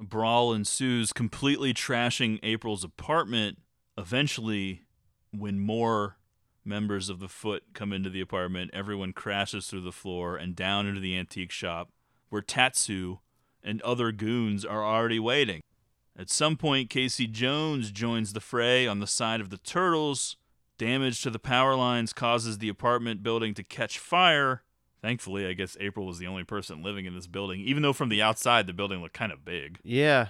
A 0.00 0.04
brawl 0.04 0.52
ensues, 0.52 1.12
completely 1.12 1.72
trashing 1.72 2.40
April's 2.42 2.82
apartment. 2.84 3.58
Eventually, 3.96 4.82
when 5.30 5.58
more 5.60 6.16
members 6.64 7.08
of 7.08 7.20
the 7.20 7.28
foot 7.28 7.62
come 7.72 7.92
into 7.92 8.10
the 8.10 8.20
apartment, 8.20 8.72
everyone 8.74 9.12
crashes 9.12 9.68
through 9.68 9.82
the 9.82 9.92
floor 9.92 10.36
and 10.36 10.56
down 10.56 10.86
into 10.86 11.00
the 11.00 11.16
antique 11.16 11.52
shop, 11.52 11.90
where 12.28 12.42
Tatsu 12.42 13.18
and 13.62 13.82
other 13.82 14.12
goons 14.12 14.64
are 14.64 14.84
already 14.84 15.18
waiting. 15.18 15.60
At 16.18 16.30
some 16.30 16.56
point, 16.56 16.88
Casey 16.88 17.26
Jones 17.26 17.90
joins 17.90 18.32
the 18.32 18.40
fray 18.40 18.86
on 18.86 19.00
the 19.00 19.06
side 19.06 19.40
of 19.40 19.50
the 19.50 19.58
turtles. 19.58 20.36
Damage 20.78 21.22
to 21.22 21.30
the 21.30 21.38
power 21.38 21.74
lines 21.74 22.12
causes 22.12 22.58
the 22.58 22.68
apartment 22.68 23.22
building 23.22 23.54
to 23.54 23.62
catch 23.62 23.98
fire. 23.98 24.62
Thankfully, 25.02 25.46
I 25.46 25.52
guess 25.52 25.76
April 25.78 26.06
was 26.06 26.18
the 26.18 26.26
only 26.26 26.44
person 26.44 26.82
living 26.82 27.04
in 27.04 27.14
this 27.14 27.26
building, 27.26 27.60
even 27.60 27.82
though 27.82 27.92
from 27.92 28.08
the 28.08 28.22
outside 28.22 28.66
the 28.66 28.72
building 28.72 29.00
looked 29.00 29.14
kind 29.14 29.32
of 29.32 29.44
big. 29.44 29.78
Yeah, 29.82 30.28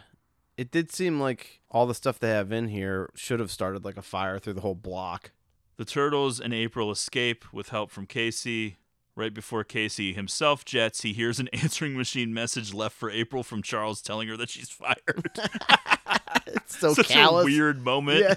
it 0.57 0.71
did 0.71 0.91
seem 0.91 1.21
like 1.21 1.61
all 1.71 1.87
the 1.87 1.95
stuff 1.95 2.19
they 2.19 2.31
have 2.31 2.53
in 2.53 2.69
here 2.69 3.11
should 3.15 3.41
have 3.41 3.51
started 3.51 3.85
like 3.85 3.97
a 3.97 4.03
fire 4.03 4.39
through 4.39 4.55
the 4.55 4.61
whole 4.63 4.75
block. 4.75 5.31
The 5.77 5.85
Turtles 5.85 6.41
and 6.41 6.55
April 6.55 6.91
escape 6.91 7.53
with 7.53 7.69
help 7.69 7.91
from 7.91 8.07
Casey. 8.07 8.79
Right 9.17 9.33
before 9.33 9.65
Casey 9.65 10.13
himself 10.13 10.63
jets, 10.67 11.01
he 11.01 11.15
hears 11.15 11.41
an 11.41 11.49
answering 11.53 11.97
machine 11.97 12.35
message 12.35 12.75
left 12.75 12.95
for 12.95 13.11
April 13.11 13.43
from 13.43 13.63
Charles 13.63 14.03
telling 14.03 14.29
her 14.29 14.37
that 14.37 14.51
she's 14.51 14.69
fired. 14.69 15.31
it's 16.47 16.79
so 16.79 16.93
Such 16.95 17.09
callous. 17.09 17.45
a 17.45 17.47
weird 17.47 17.83
moment. 17.83 18.21
Yeah. 18.21 18.35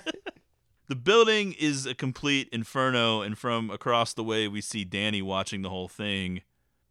The 0.88 0.96
building 0.96 1.54
is 1.60 1.86
a 1.86 1.94
complete 1.94 2.50
inferno, 2.52 3.22
and 3.22 3.38
from 3.38 3.70
across 3.70 4.14
the 4.14 4.24
way, 4.24 4.48
we 4.48 4.62
see 4.62 4.84
Danny 4.86 5.22
watching 5.22 5.62
the 5.62 5.70
whole 5.70 5.90
thing, 5.90 6.42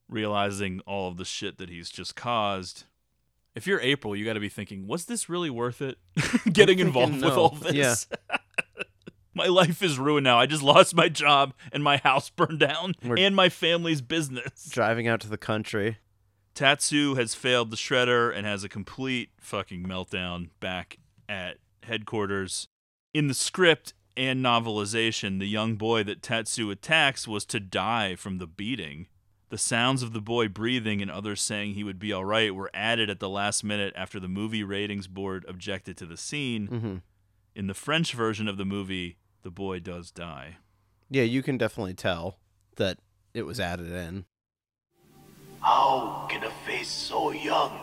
realizing 0.08 0.80
all 0.86 1.08
of 1.08 1.16
the 1.16 1.24
shit 1.24 1.58
that 1.58 1.68
he's 1.68 1.90
just 1.90 2.14
caused. 2.14 2.84
If 3.56 3.66
you're 3.66 3.80
April, 3.80 4.14
you 4.14 4.24
got 4.24 4.34
to 4.34 4.40
be 4.40 4.50
thinking, 4.50 4.86
was 4.86 5.06
this 5.06 5.28
really 5.28 5.50
worth 5.50 5.82
it? 5.82 5.98
Getting 6.52 6.78
involved 6.78 7.14
with 7.14 7.22
no. 7.22 7.36
all 7.36 7.48
this? 7.48 8.06
Yeah. 8.10 8.36
My 9.38 9.46
life 9.46 9.82
is 9.82 9.98
ruined 9.98 10.24
now. 10.24 10.38
I 10.38 10.44
just 10.46 10.62
lost 10.62 10.94
my 10.94 11.08
job, 11.08 11.54
and 11.72 11.82
my 11.82 11.96
house 11.96 12.28
burned 12.36 12.58
down, 12.60 12.94
We're- 13.02 13.22
and 13.24 13.34
my 13.34 13.48
family's 13.48 14.02
business. 14.02 14.68
Driving 14.70 15.08
out 15.08 15.20
to 15.22 15.28
the 15.28 15.38
country. 15.38 15.96
Tatsu 16.54 17.14
has 17.14 17.34
failed 17.34 17.70
the 17.70 17.76
shredder 17.76 18.34
and 18.34 18.44
has 18.46 18.64
a 18.64 18.68
complete 18.68 19.30
fucking 19.40 19.84
meltdown 19.84 20.50
back 20.60 20.98
at 21.28 21.58
headquarters. 21.84 22.66
In 23.14 23.28
the 23.28 23.34
script 23.34 23.94
and 24.16 24.44
novelization, 24.44 25.38
the 25.38 25.46
young 25.46 25.76
boy 25.76 26.02
that 26.04 26.20
Tatsu 26.22 26.70
attacks 26.70 27.28
was 27.28 27.44
to 27.46 27.60
die 27.60 28.16
from 28.16 28.38
the 28.38 28.46
beating. 28.48 29.06
The 29.50 29.58
sounds 29.58 30.02
of 30.02 30.12
the 30.12 30.20
boy 30.20 30.48
breathing 30.48 31.00
and 31.00 31.10
others 31.10 31.40
saying 31.40 31.74
he 31.74 31.84
would 31.84 31.98
be 31.98 32.12
all 32.12 32.24
right 32.24 32.54
were 32.54 32.70
added 32.74 33.08
at 33.08 33.20
the 33.20 33.28
last 33.30 33.62
minute 33.64 33.94
after 33.96 34.18
the 34.20 34.28
movie 34.28 34.64
ratings 34.64 35.06
board 35.06 35.44
objected 35.48 35.96
to 35.98 36.06
the 36.06 36.16
scene. 36.16 36.68
Mhm. 36.68 37.02
In 37.54 37.66
the 37.68 37.74
French 37.74 38.12
version 38.12 38.46
of 38.48 38.56
the 38.56 38.64
movie, 38.66 39.16
the 39.42 39.50
boy 39.50 39.80
does 39.80 40.10
die. 40.10 40.56
Yeah, 41.10 41.22
you 41.22 41.42
can 41.42 41.58
definitely 41.58 41.94
tell 41.94 42.38
that 42.76 42.98
it 43.34 43.42
was 43.42 43.60
added 43.60 43.90
in. 43.90 44.24
How 45.60 46.26
can 46.30 46.44
a 46.44 46.50
face 46.66 46.88
so 46.88 47.30
young 47.30 47.78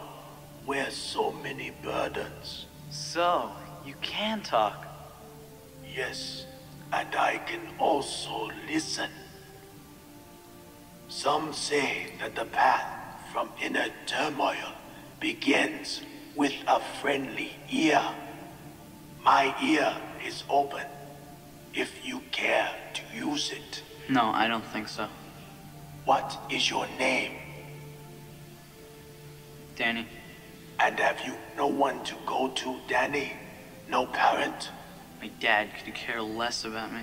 wear 0.65 0.89
so 0.91 1.31
many 1.31 1.71
burdens? 1.83 2.65
So, 2.89 3.51
you 3.85 3.95
can 4.01 4.41
talk. 4.41 4.85
Yes, 5.95 6.45
and 6.93 7.15
I 7.15 7.37
can 7.37 7.61
also 7.79 8.49
listen. 8.67 9.09
Some 11.07 11.53
say 11.53 12.13
that 12.19 12.35
the 12.35 12.45
path 12.45 13.31
from 13.31 13.49
inner 13.61 13.87
turmoil 14.05 14.73
begins 15.19 16.01
with 16.35 16.53
a 16.67 16.79
friendly 17.01 17.51
ear. 17.71 18.01
My 19.23 19.55
ear 19.63 19.95
is 20.25 20.43
open 20.49 20.85
if 21.75 22.05
you 22.05 22.21
care 22.31 22.69
to 22.93 23.01
use 23.15 23.51
it. 23.51 23.83
No, 24.09 24.23
I 24.29 24.47
don't 24.47 24.65
think 24.65 24.87
so. 24.87 25.07
What 26.05 26.37
is 26.49 26.69
your 26.69 26.87
name? 26.99 27.33
Danny, 29.75 30.07
And 30.79 30.97
have 30.99 31.19
you 31.25 31.33
no 31.57 31.67
one 31.67 32.03
to 32.05 32.15
go 32.25 32.49
to, 32.49 32.77
Danny? 32.87 33.33
No 33.89 34.05
parent? 34.05 34.69
my 35.21 35.27
dad 35.39 35.69
could 35.83 35.95
care 35.95 36.21
less 36.21 36.65
about 36.65 36.93
me. 36.93 37.01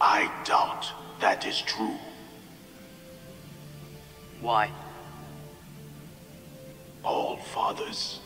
I 0.00 0.30
doubt 0.44 0.90
that 1.20 1.46
is 1.46 1.60
true. 1.60 1.96
Why? 4.40 4.70
All 7.04 7.36
fathers 7.36 8.20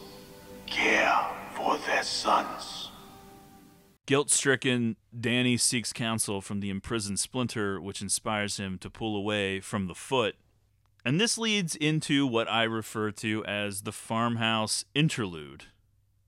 care 0.67 1.19
for 1.55 1.77
their 1.79 2.03
sons. 2.05 2.91
Guilt 4.07 4.31
stricken, 4.31 4.97
Danny 5.19 5.57
seeks 5.57 5.93
counsel 5.93 6.41
from 6.41 6.61
the 6.61 6.71
imprisoned 6.71 7.21
Splinter, 7.21 7.81
which 7.81 8.03
inspires 8.03 8.57
him 8.57 8.79
to 8.79 8.91
pull 8.91 9.17
away 9.17 9.61
from 9.61 9.87
the 9.87 9.95
foot. 9.95 10.37
And 11.05 11.21
this 11.21 11.37
leads 11.37 11.77
into 11.77 12.27
what 12.27 12.51
I 12.51 12.63
refer 12.65 13.11
to 13.13 13.45
as 13.45 13.83
the 13.83 13.93
farmhouse 13.93 14.85
interlude. 14.95 15.65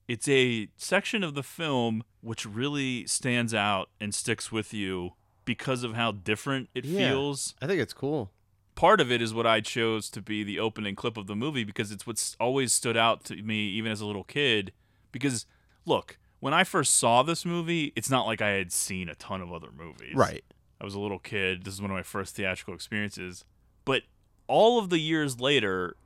It's 0.07 0.29
a 0.29 0.69
section 0.77 1.25
of 1.25 1.35
the 1.35 1.43
film 1.43 2.05
which 2.21 2.47
really 2.47 3.07
stands 3.07 3.55
out 3.55 3.89
and 4.01 4.15
sticks 4.15 4.53
with 4.53 4.73
you 4.73 5.15
because 5.45 5.83
of 5.83 5.95
how 5.95 6.13
different 6.13 6.69
it 6.75 6.85
Yeah, 6.85 7.11
feels. 7.11 7.55
I 7.61 7.67
think 7.67 7.81
it's 7.81 7.93
cool. 7.93 8.31
Part 8.75 9.01
of 9.01 9.11
it 9.11 9.23
is 9.23 9.33
what 9.33 9.47
I 9.47 9.61
chose 9.61 10.11
to 10.11 10.21
be 10.21 10.45
the 10.45 10.61
opening 10.61 10.95
clip 10.95 11.17
of 11.17 11.27
the 11.27 11.35
movie 11.35 11.65
because 11.65 11.91
it's 11.91 12.07
what's 12.07 12.37
always 12.39 12.73
stood 12.73 12.97
out 12.97 13.25
to 13.25 13.43
me, 13.43 13.69
even 13.69 13.91
as 13.91 14.01
a 14.03 14.07
little 14.07 14.25
kid. 14.25 14.73
Because, 15.11 15.47
look, 15.87 16.19
when 16.41 16.53
I 16.55 16.65
first 16.65 16.95
saw 16.95 17.23
this 17.23 17.45
movie, 17.45 17.93
it's 17.97 18.11
not 18.11 18.27
like 18.27 18.41
I 18.43 18.51
had 18.51 18.73
seen 18.73 19.09
a 19.09 19.15
ton 19.15 19.41
of 19.41 19.53
other 19.53 19.71
movies. 19.77 20.15
Right. 20.15 20.45
I 20.81 20.85
was 20.85 20.95
a 20.95 21.01
little 21.01 21.19
kid. 21.19 21.65
This 21.65 21.75
is 21.75 21.81
one 21.83 21.91
of 21.91 21.97
my 21.97 22.03
first 22.03 22.37
theatrical 22.37 22.75
experiences. 22.75 23.45
But 23.85 24.03
all 24.47 24.79
of 24.79 24.91
the 24.91 24.99
years 24.99 25.41
later, 25.41 25.97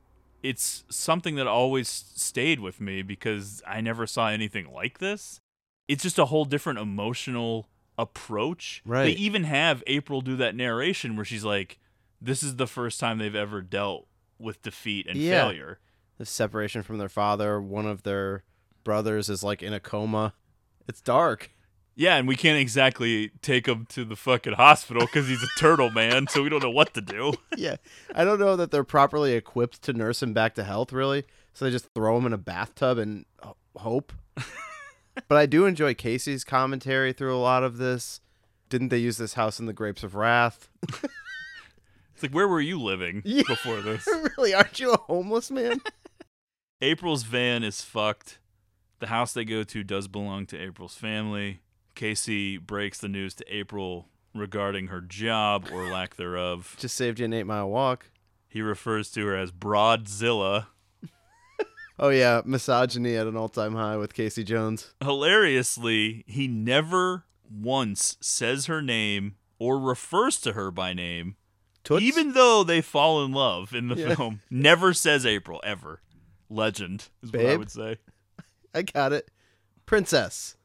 it's 0.41 0.85
something 0.89 1.35
that 1.35 1.47
always 1.47 1.87
stayed 1.87 2.59
with 2.59 2.79
me 2.79 3.01
because 3.01 3.61
I 3.67 3.81
never 3.81 4.07
saw 4.07 4.27
anything 4.29 4.71
like 4.71 4.99
this. 4.99 5.39
It's 5.87 6.03
just 6.03 6.17
a 6.17 6.25
whole 6.25 6.45
different 6.45 6.79
emotional 6.79 7.67
approach. 7.97 8.81
Right. 8.85 9.05
They 9.05 9.11
even 9.21 9.43
have 9.43 9.83
April 9.87 10.21
do 10.21 10.35
that 10.37 10.55
narration 10.55 11.15
where 11.15 11.25
she's 11.25 11.43
like, 11.43 11.77
this 12.21 12.41
is 12.41 12.55
the 12.55 12.67
first 12.67 12.99
time 12.99 13.17
they've 13.17 13.35
ever 13.35 13.61
dealt 13.61 14.07
with 14.39 14.61
defeat 14.61 15.05
and 15.07 15.17
Yeah. 15.17 15.43
failure. 15.43 15.79
The 16.17 16.25
separation 16.25 16.81
from 16.83 16.97
their 16.97 17.09
father, 17.09 17.61
one 17.61 17.85
of 17.85 18.03
their 18.03 18.43
brothers 18.83 19.29
is 19.29 19.43
like 19.43 19.61
in 19.63 19.73
a 19.73 19.79
coma. 19.79 20.33
It's 20.87 21.01
dark. 21.01 21.51
Yeah, 21.95 22.15
and 22.15 22.27
we 22.27 22.35
can't 22.35 22.57
exactly 22.59 23.31
take 23.41 23.67
him 23.67 23.85
to 23.89 24.05
the 24.05 24.15
fucking 24.15 24.53
hospital 24.53 25.05
because 25.05 25.27
he's 25.27 25.43
a 25.43 25.59
turtle 25.59 25.91
man, 25.91 26.27
so 26.27 26.41
we 26.41 26.49
don't 26.49 26.63
know 26.63 26.69
what 26.69 26.93
to 26.93 27.01
do. 27.01 27.33
yeah. 27.57 27.75
I 28.15 28.23
don't 28.23 28.39
know 28.39 28.55
that 28.55 28.71
they're 28.71 28.83
properly 28.85 29.33
equipped 29.33 29.81
to 29.83 29.93
nurse 29.93 30.23
him 30.23 30.33
back 30.33 30.55
to 30.55 30.63
health, 30.63 30.93
really, 30.93 31.25
so 31.53 31.65
they 31.65 31.71
just 31.71 31.93
throw 31.93 32.17
him 32.17 32.25
in 32.25 32.33
a 32.33 32.37
bathtub 32.37 32.97
and 32.97 33.25
hope. 33.75 34.13
but 35.27 35.37
I 35.37 35.45
do 35.45 35.65
enjoy 35.65 35.93
Casey's 35.93 36.43
commentary 36.45 37.11
through 37.13 37.35
a 37.35 37.39
lot 37.39 37.63
of 37.63 37.77
this. 37.77 38.21
Didn't 38.69 38.87
they 38.87 38.97
use 38.97 39.17
this 39.17 39.33
house 39.33 39.59
in 39.59 39.65
the 39.65 39.73
Grapes 39.73 40.03
of 40.03 40.15
Wrath? 40.15 40.69
It's 42.13 42.23
like, 42.29 42.35
where 42.35 42.47
were 42.47 42.61
you 42.61 42.79
living 42.79 43.23
Yeah. 43.25 43.41
before 43.47 43.81
this? 43.81 44.07
really, 44.37 44.53
aren't 44.53 44.79
you 44.79 44.93
a 44.93 44.97
homeless 44.97 45.49
man? 45.49 45.81
April's 46.79 47.23
van 47.23 47.63
is 47.63 47.81
fucked. 47.81 48.37
The 49.01 49.07
house 49.07 49.33
they 49.33 49.43
go 49.45 49.63
to 49.63 49.83
does 49.83 50.07
belong 50.07 50.45
to 50.47 50.57
April's 50.57 50.95
family. 50.95 51.59
Casey 51.95 52.57
breaks 52.57 52.99
the 52.99 53.09
news 53.09 53.33
to 53.35 53.45
April 53.53 54.07
regarding 54.33 54.87
her 54.87 55.01
job 55.01 55.67
or 55.73 55.83
lack 55.91 56.15
thereof. 56.15 56.75
Just 56.79 56.95
saved 56.95 57.19
you 57.19 57.25
an 57.25 57.33
eight 57.33 57.45
mile 57.45 57.67
walk. 57.69 58.05
He 58.47 58.61
refers 58.61 59.11
to 59.11 59.25
her 59.25 59.35
as 59.35 59.51
Broadzilla. 59.51 60.67
Oh 61.99 62.09
yeah, 62.09 62.41
misogyny 62.45 63.15
at 63.15 63.27
an 63.27 63.37
all 63.37 63.49
time 63.49 63.75
high 63.75 63.95
with 63.95 64.15
Casey 64.15 64.43
Jones. 64.43 64.91
Hilariously, 65.03 66.23
he 66.25 66.47
never 66.47 67.25
once 67.47 68.17
says 68.19 68.65
her 68.65 68.81
name 68.81 69.35
or 69.59 69.77
refers 69.77 70.39
to 70.41 70.53
her 70.53 70.71
by 70.71 70.93
name, 70.93 71.35
even 71.91 72.31
though 72.33 72.63
they 72.63 72.81
fall 72.81 73.23
in 73.23 73.33
love 73.33 73.75
in 73.75 73.87
the 73.89 73.95
Yeah. 73.95 74.15
film. 74.15 74.41
Never 74.49 74.93
says 74.93 75.27
April, 75.27 75.61
ever. 75.63 76.01
Legend 76.49 77.07
is 77.21 77.31
what 77.31 77.45
I 77.45 77.55
would 77.55 77.69
say. 77.69 77.97
I 78.75 78.81
got 78.83 79.13
it. 79.13 79.29
Princess. 79.85 80.55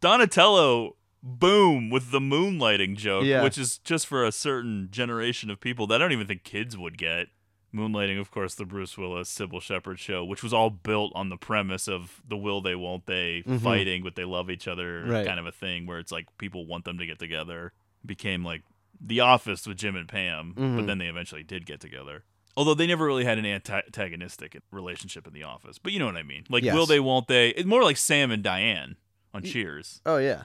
Donatello, 0.00 0.96
boom, 1.22 1.88
with 1.90 2.10
the 2.10 2.20
moonlighting 2.20 2.96
joke, 2.96 3.24
Yeah. 3.24 3.42
which 3.42 3.56
is 3.56 3.78
just 3.78 4.06
for 4.06 4.24
a 4.24 4.32
certain 4.32 4.88
generation 4.90 5.48
of 5.50 5.60
people 5.60 5.86
that 5.88 5.96
I 5.96 5.98
don't 6.04 6.12
even 6.12 6.26
think 6.26 6.42
kids 6.44 6.76
would 6.76 6.98
get. 6.98 7.28
Moonlighting, 7.74 8.20
of 8.20 8.30
course, 8.30 8.54
the 8.54 8.66
Bruce 8.66 8.98
Willis, 8.98 9.32
Cybill 9.32 9.62
Shepherd 9.62 9.98
show, 9.98 10.24
which 10.24 10.42
was 10.42 10.52
all 10.52 10.68
built 10.68 11.12
on 11.14 11.30
the 11.30 11.36
premise 11.38 11.88
of 11.88 12.20
the 12.28 12.36
will 12.36 12.60
they, 12.60 12.74
won't 12.74 13.06
they, 13.06 13.42
Mhm. 13.46 13.60
fighting, 13.62 14.02
but 14.02 14.14
they 14.14 14.24
love 14.24 14.50
each 14.50 14.68
other 14.68 15.04
Right. 15.06 15.26
kind 15.26 15.40
of 15.40 15.46
a 15.46 15.52
thing 15.52 15.86
where 15.86 15.98
it's 15.98 16.12
like 16.12 16.26
people 16.36 16.66
want 16.66 16.84
them 16.84 16.98
to 16.98 17.06
get 17.06 17.18
together. 17.18 17.72
Became 18.04 18.44
like 18.44 18.62
The 19.00 19.20
Office 19.20 19.66
with 19.66 19.78
Jim 19.78 19.96
and 19.96 20.06
Pam, 20.08 20.52
but 20.54 20.62
Mhm. 20.62 20.86
then 20.86 20.98
they 20.98 21.06
eventually 21.08 21.42
did 21.42 21.64
get 21.64 21.80
together. 21.80 22.24
Although 22.56 22.74
they 22.74 22.86
never 22.86 23.06
really 23.06 23.24
had 23.24 23.38
an 23.38 23.46
antagonistic 23.46 24.60
relationship 24.70 25.26
in 25.26 25.32
The 25.32 25.42
Office, 25.42 25.78
but 25.78 25.92
you 25.92 25.98
know 25.98 26.06
what 26.06 26.16
I 26.16 26.22
mean. 26.22 26.44
Like, 26.50 26.64
will 26.64 26.84
they, 26.86 27.00
won't 27.00 27.26
they? 27.26 27.48
It's 27.50 27.66
more 27.66 27.82
like 27.82 27.96
Sam 27.96 28.30
and 28.30 28.42
Diane 28.42 28.96
on 29.32 29.42
Cheers. 29.42 30.00
Oh 30.04 30.18
yeah. 30.18 30.44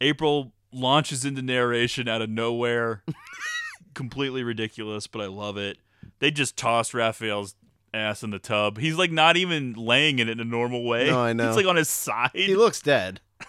April 0.00 0.52
launches 0.72 1.24
into 1.24 1.42
narration 1.42 2.08
out 2.08 2.22
of 2.22 2.30
nowhere. 2.30 3.02
Completely 3.94 4.42
ridiculous, 4.42 5.06
but 5.06 5.20
I 5.22 5.26
love 5.26 5.56
it. 5.56 5.78
They 6.18 6.30
just 6.30 6.56
toss 6.56 6.92
Raphael's 6.94 7.54
ass 7.94 8.22
in 8.22 8.30
the 8.30 8.38
tub. 8.38 8.78
He's 8.78 8.96
like 8.96 9.10
not 9.10 9.36
even 9.36 9.72
laying 9.74 10.18
in 10.18 10.28
it 10.28 10.32
in 10.32 10.40
a 10.40 10.44
normal 10.44 10.84
way. 10.84 11.06
No, 11.10 11.18
I 11.20 11.32
know. 11.34 11.48
He's 11.48 11.56
like 11.56 11.66
on 11.66 11.76
his 11.76 11.88
side. 11.88 12.30
He 12.34 12.54
looks 12.54 12.80
dead. 12.80 13.20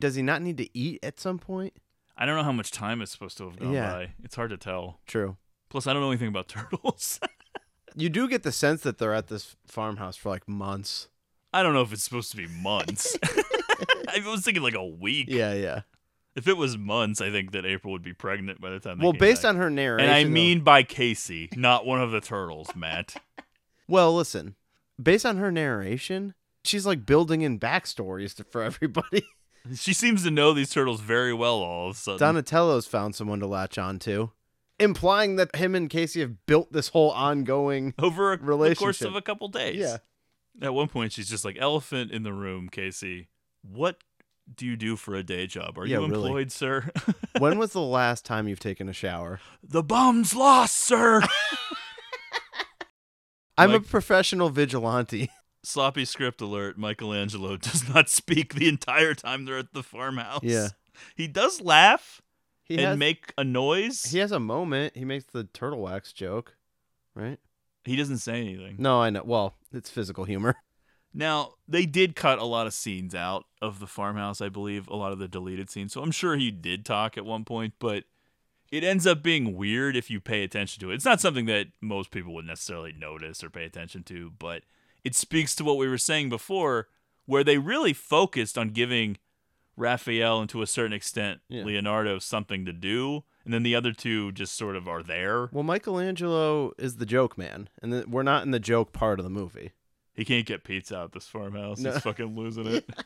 Does 0.00 0.14
he 0.16 0.22
not 0.22 0.42
need 0.42 0.56
to 0.58 0.78
eat 0.78 1.00
at 1.04 1.18
some 1.20 1.38
point? 1.38 1.74
I 2.16 2.26
don't 2.26 2.36
know 2.36 2.44
how 2.44 2.52
much 2.52 2.70
time 2.70 3.02
is 3.02 3.10
supposed 3.10 3.36
to 3.38 3.44
have 3.48 3.58
gone 3.58 3.72
Yeah. 3.72 3.92
by. 3.92 4.08
It's 4.22 4.36
hard 4.36 4.50
to 4.50 4.56
tell. 4.56 5.00
True. 5.06 5.36
Plus, 5.74 5.88
I 5.88 5.92
don't 5.92 6.02
know 6.02 6.10
anything 6.12 6.28
about 6.28 6.46
turtles. 6.56 7.18
You 7.96 8.08
do 8.08 8.28
get 8.28 8.44
the 8.44 8.52
sense 8.52 8.82
that 8.82 8.98
they're 8.98 9.12
at 9.12 9.26
this 9.26 9.56
farmhouse 9.66 10.14
for 10.16 10.28
like 10.28 10.46
months. 10.46 11.08
I 11.52 11.64
don't 11.64 11.74
know 11.74 11.82
if 11.82 11.92
it's 11.92 12.04
supposed 12.04 12.30
to 12.30 12.36
be 12.36 12.46
months. 12.46 13.18
I 13.24 14.22
was 14.24 14.42
thinking 14.44 14.62
like 14.62 14.76
a 14.76 14.86
week. 14.86 15.26
Yeah, 15.28 15.52
yeah. 15.52 15.80
If 16.36 16.46
it 16.46 16.56
was 16.56 16.78
months, 16.78 17.20
I 17.20 17.32
think 17.32 17.50
that 17.50 17.66
April 17.66 17.92
would 17.92 18.04
be 18.04 18.12
pregnant 18.12 18.60
by 18.60 18.70
the 18.70 18.78
time. 18.78 18.98
They 18.98 19.02
Well, 19.02 19.14
based 19.14 19.42
back. 19.42 19.48
on 19.48 19.56
her 19.56 19.68
narration, 19.68 20.08
and 20.08 20.14
I 20.14 20.22
though- 20.22 20.30
mean 20.30 20.60
by 20.60 20.84
Casey, 20.84 21.48
not 21.56 21.84
one 21.84 22.00
of 22.00 22.12
the 22.12 22.20
turtles, 22.20 22.68
Matt. 22.76 23.16
Well, 23.88 24.14
listen. 24.14 24.54
Based 25.02 25.26
on 25.26 25.38
her 25.38 25.50
narration, 25.50 26.34
she's 26.62 26.86
like 26.86 27.04
building 27.04 27.42
in 27.42 27.58
backstories 27.58 28.34
to, 28.36 28.44
for 28.44 28.62
everybody. 28.62 29.24
She 29.74 29.92
seems 29.92 30.22
to 30.22 30.30
know 30.30 30.52
these 30.52 30.70
turtles 30.70 31.00
very 31.00 31.34
well. 31.34 31.56
All 31.56 31.90
of 31.90 31.96
a 31.96 31.98
sudden, 31.98 32.18
Donatello's 32.20 32.86
found 32.86 33.14
someone 33.16 33.40
to 33.40 33.46
latch 33.48 33.76
on 33.76 33.98
to, 33.98 34.30
implying 34.78 35.36
that 35.36 35.54
him 35.56 35.74
and 35.74 35.88
Casey 35.90 36.20
have 36.20 36.46
built 36.46 36.72
this 36.72 36.88
whole 36.88 37.10
ongoing 37.10 37.94
over 37.98 38.32
a, 38.32 38.38
the 38.38 38.44
relationship. 38.44 38.78
course 38.78 39.02
of 39.02 39.14
a 39.14 39.22
couple 39.22 39.48
days. 39.48 39.76
Yeah. 39.76 39.98
At 40.62 40.72
one 40.74 40.88
point, 40.88 41.12
she's 41.12 41.28
just 41.28 41.44
like, 41.44 41.56
"Elephant 41.58 42.10
in 42.12 42.22
the 42.22 42.32
room, 42.32 42.68
Casey. 42.68 43.28
What 43.62 44.02
do 44.54 44.66
you 44.66 44.76
do 44.76 44.94
for 44.96 45.14
a 45.16 45.22
day 45.22 45.46
job? 45.46 45.76
Are 45.78 45.86
Yeah, 45.86 45.98
you 45.98 46.06
really. 46.08 46.26
employed, 46.28 46.52
sir?" 46.52 46.90
when 47.38 47.58
was 47.58 47.72
the 47.72 47.80
last 47.80 48.24
time 48.24 48.46
you've 48.46 48.60
taken 48.60 48.88
a 48.88 48.92
shower? 48.92 49.40
the 49.62 49.82
bomb's 49.82 50.34
lost, 50.34 50.76
sir. 50.76 51.22
I'm 53.58 53.70
Like- 53.72 53.82
a 53.82 53.84
professional 53.84 54.50
vigilante. 54.50 55.30
Sloppy 55.62 56.04
script 56.04 56.40
alert. 56.40 56.76
Michelangelo 56.76 57.56
does 57.56 57.88
not 57.88 58.08
speak 58.10 58.54
the 58.54 58.68
entire 58.68 59.14
time 59.14 59.44
they're 59.44 59.58
at 59.58 59.72
the 59.72 59.82
farmhouse. 59.82 60.40
Yeah. 60.42 60.68
He 61.16 61.26
does 61.26 61.60
laugh 61.60 62.20
He 62.64 62.74
and 62.74 62.86
has- 62.86 62.98
make 62.98 63.32
a 63.36 63.44
noise. 63.44 64.04
He 64.04 64.18
has 64.18 64.32
a 64.32 64.40
moment. 64.40 64.96
He 64.96 65.04
makes 65.04 65.24
the 65.24 65.44
turtle 65.44 65.80
wax 65.80 66.12
joke, 66.12 66.56
right? 67.14 67.38
He 67.84 67.96
doesn't 67.96 68.18
say 68.18 68.40
anything. 68.40 68.76
No, 68.78 69.00
I 69.00 69.10
know. 69.10 69.22
Well, 69.24 69.54
it's 69.72 69.90
physical 69.90 70.24
humor. 70.24 70.56
Now, 71.16 71.52
they 71.68 71.86
did 71.86 72.16
cut 72.16 72.40
a 72.40 72.44
lot 72.44 72.66
of 72.66 72.74
scenes 72.74 73.14
out 73.14 73.44
of 73.62 73.78
the 73.78 73.86
farmhouse, 73.86 74.40
I 74.40 74.48
believe, 74.48 74.88
a 74.88 74.96
lot 74.96 75.12
of 75.12 75.20
the 75.20 75.28
deleted 75.28 75.70
scenes. 75.70 75.92
So 75.92 76.02
I'm 76.02 76.10
sure 76.10 76.34
he 76.34 76.50
did 76.50 76.84
talk 76.84 77.16
at 77.16 77.24
one 77.24 77.44
point, 77.44 77.74
but 77.78 78.02
it 78.72 78.82
ends 78.82 79.06
up 79.06 79.22
being 79.22 79.56
weird 79.56 79.94
if 79.94 80.10
you 80.10 80.20
pay 80.20 80.42
attention 80.42 80.80
to 80.80 80.90
it. 80.90 80.96
It's 80.96 81.04
not 81.04 81.20
something 81.20 81.46
that 81.46 81.68
most 81.80 82.10
people 82.10 82.34
would 82.34 82.46
necessarily 82.46 82.92
notice 82.92 83.44
or 83.44 83.50
pay 83.50 83.64
attention 83.64 84.02
to, 84.04 84.32
but 84.40 84.64
it 85.04 85.14
speaks 85.14 85.54
to 85.54 85.64
what 85.64 85.76
we 85.76 85.86
were 85.86 85.98
saying 85.98 86.30
before, 86.30 86.88
where 87.26 87.44
they 87.44 87.58
really 87.58 87.92
focused 87.92 88.58
on 88.58 88.70
giving 88.70 89.16
Raphael 89.76 90.40
and 90.40 90.48
to 90.50 90.62
a 90.62 90.66
certain 90.66 90.92
extent 90.92 91.40
Yeah. 91.48 91.64
Leonardo 91.64 92.18
something 92.18 92.64
to 92.64 92.72
do, 92.72 93.24
and 93.44 93.52
then 93.52 93.62
the 93.62 93.74
other 93.74 93.92
two 93.92 94.32
just 94.32 94.56
sort 94.56 94.76
of 94.76 94.88
are 94.88 95.02
there. 95.02 95.48
Well, 95.52 95.64
Michelangelo 95.64 96.72
is 96.78 96.96
the 96.96 97.06
joke 97.06 97.36
man, 97.38 97.68
and 97.82 97.92
the, 97.92 98.04
we're 98.08 98.22
not 98.22 98.44
in 98.44 98.50
the 98.50 98.60
joke 98.60 98.92
part 98.92 99.18
of 99.18 99.24
the 99.24 99.30
movie. 99.30 99.72
He 100.14 100.24
can't 100.24 100.46
get 100.46 100.64
pizza 100.64 100.96
out 100.96 101.12
this 101.12 101.26
farmhouse. 101.26 101.80
No. 101.80 101.92
He's 101.92 102.02
fucking 102.02 102.36
losing 102.36 102.66
it. 102.66 102.88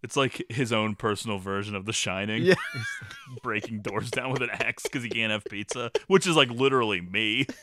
It's 0.00 0.16
like 0.16 0.44
his 0.48 0.72
own 0.72 0.94
personal 0.94 1.38
version 1.38 1.74
of 1.74 1.84
The 1.84 1.92
Shining. 1.92 2.44
Yeah. 2.44 2.54
He's 2.72 2.86
breaking 3.42 3.82
doors 3.82 4.12
down 4.12 4.30
with 4.30 4.42
an 4.42 4.50
axe 4.52 4.84
because 4.84 5.02
he 5.02 5.08
can't 5.08 5.32
have 5.32 5.44
pizza, 5.44 5.90
which 6.06 6.24
is 6.24 6.36
like 6.36 6.50
literally 6.50 7.00
me. 7.00 7.46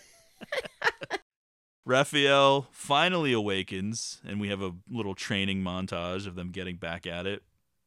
Raphael 1.86 2.68
finally 2.72 3.32
awakens, 3.32 4.20
and 4.28 4.40
we 4.42 4.50
have 4.50 4.62
a 4.62 4.74
little 4.90 5.14
training 5.14 5.62
montage 5.62 6.26
of 6.26 6.36
them 6.36 6.50
getting 6.52 6.78
back 6.78 7.06
at 7.06 7.28
it. 7.28 7.44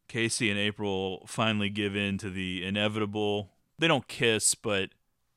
Casey 0.09 0.51
and 0.51 0.59
April 0.59 1.25
finally 1.27 1.69
give 1.69 1.95
in 1.97 2.17
to 2.19 2.31
the 2.31 2.65
inevitable. 2.65 3.51
They 3.79 3.89
don't 3.89 4.09
kiss, 4.09 4.55
but 4.55 4.91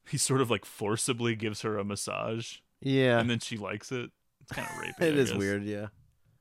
he 0.08 0.18
sort 0.18 0.42
of 0.42 0.50
like 0.50 0.64
forcibly 0.66 1.36
gives 1.36 1.62
her 1.62 1.78
a 1.78 1.84
massage. 1.84 2.58
Yeah. 2.80 3.20
And 3.20 3.30
then 3.30 3.40
she 3.40 3.58
likes 3.58 3.92
it. 3.92 4.12
It's 4.42 4.52
kind 4.52 4.68
of 4.68 4.76
rapey. 4.76 4.94
It 5.08 5.16
I 5.16 5.18
is 5.18 5.30
guess. 5.32 5.38
weird, 5.38 5.64
yeah. 5.64 5.88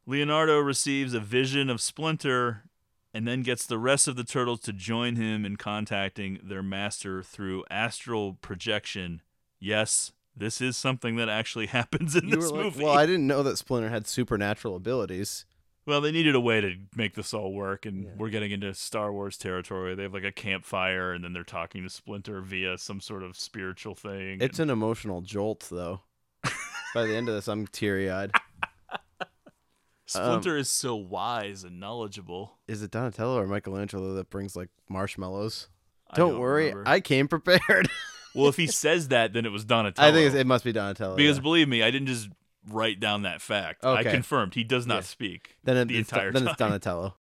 Leonardo 0.07 0.59
receives 0.59 1.15
a 1.15 1.21
vision 1.21 1.69
of 1.71 1.81
Splinter 1.81 2.65
and 3.13 3.27
then 3.27 3.43
gets 3.43 3.67
the 3.67 3.79
rest 3.79 4.09
of 4.09 4.17
the 4.17 4.25
turtles 4.25 4.61
to 4.61 4.73
join 4.73 5.17
him 5.17 5.45
in 5.45 5.57
contacting 5.57 6.39
their 6.43 6.63
master 6.63 7.23
through 7.23 7.65
astral 7.71 8.35
projection. 8.35 9.23
Yes, 9.59 10.13
this 10.37 10.61
is 10.61 10.77
something 10.77 11.17
that 11.17 11.29
actually 11.29 11.67
happens 11.79 12.17
in 12.17 12.29
You 12.29 12.37
this 12.37 12.51
like, 12.51 12.65
movie. 12.65 12.85
well, 12.85 12.97
I 12.97 13.07
didn't 13.07 13.27
know 13.27 13.43
that 13.43 13.57
Splinter 13.59 13.91
had 13.91 14.07
supernatural 14.07 14.77
abilities. 14.77 15.45
Well, 15.87 16.01
they 16.01 16.13
needed 16.13 16.35
a 16.35 16.41
way 16.41 16.61
to 16.61 16.77
make 16.95 17.15
this 17.15 17.33
all 17.33 17.53
work, 17.53 17.87
and 17.87 18.19
we're 18.19 18.29
getting 18.29 18.53
into 18.53 18.73
Star 18.75 19.13
Wars 19.13 19.37
territory. 19.37 19.95
They 19.95 20.05
have 20.05 20.13
like 20.15 20.25
a 20.25 20.31
campfire, 20.31 21.13
and 21.13 21.25
then 21.25 21.33
they're 21.33 21.43
talking 21.43 21.83
to 21.83 21.89
Splinter 21.91 22.41
via 22.43 22.77
some 22.79 23.01
sort 23.01 23.23
of 23.23 23.37
spiritual 23.37 23.95
thing. 23.95 24.39
It's 24.41 24.59
an 24.59 24.71
emotional 24.71 25.21
jolt, 25.23 25.67
though. 25.71 26.03
By 26.95 27.07
the 27.07 27.17
end 27.17 27.29
of 27.29 27.35
this, 27.35 27.49
I'm 27.49 27.67
teary 27.67 28.11
eyed. 28.11 28.33
Splinter 30.07 30.57
is 30.57 30.71
so 30.71 30.97
wise 30.97 31.63
and 31.65 31.79
knowledgeable. 31.79 32.59
Is 32.67 32.83
it 32.83 32.91
Donatello 32.91 33.39
or 33.39 33.47
Michelangelo 33.47 34.15
that 34.15 34.29
brings 34.29 34.57
like 34.57 34.69
marshmallows? 34.89 35.69
Don't, 36.15 36.33
don't 36.33 36.41
worry, 36.41 36.67
remember. 36.71 36.89
I 36.89 37.01
came 37.01 37.29
prepared. 37.29 37.89
Well, 38.35 38.49
if 38.49 38.57
he 38.57 38.67
says 38.67 39.09
that, 39.09 39.33
then 39.33 39.45
it 39.45 39.51
was 39.51 39.65
Donatello. 39.65 40.07
I 40.09 40.13
think 40.13 40.35
it 40.35 40.47
must 40.47 40.65
be 40.65 40.73
Donatello. 40.73 41.17
Because 41.17 41.39
yeah. 41.39 41.43
believe 41.43 41.69
me, 41.69 41.83
I 41.83 41.91
didn't 41.91 42.09
just 42.09 42.29
write 42.69 43.01
down 43.01 43.23
that 43.23 43.41
fact. 43.41 43.85
I 43.85 44.03
confirmed 44.05 44.55
he 44.55 44.65
does 44.65 44.87
not 44.87 44.97
Yeah. 44.97 45.01
speak 45.03 45.57
then 45.65 45.77
it, 45.77 45.89
the 45.89 45.99
entire 45.99 46.31
then 46.33 46.43
time. 46.43 46.51
it's 46.51 46.59
Donatello. 46.59 47.15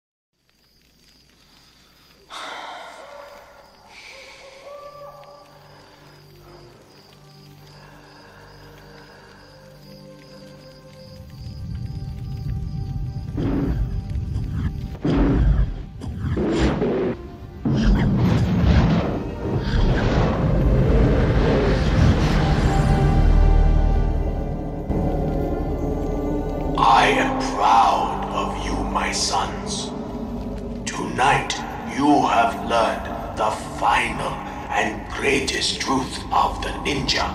Greatest 35.19 35.81
truth 35.81 36.17
of 36.31 36.63
the 36.63 36.69
ninja. 36.87 37.27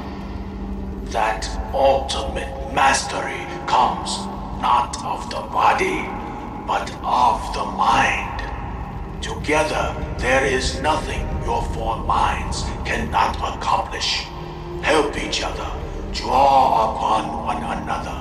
That 1.11 1.43
ultimate 1.73 2.73
mastery 2.73 3.43
comes 3.67 4.09
not 4.61 4.95
of 5.03 5.29
the 5.29 5.41
body, 5.51 6.07
but 6.65 6.89
of 7.03 7.53
the 7.53 7.65
mind. 7.75 8.39
Together, 9.21 9.93
there 10.17 10.45
is 10.45 10.79
nothing 10.79 11.27
your 11.43 11.61
four 11.75 11.97
minds 12.05 12.63
cannot 12.85 13.35
accomplish. 13.35 14.23
Help 14.81 15.17
each 15.17 15.43
other, 15.43 15.69
draw 16.13 16.95
upon 16.95 17.43
one 17.43 17.63
another, 17.77 18.19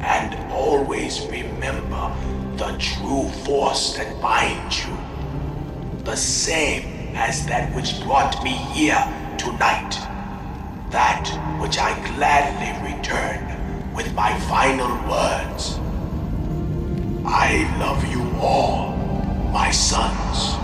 and 0.00 0.52
always 0.52 1.26
remember 1.28 2.14
the 2.56 2.76
true 2.78 3.30
force 3.46 3.96
that 3.96 4.20
binds 4.20 4.84
you. 4.84 4.94
The 6.04 6.16
same 6.16 6.91
as 7.14 7.46
that 7.46 7.74
which 7.74 8.02
brought 8.02 8.42
me 8.42 8.50
here 8.50 9.02
tonight. 9.38 9.98
That 10.90 11.28
which 11.60 11.78
I 11.78 11.94
gladly 12.16 12.94
return 12.94 13.94
with 13.94 14.14
my 14.14 14.38
final 14.40 14.90
words. 15.08 15.78
I 17.24 17.66
love 17.78 18.04
you 18.10 18.22
all, 18.40 18.96
my 19.52 19.70
sons. 19.70 20.61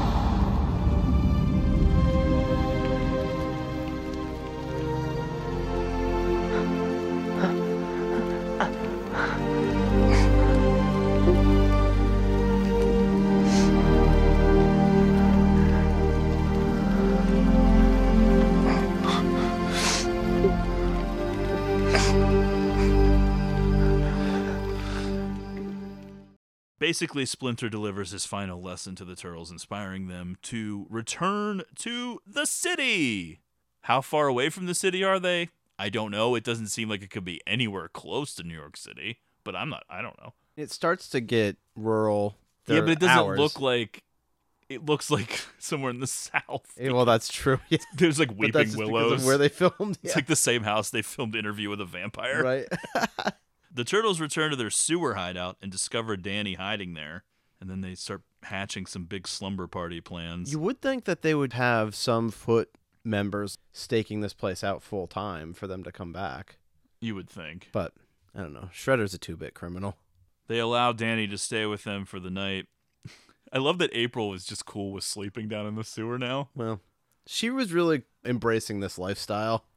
Basically, 26.98 27.26
Splinter 27.26 27.68
delivers 27.68 28.10
his 28.10 28.26
final 28.26 28.60
lesson 28.60 28.96
to 28.96 29.04
the 29.04 29.14
turtles, 29.14 29.52
inspiring 29.52 30.08
them 30.08 30.36
to 30.42 30.84
return 30.90 31.62
to 31.76 32.20
the 32.26 32.44
city. 32.44 33.38
How 33.82 34.00
far 34.00 34.26
away 34.26 34.50
from 34.50 34.66
the 34.66 34.74
city 34.74 35.04
are 35.04 35.20
they? 35.20 35.50
I 35.78 35.90
don't 35.90 36.10
know. 36.10 36.34
It 36.34 36.42
doesn't 36.42 36.66
seem 36.66 36.88
like 36.88 37.04
it 37.04 37.10
could 37.10 37.24
be 37.24 37.40
anywhere 37.46 37.86
close 37.86 38.34
to 38.34 38.42
New 38.42 38.52
York 38.52 38.76
City, 38.76 39.20
but 39.44 39.54
I'm 39.54 39.68
not, 39.68 39.84
I 39.88 40.02
don't 40.02 40.20
know. 40.20 40.32
It 40.56 40.72
starts 40.72 41.08
to 41.10 41.20
get 41.20 41.56
rural. 41.76 42.36
yeah, 42.66 42.80
but 42.80 42.88
it 42.88 42.98
doesn't 42.98 43.16
hours. 43.16 43.38
look 43.38 43.60
like 43.60 44.02
it 44.68 44.84
looks 44.84 45.08
like 45.08 45.40
somewhere 45.60 45.92
in 45.92 46.00
the 46.00 46.08
south. 46.08 46.74
Eh, 46.80 46.90
well, 46.90 47.04
that's 47.04 47.28
true. 47.28 47.60
Yeah. 47.68 47.78
There's 47.94 48.18
like 48.18 48.30
weeping 48.30 48.50
that's 48.54 48.70
just 48.70 48.76
because 48.76 48.88
of 48.88 48.92
willows 48.92 49.24
where 49.24 49.38
they 49.38 49.48
filmed. 49.48 49.98
It's 50.02 50.16
like 50.16 50.26
the 50.26 50.34
same 50.34 50.64
house 50.64 50.90
they 50.90 51.02
filmed 51.02 51.36
Interview 51.36 51.70
with 51.70 51.80
a 51.80 51.84
Vampire. 51.84 52.42
Right. 52.42 52.66
the 53.78 53.84
turtles 53.84 54.20
return 54.20 54.50
to 54.50 54.56
their 54.56 54.70
sewer 54.70 55.14
hideout 55.14 55.56
and 55.62 55.70
discover 55.70 56.16
Danny 56.16 56.54
hiding 56.54 56.94
there, 56.94 57.22
and 57.60 57.70
then 57.70 57.80
they 57.80 57.94
start 57.94 58.22
hatching 58.42 58.86
some 58.86 59.04
big 59.04 59.28
slumber 59.28 59.68
party 59.68 60.00
plans. 60.00 60.50
You 60.50 60.58
would 60.58 60.82
think 60.82 61.04
that 61.04 61.22
they 61.22 61.32
would 61.32 61.52
have 61.52 61.94
some 61.94 62.32
foot 62.32 62.70
members 63.04 63.56
staking 63.72 64.20
this 64.20 64.34
place 64.34 64.64
out 64.64 64.82
full 64.82 65.06
time 65.06 65.54
for 65.54 65.68
them 65.68 65.84
to 65.84 65.92
come 65.92 66.12
back. 66.12 66.58
You 67.00 67.14
would 67.14 67.30
think. 67.30 67.68
But 67.70 67.92
I 68.34 68.40
don't 68.40 68.52
know. 68.52 68.68
Shredder's 68.74 69.14
a 69.14 69.18
two 69.18 69.36
bit 69.36 69.54
criminal. 69.54 69.96
They 70.48 70.58
allow 70.58 70.90
Danny 70.90 71.28
to 71.28 71.38
stay 71.38 71.64
with 71.64 71.84
them 71.84 72.04
for 72.04 72.18
the 72.18 72.30
night. 72.30 72.66
I 73.52 73.58
love 73.58 73.78
that 73.78 73.90
April 73.92 74.34
is 74.34 74.44
just 74.44 74.66
cool 74.66 74.90
with 74.90 75.04
sleeping 75.04 75.46
down 75.46 75.66
in 75.66 75.76
the 75.76 75.84
sewer 75.84 76.18
now, 76.18 76.48
Well, 76.56 76.80
she 77.28 77.48
was 77.48 77.72
really 77.72 78.02
embracing 78.24 78.80
this 78.80 78.98
lifestyle. 78.98 79.66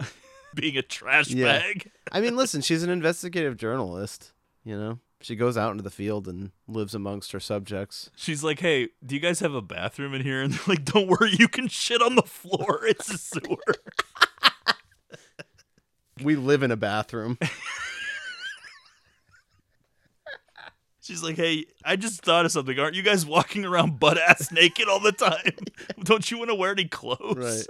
being 0.56 0.78
a 0.78 0.82
trash 0.82 1.30
Yeah. 1.30 1.60
bag. 1.60 1.92
I 2.12 2.22
mean, 2.22 2.36
listen, 2.36 2.62
she's 2.62 2.84
an 2.84 2.90
investigative 2.90 3.58
journalist. 3.58 4.34
You 4.64 4.78
know, 4.78 5.00
she 5.22 5.36
goes 5.36 5.58
out 5.58 5.72
into 5.72 5.84
the 5.84 5.90
field 5.90 6.28
and 6.28 6.52
lives 6.68 6.94
amongst 6.94 7.32
her 7.32 7.40
subjects. 7.40 8.10
She's 8.16 8.44
like, 8.44 8.60
"Hey, 8.60 8.90
do 9.06 9.16
you 9.16 9.22
guys 9.22 9.40
have 9.40 9.54
a 9.56 9.62
bathroom 9.62 10.14
in 10.14 10.22
here?" 10.22 10.42
And 10.44 10.54
they're 10.54 10.62
like, 10.68 10.86
"Don't 10.86 11.08
worry, 11.08 11.32
you 11.38 11.48
can 11.48 11.68
shit 11.68 12.02
on 12.02 12.16
the 12.16 12.22
floor. 12.22 12.82
It's 12.88 13.10
a 13.12 13.18
sewer." 13.18 13.58
We 16.24 16.36
live 16.36 16.62
in 16.62 16.70
a 16.70 16.78
bathroom. 16.78 17.40
She's 21.04 21.24
like, 21.24 21.36
"Hey, 21.36 21.66
I 21.84 21.96
just 21.96 22.22
thought 22.22 22.46
of 22.46 22.52
something. 22.52 22.78
Aren't 22.78 22.94
you 22.96 23.02
guys 23.02 23.26
walking 23.26 23.66
around 23.66 24.00
butt 24.00 24.20
ass 24.20 24.52
naked 24.52 24.88
all 24.88 25.00
the 25.00 25.12
time? 25.12 25.52
Don't 26.04 26.30
you 26.30 26.38
want 26.38 26.52
to 26.52 26.56
wear 26.56 26.72
any 26.72 26.86
clothes?" 26.86 27.38
Right. 27.38 27.66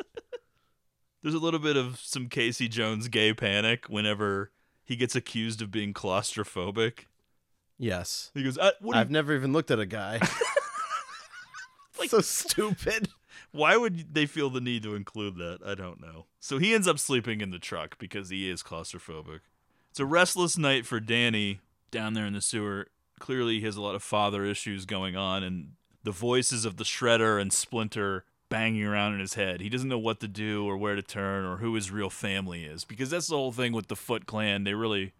There's 1.22 1.36
a 1.36 1.40
little 1.40 1.60
bit 1.60 1.78
of 1.78 2.00
some 2.00 2.28
Casey 2.28 2.68
Jones 2.68 3.08
gay 3.08 3.34
panic 3.34 3.86
whenever 3.88 4.52
he 4.84 4.96
gets 4.96 5.16
accused 5.16 5.62
of 5.62 5.70
being 5.72 5.94
claustrophobic. 5.94 7.06
Yes. 7.78 8.32
He 8.34 8.44
goes, 8.44 8.58
uh, 8.58 8.72
what 8.80 8.94
do 8.94 8.98
you- 8.98 9.02
I've 9.02 9.12
never 9.12 9.34
even 9.36 9.54
looked 9.54 9.72
at 9.72 9.80
a 9.80 9.86
guy. 9.86 10.20
like, 12.00 12.10
so 12.10 12.22
stupid. 12.22 13.10
Why 13.52 13.76
would 13.78 14.14
they 14.14 14.26
feel 14.26 14.50
the 14.50 14.62
need 14.62 14.84
to 14.84 14.96
include 14.96 15.36
that? 15.38 15.60
I 15.66 15.76
don't 15.76 16.00
know. 16.02 16.26
So 16.40 16.58
he 16.58 16.74
ends 16.74 16.88
up 16.88 17.00
sleeping 17.00 17.42
in 17.42 17.52
the 17.52 17.60
truck 17.60 17.98
because 18.00 18.30
he 18.30 18.50
is 18.50 18.64
claustrophobic. 18.64 19.42
It's 19.90 20.00
a 20.00 20.06
restless 20.06 20.58
night 20.58 20.86
for 20.86 21.00
Danny 21.00 21.60
down 21.92 22.14
there 22.14 22.26
in 22.26 22.34
the 22.34 22.42
sewer. 22.42 22.88
Clearly, 23.20 23.60
he 23.60 23.66
has 23.66 23.76
a 23.76 23.82
lot 23.82 23.94
of 23.96 24.02
father 24.02 24.46
issues 24.46 24.86
going 24.86 25.16
on, 25.16 25.44
and 25.44 25.74
the 26.04 26.12
voices 26.12 26.66
of 26.66 26.78
the 26.78 26.84
Shredder 26.86 27.40
and 27.40 27.52
Splinter 27.52 28.24
banging 28.52 28.84
around 28.84 29.16
in 29.16 29.20
his 29.20 29.34
head. 29.34 29.62
He 29.62 29.70
doesn't 29.70 29.90
know 29.90 29.98
what 29.98 30.20
to 30.20 30.28
do 30.28 30.66
or 30.68 30.78
where 30.78 30.96
to 30.96 31.02
turn 31.02 31.46
or 31.46 31.58
who 31.58 31.74
his 31.74 31.90
real 31.90 32.10
family 32.12 32.64
is 32.66 32.86
because 32.86 33.10
that's 33.10 33.28
the 33.28 33.36
whole 33.36 33.52
thing 33.52 33.74
with 33.74 33.88
the 33.88 33.96
Foot 33.96 34.28
Clan. 34.28 34.64
They 34.66 34.76
really 34.76 35.14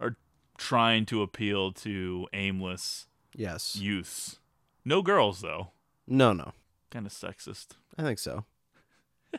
are 0.00 0.16
trying 0.56 1.06
to 1.06 1.22
appeal 1.22 1.70
to 1.72 2.26
aimless 2.32 3.06
Yes. 3.34 3.76
youths. 3.76 4.40
No 4.84 5.02
girls, 5.02 5.40
though. 5.42 5.68
No, 6.06 6.32
no. 6.32 6.52
Kind 6.90 7.06
of 7.06 7.12
sexist. 7.12 7.68
I 7.96 8.02
think 8.02 8.18
so. 8.18 8.44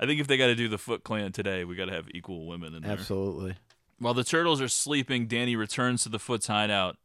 I 0.00 0.06
think 0.06 0.20
if 0.20 0.26
they 0.28 0.36
got 0.36 0.46
to 0.46 0.54
do 0.54 0.68
the 0.68 0.78
Foot 0.78 1.02
Clan 1.02 1.32
today, 1.32 1.64
we 1.64 1.74
got 1.74 1.86
to 1.86 1.92
have 1.92 2.06
equal 2.14 2.46
women 2.46 2.74
in 2.74 2.82
there. 2.82 2.92
Absolutely. 2.92 3.56
While 3.98 4.14
the 4.14 4.22
turtles 4.22 4.60
are 4.60 4.68
sleeping, 4.68 5.26
Danny 5.26 5.56
returns 5.56 6.04
to 6.04 6.08
the 6.08 6.20
Foot's 6.20 6.46
hideout 6.46 6.96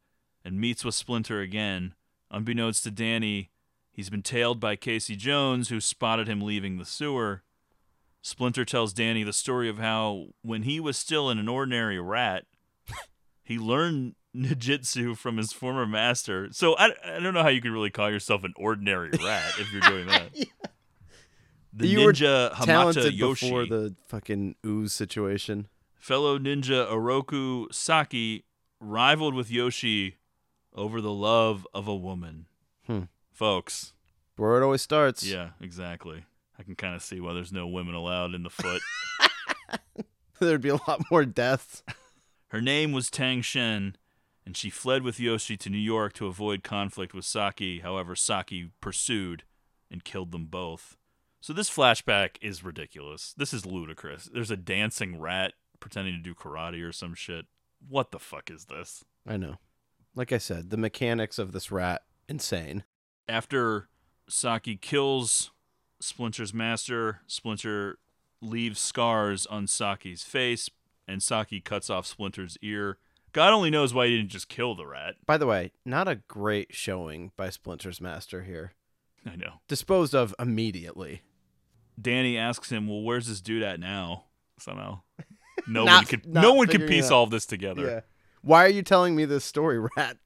and 0.44 0.60
meets 0.60 0.84
with 0.84 0.94
Splinter 0.94 1.40
again. 1.40 1.94
Unbeknownst 2.30 2.84
to 2.84 2.90
Danny, 2.90 3.50
he's 3.94 4.10
been 4.10 4.22
tailed 4.22 4.60
by 4.60 4.76
Casey 4.76 5.16
Jones, 5.16 5.70
who 5.70 5.80
spotted 5.80 6.28
him 6.28 6.42
leaving 6.42 6.76
the 6.76 6.84
sewer. 6.84 7.42
Splinter 8.20 8.64
tells 8.64 8.92
Danny 8.92 9.22
the 9.22 9.32
story 9.32 9.68
of 9.68 9.78
how, 9.78 10.26
when 10.42 10.64
he 10.64 10.80
was 10.80 10.96
still 10.98 11.30
an 11.30 11.48
ordinary 11.48 11.98
rat, 11.98 12.44
he 13.42 13.58
learned 13.58 14.14
ninjutsu 14.34 15.16
from 15.16 15.36
his 15.36 15.52
former 15.52 15.86
master. 15.86 16.48
So 16.50 16.74
I, 16.76 16.92
I 17.04 17.20
don't 17.20 17.34
know 17.34 17.42
how 17.42 17.48
you 17.48 17.60
could 17.60 17.70
really 17.70 17.90
call 17.90 18.10
yourself 18.10 18.44
an 18.44 18.52
ordinary 18.56 19.10
rat 19.10 19.54
if 19.58 19.72
you're 19.72 19.80
doing 19.82 20.06
that. 20.06 20.30
The 21.76 21.88
you 21.88 22.04
were 22.04 22.12
ninja 22.12 22.52
Hamato 22.52 22.64
talented 22.66 23.14
Yoshi. 23.14 23.46
before 23.46 23.66
the 23.66 23.96
fucking 24.06 24.54
ooze 24.64 24.92
situation. 24.92 25.66
Fellow 25.96 26.38
ninja 26.38 26.88
Oroku 26.88 27.66
Saki 27.74 28.44
rivaled 28.78 29.34
with 29.34 29.50
Yoshi 29.50 30.18
over 30.72 31.00
the 31.00 31.10
love 31.10 31.66
of 31.74 31.88
a 31.88 31.94
woman. 31.96 32.46
Folks. 33.34 33.92
Where 34.36 34.56
it 34.56 34.64
always 34.64 34.80
starts. 34.80 35.26
Yeah, 35.26 35.50
exactly. 35.60 36.24
I 36.56 36.62
can 36.62 36.76
kind 36.76 36.94
of 36.94 37.02
see 37.02 37.20
why 37.20 37.34
there's 37.34 37.52
no 37.52 37.66
women 37.66 37.94
allowed 37.94 38.32
in 38.32 38.44
the 38.44 38.50
foot. 38.50 38.80
There'd 40.40 40.60
be 40.60 40.68
a 40.68 40.78
lot 40.88 41.02
more 41.10 41.24
deaths. 41.24 41.82
Her 42.48 42.60
name 42.60 42.92
was 42.92 43.10
Tang 43.10 43.42
Shen, 43.42 43.96
and 44.46 44.56
she 44.56 44.70
fled 44.70 45.02
with 45.02 45.18
Yoshi 45.18 45.56
to 45.56 45.68
New 45.68 45.78
York 45.78 46.12
to 46.14 46.28
avoid 46.28 46.62
conflict 46.62 47.12
with 47.12 47.24
Saki. 47.24 47.80
However, 47.80 48.14
Saki 48.14 48.70
pursued 48.80 49.42
and 49.90 50.04
killed 50.04 50.30
them 50.30 50.46
both. 50.46 50.96
So 51.40 51.52
this 51.52 51.68
flashback 51.68 52.36
is 52.40 52.62
ridiculous. 52.62 53.34
This 53.36 53.52
is 53.52 53.66
ludicrous. 53.66 54.30
There's 54.32 54.52
a 54.52 54.56
dancing 54.56 55.20
rat 55.20 55.54
pretending 55.80 56.14
to 56.14 56.22
do 56.22 56.34
karate 56.34 56.88
or 56.88 56.92
some 56.92 57.14
shit. 57.14 57.46
What 57.88 58.12
the 58.12 58.20
fuck 58.20 58.48
is 58.48 58.66
this? 58.66 59.04
I 59.26 59.36
know. 59.36 59.56
Like 60.14 60.30
I 60.30 60.38
said, 60.38 60.70
the 60.70 60.76
mechanics 60.76 61.40
of 61.40 61.50
this 61.50 61.72
rat, 61.72 62.02
insane. 62.28 62.84
After 63.28 63.88
Saki 64.28 64.76
kills 64.76 65.50
Splinter's 66.00 66.52
master, 66.52 67.20
Splinter 67.26 67.98
leaves 68.40 68.78
scars 68.78 69.46
on 69.46 69.66
Saki's 69.66 70.22
face, 70.22 70.68
and 71.08 71.22
Saki 71.22 71.60
cuts 71.60 71.88
off 71.88 72.06
Splinter's 72.06 72.58
ear. 72.62 72.98
God 73.32 73.52
only 73.52 73.70
knows 73.70 73.92
why 73.92 74.06
he 74.06 74.16
didn't 74.16 74.30
just 74.30 74.48
kill 74.48 74.74
the 74.74 74.86
rat. 74.86 75.14
By 75.26 75.38
the 75.38 75.46
way, 75.46 75.72
not 75.84 76.06
a 76.06 76.16
great 76.16 76.74
showing 76.74 77.32
by 77.36 77.50
Splinter's 77.50 78.00
master 78.00 78.42
here. 78.42 78.74
I 79.26 79.36
know. 79.36 79.54
Disposed 79.68 80.14
of 80.14 80.34
immediately. 80.38 81.22
Danny 82.00 82.36
asks 82.36 82.70
him, 82.70 82.86
"Well, 82.86 83.02
where's 83.02 83.26
this 83.26 83.40
dude 83.40 83.62
at 83.62 83.80
now?" 83.80 84.24
Somehow, 84.58 85.00
no 85.66 85.84
Not- 85.84 85.94
one 85.96 86.04
could. 86.04 86.26
No 86.26 86.52
one 86.54 86.66
could 86.68 86.86
piece 86.86 87.10
all 87.10 87.26
this 87.26 87.46
together. 87.46 87.86
Yeah. 87.86 88.00
Why 88.42 88.64
are 88.66 88.68
you 88.68 88.82
telling 88.82 89.16
me 89.16 89.24
this 89.24 89.44
story, 89.44 89.78
rat? 89.96 90.18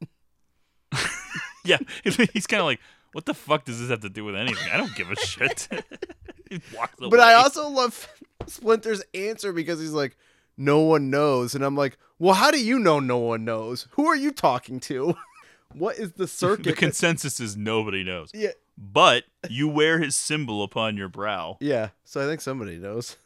Yeah, 1.68 1.78
he's 2.32 2.46
kind 2.46 2.60
of 2.60 2.66
like, 2.66 2.80
What 3.12 3.26
the 3.26 3.34
fuck 3.34 3.64
does 3.64 3.78
this 3.80 3.90
have 3.90 4.00
to 4.00 4.08
do 4.08 4.24
with 4.24 4.34
anything? 4.34 4.68
I 4.72 4.76
don't 4.76 4.94
give 4.94 5.10
a 5.10 5.16
shit. 5.16 5.68
But 6.98 7.20
I 7.20 7.34
also 7.34 7.68
love 7.68 8.08
Splinter's 8.46 9.02
answer 9.12 9.52
because 9.52 9.78
he's 9.80 9.92
like, 9.92 10.16
no 10.56 10.80
one 10.80 11.10
knows. 11.10 11.54
And 11.54 11.62
I'm 11.62 11.76
like, 11.76 11.98
well, 12.18 12.34
how 12.34 12.50
do 12.50 12.58
you 12.64 12.78
know 12.78 13.00
no 13.00 13.18
one 13.18 13.44
knows? 13.44 13.86
Who 13.92 14.06
are 14.06 14.16
you 14.16 14.30
talking 14.32 14.80
to? 14.80 15.14
what 15.74 15.98
is 15.98 16.12
the 16.12 16.26
circuit? 16.26 16.64
the 16.64 16.72
consensus 16.72 17.38
is 17.38 17.56
nobody 17.56 18.02
knows. 18.02 18.30
Yeah. 18.32 18.52
But 18.78 19.24
you 19.48 19.68
wear 19.68 19.98
his 19.98 20.16
symbol 20.16 20.62
upon 20.62 20.96
your 20.96 21.08
brow. 21.08 21.58
yeah, 21.60 21.90
so 22.04 22.22
I 22.22 22.26
think 22.26 22.40
somebody 22.40 22.78
knows. 22.78 23.16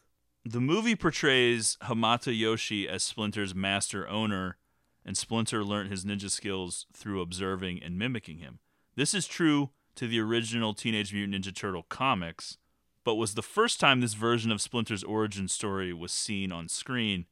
The 0.44 0.60
movie 0.60 0.97
portrays 0.97 1.78
Hamato 1.82 2.36
Yoshi 2.36 2.89
as 2.89 3.05
Splinter's 3.05 3.55
master 3.55 4.09
owner, 4.09 4.56
and 5.04 5.16
Splinter 5.16 5.64
learned 5.64 5.90
his 5.90 6.04
ninja 6.04 6.30
skills 6.30 6.86
through 6.92 7.20
observing 7.20 7.82
and 7.82 7.98
mimicking 7.98 8.38
him. 8.38 8.58
This 8.94 9.14
is 9.14 9.26
true 9.26 9.70
to 9.96 10.06
the 10.06 10.20
original 10.20 10.74
Teenage 10.74 11.12
Mutant 11.12 11.44
Ninja 11.44 11.54
Turtle 11.54 11.84
comics, 11.88 12.58
but 13.04 13.16
was 13.16 13.34
the 13.34 13.42
first 13.42 13.80
time 13.80 14.00
this 14.00 14.14
version 14.14 14.50
of 14.50 14.60
Splinter's 14.60 15.04
origin 15.04 15.48
story 15.48 15.92
was 15.92 16.12
seen 16.12 16.52
on 16.52 16.68
screen. 16.68 17.26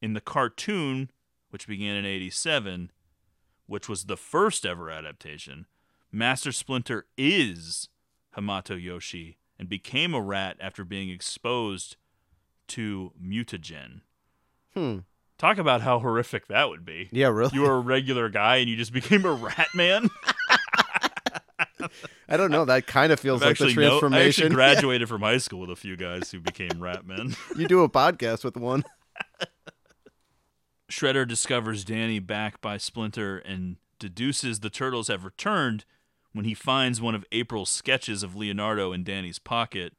In 0.00 0.14
the 0.14 0.20
cartoon, 0.20 1.10
which 1.50 1.68
began 1.68 1.96
in 1.96 2.06
87, 2.06 2.90
which 3.66 3.88
was 3.88 4.04
the 4.04 4.16
first 4.16 4.64
ever 4.64 4.90
adaptation, 4.90 5.66
Master 6.10 6.52
Splinter 6.52 7.06
is 7.16 7.88
Hamato 8.36 8.82
Yoshi 8.82 9.36
and 9.58 9.68
became 9.68 10.14
a 10.14 10.20
rat 10.20 10.56
after 10.60 10.84
being 10.84 11.10
exposed 11.10 11.96
to 12.68 13.12
mutagen. 13.22 14.00
Hmm. 14.74 15.00
Talk 15.40 15.58
about 15.58 15.80
how 15.80 15.98
horrific 15.98 16.46
that 16.48 16.68
would 16.68 16.84
be. 16.84 17.08
Yeah, 17.12 17.28
really? 17.28 17.50
You 17.54 17.62
were 17.62 17.72
a 17.74 17.80
regular 17.80 18.28
guy 18.28 18.56
and 18.56 18.68
you 18.68 18.76
just 18.76 18.92
became 19.00 19.24
a 19.24 19.32
rat 19.32 19.68
man. 19.74 20.08
I 22.28 22.36
don't 22.36 22.50
know. 22.50 22.64
That 22.66 22.86
kind 22.86 23.10
of 23.10 23.18
feels 23.20 23.42
I've 23.42 23.48
like 23.48 23.58
the 23.58 23.64
actually 23.66 23.82
know- 23.84 23.96
I 23.96 24.00
transformation. 24.00 24.28
actually 24.28 24.48
Yeah. 24.50 24.54
graduated 24.54 25.08
from 25.08 25.22
high 25.22 25.38
school 25.38 25.60
with 25.60 25.70
a 25.70 25.76
few 25.76 25.96
guys 25.96 26.30
who 26.30 26.40
became 26.40 26.78
rat 26.78 27.06
men. 27.06 27.34
you 27.56 27.66
do 27.66 27.82
a 27.82 27.88
podcast 27.88 28.44
with 28.44 28.56
one. 28.56 28.84
Shredder 30.90 31.26
discovers 31.26 31.84
Danny 31.84 32.18
back 32.18 32.60
by 32.60 32.76
Splinter 32.76 33.38
and 33.38 33.76
deduces 33.98 34.60
the 34.60 34.70
turtles 34.70 35.08
have 35.08 35.24
returned 35.24 35.84
when 36.32 36.44
he 36.44 36.54
finds 36.54 37.00
one 37.00 37.14
of 37.14 37.24
April's 37.32 37.70
sketches 37.70 38.22
of 38.22 38.34
Leonardo 38.36 38.92
in 38.92 39.04
Danny's 39.04 39.38
pocket. 39.38 39.94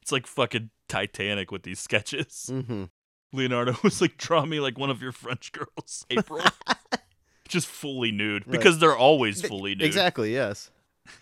it's 0.00 0.10
like 0.12 0.26
fucking 0.26 0.70
Titanic 0.88 1.50
with 1.52 1.62
these 1.62 1.78
sketches. 1.78 2.48
Mm-hmm. 2.50 2.84
Leonardo 3.32 3.76
was 3.84 4.00
like, 4.00 4.16
draw 4.16 4.44
me 4.44 4.60
like 4.60 4.78
one 4.78 4.90
of 4.90 5.02
your 5.02 5.12
French 5.12 5.52
girls, 5.52 6.04
April. 6.10 6.42
Just 7.48 7.66
fully 7.66 8.12
nude 8.12 8.46
Right. 8.46 8.52
because 8.52 8.78
they're 8.78 8.96
always 8.96 9.42
fully 9.42 9.74
nude. 9.74 9.82
Exactly. 9.86 10.32
Yes. 10.32 10.70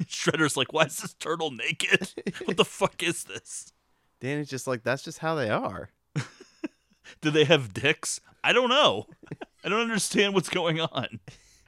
Shredder's 0.04 0.56
like, 0.56 0.72
why 0.74 0.82
is 0.84 0.98
this 0.98 1.14
turtle 1.14 1.50
naked? 1.50 2.12
what 2.44 2.56
the 2.58 2.64
fuck 2.66 3.02
is 3.02 3.24
this? 3.24 3.72
Danny's 4.20 4.48
just 4.50 4.66
like 4.66 4.82
that's 4.82 5.02
just 5.02 5.20
how 5.20 5.34
they 5.36 5.48
are. 5.48 5.90
Do 7.22 7.30
they 7.30 7.44
have 7.44 7.72
dicks? 7.72 8.20
I 8.44 8.52
don't 8.52 8.68
know. 8.68 9.06
I 9.64 9.68
don't 9.70 9.80
understand 9.80 10.34
what's 10.34 10.50
going 10.50 10.80
on. 10.80 11.20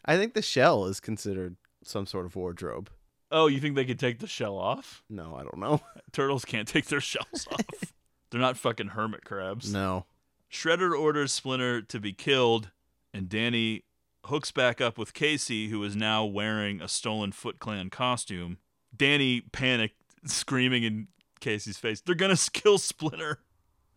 I 0.05 0.17
think 0.19 0.35
the 0.35 0.43
shell 0.43 0.85
is 0.85 1.01
considered 1.01 1.57
some 1.83 2.05
sort 2.05 2.27
of 2.27 2.37
wardrobe. 2.37 2.91
Oh, 3.33 3.47
you 3.47 3.61
think 3.61 3.77
they 3.77 3.85
could 3.87 3.99
take 3.99 4.19
the 4.19 4.27
shell 4.27 4.57
off? 4.59 5.03
No, 5.09 5.37
I 5.37 5.43
don't 5.43 5.59
know. 5.59 5.81
Turtles 6.13 6.45
can't 6.45 6.69
take 6.69 6.87
their 6.87 7.01
shells 7.01 7.47
off. 7.51 7.95
They're 8.31 8.41
not 8.41 8.59
fucking 8.59 8.89
hermit 8.89 9.25
crabs. 9.25 9.73
No. 9.73 10.05
Shredder 10.51 10.99
orders 10.99 11.33
Splinter 11.33 11.81
to 11.83 12.01
be 12.01 12.13
killed, 12.13 12.71
and 13.15 13.29
Danny 13.29 13.85
hooks 14.27 14.51
back 14.51 14.81
up 14.81 14.99
with 14.99 15.15
Casey, 15.15 15.69
who 15.69 15.83
is 15.85 15.95
now 15.97 16.25
wearing 16.25 16.81
a 16.81 16.89
stolen 16.89 17.33
Foot 17.33 17.59
Clan 17.59 17.91
costume. 17.91 18.59
Danny 18.97 19.41
panicked, 19.41 19.97
screaming 20.25 20.83
in 20.83 21.09
Casey's 21.41 21.79
face, 21.79 22.01
They're 22.01 22.15
gonna 22.15 22.37
kill 22.53 22.79
Splinter. 22.79 23.39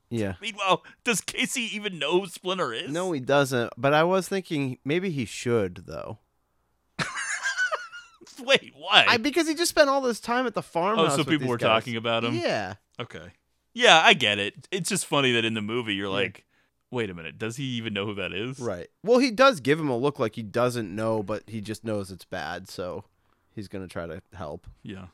Yeah. 0.10 0.36
Meanwhile, 0.42 0.84
does 1.04 1.22
Casey 1.22 1.62
even 1.76 1.98
know 1.98 2.22
who 2.22 2.28
Splinter 2.28 2.72
is? 2.72 2.92
No, 2.92 3.12
he 3.12 3.20
doesn't. 3.20 3.74
But 3.78 3.94
I 3.96 4.04
was 4.04 4.28
thinking 4.28 4.78
maybe 4.86 5.10
he 5.10 5.26
should 5.26 5.86
though. 5.88 6.20
Wait, 8.44 8.74
why? 8.78 9.06
I 9.08 9.18
because 9.18 9.48
he 9.48 9.56
just 9.56 9.70
spent 9.70 9.90
all 9.90 10.02
this 10.02 10.20
time 10.20 10.46
at 10.46 10.54
the 10.54 10.62
farmhouse. 10.62 11.14
oh, 11.14 11.18
so 11.18 11.24
people 11.24 11.48
were 11.48 11.58
guys. 11.58 11.68
talking 11.68 11.96
about 11.96 12.24
him? 12.24 12.36
Yeah. 12.36 12.76
Okay. 13.00 13.32
Yeah, 13.74 14.02
I 14.04 14.14
get 14.14 14.40
it. 14.40 14.68
It's 14.72 14.90
just 14.90 15.06
funny 15.06 15.32
that 15.34 15.46
in 15.46 15.54
the 15.54 15.62
movie 15.62 15.96
you're 15.96 16.10
like, 16.10 16.46
wait 16.92 17.10
a 17.10 17.14
minute, 17.14 17.38
does 17.40 17.56
he 17.58 17.64
even 17.64 17.94
know 17.94 18.06
who 18.06 18.14
that 18.16 18.32
is? 18.34 18.60
Right. 18.60 18.88
Well, 19.04 19.20
he 19.20 19.32
does 19.32 19.60
give 19.60 19.80
him 19.80 19.90
a 19.90 19.98
look 19.98 20.20
like 20.20 20.36
he 20.36 20.44
doesn't 20.44 20.94
know, 20.96 21.24
but 21.24 21.44
he 21.48 21.60
just 21.62 21.84
knows 21.84 22.12
it's 22.12 22.26
bad, 22.26 22.70
so 22.70 23.06
he's 23.56 23.68
gonna 23.68 23.88
try 23.88 24.06
to 24.06 24.22
help. 24.34 24.68
Yeah. 24.84 25.08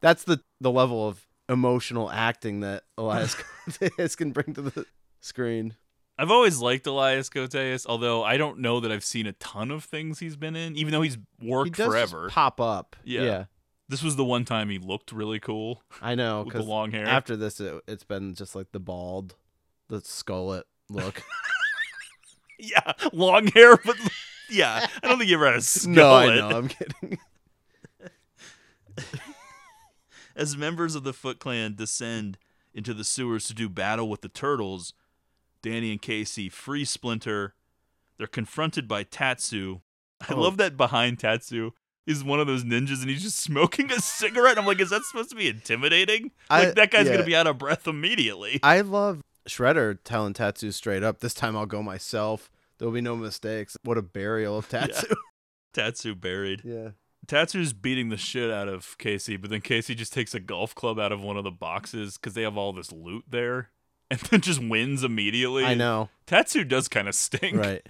That's 0.00 0.24
the 0.24 0.40
the 0.60 0.70
level 0.70 1.06
of 1.08 1.26
emotional 1.48 2.10
acting 2.10 2.60
that 2.60 2.84
Elias 2.98 3.34
Koteas 3.68 4.16
can 4.16 4.32
bring 4.32 4.52
to 4.54 4.62
the 4.62 4.86
screen. 5.20 5.74
I've 6.18 6.30
always 6.30 6.58
liked 6.58 6.86
Elias 6.86 7.30
Koteas, 7.30 7.86
although 7.88 8.22
I 8.22 8.36
don't 8.36 8.58
know 8.58 8.80
that 8.80 8.92
I've 8.92 9.04
seen 9.04 9.26
a 9.26 9.32
ton 9.32 9.70
of 9.70 9.84
things 9.84 10.18
he's 10.18 10.36
been 10.36 10.54
in, 10.54 10.76
even 10.76 10.92
though 10.92 11.00
he's 11.02 11.16
worked 11.42 11.68
He 11.68 11.70
does 11.70 11.78
just 11.94 12.12
forever. 12.12 12.28
pop 12.28 12.60
up. 12.60 12.96
Yeah. 13.04 13.22
Yeah. 13.22 13.44
This 13.88 14.02
was 14.02 14.16
the 14.16 14.24
one 14.24 14.44
time 14.44 14.70
he 14.70 14.78
looked 14.78 15.12
really 15.12 15.38
cool. 15.40 15.82
I 16.00 16.14
know 16.14 16.44
With 16.44 16.54
the 16.54 16.62
long 16.62 16.92
hair. 16.92 17.06
After 17.06 17.36
this, 17.36 17.60
it, 17.60 17.82
it's 17.86 18.04
been 18.04 18.34
just 18.34 18.54
like 18.54 18.72
the 18.72 18.80
bald, 18.80 19.34
the 19.88 20.00
skullet 20.00 20.62
look. 20.88 21.22
Yeah, 22.64 22.92
long 23.12 23.48
hair, 23.48 23.76
but 23.76 23.96
yeah, 24.48 24.86
I 25.02 25.08
don't 25.08 25.18
think 25.18 25.26
he 25.26 25.34
ever 25.34 25.46
had 25.46 25.56
a 25.56 25.62
skull. 25.62 25.92
no, 25.94 26.14
I 26.14 26.34
know. 26.36 26.48
I'm 26.58 26.68
kidding. 26.68 27.18
As 30.36 30.56
members 30.56 30.94
of 30.94 31.02
the 31.02 31.12
Foot 31.12 31.40
Clan 31.40 31.74
descend 31.74 32.38
into 32.72 32.94
the 32.94 33.02
sewers 33.02 33.46
to 33.48 33.54
do 33.54 33.68
battle 33.68 34.08
with 34.08 34.20
the 34.22 34.28
turtles, 34.28 34.94
Danny 35.60 35.90
and 35.90 36.00
Casey 36.00 36.48
free 36.48 36.84
Splinter. 36.84 37.54
They're 38.16 38.26
confronted 38.28 38.86
by 38.86 39.02
Tatsu. 39.02 39.80
I 40.20 40.34
Oh. 40.34 40.40
love 40.40 40.56
that 40.58 40.76
behind 40.76 41.18
Tatsu 41.18 41.72
is 42.06 42.24
one 42.24 42.40
of 42.40 42.46
those 42.46 42.64
ninjas 42.64 43.00
and 43.00 43.10
he's 43.10 43.22
just 43.22 43.38
smoking 43.38 43.90
a 43.92 44.00
cigarette. 44.00 44.58
I'm 44.58 44.66
like, 44.66 44.80
is 44.80 44.90
that 44.90 45.02
supposed 45.04 45.30
to 45.30 45.36
be 45.36 45.48
intimidating? 45.48 46.32
Like 46.50 46.68
I- 46.68 46.70
that 46.72 46.90
guy's 46.90 47.06
yeah. 47.06 47.12
gonna 47.12 47.24
be 47.24 47.36
out 47.36 47.46
of 47.46 47.58
breath 47.58 47.86
immediately. 47.86 48.60
I 48.62 48.80
love 48.80 49.22
Shredder 49.48 49.98
telling 50.04 50.32
Tatsu 50.34 50.70
straight 50.70 51.02
up, 51.02 51.20
"This 51.20 51.34
time 51.34 51.56
I'll 51.56 51.66
go 51.66 51.82
myself. 51.82 52.50
There 52.78 52.86
will 52.86 52.94
be 52.94 53.00
no 53.00 53.16
mistakes." 53.16 53.76
What 53.84 53.98
a 53.98 54.02
burial 54.02 54.56
of 54.58 54.68
Tatsu. 54.70 55.14
Tatsu 55.72 56.14
buried. 56.14 56.62
Yeah. 56.64 56.90
Tatsu's 57.28 57.72
beating 57.72 58.08
the 58.08 58.16
shit 58.16 58.50
out 58.50 58.66
of 58.66 58.98
Casey, 58.98 59.36
but 59.36 59.48
then 59.48 59.60
Casey 59.60 59.94
just 59.94 60.12
takes 60.12 60.34
a 60.34 60.40
golf 60.40 60.74
club 60.74 60.98
out 60.98 61.12
of 61.12 61.22
one 61.22 61.36
of 61.36 61.44
the 61.44 61.52
boxes 61.52 62.18
because 62.18 62.34
they 62.34 62.42
have 62.42 62.56
all 62.56 62.72
this 62.72 62.90
loot 62.90 63.24
there, 63.30 63.70
and 64.10 64.18
then 64.18 64.40
just 64.40 64.60
wins 64.60 65.04
immediately. 65.04 65.64
I 65.64 65.74
know. 65.74 66.08
Tatsu 66.26 66.64
does 66.64 66.88
kind 66.88 67.08
of 67.08 67.14
stink. 67.14 67.56
Right. 67.56 67.86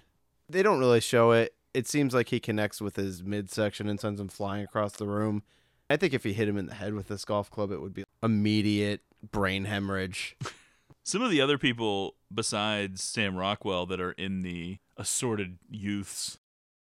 They 0.50 0.62
don't 0.62 0.78
really 0.78 1.00
show 1.00 1.32
it. 1.32 1.54
It 1.74 1.86
seems 1.88 2.12
like 2.14 2.28
he 2.28 2.40
connects 2.40 2.80
with 2.80 2.96
his 2.96 3.22
midsection 3.22 3.88
and 3.88 3.98
sends 3.98 4.20
him 4.20 4.28
flying 4.28 4.64
across 4.64 4.92
the 4.92 5.06
room. 5.06 5.42
I 5.88 5.96
think 5.96 6.12
if 6.14 6.24
he 6.24 6.32
hit 6.32 6.48
him 6.48 6.56
in 6.56 6.66
the 6.66 6.74
head 6.74 6.94
with 6.94 7.08
this 7.08 7.24
golf 7.24 7.50
club, 7.50 7.70
it 7.70 7.80
would 7.80 7.94
be 7.94 8.04
immediate 8.22 9.00
brain 9.30 9.64
hemorrhage. 9.64 10.36
Some 11.04 11.22
of 11.22 11.30
the 11.30 11.40
other 11.40 11.58
people 11.58 12.14
besides 12.32 13.02
Sam 13.02 13.36
Rockwell 13.36 13.86
that 13.86 14.00
are 14.00 14.12
in 14.12 14.42
the 14.42 14.78
assorted 14.96 15.58
youths, 15.70 16.38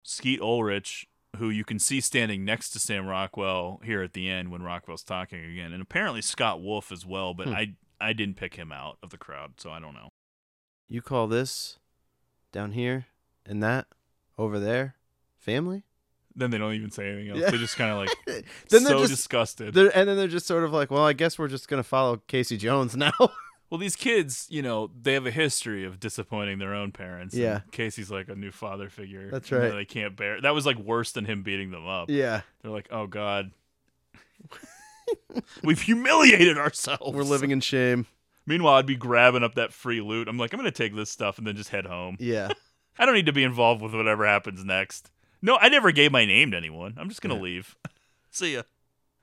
Skeet 0.04 0.42
Ulrich, 0.42 1.08
who 1.38 1.50
you 1.50 1.64
can 1.64 1.78
see 1.78 2.02
standing 2.02 2.44
next 2.44 2.72
to 2.72 2.80
Sam 2.80 3.06
Rockwell 3.06 3.80
here 3.84 4.02
at 4.02 4.14
the 4.14 4.30
end 4.30 4.50
when 4.52 4.64
Rockwell's 4.64 5.04
talking 5.04 5.44
again, 5.46 5.72
and 5.74 5.82
apparently 5.82 6.22
Scott 6.22 6.62
Wolf 6.62 6.92
as 6.92 7.06
well, 7.06 7.34
but 7.34 7.48
Hmm. 7.48 7.54
I 7.54 7.76
I 8.02 8.14
didn't 8.14 8.38
pick 8.38 8.56
him 8.56 8.72
out 8.72 8.98
of 9.04 9.10
the 9.10 9.18
crowd, 9.18 9.56
so 9.60 9.72
I 9.72 9.80
don't 9.80 9.94
know. 9.94 10.10
You 10.88 11.02
call 11.02 11.28
this 11.28 11.78
down 12.54 12.72
here 12.72 13.08
and 13.46 13.62
that 13.62 13.88
over 14.40 14.60
there 14.60 14.96
family? 15.38 15.84
Then 16.36 16.52
they 16.52 16.58
don't 16.58 16.74
even 16.74 16.90
say 16.92 17.08
anything 17.10 17.30
else. 17.32 17.40
Yeah. 17.40 17.50
They're 17.50 17.60
just 17.60 17.76
kind 17.76 17.92
of 17.92 17.98
like 17.98 18.46
Then 18.70 18.82
so 18.82 18.88
they're 18.90 18.98
just 19.00 19.12
disgusted. 19.12 19.74
They're, 19.74 19.96
and 19.96 20.08
then 20.08 20.16
they're 20.16 20.28
just 20.28 20.48
sort 20.48 20.64
of 20.64 20.72
like, 20.72 20.90
well, 20.90 21.06
I 21.06 21.14
guess 21.14 21.38
we're 21.38 21.48
just 21.50 21.68
gonna 21.68 21.84
follow 21.84 22.18
Casey 22.28 22.58
Jones 22.58 22.96
now. 22.96 23.12
Well, 23.72 23.78
these 23.78 23.96
kids, 23.96 24.48
you 24.50 24.64
know, 24.64 24.90
they 25.00 25.14
have 25.14 25.28
a 25.28 25.32
history 25.32 25.86
of 25.86 26.00
disappointing 26.00 26.58
their 26.58 26.74
own 26.74 26.92
parents. 26.92 27.36
and 27.36 27.44
Yeah. 27.44 27.60
Casey's 27.72 28.10
like 28.10 28.28
a 28.28 28.34
new 28.34 28.50
father 28.50 28.90
figure. 28.90 29.30
That's 29.30 29.52
right. 29.52 29.72
They 29.72 29.86
can't 29.86 30.16
bear. 30.16 30.42
That 30.42 30.56
was 30.56 30.66
like 30.66 30.80
worse 30.80 31.12
than 31.12 31.26
him 31.26 31.44
beating 31.44 31.70
them 31.70 31.86
up. 31.88 32.10
Yeah. 32.10 32.42
They're 32.64 32.72
like, 32.72 32.88
oh 32.90 33.06
god, 33.06 33.52
we've 35.64 35.82
humiliated 35.82 36.58
ourselves. 36.58 37.14
we're 37.16 37.22
living 37.24 37.52
in 37.52 37.60
shame. 37.62 38.08
Meanwhile, 38.48 38.74
I'd 38.76 38.86
be 38.88 38.96
grabbing 38.96 39.44
up 39.44 39.54
that 39.56 39.72
free 39.72 40.02
loot. 40.02 40.28
I'm 40.28 40.40
like, 40.40 40.52
I'm 40.54 40.58
gonna 40.58 40.72
take 40.72 40.96
this 40.96 41.12
stuff 41.12 41.38
and 41.38 41.46
then 41.46 41.56
just 41.56 41.70
head 41.70 41.86
home. 41.86 42.18
Yeah. 42.20 42.52
I 43.00 43.06
don't 43.06 43.16
need 43.16 43.26
to 43.26 43.34
be 43.34 43.44
involved 43.44 43.82
with 43.82 43.96
whatever 43.96 44.28
happens 44.28 44.64
next. 44.64 45.10
No, 45.42 45.58
I 45.58 45.70
never 45.70 45.92
gave 45.92 46.12
my 46.12 46.26
name 46.26 46.52
to 46.52 46.58
anyone. 46.58 46.96
I'm 46.98 47.10
just 47.10 47.22
gonna 47.22 47.36
Yeah. 47.36 47.42
leave. 47.42 47.76
See 48.30 48.54
ya. 48.56 48.64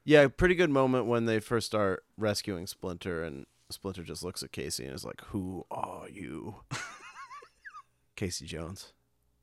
Yeah, 0.05 0.27
pretty 0.29 0.55
good 0.55 0.71
moment 0.71 1.07
when 1.07 1.27
they 1.27 1.39
first 1.41 1.67
start 1.67 2.05
rescuing 2.17 2.67
Splinter, 2.67 3.23
and 3.23 3.45
Splinter 3.71 4.03
just 4.03 4.23
looks 4.23 4.43
at 4.43 4.51
Casey 4.53 4.85
and 4.87 4.95
is 4.95 5.05
like, 5.05 5.21
"Who 5.27 5.67
are 5.71 6.09
you?" 6.09 6.63
Casey 8.17 8.47
Jones. 8.47 8.93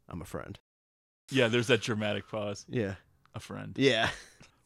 I'm 0.09 0.21
a 0.21 0.25
friend. 0.25 0.59
Yeah, 1.31 1.47
there's 1.47 1.67
that 1.67 1.81
dramatic 1.81 2.27
pause. 2.27 2.65
Yeah. 2.67 2.95
A 3.35 3.39
friend. 3.39 3.73
Yeah. 3.77 4.09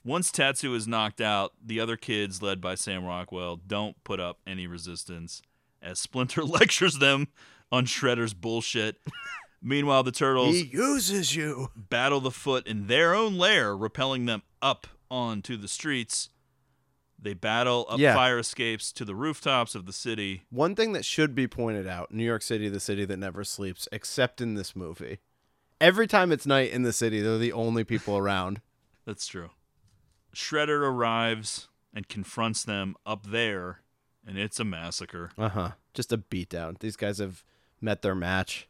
Once 0.04 0.32
Tatsu 0.32 0.74
is 0.74 0.88
knocked 0.88 1.20
out, 1.22 1.54
the 1.64 1.80
other 1.80 1.98
kids, 1.98 2.42
led 2.42 2.62
by 2.62 2.76
Sam 2.76 3.04
Rockwell, 3.06 3.58
don't 3.58 4.02
put 4.04 4.20
up 4.20 4.40
any 4.48 4.66
resistance 4.68 5.42
as 5.82 6.00
Splinter 6.00 6.44
lectures 6.46 7.00
them 7.00 7.28
on 7.72 7.86
Shredder's 7.86 8.34
bullshit. 8.34 8.98
Meanwhile, 9.62 10.04
the 10.04 10.12
turtles 10.12 10.56
He 10.56 10.64
uses 10.66 11.36
you. 11.36 11.70
battle 11.76 12.20
the 12.22 12.32
foot 12.32 12.68
in 12.68 12.88
their 12.88 13.14
own 13.16 13.38
lair, 13.38 13.76
repelling 13.76 14.26
them 14.26 14.44
up 14.62 14.88
onto 15.10 15.58
the 15.58 15.68
streets. 15.68 16.30
They 17.20 17.34
battle 17.34 17.88
up 17.90 18.00
Yeah. 18.00 18.14
fire 18.14 18.38
escapes 18.38 18.92
to 18.94 19.04
the 19.04 19.16
rooftops 19.16 19.74
of 19.74 19.86
the 19.88 19.94
city. 19.94 20.44
One 20.52 20.76
thing 20.76 20.94
that 20.94 21.04
should 21.06 21.34
be 21.34 21.48
pointed 21.48 21.88
out 21.88 22.14
New 22.14 22.24
York 22.24 22.44
City, 22.44 22.70
the 22.70 22.80
city 22.80 23.06
that 23.06 23.18
never 23.18 23.44
sleeps, 23.44 23.88
except 23.92 24.40
in 24.40 24.54
this 24.54 24.76
movie. 24.76 25.18
Every 25.82 26.06
time 26.08 26.32
it's 26.32 26.46
night 26.46 26.72
in 26.72 26.84
the 26.84 26.94
city, 26.94 27.22
they're 27.22 27.38
the 27.40 27.52
only 27.54 27.84
people 27.84 28.16
around. 28.18 28.62
That's 29.06 29.26
true. 29.26 29.50
Shredder 30.36 30.82
arrives 30.82 31.68
and 31.94 32.08
confronts 32.08 32.64
them 32.64 32.96
up 33.06 33.26
there, 33.26 33.82
and 34.26 34.38
it's 34.38 34.60
a 34.60 34.64
massacre. 34.64 35.32
Uh 35.38 35.50
huh. 35.50 35.72
Just 35.96 36.14
a 36.14 36.18
beatdown. 36.20 36.78
These 36.80 36.96
guys 36.98 37.18
have 37.18 37.44
met 37.82 38.04
their 38.04 38.14
match. 38.16 38.68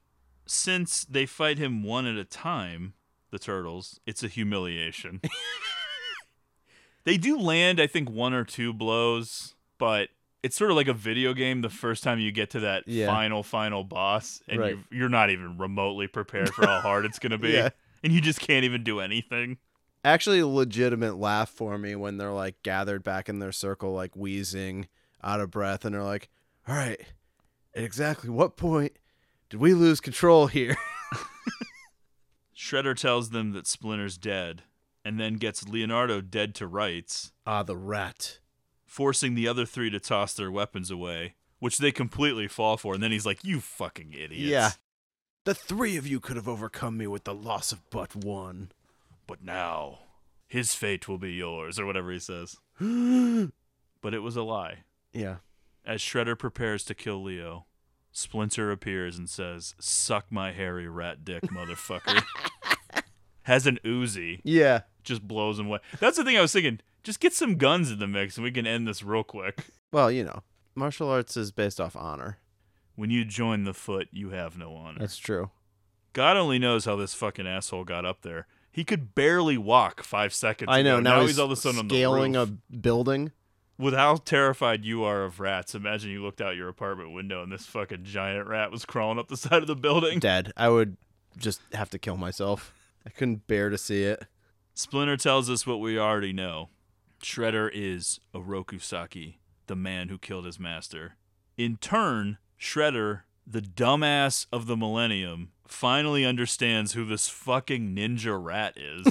Since 0.50 1.04
they 1.06 1.26
fight 1.26 1.58
him 1.58 1.84
one 1.84 2.06
at 2.06 2.16
a 2.16 2.24
time, 2.26 2.94
the 3.32 3.40
turtles, 3.40 4.00
it's 4.06 4.24
a 4.24 4.28
humiliation. 4.28 5.22
they 7.04 7.18
do 7.18 7.38
land, 7.38 7.80
I 7.80 7.88
think, 7.88 8.10
one 8.10 8.34
or 8.34 8.44
two 8.44 8.74
blows, 8.74 9.56
but 9.78 10.10
it's 10.44 10.56
sort 10.56 10.72
of 10.72 10.78
like 10.78 10.88
a 10.88 10.94
video 10.94 11.34
game 11.34 11.62
the 11.62 11.70
first 11.70 12.04
time 12.04 12.20
you 12.20 12.32
get 12.32 12.50
to 12.52 12.60
that 12.62 12.84
Yeah. 12.88 13.08
final, 13.08 13.44
final 13.44 13.84
boss, 13.84 14.42
and 14.48 14.60
Right. 14.60 14.70
you 14.76 14.84
you're 14.92 15.10
not 15.10 15.30
even 15.30 15.58
remotely 15.58 16.08
prepared 16.08 16.54
for 16.54 16.64
how 16.66 16.82
hard 16.82 17.06
it's 17.06 17.20
going 17.20 17.32
to 17.32 17.38
be. 17.38 17.52
Yeah. 17.54 17.70
And 18.04 18.14
you 18.14 18.22
just 18.22 18.40
can't 18.40 18.64
even 18.64 18.84
do 18.84 19.00
anything. 19.00 19.58
Actually, 20.06 20.40
a 20.40 20.48
legitimate 20.48 21.18
laugh 21.18 21.50
for 21.50 21.78
me 21.80 21.96
when 21.96 22.18
they're 22.18 22.32
like 22.32 22.62
gathered 22.62 23.04
back 23.04 23.28
in 23.28 23.40
their 23.40 23.52
circle, 23.52 23.92
like 23.92 24.16
wheezing, 24.16 24.88
out 25.24 25.42
of 25.42 25.50
breath, 25.50 25.84
and 25.84 25.96
they're 25.96 26.04
like, 26.04 26.30
all 26.68 26.76
right, 26.76 27.02
at 27.76 27.84
exactly 27.84 28.30
what 28.30 28.56
point 28.56 28.94
did 29.50 29.60
we 29.60 29.74
lose 29.74 30.00
control 30.02 30.48
here? 30.48 30.78
Shredder 32.56 32.96
tells 32.96 33.30
them 33.30 33.52
that 33.54 33.66
Splinter's 33.66 34.18
dead, 34.18 34.64
and 35.06 35.20
then 35.20 35.36
gets 35.36 35.68
Leonardo 35.68 36.22
dead 36.22 36.56
to 36.56 36.68
rights. 36.68 37.32
Ah, 37.46 37.64
the 37.64 37.78
rat. 37.78 38.40
Forcing 38.86 39.36
the 39.36 39.48
other 39.48 39.66
three 39.66 39.90
to 39.90 40.00
toss 40.00 40.34
their 40.34 40.52
weapons 40.52 40.90
away, 40.90 41.36
which 41.60 41.78
they 41.78 41.92
completely 41.92 42.48
fall 42.48 42.78
for. 42.78 42.94
And 42.94 43.04
then 43.04 43.12
he's 43.12 43.26
like, 43.26 43.44
You 43.44 43.62
fucking 43.62 44.14
idiots. 44.14 44.44
Yeah. 44.50 44.72
The 45.46 45.54
three 45.54 45.96
of 45.96 46.06
you 46.06 46.20
could 46.20 46.36
have 46.36 46.48
overcome 46.48 46.98
me 46.98 47.08
with 47.08 47.24
the 47.24 47.34
loss 47.34 47.72
of 47.72 47.88
but 47.90 48.16
one. 48.16 48.72
But 49.28 49.44
now, 49.44 50.00
his 50.48 50.74
fate 50.74 51.08
will 51.08 51.18
be 51.18 51.34
yours, 51.34 51.80
or 51.80 51.86
whatever 51.86 52.12
he 52.12 52.20
says. 52.20 52.58
But 54.00 54.14
it 54.14 54.20
was 54.20 54.36
a 54.36 54.44
lie. 54.44 54.84
Yeah. 55.12 55.38
As 55.84 56.02
Shredder 56.02 56.38
prepares 56.38 56.84
to 56.86 56.94
kill 56.94 57.24
Leo, 57.24 57.66
Splinter 58.12 58.72
appears 58.72 59.18
and 59.18 59.30
says, 59.30 59.76
Suck 59.80 60.26
my 60.32 60.52
hairy 60.52 60.88
rat 60.88 61.24
dick, 61.24 61.44
motherfucker. 61.44 62.24
Has 63.44 63.66
an 63.68 63.80
Uzi. 63.86 64.42
Yeah. 64.44 64.82
Just 65.04 65.28
blows 65.28 65.60
him 65.60 65.68
away. 65.68 65.80
That's 66.00 66.18
the 66.18 66.24
thing 66.24 66.38
I 66.38 66.42
was 66.42 66.52
thinking. 66.52 66.80
Just 67.04 67.20
get 67.20 67.34
some 67.34 67.56
guns 67.56 67.92
in 67.92 68.00
the 68.00 68.08
mix 68.08 68.36
and 68.36 68.44
we 68.44 68.52
can 68.52 68.68
end 68.68 68.88
this 68.88 69.04
real 69.04 69.24
quick. 69.24 69.66
Well, 69.92 70.12
you 70.12 70.26
know, 70.26 70.44
martial 70.76 71.10
arts 71.10 71.38
is 71.38 71.52
based 71.52 71.80
off 71.80 71.96
honor. 71.96 72.40
When 72.96 73.10
you 73.10 73.24
join 73.24 73.64
the 73.64 73.74
foot, 73.74 74.10
you 74.12 74.32
have 74.32 74.58
no 74.58 74.76
honor. 74.76 75.00
That's 75.00 75.18
true. 75.18 75.52
God 76.14 76.36
only 76.36 76.60
knows 76.60 76.86
how 76.86 76.96
this 76.96 77.14
fucking 77.14 77.48
asshole 77.48 77.86
got 77.86 78.06
up 78.06 78.24
there. 78.24 78.48
He 78.72 78.84
could 78.84 79.16
barely 79.16 79.58
walk 79.58 80.04
five 80.04 80.34
seconds 80.34 80.70
I 80.72 80.82
know. 80.82 80.98
ago. 80.98 81.04
Now, 81.04 81.22
he's, 81.22 81.40
all 81.40 81.46
of 81.46 81.52
a 81.52 81.56
sudden 81.56 81.80
on 81.80 81.88
the 81.88 81.96
scaling 81.96 82.36
a 82.36 82.46
building. 82.46 83.32
With 83.80 83.94
how 83.94 84.16
terrified 84.16 84.84
you 84.84 85.04
are 85.04 85.24
of 85.24 85.40
rats, 85.40 85.76
imagine 85.76 86.10
you 86.10 86.24
looked 86.24 86.42
out 86.42 86.56
your 86.56 86.68
apartment 86.68 87.14
window 87.14 87.44
and 87.44 87.52
this 87.52 87.68
fucking 87.68 88.04
giant 88.04 88.48
rat 88.48 88.72
was 88.72 88.86
crawling 88.86 89.20
up 89.20 89.28
the 89.28 89.38
side 89.38 89.62
of 89.62 89.68
the 89.68 89.76
building. 89.76 90.20
Dead. 90.20 90.52
I 90.58 90.70
would 90.70 90.98
just 91.38 91.62
have 91.74 91.90
to 91.92 92.00
kill 92.00 92.18
myself. 92.18 92.74
I 93.06 93.10
couldn't 93.10 93.48
bear 93.48 93.70
to 93.70 93.78
see 93.78 94.04
it. 94.04 94.26
Splinter 94.74 95.18
tells 95.18 95.50
us 95.50 95.66
what 95.66 95.80
we 95.80 95.98
already 95.98 96.34
know. 96.34 96.70
Shredder 97.22 97.70
is 97.74 98.20
Oroku 98.34 98.82
Saki, 98.82 99.40
the 99.68 99.76
man 99.76 100.10
who 100.10 100.18
killed 100.18 100.46
his 100.46 100.60
master. 100.60 101.16
In 101.58 101.78
turn, 101.78 102.38
Shredder, 102.60 103.22
the 103.46 103.62
dumbass 103.62 104.46
of 104.52 104.68
the 104.68 104.78
millennium, 104.78 105.50
finally 105.68 106.26
understands 106.26 106.94
who 106.94 107.06
this 107.06 107.30
fucking 107.30 107.96
ninja 107.96 108.38
rat 108.40 108.78
is. 108.78 109.08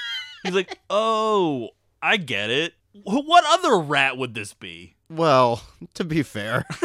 He's 0.42 0.54
like, 0.54 0.78
oh, 0.88 1.70
I 2.02 2.16
get 2.16 2.50
it. 2.50 2.74
Wh- 2.92 3.24
What 3.26 3.44
other 3.46 3.78
rat 3.78 4.16
would 4.16 4.34
this 4.34 4.52
be? 4.54 4.94
Well, 5.08 5.62
to 5.94 6.04
be 6.04 6.22
fair, 6.22 6.64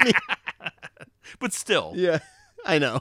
But 1.38 1.52
still, 1.52 1.92
yeah, 1.96 2.18
I 2.64 2.78
know. 2.78 3.00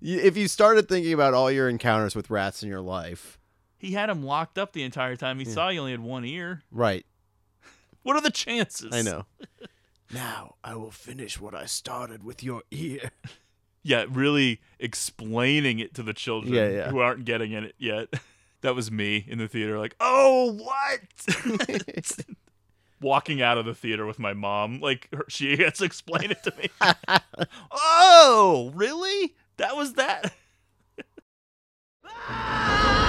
If 0.00 0.36
you 0.36 0.48
started 0.48 0.88
thinking 0.88 1.12
about 1.12 1.34
all 1.34 1.50
your 1.50 1.68
encounters 1.68 2.14
with 2.14 2.30
rats 2.30 2.62
in 2.62 2.68
your 2.68 2.80
life, 2.80 3.38
he 3.78 3.92
had 3.92 4.08
him 4.10 4.22
locked 4.22 4.58
up 4.58 4.72
the 4.72 4.82
entire 4.84 5.16
time. 5.16 5.38
He 5.38 5.44
Yeah. 5.44 5.52
saw 5.52 5.70
he 5.70 5.78
only 5.78 5.90
had 5.92 6.00
one 6.00 6.24
ear. 6.24 6.62
right? 6.70 7.04
What 8.02 8.16
are 8.16 8.22
the 8.22 8.30
chances? 8.30 8.92
I 8.92 9.02
know. 9.02 9.26
now 10.12 10.54
I 10.64 10.74
will 10.76 10.90
finish 10.90 11.40
what 11.40 11.54
I 11.54 11.66
started 11.66 12.24
with 12.24 12.42
your 12.42 12.62
ear. 12.70 13.10
Yeah, 13.84 14.06
really 14.08 14.60
explaining 14.78 15.78
it 15.80 15.94
to 15.94 16.02
the 16.02 16.12
children 16.12 16.54
Yeah, 16.54 16.68
yeah. 16.68 16.90
who 16.90 16.98
aren't 17.00 17.24
getting 17.24 17.52
in 17.52 17.64
it 17.64 17.74
yet. 17.78 18.08
That 18.62 18.74
was 18.74 18.90
me 18.90 19.24
in 19.28 19.38
the 19.38 19.48
theater, 19.48 19.78
like, 19.78 19.96
oh, 20.00 20.52
what? 20.52 21.00
Walking 23.00 23.42
out 23.42 23.58
of 23.58 23.66
the 23.66 23.74
theater 23.74 24.06
with 24.06 24.20
my 24.20 24.32
mom, 24.32 24.80
like 24.80 25.08
her, 25.12 25.24
she 25.28 25.56
has 25.58 25.78
to 25.78 25.84
explain 25.84 26.30
it 26.30 26.42
to 26.44 26.54
me. 26.56 26.68
oh, 27.72 28.70
really? 28.74 29.34
That 29.56 29.76
was 29.76 29.94
that? 29.94 30.32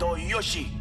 Hamato 0.00 0.16
Yoshi. 0.16 0.66
It's 0.66 0.79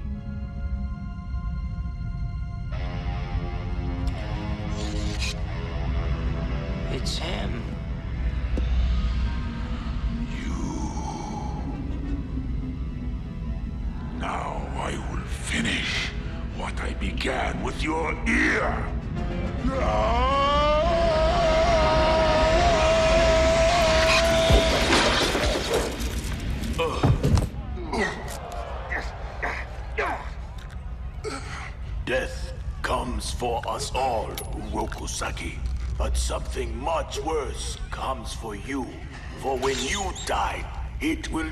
something 36.49 36.83
much 36.83 37.19
worse 37.19 37.77
comes 37.91 38.33
for 38.33 38.55
you. 38.55 38.87
For 39.39 39.55
when 39.59 39.75
you 39.83 40.11
die, 40.25 40.65
it 40.99 41.31
will 41.31 41.49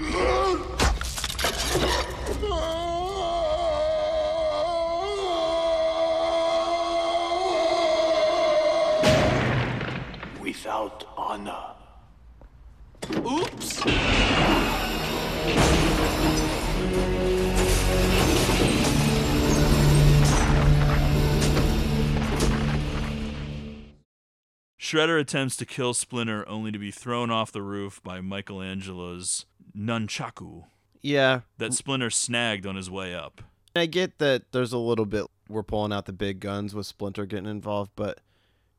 Shredder 24.97 25.19
attempts 25.19 25.55
to 25.57 25.65
kill 25.65 25.93
Splinter 25.93 26.47
only 26.49 26.71
to 26.71 26.79
be 26.79 26.89
thrown 26.89 27.29
off 27.29 27.51
the 27.51 27.61
roof 27.61 28.01
by 28.03 28.19
Michelangelo's 28.19 29.45
nunchaku 29.77 30.63
Yeah. 31.03 31.41
that 31.59 31.73
Splinter 31.73 32.09
snagged 32.09 32.65
on 32.65 32.75
his 32.75 32.89
way 32.89 33.13
up. 33.13 33.41
I 33.75 33.85
get 33.85 34.17
that 34.17 34.51
there's 34.51 34.73
a 34.73 34.77
little 34.79 35.05
bit 35.05 35.25
we're 35.47 35.61
pulling 35.63 35.93
out 35.93 36.07
the 36.07 36.13
big 36.13 36.39
guns 36.39 36.73
with 36.73 36.87
Splinter 36.87 37.25
getting 37.27 37.45
involved, 37.49 37.91
but 37.95 38.21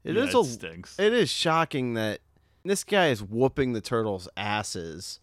it 0.02 0.16
Yeah, 0.16 0.24
is 0.24 0.34
it 0.34 0.38
a 0.40 0.44
stinks. 0.44 0.98
it 0.98 1.12
is 1.12 1.30
shocking 1.30 1.94
that 1.94 2.20
this 2.64 2.82
guy 2.82 3.08
is 3.08 3.22
whooping 3.22 3.72
the 3.72 3.80
turtles' 3.80 4.28
asses, 4.36 5.20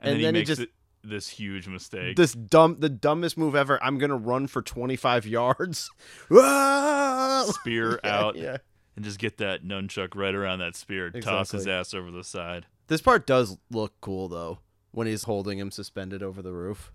And, 0.00 0.14
then, 0.22 0.34
he 0.34 0.40
makes 0.40 0.48
just 0.48 0.62
this 1.04 1.28
huge 1.28 1.68
mistake. 1.68 2.16
this 2.16 2.32
dumb 2.32 2.76
the 2.80 2.88
dumbest 2.88 3.38
move 3.38 3.54
ever. 3.54 3.82
I'm 3.82 3.96
gonna 3.98 4.16
run 4.16 4.48
for 4.48 4.60
25 4.60 5.24
yards. 5.26 5.88
Ah! 6.32 7.46
spear 7.60 8.00
out 8.04 8.34
Yeah. 8.36 8.58
And 8.96 9.04
just 9.04 9.18
get 9.18 9.38
that 9.38 9.64
nunchuck 9.64 10.14
right 10.14 10.34
around 10.34 10.58
that 10.60 10.76
spear, 10.76 11.10
toss 11.10 11.50
his 11.52 11.66
ass 11.66 11.94
over 11.94 12.10
the 12.10 12.24
side. 12.24 12.66
This 12.88 13.00
part 13.00 13.26
does 13.26 13.56
look 13.70 13.94
cool 14.02 14.28
though 14.28 14.58
when 14.90 15.06
he's 15.06 15.22
holding 15.22 15.58
him 15.58 15.70
suspended 15.70 16.22
over 16.22 16.42
the 16.42 16.52
roof. 16.52 16.92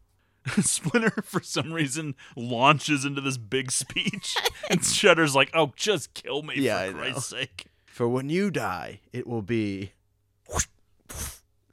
Splinter, 0.62 1.24
for 1.24 1.42
some 1.42 1.74
reason, 1.74 2.14
launches 2.36 3.04
into 3.04 3.20
this 3.22 3.38
big 3.38 3.72
speech, 3.72 4.36
and 4.70 4.82
Shredder's 4.82 5.34
like, 5.34 5.50
"Oh, 5.56 5.74
just 5.76 6.14
kill 6.14 6.44
me 6.44 6.56
Yeah, 6.58 6.78
I 6.80 6.88
for 6.88 6.94
know. 6.94 7.00
Christ's 7.00 7.30
sake!" 7.30 7.66
For 7.86 8.08
when 8.08 8.30
you 8.30 8.52
die, 8.52 9.00
it 9.12 9.26
will 9.26 9.42
be 9.42 9.94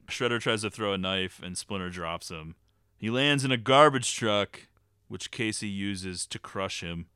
Shredder 0.09 0.41
tries 0.41 0.63
to 0.63 0.71
throw 0.71 0.93
a 0.93 0.99
knife, 0.99 1.41
and 1.43 1.59
Splinter 1.59 1.91
drops 1.91 2.31
him. 2.31 2.55
He 2.97 3.11
lands 3.11 3.45
in 3.45 3.51
a 3.53 3.57
garbage 3.57 4.15
truck, 4.15 4.69
which 5.09 5.31
Casey 5.31 5.69
uses 5.69 6.27
to 6.27 6.39
crush 6.39 6.81
him. 6.83 7.07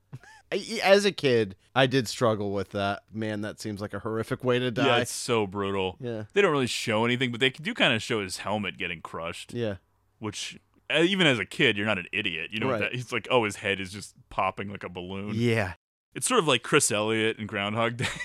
I- 0.53 0.81
as 0.83 1.05
a 1.05 1.12
kid, 1.12 1.57
I 1.75 1.87
did 1.87 2.09
struggle 2.09 2.53
with 2.53 2.70
that. 2.70 3.03
Man, 3.12 3.41
that 3.43 3.61
seems 3.61 3.81
like 3.81 3.95
a 3.95 3.99
horrific 4.01 4.43
way 4.45 4.59
to 4.59 4.70
die. 4.70 4.87
Yeah, 4.87 4.97
it's 4.99 5.12
so 5.12 5.47
brutal. 5.47 5.97
Yeah. 6.01 6.25
They 6.33 6.43
don't 6.43 6.53
really 6.53 6.66
show 6.66 7.05
anything, 7.05 7.31
but 7.31 7.41
they 7.41 7.51
do 7.51 7.75
kind 7.75 7.93
of 7.93 8.03
show 8.03 8.23
his 8.23 8.39
helmet 8.39 8.79
getting 8.79 9.01
crushed. 9.01 9.53
Yeah. 9.53 9.77
Which, 10.19 10.59
uh, 10.91 11.01
even 11.01 11.27
as 11.27 11.39
a 11.39 11.45
kid, 11.45 11.77
you're 11.77 11.87
not 11.87 11.99
an 11.99 12.07
idiot. 12.12 12.51
You 12.53 12.61
know 12.61 12.66
what 12.66 12.73
Right. 12.81 12.91
that? 12.91 12.95
He's 12.95 13.12
like, 13.12 13.29
oh, 13.31 13.45
his 13.45 13.57
head 13.57 13.79
is 13.81 13.93
just 13.93 14.15
popping 14.31 14.70
like 14.70 14.83
a 14.85 14.89
balloon. 14.89 15.33
Yeah. 15.35 15.75
It's 16.15 16.27
sort 16.27 16.41
of 16.41 16.49
like 16.49 16.62
Chris 16.62 16.91
Elliott 16.91 17.39
in 17.39 17.47
Groundhog 17.47 17.99
Day. 17.99 18.07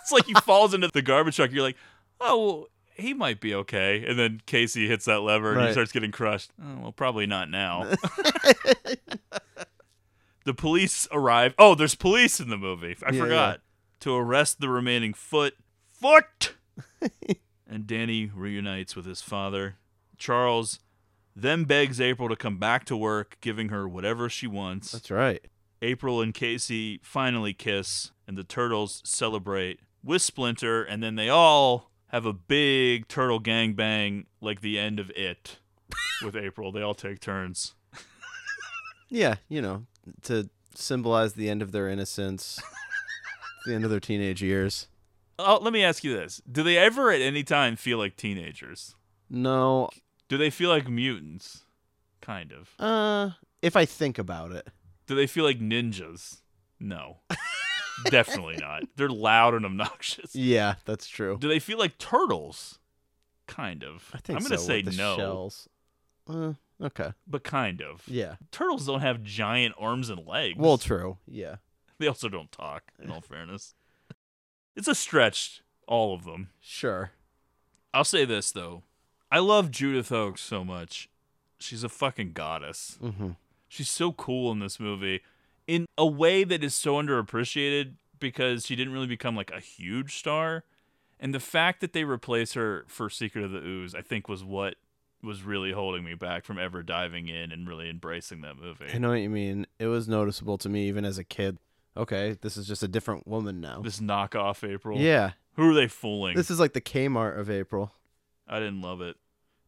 it's 0.00 0.12
like 0.12 0.24
he 0.26 0.34
falls 0.34 0.72
into 0.72 0.88
the 0.92 1.02
garbage 1.02 1.36
truck. 1.36 1.50
You're 1.52 1.62
like, 1.64 1.76
oh, 2.20 2.46
well, 2.46 2.66
he 2.94 3.12
might 3.12 3.40
be 3.40 3.52
okay. 3.54 4.06
And 4.06 4.16
then 4.18 4.40
Casey 4.46 4.86
hits 4.86 5.04
that 5.06 5.20
lever 5.20 5.52
and 5.58 5.66
he 5.66 5.72
starts 5.72 5.90
getting 5.92 6.12
crushed. 6.12 6.52
Oh, 6.62 6.78
well, 6.80 6.92
probably 6.92 7.26
not 7.26 7.50
now. 7.50 7.92
the 10.44 10.54
police 10.54 11.06
arrive. 11.10 11.54
Oh, 11.58 11.74
there's 11.74 11.94
police 11.94 12.40
in 12.40 12.48
the 12.50 12.56
movie. 12.58 12.96
I 13.04 13.12
Yeah, 13.12 13.20
forgot. 13.22 13.60
To 14.00 14.14
arrest 14.16 14.60
the 14.60 14.68
remaining 14.68 15.14
foot. 15.14 15.54
Foot! 15.92 16.54
and 17.66 17.86
Danny 17.86 18.30
reunites 18.34 18.94
with 18.94 19.06
his 19.06 19.22
father. 19.22 19.76
Charles 20.18 20.80
then 21.34 21.64
begs 21.64 22.00
April 22.00 22.28
to 22.28 22.36
come 22.36 22.58
back 22.58 22.84
to 22.86 22.96
work, 22.96 23.38
giving 23.40 23.70
her 23.70 23.88
whatever 23.88 24.28
she 24.28 24.46
wants. 24.46 24.92
That's 24.92 25.10
right. 25.10 25.44
April 25.82 26.20
and 26.20 26.32
Casey 26.32 27.00
finally 27.02 27.52
kiss, 27.52 28.12
and 28.26 28.38
the 28.38 28.44
turtles 28.44 29.02
celebrate 29.04 29.80
with 30.02 30.22
Splinter, 30.22 30.82
and 30.82 31.02
then 31.02 31.16
they 31.16 31.28
all 31.28 31.90
have 32.08 32.24
a 32.26 32.32
big 32.32 33.08
turtle 33.08 33.40
gangbang 33.40 34.26
like 34.40 34.60
the 34.60 34.78
end 34.78 35.00
of 35.00 35.10
It 35.16 35.58
with 36.22 36.36
April. 36.36 36.70
They 36.70 36.82
all 36.82 36.94
take 36.94 37.20
turns. 37.20 37.74
Yeah, 39.10 39.36
you 39.48 39.60
know, 39.62 39.86
to 40.22 40.48
symbolize 40.74 41.34
the 41.34 41.48
end 41.48 41.62
of 41.62 41.72
their 41.72 41.88
innocence, 41.88 42.60
the 43.66 43.74
end 43.74 43.84
of 43.84 43.90
their 43.90 44.00
teenage 44.00 44.42
years. 44.42 44.88
Oh, 45.38 45.58
let 45.60 45.72
me 45.72 45.82
ask 45.82 46.04
you 46.04 46.14
this: 46.14 46.40
Do 46.50 46.62
they 46.62 46.76
ever, 46.78 47.10
at 47.10 47.20
any 47.20 47.42
time, 47.42 47.76
feel 47.76 47.98
like 47.98 48.16
teenagers? 48.16 48.94
No, 49.30 49.88
Do 50.28 50.36
they 50.36 50.50
feel 50.50 50.70
like 50.70 50.88
mutants? 50.88 51.64
Kind 52.20 52.52
of. 52.52 52.70
uh, 52.78 53.30
if 53.62 53.76
I 53.76 53.84
think 53.84 54.18
about 54.18 54.52
it, 54.52 54.68
Do 55.06 55.14
they 55.14 55.26
feel 55.26 55.44
like 55.44 55.58
ninjas? 55.58 56.40
No, 56.80 57.18
definitely 58.10 58.56
not. 58.56 58.82
They're 58.96 59.08
loud 59.08 59.54
and 59.54 59.64
obnoxious. 59.64 60.34
yeah, 60.34 60.74
that's 60.84 61.06
true. 61.08 61.36
Do 61.40 61.48
they 61.48 61.58
feel 61.58 61.78
like 61.78 61.98
turtles? 61.98 62.78
Kind 63.46 63.84
of. 63.84 64.10
I 64.14 64.18
think 64.18 64.38
I'm 64.38 64.42
gonna 64.42 64.58
so, 64.58 64.66
say 64.66 64.82
no. 64.82 65.16
Shells. 65.16 65.68
Uh, 66.28 66.52
okay. 66.82 67.12
but 67.26 67.44
kind 67.44 67.82
of. 67.82 68.02
Yeah. 68.06 68.36
Turtles 68.50 68.86
don't 68.86 69.00
have 69.00 69.22
giant 69.22 69.74
arms 69.78 70.10
and 70.10 70.26
legs. 70.26 70.58
Well, 70.58 70.78
true. 70.78 71.18
Yeah. 71.26 71.56
They 71.98 72.06
also 72.06 72.28
don't 72.28 72.50
talk, 72.50 72.84
in 73.02 73.10
all 73.10 73.20
fairness. 73.20 73.74
It's 74.76 74.88
a 74.88 74.94
stretch, 74.96 75.62
all 75.86 76.14
of 76.14 76.24
them. 76.24 76.48
Sure. 76.60 77.12
I'll 77.92 78.02
say 78.02 78.24
this, 78.24 78.50
though. 78.50 78.82
I 79.30 79.38
love 79.38 79.70
Judith 79.70 80.08
Hoag 80.08 80.36
so 80.36 80.64
much. 80.64 81.08
She's 81.60 81.84
a 81.84 81.88
fucking 81.88 82.32
goddess. 82.32 82.98
Mm-hmm. 83.00 83.30
She's 83.68 83.88
so 83.88 84.10
cool 84.10 84.50
in 84.50 84.58
this 84.58 84.80
movie 84.80 85.20
in 85.66 85.86
a 85.96 86.06
way 86.06 86.44
that 86.44 86.62
is 86.62 86.74
so 86.74 86.94
underappreciated 86.94 87.92
because 88.18 88.66
she 88.66 88.76
didn't 88.76 88.92
really 88.92 89.06
become 89.06 89.36
like 89.36 89.50
a 89.50 89.60
huge 89.60 90.16
star. 90.16 90.64
And 91.20 91.34
the 91.34 91.40
fact 91.40 91.80
that 91.80 91.92
they 91.92 92.04
replace 92.04 92.54
her 92.54 92.84
for 92.88 93.08
Secret 93.08 93.44
of 93.44 93.52
the 93.52 93.64
Ooze, 93.64 93.94
I 93.94 94.02
think, 94.02 94.28
was 94.28 94.44
what 94.44 94.74
was 95.24 95.42
really 95.42 95.72
holding 95.72 96.04
me 96.04 96.14
back 96.14 96.44
from 96.44 96.58
ever 96.58 96.82
diving 96.82 97.28
in 97.28 97.52
and 97.52 97.68
really 97.68 97.90
embracing 97.90 98.42
that 98.42 98.56
movie. 98.56 98.86
I 98.92 98.98
know 98.98 99.10
what 99.10 99.20
you 99.20 99.30
mean. 99.30 99.66
It 99.78 99.86
was 99.86 100.08
noticeable 100.08 100.58
to 100.58 100.68
me 100.68 100.88
even 100.88 101.04
as 101.04 101.18
a 101.18 101.24
kid. 101.24 101.58
Okay, 101.96 102.36
this 102.40 102.56
is 102.56 102.66
just 102.66 102.82
a 102.82 102.88
different 102.88 103.26
woman 103.26 103.60
now. 103.60 103.80
This 103.80 104.00
knockoff 104.00 104.68
April. 104.68 104.98
Yeah. 104.98 105.32
Who 105.56 105.70
are 105.70 105.74
they 105.74 105.86
fooling? 105.86 106.36
This 106.36 106.50
is 106.50 106.58
like 106.58 106.72
the 106.72 106.80
Kmart 106.80 107.38
of 107.38 107.48
April. 107.48 107.92
I 108.48 108.58
didn't 108.58 108.82
love 108.82 109.00
it. 109.00 109.16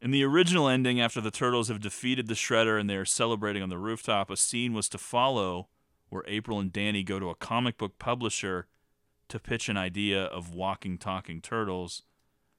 In 0.02 0.10
the 0.10 0.24
original 0.24 0.68
ending, 0.68 1.00
after 1.00 1.20
the 1.20 1.30
turtles 1.30 1.68
have 1.68 1.80
defeated 1.80 2.26
the 2.26 2.34
Shredder 2.34 2.78
and 2.78 2.90
they 2.90 2.96
are 2.96 3.04
celebrating 3.04 3.62
on 3.62 3.70
the 3.70 3.78
rooftop, 3.78 4.30
a 4.30 4.36
scene 4.36 4.74
was 4.74 4.88
to 4.90 4.98
follow 4.98 5.68
where 6.08 6.24
April 6.26 6.60
and 6.60 6.72
Danny 6.72 7.02
go 7.02 7.18
to 7.18 7.30
a 7.30 7.34
comic 7.34 7.78
book 7.78 7.98
publisher 7.98 8.66
to 9.28 9.38
pitch 9.38 9.68
an 9.68 9.76
idea 9.76 10.24
of 10.24 10.54
walking, 10.54 10.98
talking 10.98 11.40
turtles. 11.40 12.02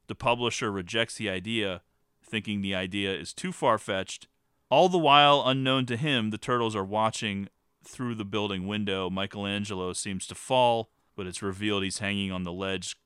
The 0.07 0.15
publisher 0.15 0.71
rejects 0.71 1.15
the 1.15 1.29
idea, 1.29 1.81
thinking 2.29 2.61
the 2.61 2.75
idea 2.75 3.13
is 3.13 3.33
too 3.33 3.51
far 3.51 3.77
fetched. 3.77 4.27
All 4.69 4.89
the 4.89 4.97
while, 4.97 5.43
unknown 5.45 5.85
to 5.87 5.97
him, 5.97 6.29
the 6.29 6.37
turtles 6.37 6.75
are 6.75 6.83
watching 6.83 7.47
through 7.83 8.15
the 8.15 8.25
building 8.25 8.67
window. 8.67 9.09
Michelangelo 9.09 9.93
seems 9.93 10.27
to 10.27 10.35
fall, 10.35 10.89
but 11.15 11.25
it's 11.25 11.41
revealed 11.41 11.83
he's 11.83 11.99
hanging 11.99 12.31
on 12.31 12.43
the 12.43 12.51
ledge, 12.51 12.97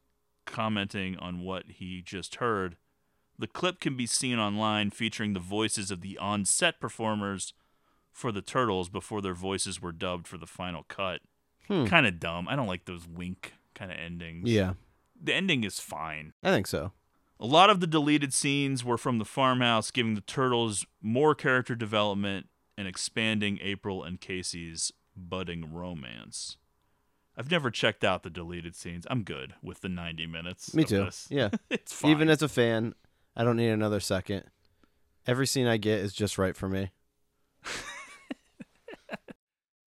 commenting 0.45 1.17
on 1.17 1.41
what 1.41 1.65
he 1.69 2.01
just 2.01 2.35
heard. 2.35 2.77
The 3.37 3.47
clip 3.47 3.79
can 3.79 3.95
be 3.95 4.05
seen 4.05 4.39
online 4.39 4.89
featuring 4.89 5.33
the 5.33 5.39
voices 5.39 5.91
of 5.91 6.01
the 6.01 6.17
on 6.17 6.45
set 6.45 6.79
performers 6.79 7.53
for 8.11 8.31
the 8.31 8.41
Turtles 8.41 8.89
before 8.89 9.21
their 9.21 9.33
voices 9.33 9.81
were 9.81 9.91
dubbed 9.91 10.27
for 10.27 10.37
the 10.37 10.47
final 10.47 10.83
cut. 10.83 11.21
Hmm. 11.67 11.85
Kind 11.85 12.05
of 12.05 12.19
dumb. 12.19 12.47
I 12.47 12.55
don't 12.55 12.67
like 12.67 12.85
those 12.85 13.07
wink 13.07 13.53
kind 13.73 13.91
of 13.91 13.97
endings. 13.97 14.49
Yeah. 14.49 14.73
The 15.23 15.33
ending 15.33 15.63
is 15.63 15.79
fine. 15.79 16.33
I 16.43 16.51
think 16.51 16.67
so. 16.67 16.91
A 17.41 17.47
lot 17.47 17.71
of 17.71 17.79
the 17.79 17.87
deleted 17.87 18.35
scenes 18.35 18.85
were 18.85 18.99
from 18.99 19.17
the 19.17 19.25
farmhouse, 19.25 19.89
giving 19.89 20.13
the 20.13 20.21
Turtles 20.21 20.85
more 21.01 21.33
character 21.33 21.73
development 21.73 22.45
and 22.77 22.87
expanding 22.87 23.57
April 23.63 24.03
and 24.03 24.21
Casey's 24.21 24.91
budding 25.15 25.73
romance. 25.73 26.57
I've 27.35 27.49
never 27.49 27.71
checked 27.71 28.03
out 28.03 28.21
the 28.21 28.29
deleted 28.29 28.75
scenes. 28.75 29.07
I'm 29.09 29.23
good 29.23 29.55
with 29.63 29.81
the 29.81 29.89
90 29.89 30.27
minutes. 30.27 30.75
Me 30.75 30.83
too. 30.83 31.05
this. 31.05 31.27
Yeah. 31.31 31.49
it's 31.71 31.91
fine. 31.91 32.11
Even 32.11 32.29
as 32.29 32.43
a 32.43 32.47
fan, 32.47 32.93
I 33.35 33.43
don't 33.43 33.57
need 33.57 33.69
another 33.69 33.99
second. 33.99 34.43
Every 35.25 35.47
scene 35.47 35.65
I 35.65 35.77
get 35.77 35.99
is 35.99 36.13
just 36.13 36.37
right 36.37 36.55
for 36.55 36.69
me. 36.69 36.91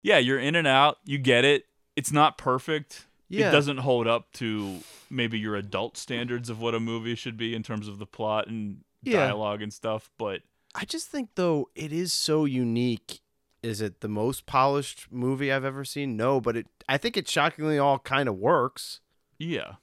yeah, 0.04 0.20
you're 0.20 0.40
in 0.40 0.54
and 0.54 0.68
out. 0.68 0.98
You 1.04 1.18
get 1.18 1.46
it. 1.46 1.64
It's 1.96 2.12
not 2.12 2.38
perfect. 2.38 3.08
Yeah. 3.30 3.50
It 3.50 3.52
doesn't 3.52 3.78
hold 3.78 4.08
up 4.08 4.32
to 4.34 4.80
maybe 5.10 5.38
your 5.40 5.56
adult 5.56 5.96
standards 5.98 6.50
of 6.50 6.60
what 6.60 6.74
a 6.76 6.80
movie 6.80 7.16
should 7.16 7.38
be 7.38 7.54
in 7.56 7.64
terms 7.64 7.88
of 7.88 8.00
the 8.00 8.06
plot 8.06 8.48
and 8.48 8.84
Yeah. 9.04 9.28
dialogue 9.28 9.62
and 9.62 9.72
stuff, 9.74 10.10
but 10.18 10.42
I 10.76 10.86
just 10.86 11.08
think 11.08 11.32
though 11.36 11.70
it 11.76 11.92
is 11.94 12.12
so 12.14 12.46
unique. 12.46 13.22
Is 13.62 13.82
it 13.82 14.00
the 14.02 14.08
most 14.08 14.46
polished 14.46 15.08
movie 15.12 15.52
I've 15.52 15.66
ever 15.66 15.84
seen? 15.86 16.16
No, 16.18 16.40
but 16.42 16.56
it 16.58 16.68
I 16.88 16.98
think 16.98 17.18
it 17.18 17.28
shockingly 17.28 17.78
all 17.78 18.00
kind 18.00 18.28
of 18.30 18.36
works. 18.36 19.00
yeah. 19.38 19.76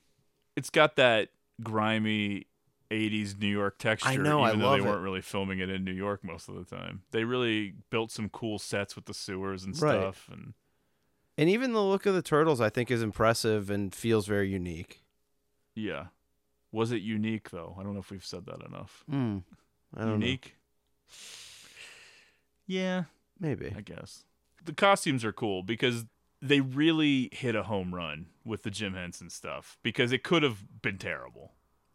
It's 0.56 0.70
got 0.70 0.96
that 0.96 1.28
grimy 1.62 2.46
80s 2.90 3.38
New 3.38 3.46
York 3.48 3.78
texture 3.78 4.08
I 4.08 4.16
know, 4.16 4.40
I 4.42 4.48
even 4.48 4.60
though 4.60 4.66
love 4.68 4.78
they 4.78 4.84
it. 4.84 4.88
weren't 4.88 5.02
really 5.02 5.20
filming 5.20 5.58
it 5.58 5.68
in 5.68 5.84
New 5.84 5.92
York 5.92 6.24
most 6.24 6.48
of 6.48 6.54
the 6.54 6.64
time. 6.64 7.02
They 7.10 7.24
really 7.24 7.74
built 7.90 8.10
some 8.10 8.28
cool 8.28 8.58
sets 8.58 8.94
with 8.96 9.04
the 9.06 9.12
sewers 9.14 9.64
and 9.64 9.74
Right. 9.80 9.98
stuff 10.00 10.28
and 10.32 10.54
And 11.38 11.50
even 11.50 11.72
the 11.72 11.82
look 11.82 12.06
of 12.06 12.14
the 12.14 12.22
turtles 12.22 12.60
I 12.60 12.70
think 12.70 12.90
is 12.90 13.02
impressive 13.02 13.68
and 13.70 13.94
feels 13.94 14.26
very 14.26 14.48
unique. 14.48 15.02
yeah. 15.74 16.06
Was 16.72 16.92
it 16.92 17.00
unique 17.00 17.50
though? 17.50 17.74
I 17.78 17.82
don't 17.82 17.94
know 17.94 18.00
if 18.00 18.10
we've 18.10 18.24
said 18.24 18.44
that 18.46 18.60
enough. 18.66 19.02
Hmm. 19.08 19.38
I 19.96 20.00
don't 20.00 20.20
know. 20.20 20.26
unique. 20.26 20.56
Yeah, 22.66 23.04
Maybe. 23.38 23.72
I 23.76 23.80
guess. 23.80 24.24
The 24.64 24.72
costumes 24.72 25.24
are 25.24 25.32
cool 25.32 25.62
because 25.62 26.04
they 26.42 26.60
really 26.60 27.28
hit 27.32 27.54
a 27.54 27.62
home 27.62 27.94
run 27.94 28.26
with 28.44 28.62
the 28.62 28.70
Jim 28.70 28.94
Henson 28.94 29.30
stuff 29.30 29.78
because 29.82 30.12
it 30.12 30.22
could 30.22 30.42
have 30.42 30.64
been 30.82 30.98
terrible. 30.98 31.52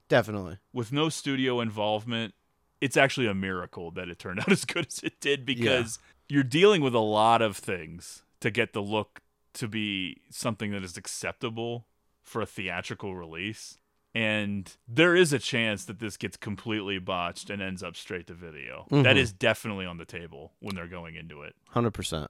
Definitely. 0.07 0.57
With 0.73 0.91
no 0.91 1.09
studio 1.09 1.59
involvement, 1.59 2.33
it's 2.79 2.97
actually 2.97 3.27
a 3.27 3.33
miracle 3.33 3.91
that 3.91 4.09
it 4.09 4.19
turned 4.19 4.39
out 4.41 4.51
as 4.51 4.65
good 4.65 4.87
as 4.87 4.99
it 5.03 5.19
did 5.19 5.45
because 5.45 5.99
you're 6.29 6.43
dealing 6.43 6.81
with 6.81 6.95
a 6.95 6.99
lot 6.99 7.41
of 7.41 7.57
things 7.57 8.23
to 8.39 8.49
get 8.49 8.73
the 8.73 8.81
look 8.81 9.21
to 9.53 9.67
be 9.67 10.21
something 10.29 10.71
that 10.71 10.83
is 10.83 10.97
acceptable 10.97 11.85
for 12.21 12.41
a 12.41 12.45
theatrical 12.45 13.15
release. 13.15 13.77
And 14.13 14.71
there 14.87 15.15
is 15.15 15.31
a 15.31 15.39
chance 15.39 15.85
that 15.85 15.99
this 15.99 16.17
gets 16.17 16.35
completely 16.35 16.99
botched 16.99 17.49
and 17.49 17.61
ends 17.61 17.81
up 17.81 17.95
straight 17.95 18.27
to 18.27 18.33
video. 18.33 18.85
That 18.91 19.15
Mhm. 19.15 19.19
is 19.19 19.31
definitely 19.31 19.85
on 19.85 19.97
the 19.97 20.05
table 20.05 20.53
when 20.59 20.75
they're 20.75 20.87
going 20.87 21.15
into 21.15 21.43
it. 21.43 21.55
Hundred 21.69 21.91
percent. 21.91 22.29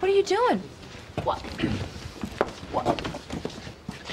What 0.00 0.10
are 0.10 0.14
you 0.14 0.24
doing? 0.24 0.58
What? 1.22 1.40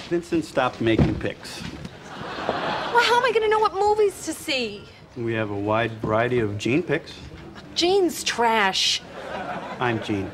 Vincent 0.09 0.45
stopped 0.45 0.79
making 0.81 1.15
pics. 1.19 1.61
Well, 1.63 3.03
how 3.03 3.17
am 3.17 3.25
I 3.25 3.31
going 3.31 3.43
to 3.43 3.49
know 3.49 3.59
what 3.59 3.73
movies 3.73 4.23
to 4.25 4.33
see? 4.33 4.83
We 5.15 5.33
have 5.33 5.49
a 5.49 5.55
wide 5.55 5.91
variety 6.01 6.39
of 6.39 6.57
Gene 6.57 6.83
pics. 6.83 7.13
Gene's 7.75 8.23
trash. 8.23 9.01
I'm 9.79 10.01
Gene. 10.03 10.31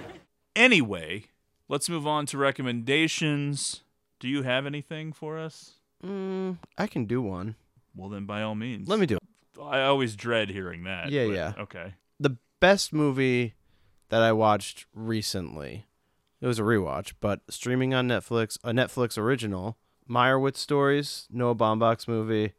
Anyway, 0.55 1.25
let's 1.69 1.89
move 1.89 2.05
on 2.07 2.25
to 2.27 2.37
recommendations. 2.37 3.81
Do 4.19 4.27
you 4.27 4.43
have 4.43 4.65
anything 4.65 5.11
for 5.13 5.37
us? 5.37 5.73
Mm, 6.03 6.57
I 6.77 6.87
can 6.87 7.05
do 7.05 7.21
one. 7.21 7.55
Well, 7.95 8.09
then 8.09 8.25
by 8.25 8.41
all 8.41 8.55
means. 8.55 8.87
Let 8.87 8.99
me 8.99 9.05
do 9.05 9.15
it. 9.17 9.61
I 9.61 9.81
always 9.83 10.15
dread 10.15 10.49
hearing 10.49 10.83
that. 10.83 11.09
Yeah, 11.11 11.25
but- 11.27 11.33
yeah. 11.33 11.53
Okay. 11.59 11.93
The 12.19 12.37
best 12.59 12.93
movie 12.93 13.53
that 14.09 14.21
I 14.21 14.31
watched 14.31 14.85
recently. 14.93 15.85
It 16.41 16.47
was 16.47 16.59
a 16.59 16.63
rewatch, 16.63 17.13
but 17.21 17.39
streaming 17.49 17.93
on 17.93 18.07
Netflix, 18.07 18.57
a 18.63 18.71
Netflix 18.71 19.17
original, 19.17 19.77
Meyerowitz 20.09 20.57
Stories, 20.57 21.27
Noah 21.31 21.55
Baumbach's 21.55 22.07
movie, 22.07 22.53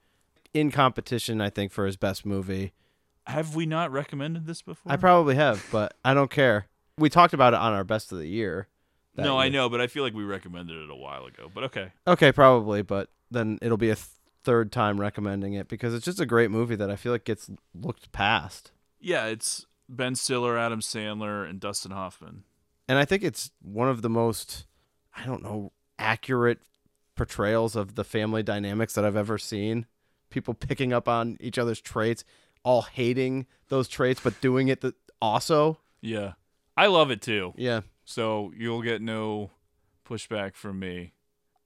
in 0.55 0.71
competition, 0.71 1.41
I 1.43 1.51
think, 1.51 1.71
for 1.71 1.85
his 1.85 1.97
best 1.99 2.25
movie. 2.25 2.73
Have 3.27 3.55
we 3.55 3.67
not 3.67 3.93
recommended 3.93 4.47
this 4.47 4.63
before? 4.63 4.91
I 4.91 4.97
probably 4.97 5.35
have, 5.35 5.67
but 5.71 5.95
I 6.05 6.15
don't 6.15 6.31
care. 6.31 6.67
We 6.99 7.11
talked 7.11 7.35
about 7.35 7.53
it 7.53 7.59
on 7.61 7.73
our 7.75 7.85
best 7.85 8.11
of 8.13 8.19
the 8.19 8.27
year. 8.29 8.69
No, 9.17 9.39
I 9.39 9.49
know, 9.49 9.69
but 9.69 9.81
I 9.81 9.87
feel 9.87 10.03
like 10.03 10.15
we 10.15 10.25
recommended 10.25 10.77
it 10.77 10.91
a 10.91 10.95
while 10.95 11.25
ago. 11.27 11.51
But 11.55 11.65
okay. 11.65 11.93
Okay, 12.07 12.33
probably, 12.33 12.83
but 12.83 13.11
then 13.31 13.59
it'll 13.63 13.77
be 13.77 13.91
a 13.91 13.95
th- 13.95 14.07
third 14.43 14.73
time 14.73 15.01
recommending 15.01 15.55
it 15.55 15.69
because 15.69 15.95
it's 15.95 16.05
just 16.05 16.21
a 16.21 16.27
great 16.27 16.51
movie 16.51 16.77
that 16.77 16.91
I 16.91 16.97
feel 16.97 17.13
like 17.13 17.25
gets 17.25 17.49
looked 17.75 18.13
past. 18.13 18.73
Yeah, 19.01 19.27
it's 19.27 19.67
Ben 19.89 20.15
Stiller, 20.15 20.59
Adam 20.59 20.81
Sandler, 20.81 21.49
and 21.49 21.61
Dustin 21.61 21.93
Hoffman. 21.93 22.45
And 22.89 22.99
I 22.99 23.05
think 23.05 23.23
it's 23.23 23.51
one 23.63 23.89
of 23.89 24.03
the 24.03 24.11
most, 24.11 24.67
I 25.17 25.25
don't 25.25 25.43
know, 25.43 25.73
accurate 25.99 26.59
portrayals 27.15 27.77
of 27.77 27.95
the 27.95 28.05
family 28.05 28.43
dynamics 28.43 28.95
that 28.95 29.05
I've 29.05 29.17
ever 29.17 29.39
seen. 29.39 29.87
People 30.31 30.55
picking 30.55 30.93
up 30.93 31.09
on 31.09 31.37
each 31.41 31.59
other's 31.59 31.81
traits, 31.81 32.25
all 32.65 32.83
hating 32.83 33.47
those 33.69 33.89
traits, 33.89 34.21
but 34.23 34.41
doing 34.41 34.69
it 34.69 34.81
th- 34.81 34.95
also. 35.23 35.79
Yeah. 36.01 36.33
I 36.77 36.87
love 36.89 37.11
it 37.11 37.23
too. 37.23 37.55
Yeah. 37.57 37.83
So 38.05 38.53
you'll 38.57 38.83
get 38.83 39.03
no 39.03 39.51
pushback 40.09 40.55
from 40.55 40.79
me. 40.79 41.13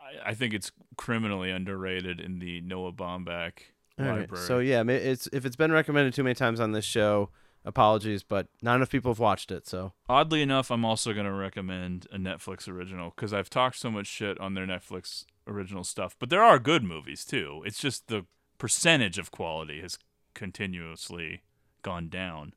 I, 0.00 0.30
I 0.30 0.34
think 0.34 0.54
it's 0.54 0.72
criminally 0.96 1.50
underrated 1.50 2.20
in 2.20 2.38
the 2.38 2.60
Noah 2.60 2.92
Baumbach 2.92 3.52
All 3.98 4.06
right, 4.06 4.20
library. 4.20 4.44
So 4.46 4.58
yeah, 4.58 4.82
it's 4.82 5.28
if 5.32 5.44
it's 5.44 5.56
been 5.56 5.72
recommended 5.72 6.14
too 6.14 6.22
many 6.22 6.34
times 6.34 6.60
on 6.60 6.72
this 6.72 6.84
show, 6.84 7.30
apologies, 7.64 8.22
but 8.22 8.48
not 8.62 8.76
enough 8.76 8.90
people 8.90 9.10
have 9.10 9.18
watched 9.18 9.50
it. 9.50 9.66
So 9.66 9.92
Oddly 10.08 10.42
enough, 10.42 10.70
I'm 10.70 10.84
also 10.84 11.12
going 11.12 11.26
to 11.26 11.32
recommend 11.32 12.06
a 12.12 12.18
Netflix 12.18 12.68
original 12.68 13.12
because 13.14 13.32
I've 13.32 13.50
talked 13.50 13.76
so 13.76 13.90
much 13.90 14.06
shit 14.06 14.38
on 14.40 14.54
their 14.54 14.66
Netflix 14.66 15.24
original 15.46 15.84
stuff. 15.84 16.16
But 16.18 16.30
there 16.30 16.42
are 16.42 16.58
good 16.58 16.84
movies 16.84 17.24
too. 17.24 17.62
It's 17.66 17.78
just 17.78 18.08
the 18.08 18.26
percentage 18.58 19.18
of 19.18 19.30
quality 19.30 19.80
has 19.80 19.98
continuously 20.34 21.42
gone 21.82 22.08
down. 22.08 22.54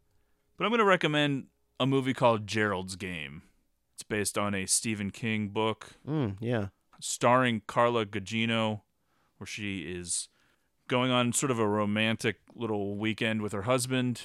But 0.57 0.65
I'm 0.65 0.71
going 0.71 0.79
to 0.79 0.85
recommend 0.85 1.47
a 1.79 1.87
movie 1.87 2.13
called 2.13 2.47
Gerald's 2.47 2.95
Game. 2.95 3.43
It's 4.01 4.07
based 4.07 4.35
on 4.35 4.55
a 4.55 4.65
Stephen 4.65 5.11
King 5.11 5.49
book 5.49 5.91
mm, 6.07 6.35
yeah, 6.39 6.69
starring 6.99 7.61
Carla 7.67 8.03
Gugino, 8.03 8.81
where 9.37 9.45
she 9.45 9.81
is 9.81 10.27
going 10.87 11.11
on 11.11 11.33
sort 11.33 11.51
of 11.51 11.59
a 11.59 11.67
romantic 11.67 12.37
little 12.55 12.97
weekend 12.97 13.43
with 13.43 13.51
her 13.51 13.61
husband. 13.61 14.23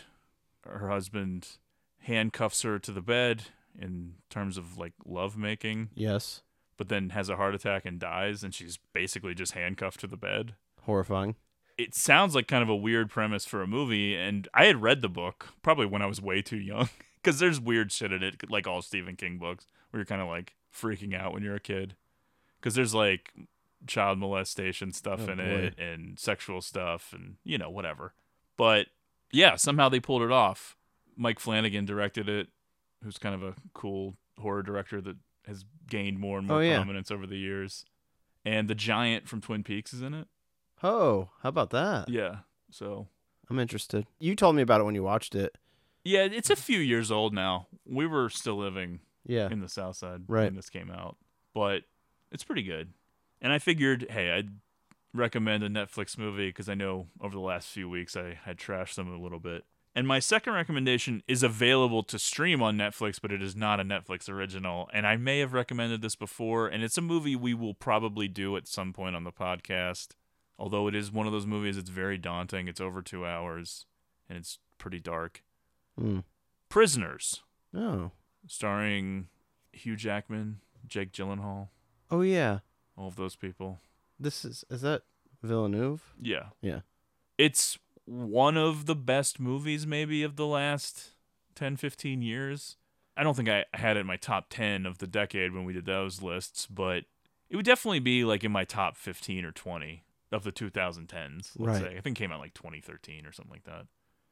Her 0.67 0.89
husband 0.89 1.59
handcuffs 2.05 2.63
her 2.63 2.79
to 2.79 2.91
the 2.91 3.03
bed 3.03 3.43
in 3.79 4.15
terms 4.31 4.57
of 4.57 4.79
like 4.79 4.95
love 5.05 5.37
making, 5.37 5.91
yes, 5.95 6.41
but 6.79 6.89
then 6.89 7.11
has 7.11 7.29
a 7.29 7.37
heart 7.37 7.55
attack 7.55 7.85
and 7.85 8.01
dies, 8.01 8.43
and 8.43 8.55
she's 8.55 8.79
basically 8.95 9.35
just 9.35 9.53
handcuffed 9.53 10.01
to 10.01 10.07
the 10.07 10.17
bed. 10.17 10.55
horrifying. 10.85 11.35
It 11.77 11.95
sounds 11.95 12.35
like 12.35 12.49
kind 12.49 12.63
of 12.63 12.71
a 12.71 12.75
weird 12.77 13.11
premise 13.11 13.45
for 13.45 13.61
a 13.61 13.67
movie, 13.67 14.17
and 14.17 14.49
I 14.55 14.65
had 14.65 14.81
read 14.81 15.03
the 15.03 15.11
book 15.11 15.49
probably 15.61 15.85
when 15.85 16.01
I 16.01 16.07
was 16.07 16.23
way 16.23 16.41
too 16.41 16.57
young 16.57 16.89
because 17.27 17.41
there's 17.41 17.59
weird 17.61 17.91
shit 17.91 18.13
in 18.13 18.23
it, 18.23 18.49
like 18.49 18.69
all 18.69 18.81
Stephen 18.83 19.17
King 19.17 19.37
books, 19.39 19.67
where 19.91 19.99
you're 19.99 20.05
kind 20.07 20.23
of 20.23 20.29
like 20.29 20.55
freaking 20.73 21.13
out 21.13 21.33
when 21.33 21.43
you're 21.43 21.57
a 21.57 21.61
kid 21.61 21.97
because 22.61 22.75
there's 22.77 22.95
like 22.95 23.33
child 23.89 24.19
molestation 24.19 24.93
stuff 24.93 25.23
Oh, 25.27 25.33
in 25.33 25.39
boy. 25.39 25.43
it 25.45 25.79
and 25.79 26.19
sexual 26.19 26.61
stuff 26.61 27.13
and 27.13 27.37
you 27.43 27.59
know 27.59 27.69
whatever. 27.69 28.15
But 28.57 28.87
yeah, 29.33 29.57
somehow 29.57 29.89
they 29.89 29.99
pulled 30.01 30.23
it 30.23 30.31
off. 30.31 30.77
Mike 31.17 31.41
Flanagan 31.41 31.85
directed 31.85 32.29
it, 32.29 32.49
who's 33.03 33.19
kind 33.19 33.35
of 33.35 33.43
a 33.43 33.55
cool 33.75 34.15
horror 34.39 34.63
director 34.63 35.01
that 35.01 35.17
has 35.47 35.65
gained 35.89 36.19
more 36.21 36.39
and 36.39 36.49
oh, 36.51 36.55
more 36.55 36.63
Oh, 36.63 36.65
yeah. 36.65 36.77
prominence 36.77 37.11
over 37.11 37.27
the 37.27 37.39
years. 37.39 37.85
And 38.45 38.69
the 38.69 38.75
giant 38.77 39.27
from 39.29 39.41
Twin 39.41 39.65
Peaks 39.65 39.93
is 39.93 40.03
in 40.03 40.15
it. 40.15 40.29
Oh, 40.83 41.31
how 41.43 41.49
about 41.49 41.71
that? 41.71 42.09
Yeah. 42.09 42.39
So 42.71 43.09
I'm 43.51 43.59
interested. 43.59 44.07
You 44.21 44.37
told 44.37 44.55
me 44.57 44.63
about 44.63 44.81
it 44.81 44.85
when 44.85 44.95
you 44.95 45.03
watched 45.03 45.35
it. 45.35 45.57
Yeah, 46.07 46.25
it's 46.25 46.51
a 46.51 46.57
few 46.57 46.79
years 46.79 47.11
old 47.11 47.33
now. 47.35 47.67
We 47.85 48.07
were 48.07 48.29
still 48.31 48.57
living 48.57 49.01
Yeah. 49.27 49.49
in 49.51 49.61
the 49.61 49.69
South 49.69 49.97
Side 49.97 50.23
Right. 50.29 50.45
when 50.45 50.55
this 50.57 50.71
came 50.71 50.91
out, 50.91 51.17
but 51.55 51.85
it's 52.31 52.45
pretty 52.45 52.63
good. 52.63 52.93
And 53.41 53.53
I 53.53 53.59
figured, 53.59 54.07
hey, 54.11 54.33
I'd 54.33 54.51
recommend 55.13 55.63
a 55.65 55.69
Netflix 55.69 56.17
movie 56.19 56.49
because 56.49 56.69
I 56.69 56.75
know 56.75 57.09
over 57.21 57.35
the 57.35 57.41
last 57.41 57.69
few 57.69 57.89
weeks 57.89 58.17
I 58.17 58.35
had 58.45 58.59
trashed 58.59 58.95
them 58.97 59.09
a 59.13 59.19
little 59.21 59.41
bit. 59.41 59.65
And 59.95 60.07
my 60.07 60.19
second 60.19 60.53
recommendation 60.53 61.23
is 61.27 61.43
available 61.43 62.03
to 62.03 62.19
stream 62.19 62.63
on 62.63 62.77
Netflix, 62.77 63.19
but 63.21 63.33
it 63.33 63.41
is 63.43 63.57
not 63.57 63.81
a 63.81 63.83
Netflix 63.83 64.29
original. 64.29 64.91
And 64.93 65.07
I 65.07 65.17
may 65.17 65.39
have 65.39 65.55
recommended 65.55 66.03
this 66.03 66.15
before, 66.17 66.69
and 66.69 66.85
it's 66.85 66.99
a 66.99 67.03
movie 67.03 67.35
we 67.35 67.55
will 67.55 67.73
probably 67.73 68.29
do 68.29 68.59
at 68.59 68.69
some 68.69 68.93
point 68.93 69.17
on 69.17 69.25
the 69.25 69.33
podcast. 69.33 70.09
Although 70.59 70.87
it 70.89 70.95
is 70.95 71.11
one 71.11 71.27
of 71.27 71.33
those 71.33 71.47
movies, 71.47 71.79
it's 71.79 71.89
very 71.89 72.19
daunting. 72.19 72.69
It's 72.69 72.81
over 72.81 73.01
two 73.01 73.25
hours, 73.25 73.87
and 74.29 74.37
it's 74.37 74.59
pretty 74.77 75.01
dark. 75.01 75.43
Hmm. 75.99 76.21
Prisoners, 76.69 77.43
Oh. 77.75 78.11
starring 78.47 79.29
Hugh 79.73 79.97
Jackman, 79.97 80.61
Jake 80.87 81.13
Gyllenhaal, 81.13 81.69
Oh 82.11 82.21
yeah. 82.23 82.61
all 82.97 83.09
of 83.09 83.17
those 83.17 83.37
people. 83.37 83.81
This 84.19 84.45
is 84.45 84.65
is 84.71 84.81
that 84.83 85.03
Villeneuve? 85.43 86.15
Yeah. 86.21 86.51
Yeah. 86.61 86.81
It's 87.39 87.79
one 88.05 88.57
of 88.57 88.87
the 88.87 88.95
best 88.95 89.39
movies 89.41 89.87
maybe 89.87 90.23
of 90.23 90.37
the 90.37 90.47
last 90.47 91.13
10, 91.55 91.77
15 91.77 92.23
years. 92.23 92.77
I 93.17 93.23
don't 93.23 93.35
think 93.35 93.49
I 93.49 93.65
had 93.75 93.97
it 93.97 94.01
in 94.01 94.07
my 94.07 94.17
top 94.17 94.47
10 94.51 94.87
of 94.87 94.99
the 94.99 95.07
decade 95.07 95.53
when 95.53 95.65
we 95.65 95.73
did 95.73 95.87
those 95.87 96.23
lists, 96.23 96.67
but 96.67 97.05
it 97.49 97.57
would 97.57 97.65
definitely 97.65 98.01
be 98.01 98.25
like 98.25 98.45
in 98.45 98.53
my 98.53 98.65
top 98.65 98.97
15 98.97 99.45
or 99.45 99.53
20 99.53 100.05
of 100.33 100.45
the 100.45 100.53
2010s, 100.53 101.53
let's 101.59 101.81
Right. 101.81 101.93
say. 101.93 101.97
I 101.97 102.01
think 102.01 102.19
it 102.19 102.23
came 102.23 102.33
out 102.33 102.41
like 102.41 102.55
2013 102.55 103.27
or 103.27 103.33
something 103.33 103.53
like 103.53 103.65
that. 103.65 103.87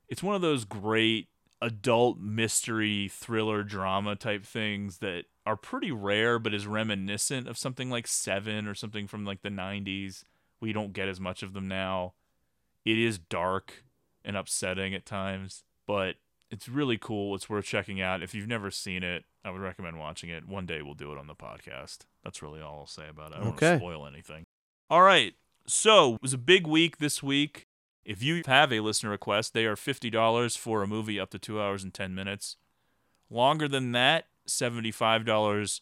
It's 0.09 0.23
one 0.23 0.35
of 0.35 0.43
those 0.43 0.65
great 0.65 1.29
adult 1.65 2.19
mystery 2.21 3.09
thriller 3.09 3.63
drama 3.63 4.15
type 4.17 4.45
things 4.45 4.99
that 4.99 5.25
are 5.47 5.57
pretty 5.57 5.91
rare 5.91 6.39
but 6.39 6.53
is 6.55 6.67
reminiscent 6.67 7.49
of 7.49 7.57
something 7.57 7.89
like 7.91 8.07
7 8.07 8.67
or 8.67 8.75
something 8.75 9.07
from 9.07 9.25
like 9.25 9.43
the 9.43 9.49
90s. 9.49 10.25
We 10.61 10.73
don't 10.73 10.93
get 10.93 11.09
as 11.09 11.19
much 11.19 11.43
of 11.43 11.53
them 11.55 11.67
now. 11.67 12.13
It 12.85 12.99
is 12.99 13.19
dark 13.19 13.83
and 14.25 14.37
upsetting 14.37 14.95
at 14.95 15.07
times, 15.07 15.65
but 15.87 16.17
it's 16.51 16.69
really 16.69 16.99
cool. 16.99 17.35
It's 17.35 17.49
worth 17.49 17.65
checking 17.65 18.01
out. 18.01 18.23
If 18.23 18.35
you've 18.35 18.47
never 18.49 18.71
seen 18.71 19.03
it, 19.03 19.25
I 19.45 19.51
would 19.51 19.61
recommend 19.61 19.99
watching 19.99 20.31
it. 20.31 20.47
One 20.47 20.67
day 20.67 20.83
we'll 20.83 20.95
do 20.95 21.13
it 21.13 21.19
on 21.19 21.27
the 21.27 21.35
podcast. 21.35 22.01
That's 22.23 22.43
really 22.43 22.61
all 22.61 22.81
I'll 22.81 22.87
say 22.87 23.09
about 23.09 23.33
it. 23.33 23.37
I 23.37 23.39
don't 23.39 23.55
Okay. 23.55 23.71
want 23.71 23.81
to 23.81 23.87
spoil 23.87 24.07
anything. 24.07 24.45
All 24.91 25.03
right. 25.03 25.35
So 25.67 26.17
it 26.17 26.23
was 26.23 26.35
a 26.35 26.39
big 26.39 26.67
week 26.67 26.99
this 26.99 27.23
week. 27.23 27.67
If 28.05 28.23
you 28.23 28.43
have 28.47 28.73
a 28.73 28.81
listener 28.81 29.11
request, 29.11 29.55
they 29.55 29.65
are 29.65 29.77
$50 29.77 30.59
for 30.59 30.83
a 30.83 30.87
movie 30.87 31.19
up 31.19 31.31
to 31.31 31.39
two 31.39 31.61
hours 31.61 31.83
and 31.83 31.93
10 31.93 32.15
minutes. 32.15 32.57
Longer 33.31 33.67
than 33.69 33.93
that, 33.93 34.27
$75 34.47 35.81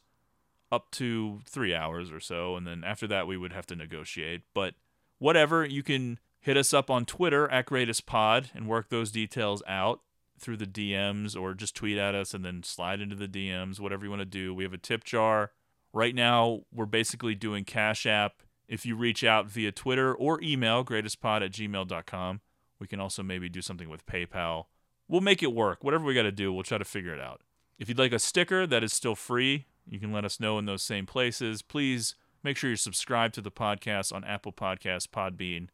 up 0.70 0.90
to 0.92 1.40
three 1.44 1.74
hours 1.74 2.10
or 2.10 2.20
so. 2.20 2.56
And 2.56 2.66
then 2.66 2.84
after 2.84 3.06
that, 3.08 3.26
we 3.26 3.36
would 3.36 3.52
have 3.52 3.66
to 3.66 3.76
negotiate. 3.76 4.42
But 4.54 4.74
whatever, 5.18 5.64
you 5.64 5.82
can 5.82 6.18
hit 6.40 6.56
us 6.56 6.72
up 6.72 6.90
on 6.90 7.04
Twitter 7.04 7.48
at 7.50 7.66
Greatest 7.66 8.06
Pod 8.06 8.50
and 8.54 8.66
work 8.66 8.88
those 8.88 9.10
details 9.10 9.62
out 9.66 10.00
through 10.38 10.56
the 10.56 10.66
DMs 10.66 11.40
or 11.40 11.54
just 11.54 11.76
tweet 11.76 11.98
at 11.98 12.14
us 12.14 12.34
and 12.34 12.44
then 12.44 12.62
slide 12.62 13.00
into 13.00 13.14
the 13.14 13.28
DMs, 13.28 13.78
whatever 13.78 14.04
you 14.04 14.10
want 14.10 14.20
to 14.20 14.26
do. 14.26 14.54
We 14.54 14.64
have 14.64 14.72
a 14.72 14.78
tip 14.78 15.04
jar. 15.04 15.52
Right 15.92 16.14
now, 16.14 16.62
we're 16.72 16.86
basically 16.86 17.34
doing 17.34 17.64
Cash 17.64 18.06
App. 18.06 18.42
If 18.72 18.86
you 18.86 18.96
reach 18.96 19.22
out 19.22 19.50
via 19.50 19.70
Twitter 19.70 20.14
or 20.14 20.40
email, 20.42 20.82
greatestpod 20.82 21.44
at 21.44 21.52
gmail.com, 21.52 22.40
we 22.78 22.86
can 22.86 23.00
also 23.00 23.22
maybe 23.22 23.50
do 23.50 23.60
something 23.60 23.90
with 23.90 24.06
PayPal. 24.06 24.64
We'll 25.06 25.20
make 25.20 25.42
it 25.42 25.52
work. 25.52 25.84
Whatever 25.84 26.06
we 26.06 26.14
got 26.14 26.22
to 26.22 26.32
do, 26.32 26.50
we'll 26.50 26.62
try 26.62 26.78
to 26.78 26.84
figure 26.86 27.12
it 27.12 27.20
out. 27.20 27.42
If 27.78 27.90
you'd 27.90 27.98
like 27.98 28.14
a 28.14 28.18
sticker 28.18 28.66
that 28.66 28.82
is 28.82 28.94
still 28.94 29.14
free, 29.14 29.66
you 29.86 30.00
can 30.00 30.10
let 30.10 30.24
us 30.24 30.40
know 30.40 30.58
in 30.58 30.64
those 30.64 30.82
same 30.82 31.04
places. 31.04 31.60
Please 31.60 32.14
make 32.42 32.56
sure 32.56 32.70
you're 32.70 32.78
subscribed 32.78 33.34
to 33.34 33.42
the 33.42 33.50
podcast 33.50 34.10
on 34.10 34.24
Apple 34.24 34.54
Podcasts, 34.54 35.06
Podbean, 35.06 35.68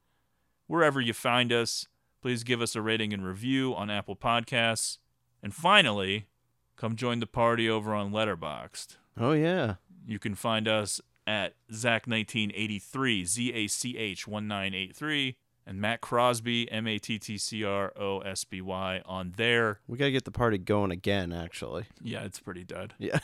wherever 0.66 1.00
you 1.00 1.12
find 1.12 1.52
us. 1.52 1.86
Please 2.20 2.42
give 2.42 2.60
us 2.60 2.74
a 2.74 2.82
rating 2.82 3.12
and 3.12 3.24
review 3.24 3.76
on 3.76 3.90
Apple 3.90 4.16
Podcasts. 4.16 4.98
And 5.40 5.54
finally, 5.54 6.26
come 6.74 6.96
join 6.96 7.20
the 7.20 7.28
party 7.28 7.70
over 7.70 7.94
on 7.94 8.10
Letterboxd. 8.10 8.96
Oh 9.16 9.34
yeah. 9.34 9.74
You 10.04 10.18
can 10.18 10.34
find 10.34 10.66
us 10.66 11.00
at 11.28 11.54
Zach1983, 11.70 13.26
Z 13.26 13.52
A 13.52 13.66
C 13.68 13.96
H 13.98 14.26
1983, 14.26 15.36
and 15.66 15.80
Matt 15.80 16.00
Crosby, 16.00 16.70
M 16.72 16.86
A 16.86 16.98
T 16.98 17.18
T 17.18 17.36
C 17.36 17.62
R 17.64 17.92
O 17.96 18.20
S 18.20 18.44
B 18.44 18.60
Y, 18.60 19.02
on 19.04 19.34
there. 19.36 19.80
We 19.86 19.98
gotta 19.98 20.10
get 20.10 20.24
the 20.24 20.30
party 20.30 20.58
going 20.58 20.90
again. 20.90 21.32
Actually. 21.32 21.84
Yeah, 22.02 22.22
it's 22.24 22.40
pretty 22.40 22.64
dead. 22.64 22.94
Yeah. 22.98 23.18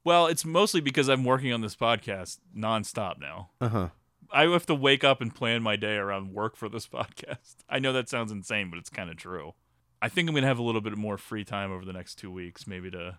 Well, 0.05 0.27
it's 0.27 0.45
mostly 0.45 0.81
because 0.81 1.09
I'm 1.09 1.25
working 1.25 1.53
on 1.53 1.61
this 1.61 1.77
podcast 1.77 2.39
nonstop 2.57 3.21
now. 3.21 3.51
Uh 3.61 3.69
huh. 3.69 3.89
I 4.33 4.47
have 4.49 4.67
to 4.67 4.75
wake 4.75 5.05
up 5.05 5.21
and 5.21 5.35
plan 5.35 5.63
my 5.63 5.77
day 5.77 5.95
around 5.95 6.33
work 6.33 6.57
for 6.57 6.69
this 6.69 6.89
podcast. 6.93 7.57
I 7.69 7.79
know 7.79 7.93
that 7.93 8.09
sounds 8.09 8.33
insane, 8.33 8.71
but 8.71 8.79
it's 8.79 8.91
kind 8.91 9.11
of 9.11 9.17
true. 9.17 9.55
I 10.01 10.09
think 10.09 10.29
I'm 10.29 10.35
going 10.35 10.43
to 10.43 10.49
have 10.49 10.59
a 10.59 10.63
little 10.63 10.81
bit 10.81 10.97
more 10.97 11.17
free 11.17 11.45
time 11.45 11.71
over 11.71 11.85
the 11.85 11.93
next 11.93 12.17
two 12.17 12.33
weeks, 12.33 12.67
maybe 12.67 12.91
to 12.91 13.19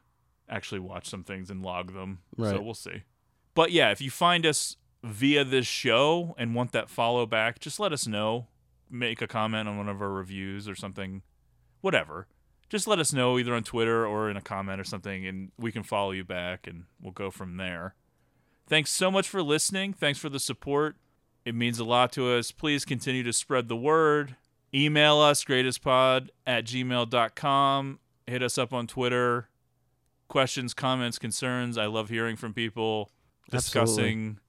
actually 0.50 0.80
watch 0.80 1.08
some 1.08 1.24
things 1.24 1.50
and 1.50 1.62
log 1.64 1.94
them. 1.94 2.20
So 2.38 2.62
we'll 2.62 2.74
see. 2.74 3.04
But 3.56 3.72
yeah, 3.72 3.92
if 3.92 4.02
you 4.02 4.12
find 4.12 4.46
us 4.46 4.78
via 5.04 5.44
this 5.44 5.68
show 5.68 6.36
and 6.38 6.56
want 6.56 6.72
that 6.72 6.90
follow 6.90 7.26
back, 7.26 7.60
just 7.60 7.80
let 7.80 7.94
us 7.94 8.08
know. 8.08 8.48
Make 8.90 9.22
a 9.22 9.28
comment 9.28 9.68
on 9.68 9.78
one 9.78 9.90
of 9.90 10.02
our 10.02 10.10
reviews 10.10 10.68
or 10.68 10.76
something. 10.76 11.22
Whatever. 11.82 12.28
Just 12.70 12.88
let 12.88 13.00
us 13.00 13.14
know 13.14 13.38
either 13.38 13.54
on 13.54 13.64
Twitter 13.64 14.06
or 14.06 14.30
in 14.30 14.38
a 14.38 14.42
comment 14.42 14.80
or 14.80 14.84
something, 14.84 15.28
and 15.28 15.52
we 15.60 15.72
can 15.72 15.84
follow 15.84 16.12
you 16.12 16.24
back 16.24 16.66
and 16.66 16.86
we'll 17.00 17.12
go 17.12 17.30
from 17.30 17.58
there. 17.58 17.96
Thanks 18.68 18.90
so 18.92 19.12
much 19.12 19.28
for 19.28 19.44
listening. 19.44 19.94
Thanks 19.94 20.18
for 20.18 20.30
the 20.30 20.40
support. 20.40 20.96
It 21.46 21.54
means 21.54 21.80
a 21.80 21.84
lot 21.84 22.12
to 22.14 22.32
us. 22.32 22.52
Please 22.52 22.86
continue 22.86 23.24
to 23.24 23.34
spread 23.34 23.68
the 23.68 23.76
word. 23.76 24.36
Email 24.74 25.20
us, 25.20 25.44
greatestpod 25.44 26.30
at 26.48 26.66
gmail.com. 26.66 28.00
Hit 28.26 28.42
us 28.42 28.58
up 28.58 28.74
on 28.74 28.88
Twitter. 28.88 29.50
Questions, 30.34 30.74
comments, 30.74 31.20
concerns. 31.20 31.78
I 31.78 31.86
love 31.86 32.10
hearing 32.10 32.36
from 32.38 32.56
people 32.56 33.12
discussing 33.52 34.40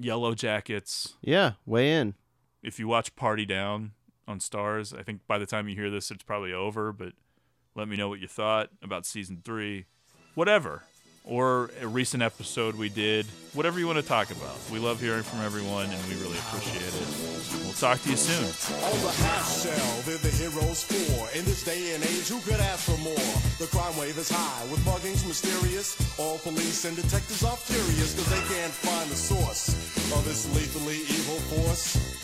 Yellowjackets. 0.00 1.16
Yeah. 1.20 1.52
Weigh 1.66 1.92
in. 1.92 2.14
If 2.62 2.78
you 2.78 2.88
watch 2.88 3.14
Party 3.14 3.44
Down 3.44 3.90
on 4.26 4.38
Starz, 4.38 4.98
I 4.98 5.02
think 5.02 5.20
by 5.26 5.36
the 5.36 5.44
time 5.44 5.68
you 5.68 5.74
hear 5.74 5.90
this, 5.90 6.10
it's 6.10 6.22
probably 6.22 6.54
over, 6.54 6.94
but 6.94 7.12
let 7.74 7.88
me 7.88 7.96
know 7.98 8.08
what 8.08 8.20
you 8.20 8.26
thought 8.26 8.70
about 8.82 9.04
season 9.04 9.42
three. 9.44 9.84
Whatever. 10.34 10.84
Or 11.26 11.70
a 11.80 11.88
recent 11.88 12.22
episode 12.22 12.74
we 12.76 12.90
did. 12.90 13.24
Whatever 13.54 13.78
you 13.78 13.86
want 13.86 13.96
to 13.96 14.04
talk 14.04 14.30
about. 14.30 14.58
We 14.70 14.78
love 14.78 15.00
hearing 15.00 15.22
from 15.22 15.40
everyone 15.40 15.88
and 15.88 16.04
we 16.04 16.20
really 16.20 16.36
appreciate 16.36 16.84
it. 16.84 17.64
We'll 17.64 17.72
talk 17.72 18.02
to 18.02 18.10
you 18.10 18.16
soon. 18.16 18.44
On 18.84 19.00
the 19.00 19.10
half 19.24 19.48
shell, 19.48 20.02
they're 20.04 20.18
the 20.18 20.28
heroes 20.28 20.84
for. 20.84 21.38
In 21.38 21.46
this 21.46 21.64
day 21.64 21.94
and 21.94 22.04
age, 22.04 22.28
who 22.28 22.40
could 22.40 22.60
ask 22.60 22.84
for 22.84 22.98
more? 23.00 23.32
The 23.56 23.68
crime 23.72 23.96
wave 23.96 24.18
is 24.18 24.28
high, 24.28 24.70
with 24.70 24.80
muggings 24.84 25.26
mysterious. 25.26 25.96
All 26.18 26.36
police 26.38 26.84
and 26.84 26.94
detectives 26.94 27.42
are 27.42 27.56
furious, 27.56 28.12
cause 28.14 28.28
they 28.28 28.54
can't 28.54 28.72
find 28.72 29.08
the 29.08 29.16
source 29.16 29.70
of 30.12 30.24
this 30.26 30.44
lethally 30.54 30.98
evil 31.08 31.40
force. 31.48 32.23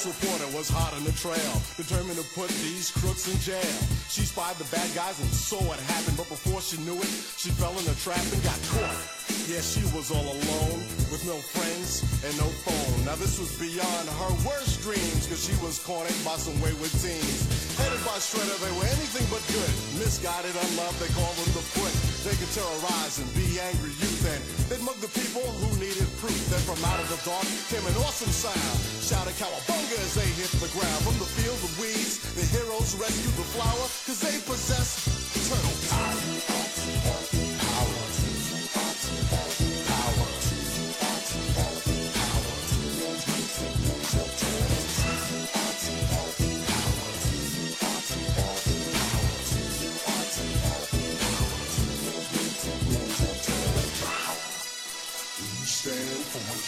Ace 0.00 0.06
reporter 0.06 0.56
was 0.56 0.70
hot 0.72 0.96
on 0.96 1.04
the 1.04 1.12
trail, 1.12 1.52
determined 1.76 2.16
to 2.16 2.24
put 2.32 2.48
these 2.64 2.88
crooks 2.88 3.28
in 3.28 3.36
jail. 3.44 3.76
She 4.08 4.24
spied 4.24 4.56
the 4.56 4.64
bad 4.72 4.88
guys 4.96 5.20
and 5.20 5.28
saw 5.28 5.60
what 5.68 5.76
happened, 5.92 6.16
but 6.16 6.24
before 6.32 6.64
she 6.64 6.80
knew 6.88 6.96
it, 6.96 7.12
she 7.36 7.52
fell 7.52 7.76
in 7.76 7.84
a 7.84 7.96
trap 8.00 8.24
and 8.32 8.40
got 8.40 8.56
caught. 8.72 8.96
Yeah, 9.44 9.60
she 9.60 9.84
was 9.92 10.08
all 10.08 10.24
alone, 10.24 10.80
with 11.12 11.20
no 11.28 11.36
friends 11.36 12.00
and 12.24 12.32
no 12.40 12.48
phone. 12.64 13.04
Now 13.04 13.20
this 13.20 13.36
was 13.36 13.52
beyond 13.60 14.08
her 14.08 14.32
worst 14.48 14.80
dreams, 14.80 15.28
cause 15.28 15.44
she 15.44 15.52
was 15.60 15.76
cornered 15.84 16.16
by 16.24 16.40
some 16.40 16.56
wayward 16.64 16.96
teens. 17.04 17.44
Headed 17.76 18.00
by 18.00 18.16
Shredder, 18.24 18.56
they 18.56 18.72
were 18.80 18.88
anything 18.88 19.28
but 19.28 19.44
good. 19.52 19.72
Misguided, 20.00 20.56
unloved, 20.56 20.96
they 20.96 21.12
called 21.12 21.36
them 21.36 21.52
the 21.52 21.64
foot. 21.76 22.09
They 22.20 22.36
could 22.36 22.52
terrorize 22.52 23.18
and 23.18 23.32
be 23.32 23.56
angry 23.58 23.96
youth, 23.96 24.20
and 24.28 24.42
they'd 24.68 24.84
mug 24.84 25.00
the 25.00 25.08
people 25.08 25.40
who 25.40 25.72
needed 25.80 26.04
proof. 26.20 26.36
Then 26.52 26.60
from 26.68 26.76
out 26.84 27.00
of 27.00 27.08
the 27.08 27.16
dark 27.24 27.48
came 27.72 27.80
an 27.88 27.96
awesome 28.04 28.28
sound, 28.28 28.76
Shouted 29.00 29.32
cowabunga 29.40 29.96
as 30.04 30.14
they 30.14 30.28
hit 30.36 30.52
the 30.60 30.68
ground. 30.76 31.00
From 31.00 31.16
the 31.16 31.24
field 31.24 31.56
of 31.64 31.72
weeds, 31.80 32.20
the 32.36 32.44
heroes 32.44 32.92
rescued 33.00 33.34
the 33.40 33.48
flower, 33.56 33.88
cause 34.04 34.20
they 34.20 34.36
possess 34.44 35.08
eternal 35.32 35.74
power. 35.88 36.59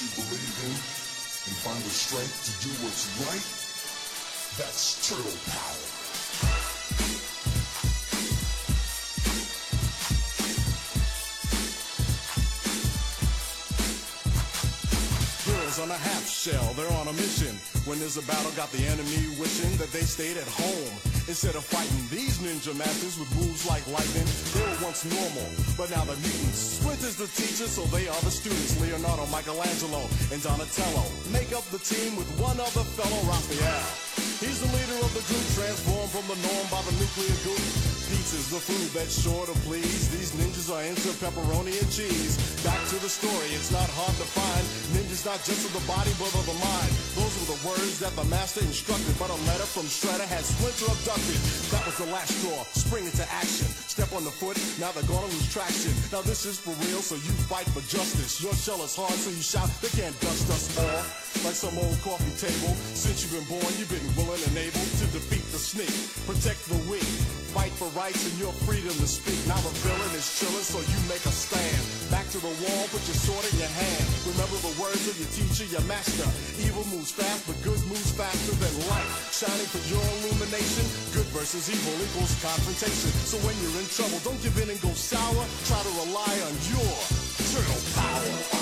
You 0.03 0.09
believe 0.19 0.59
in 0.67 0.75
and 0.75 1.55
find 1.63 1.79
the 1.79 1.91
strength 1.95 2.35
to 2.43 2.53
do 2.67 2.71
what's 2.83 3.07
right, 3.23 3.47
that's 4.59 4.99
turtle 5.07 5.39
power. 5.47 5.79
Heroes 15.47 15.79
on 15.79 15.91
a 15.91 15.95
half 15.95 16.27
shell, 16.29 16.75
they're 16.75 16.99
on 16.99 17.07
a 17.07 17.13
mission. 17.13 17.55
When 17.87 18.01
there's 18.01 18.17
a 18.17 18.23
battle, 18.23 18.51
got 18.53 18.73
the 18.73 18.85
enemy 18.87 19.39
wishing 19.39 19.77
that 19.77 19.93
they 19.93 20.03
stayed 20.03 20.37
at 20.37 20.49
home. 20.49 21.12
Instead 21.29 21.55
of 21.55 21.65
fighting 21.65 22.03
these 22.11 22.39
ninja 22.39 22.77
masters 22.77 23.19
with 23.19 23.31
moves 23.37 23.65
like 23.67 23.87
lightning, 23.87 24.27
they 24.55 24.61
were 24.61 24.85
once 24.87 25.05
normal, 25.07 25.49
but 25.79 25.89
now 25.91 26.05
they're 26.05 26.17
mutants. 26.17 26.83
Splinter's 26.83 27.17
the 27.17 27.29
teacher, 27.29 27.69
so 27.71 27.83
they 27.95 28.09
are 28.09 28.21
the 28.23 28.31
students. 28.31 28.81
Leonardo, 28.81 29.27
Michelangelo, 29.27 30.03
and 30.33 30.43
Donatello 30.43 31.05
make 31.31 31.53
up 31.53 31.65
the 31.71 31.79
team 31.79 32.17
with 32.17 32.29
one 32.41 32.59
other 32.59 32.85
fellow, 32.99 33.23
Raphael. 33.23 34.22
He's 34.43 34.59
the 34.59 34.67
leader 34.75 34.99
of 35.07 35.15
the 35.15 35.23
group, 35.31 35.47
transformed 35.55 36.11
from 36.11 36.27
the 36.27 36.35
norm 36.43 36.67
by 36.67 36.83
the 36.83 36.91
nuclear 36.99 37.31
goop. 37.47 37.63
Pizza's 38.11 38.51
the 38.51 38.59
food 38.59 38.91
that's 38.91 39.15
sure 39.23 39.47
to 39.47 39.55
please. 39.63 40.11
These 40.11 40.35
ninjas 40.35 40.67
are 40.69 40.83
into 40.83 41.15
pepperoni 41.23 41.73
and 41.79 41.89
cheese. 41.89 42.37
Back 42.67 42.77
to 42.91 42.99
the 42.99 43.09
story, 43.09 43.55
it's 43.55 43.71
not 43.71 43.87
hard 43.95 44.13
to 44.19 44.27
find. 44.27 44.65
Ninjas 44.93 45.25
not 45.25 45.41
just 45.47 45.63
of 45.65 45.73
the 45.73 45.85
body, 45.87 46.11
but 46.19 46.29
of 46.35 46.45
the 46.45 46.59
mind. 46.59 46.93
Those 47.15 47.33
were 47.39 47.55
the 47.55 47.61
words 47.65 48.03
that 48.03 48.13
the 48.19 48.27
master 48.29 48.61
instructed. 48.67 49.15
But 49.17 49.31
a 49.31 49.39
letter 49.47 49.65
from 49.65 49.87
Shredder 49.87 50.27
had 50.27 50.43
Splinter 50.43 50.91
abducted. 50.91 51.39
That 51.71 51.87
was 51.87 51.97
the 52.03 52.11
last 52.11 52.35
straw. 52.43 52.67
Spring 52.75 53.07
into 53.07 53.25
action. 53.31 53.71
Step 53.89 54.11
on 54.13 54.25
the 54.25 54.35
foot, 54.35 54.59
now 54.83 54.91
they're 54.93 55.07
gonna 55.09 55.31
lose 55.31 55.49
traction. 55.53 55.95
Now 56.11 56.21
this 56.21 56.45
is 56.45 56.59
for 56.59 56.75
real, 56.89 57.01
so 57.01 57.15
you 57.15 57.33
fight 57.47 57.69
for 57.71 57.85
justice. 57.89 58.43
Your 58.43 58.53
shell 58.59 58.83
is 58.83 58.97
hard, 58.97 59.15
so 59.15 59.31
you 59.31 59.45
shout, 59.45 59.71
they 59.81 59.93
can't 59.95 60.17
dust 60.21 60.51
us 60.51 60.67
off. 60.81 61.23
like 61.45 61.57
some 61.57 61.77
old 61.77 61.99
coffee 62.01 62.33
table. 62.39 62.73
Since 62.95 63.25
you've 63.25 63.35
been 63.35 63.49
born, 63.49 63.67
you've 63.77 63.91
been 63.91 64.05
willing 64.17 64.32
and 64.41 64.57
able 64.57 64.87
to 64.97 65.07
defeat 65.13 65.45
the 65.53 65.61
snake, 65.61 65.93
protect 66.25 66.65
the 66.73 66.81
weak, 66.89 67.05
fight 67.53 67.69
for 67.77 67.85
rights 67.93 68.25
and 68.25 68.33
your 68.41 68.53
freedom 68.65 68.95
to 68.97 69.05
speak. 69.05 69.37
Now 69.45 69.61
the 69.61 69.69
villain 69.85 70.13
is 70.17 70.25
chilling, 70.41 70.65
so 70.65 70.81
you 70.81 70.99
make 71.05 71.21
a 71.29 71.35
stand. 71.35 71.77
Back 72.09 72.25
to 72.33 72.41
the 72.41 72.49
wall, 72.65 72.83
put 72.89 73.05
your 73.05 73.19
sword 73.21 73.45
in 73.53 73.61
your 73.61 73.69
hand. 73.69 74.05
Remember 74.33 74.57
the 74.65 74.73
words 74.81 75.05
of 75.05 75.21
your 75.21 75.29
teacher, 75.37 75.69
your 75.69 75.85
master. 75.85 76.25
Evil 76.65 76.89
moves 76.89 77.13
fast, 77.13 77.45
but 77.45 77.61
good 77.61 77.77
moves 77.93 78.09
faster 78.17 78.57
than 78.57 78.73
light. 78.89 79.11
Shining 79.37 79.69
for 79.69 79.85
your 79.93 80.05
illumination. 80.25 80.85
Good 81.13 81.29
versus 81.37 81.69
evil 81.69 81.93
equals 82.01 82.33
confrontation. 82.41 83.13
So 83.29 83.37
when 83.45 83.53
you're 83.61 83.85
in 83.85 83.89
trouble, 83.93 84.17
don't 84.25 84.41
give 84.41 84.57
in 84.57 84.73
and 84.73 84.81
go 84.81 84.97
sour. 84.97 85.45
Try 85.69 85.81
to 85.85 85.93
rely 86.09 86.33
on 86.49 86.55
your 86.73 86.93
turtle 87.53 87.83
power. 88.01 88.62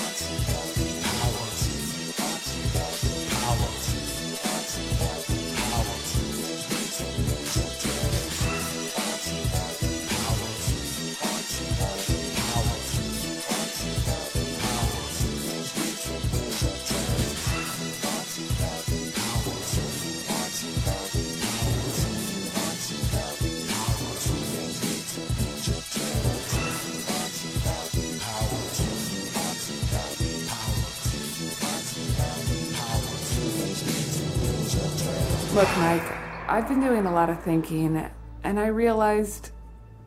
I've 36.51 36.67
been 36.67 36.81
doing 36.81 37.05
a 37.05 37.13
lot 37.13 37.29
of 37.29 37.41
thinking, 37.41 38.11
and 38.43 38.59
I 38.59 38.67
realized 38.67 39.51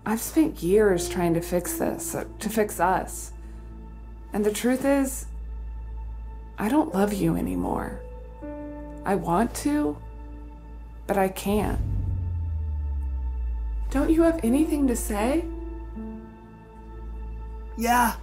I've 0.04 0.20
spent 0.20 0.62
years 0.62 1.08
trying 1.08 1.32
to 1.32 1.40
fix 1.40 1.78
this, 1.78 2.14
uh, 2.14 2.26
to 2.38 2.50
fix 2.50 2.78
us. 2.80 3.32
And 4.34 4.44
the 4.44 4.52
truth 4.52 4.84
is, 4.84 5.24
I 6.58 6.68
don't 6.68 6.92
love 6.94 7.14
you 7.14 7.34
anymore. 7.34 8.02
I 9.06 9.14
want 9.14 9.54
to, 9.64 9.96
but 11.06 11.16
I 11.16 11.28
can't. 11.28 11.80
Don't 13.88 14.10
you 14.10 14.20
have 14.20 14.38
anything 14.44 14.86
to 14.88 14.96
say? 14.96 15.46
Yeah, 17.78 18.16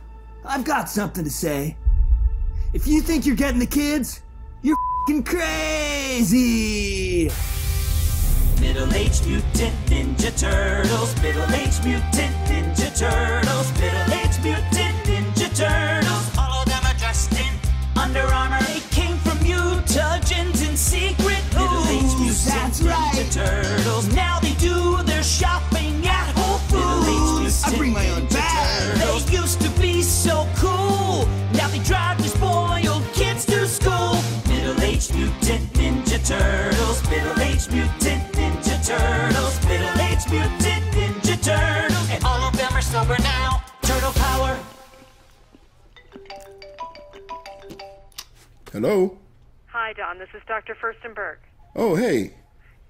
I've 0.45 0.63
got 0.63 0.89
something 0.89 1.23
to 1.23 1.31
say. 1.31 1.75
If 2.71 2.85
you 2.85 3.01
think 3.01 3.25
you're 3.25 3.35
getting 3.35 3.59
the 3.59 3.65
kids, 3.65 4.21
you're 4.61 4.77
crazy! 5.23 6.81
Middle-aged 8.61 9.25
mutant 9.25 9.75
ninja 9.87 10.31
turtles. 10.39 11.15
Middle-aged 11.21 11.83
mutant 11.83 12.35
ninja 12.47 12.89
turtles. 12.97 13.71
Middle-aged 13.79 14.43
mutant 14.43 14.97
ninja 15.09 15.49
turtles. 15.57 16.37
All 16.37 16.61
of 16.61 16.65
them 16.67 16.83
are 16.85 16.93
dressed 16.99 17.33
in 17.33 17.53
Under 17.99 18.21
Armour. 18.21 18.61
They 18.61 18.81
came 18.91 19.17
from 19.17 19.39
mutagens 19.39 20.61
in 20.67 20.77
secret. 20.77 21.43
Middle-aged 21.57 22.19
mutant 22.19 22.45
that's 22.45 22.81
right. 22.83 23.11
ninja 23.15 23.33
turtles. 23.33 24.13
Now 24.15 24.39
they 24.39 24.53
do 24.53 25.01
their 25.03 25.23
shopping 25.23 26.05
at 26.05 26.31
Whole 26.37 26.59
Foods. 26.69 27.63
I 27.65 27.75
bring 27.75 27.93
my 27.93 28.07
own 28.11 28.27
Middle-aged 40.29 40.93
mutant 40.93 40.93
ninja 40.93 41.43
turtles. 41.43 42.09
And 42.11 42.23
all 42.23 42.47
of 42.47 42.57
them 42.57 42.71
are 42.73 42.81
sober 42.81 43.17
now. 43.21 43.63
Turtle 43.81 44.11
power. 44.13 44.59
Hello? 48.71 49.17
Hi, 49.67 49.93
Don. 49.93 50.19
This 50.19 50.29
is 50.33 50.41
Dr. 50.47 50.75
Furstenberg. 50.75 51.37
Oh, 51.75 51.95
hey. 51.95 52.33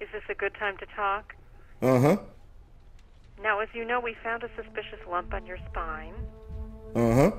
Is 0.00 0.08
this 0.12 0.22
a 0.28 0.34
good 0.34 0.54
time 0.58 0.76
to 0.78 0.86
talk? 0.96 1.34
Uh 1.80 2.00
huh. 2.00 2.16
Now, 3.42 3.60
as 3.60 3.68
you 3.74 3.84
know, 3.84 3.98
we 4.00 4.14
found 4.22 4.42
a 4.44 4.48
suspicious 4.56 5.00
lump 5.08 5.32
on 5.34 5.46
your 5.46 5.58
spine. 5.70 6.14
Uh 6.94 7.14
huh. 7.14 7.30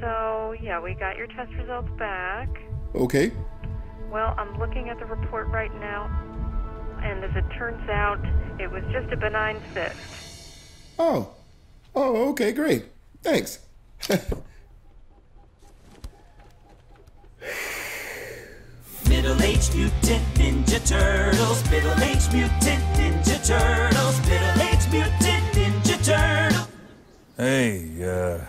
So, 0.00 0.54
yeah, 0.60 0.80
we 0.80 0.94
got 0.94 1.16
your 1.16 1.26
test 1.28 1.52
results 1.54 1.88
back. 1.98 2.48
Okay. 2.94 3.30
Well, 4.10 4.34
I'm 4.38 4.58
looking 4.58 4.88
at 4.88 4.98
the 4.98 5.06
report 5.06 5.48
right 5.48 5.74
now, 5.80 6.08
and 7.06 7.22
as 7.24 7.36
it 7.36 7.48
turns 7.56 7.88
out, 7.88 8.18
it 8.58 8.70
was 8.70 8.82
just 8.90 9.12
a 9.12 9.16
benign 9.16 9.60
cyst. 9.72 9.96
Oh. 10.98 11.30
Oh, 11.94 12.30
okay, 12.30 12.52
great. 12.52 12.86
Thanks. 13.22 13.60
Middle-aged 19.08 19.74
mutant 19.76 20.24
ninja 20.34 20.84
turtles. 20.86 21.70
Middle-aged 21.70 22.32
mutant 22.32 22.82
ninja 22.98 23.38
turtles. 23.46 24.20
Middle-aged 24.28 24.92
mutant 24.92 25.44
ninja 25.54 26.04
turtles. 26.04 26.68
Hey, 27.36 27.88
uh, 28.02 28.40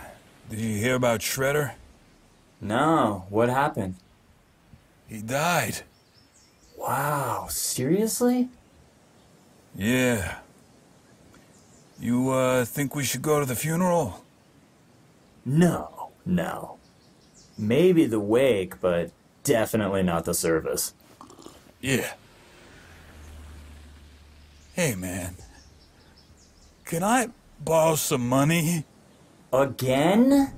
did 0.50 0.58
you 0.58 0.78
hear 0.78 0.96
about 0.96 1.20
Shredder? 1.20 1.74
No, 2.60 3.24
what 3.28 3.48
happened? 3.48 3.94
He 5.06 5.22
died. 5.22 5.82
Wow, 6.78 7.48
seriously? 7.50 8.48
Yeah. 9.74 10.38
You, 12.00 12.30
uh, 12.30 12.64
think 12.64 12.94
we 12.94 13.02
should 13.02 13.20
go 13.20 13.40
to 13.40 13.46
the 13.46 13.56
funeral? 13.56 14.24
No, 15.44 16.10
no. 16.24 16.78
Maybe 17.58 18.06
the 18.06 18.20
wake, 18.20 18.80
but 18.80 19.10
definitely 19.42 20.04
not 20.04 20.24
the 20.24 20.34
service. 20.34 20.94
Yeah. 21.80 22.12
Hey, 24.74 24.94
man. 24.94 25.34
Can 26.84 27.02
I 27.02 27.30
borrow 27.58 27.96
some 27.96 28.28
money? 28.28 28.84
Again? 29.52 30.52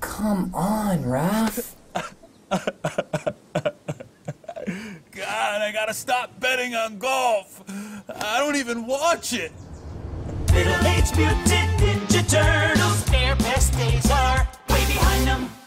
Come 0.00 0.54
on, 0.54 1.02
Raph. 1.02 1.74
I 5.60 5.72
gotta 5.72 5.92
stop 5.92 6.38
betting 6.40 6.74
on 6.74 6.98
golf. 6.98 7.62
I 8.08 8.38
don't 8.38 8.56
even 8.56 8.86
watch 8.86 9.32
it. 9.32 9.52
Mutant 11.16 11.70
ninja 11.80 12.22
turtles, 12.30 13.04
their 13.06 13.36
best 13.36 13.72
days 13.76 14.10
are 14.10 14.48
way 14.68 14.86
behind 14.86 15.26
them. 15.26 15.61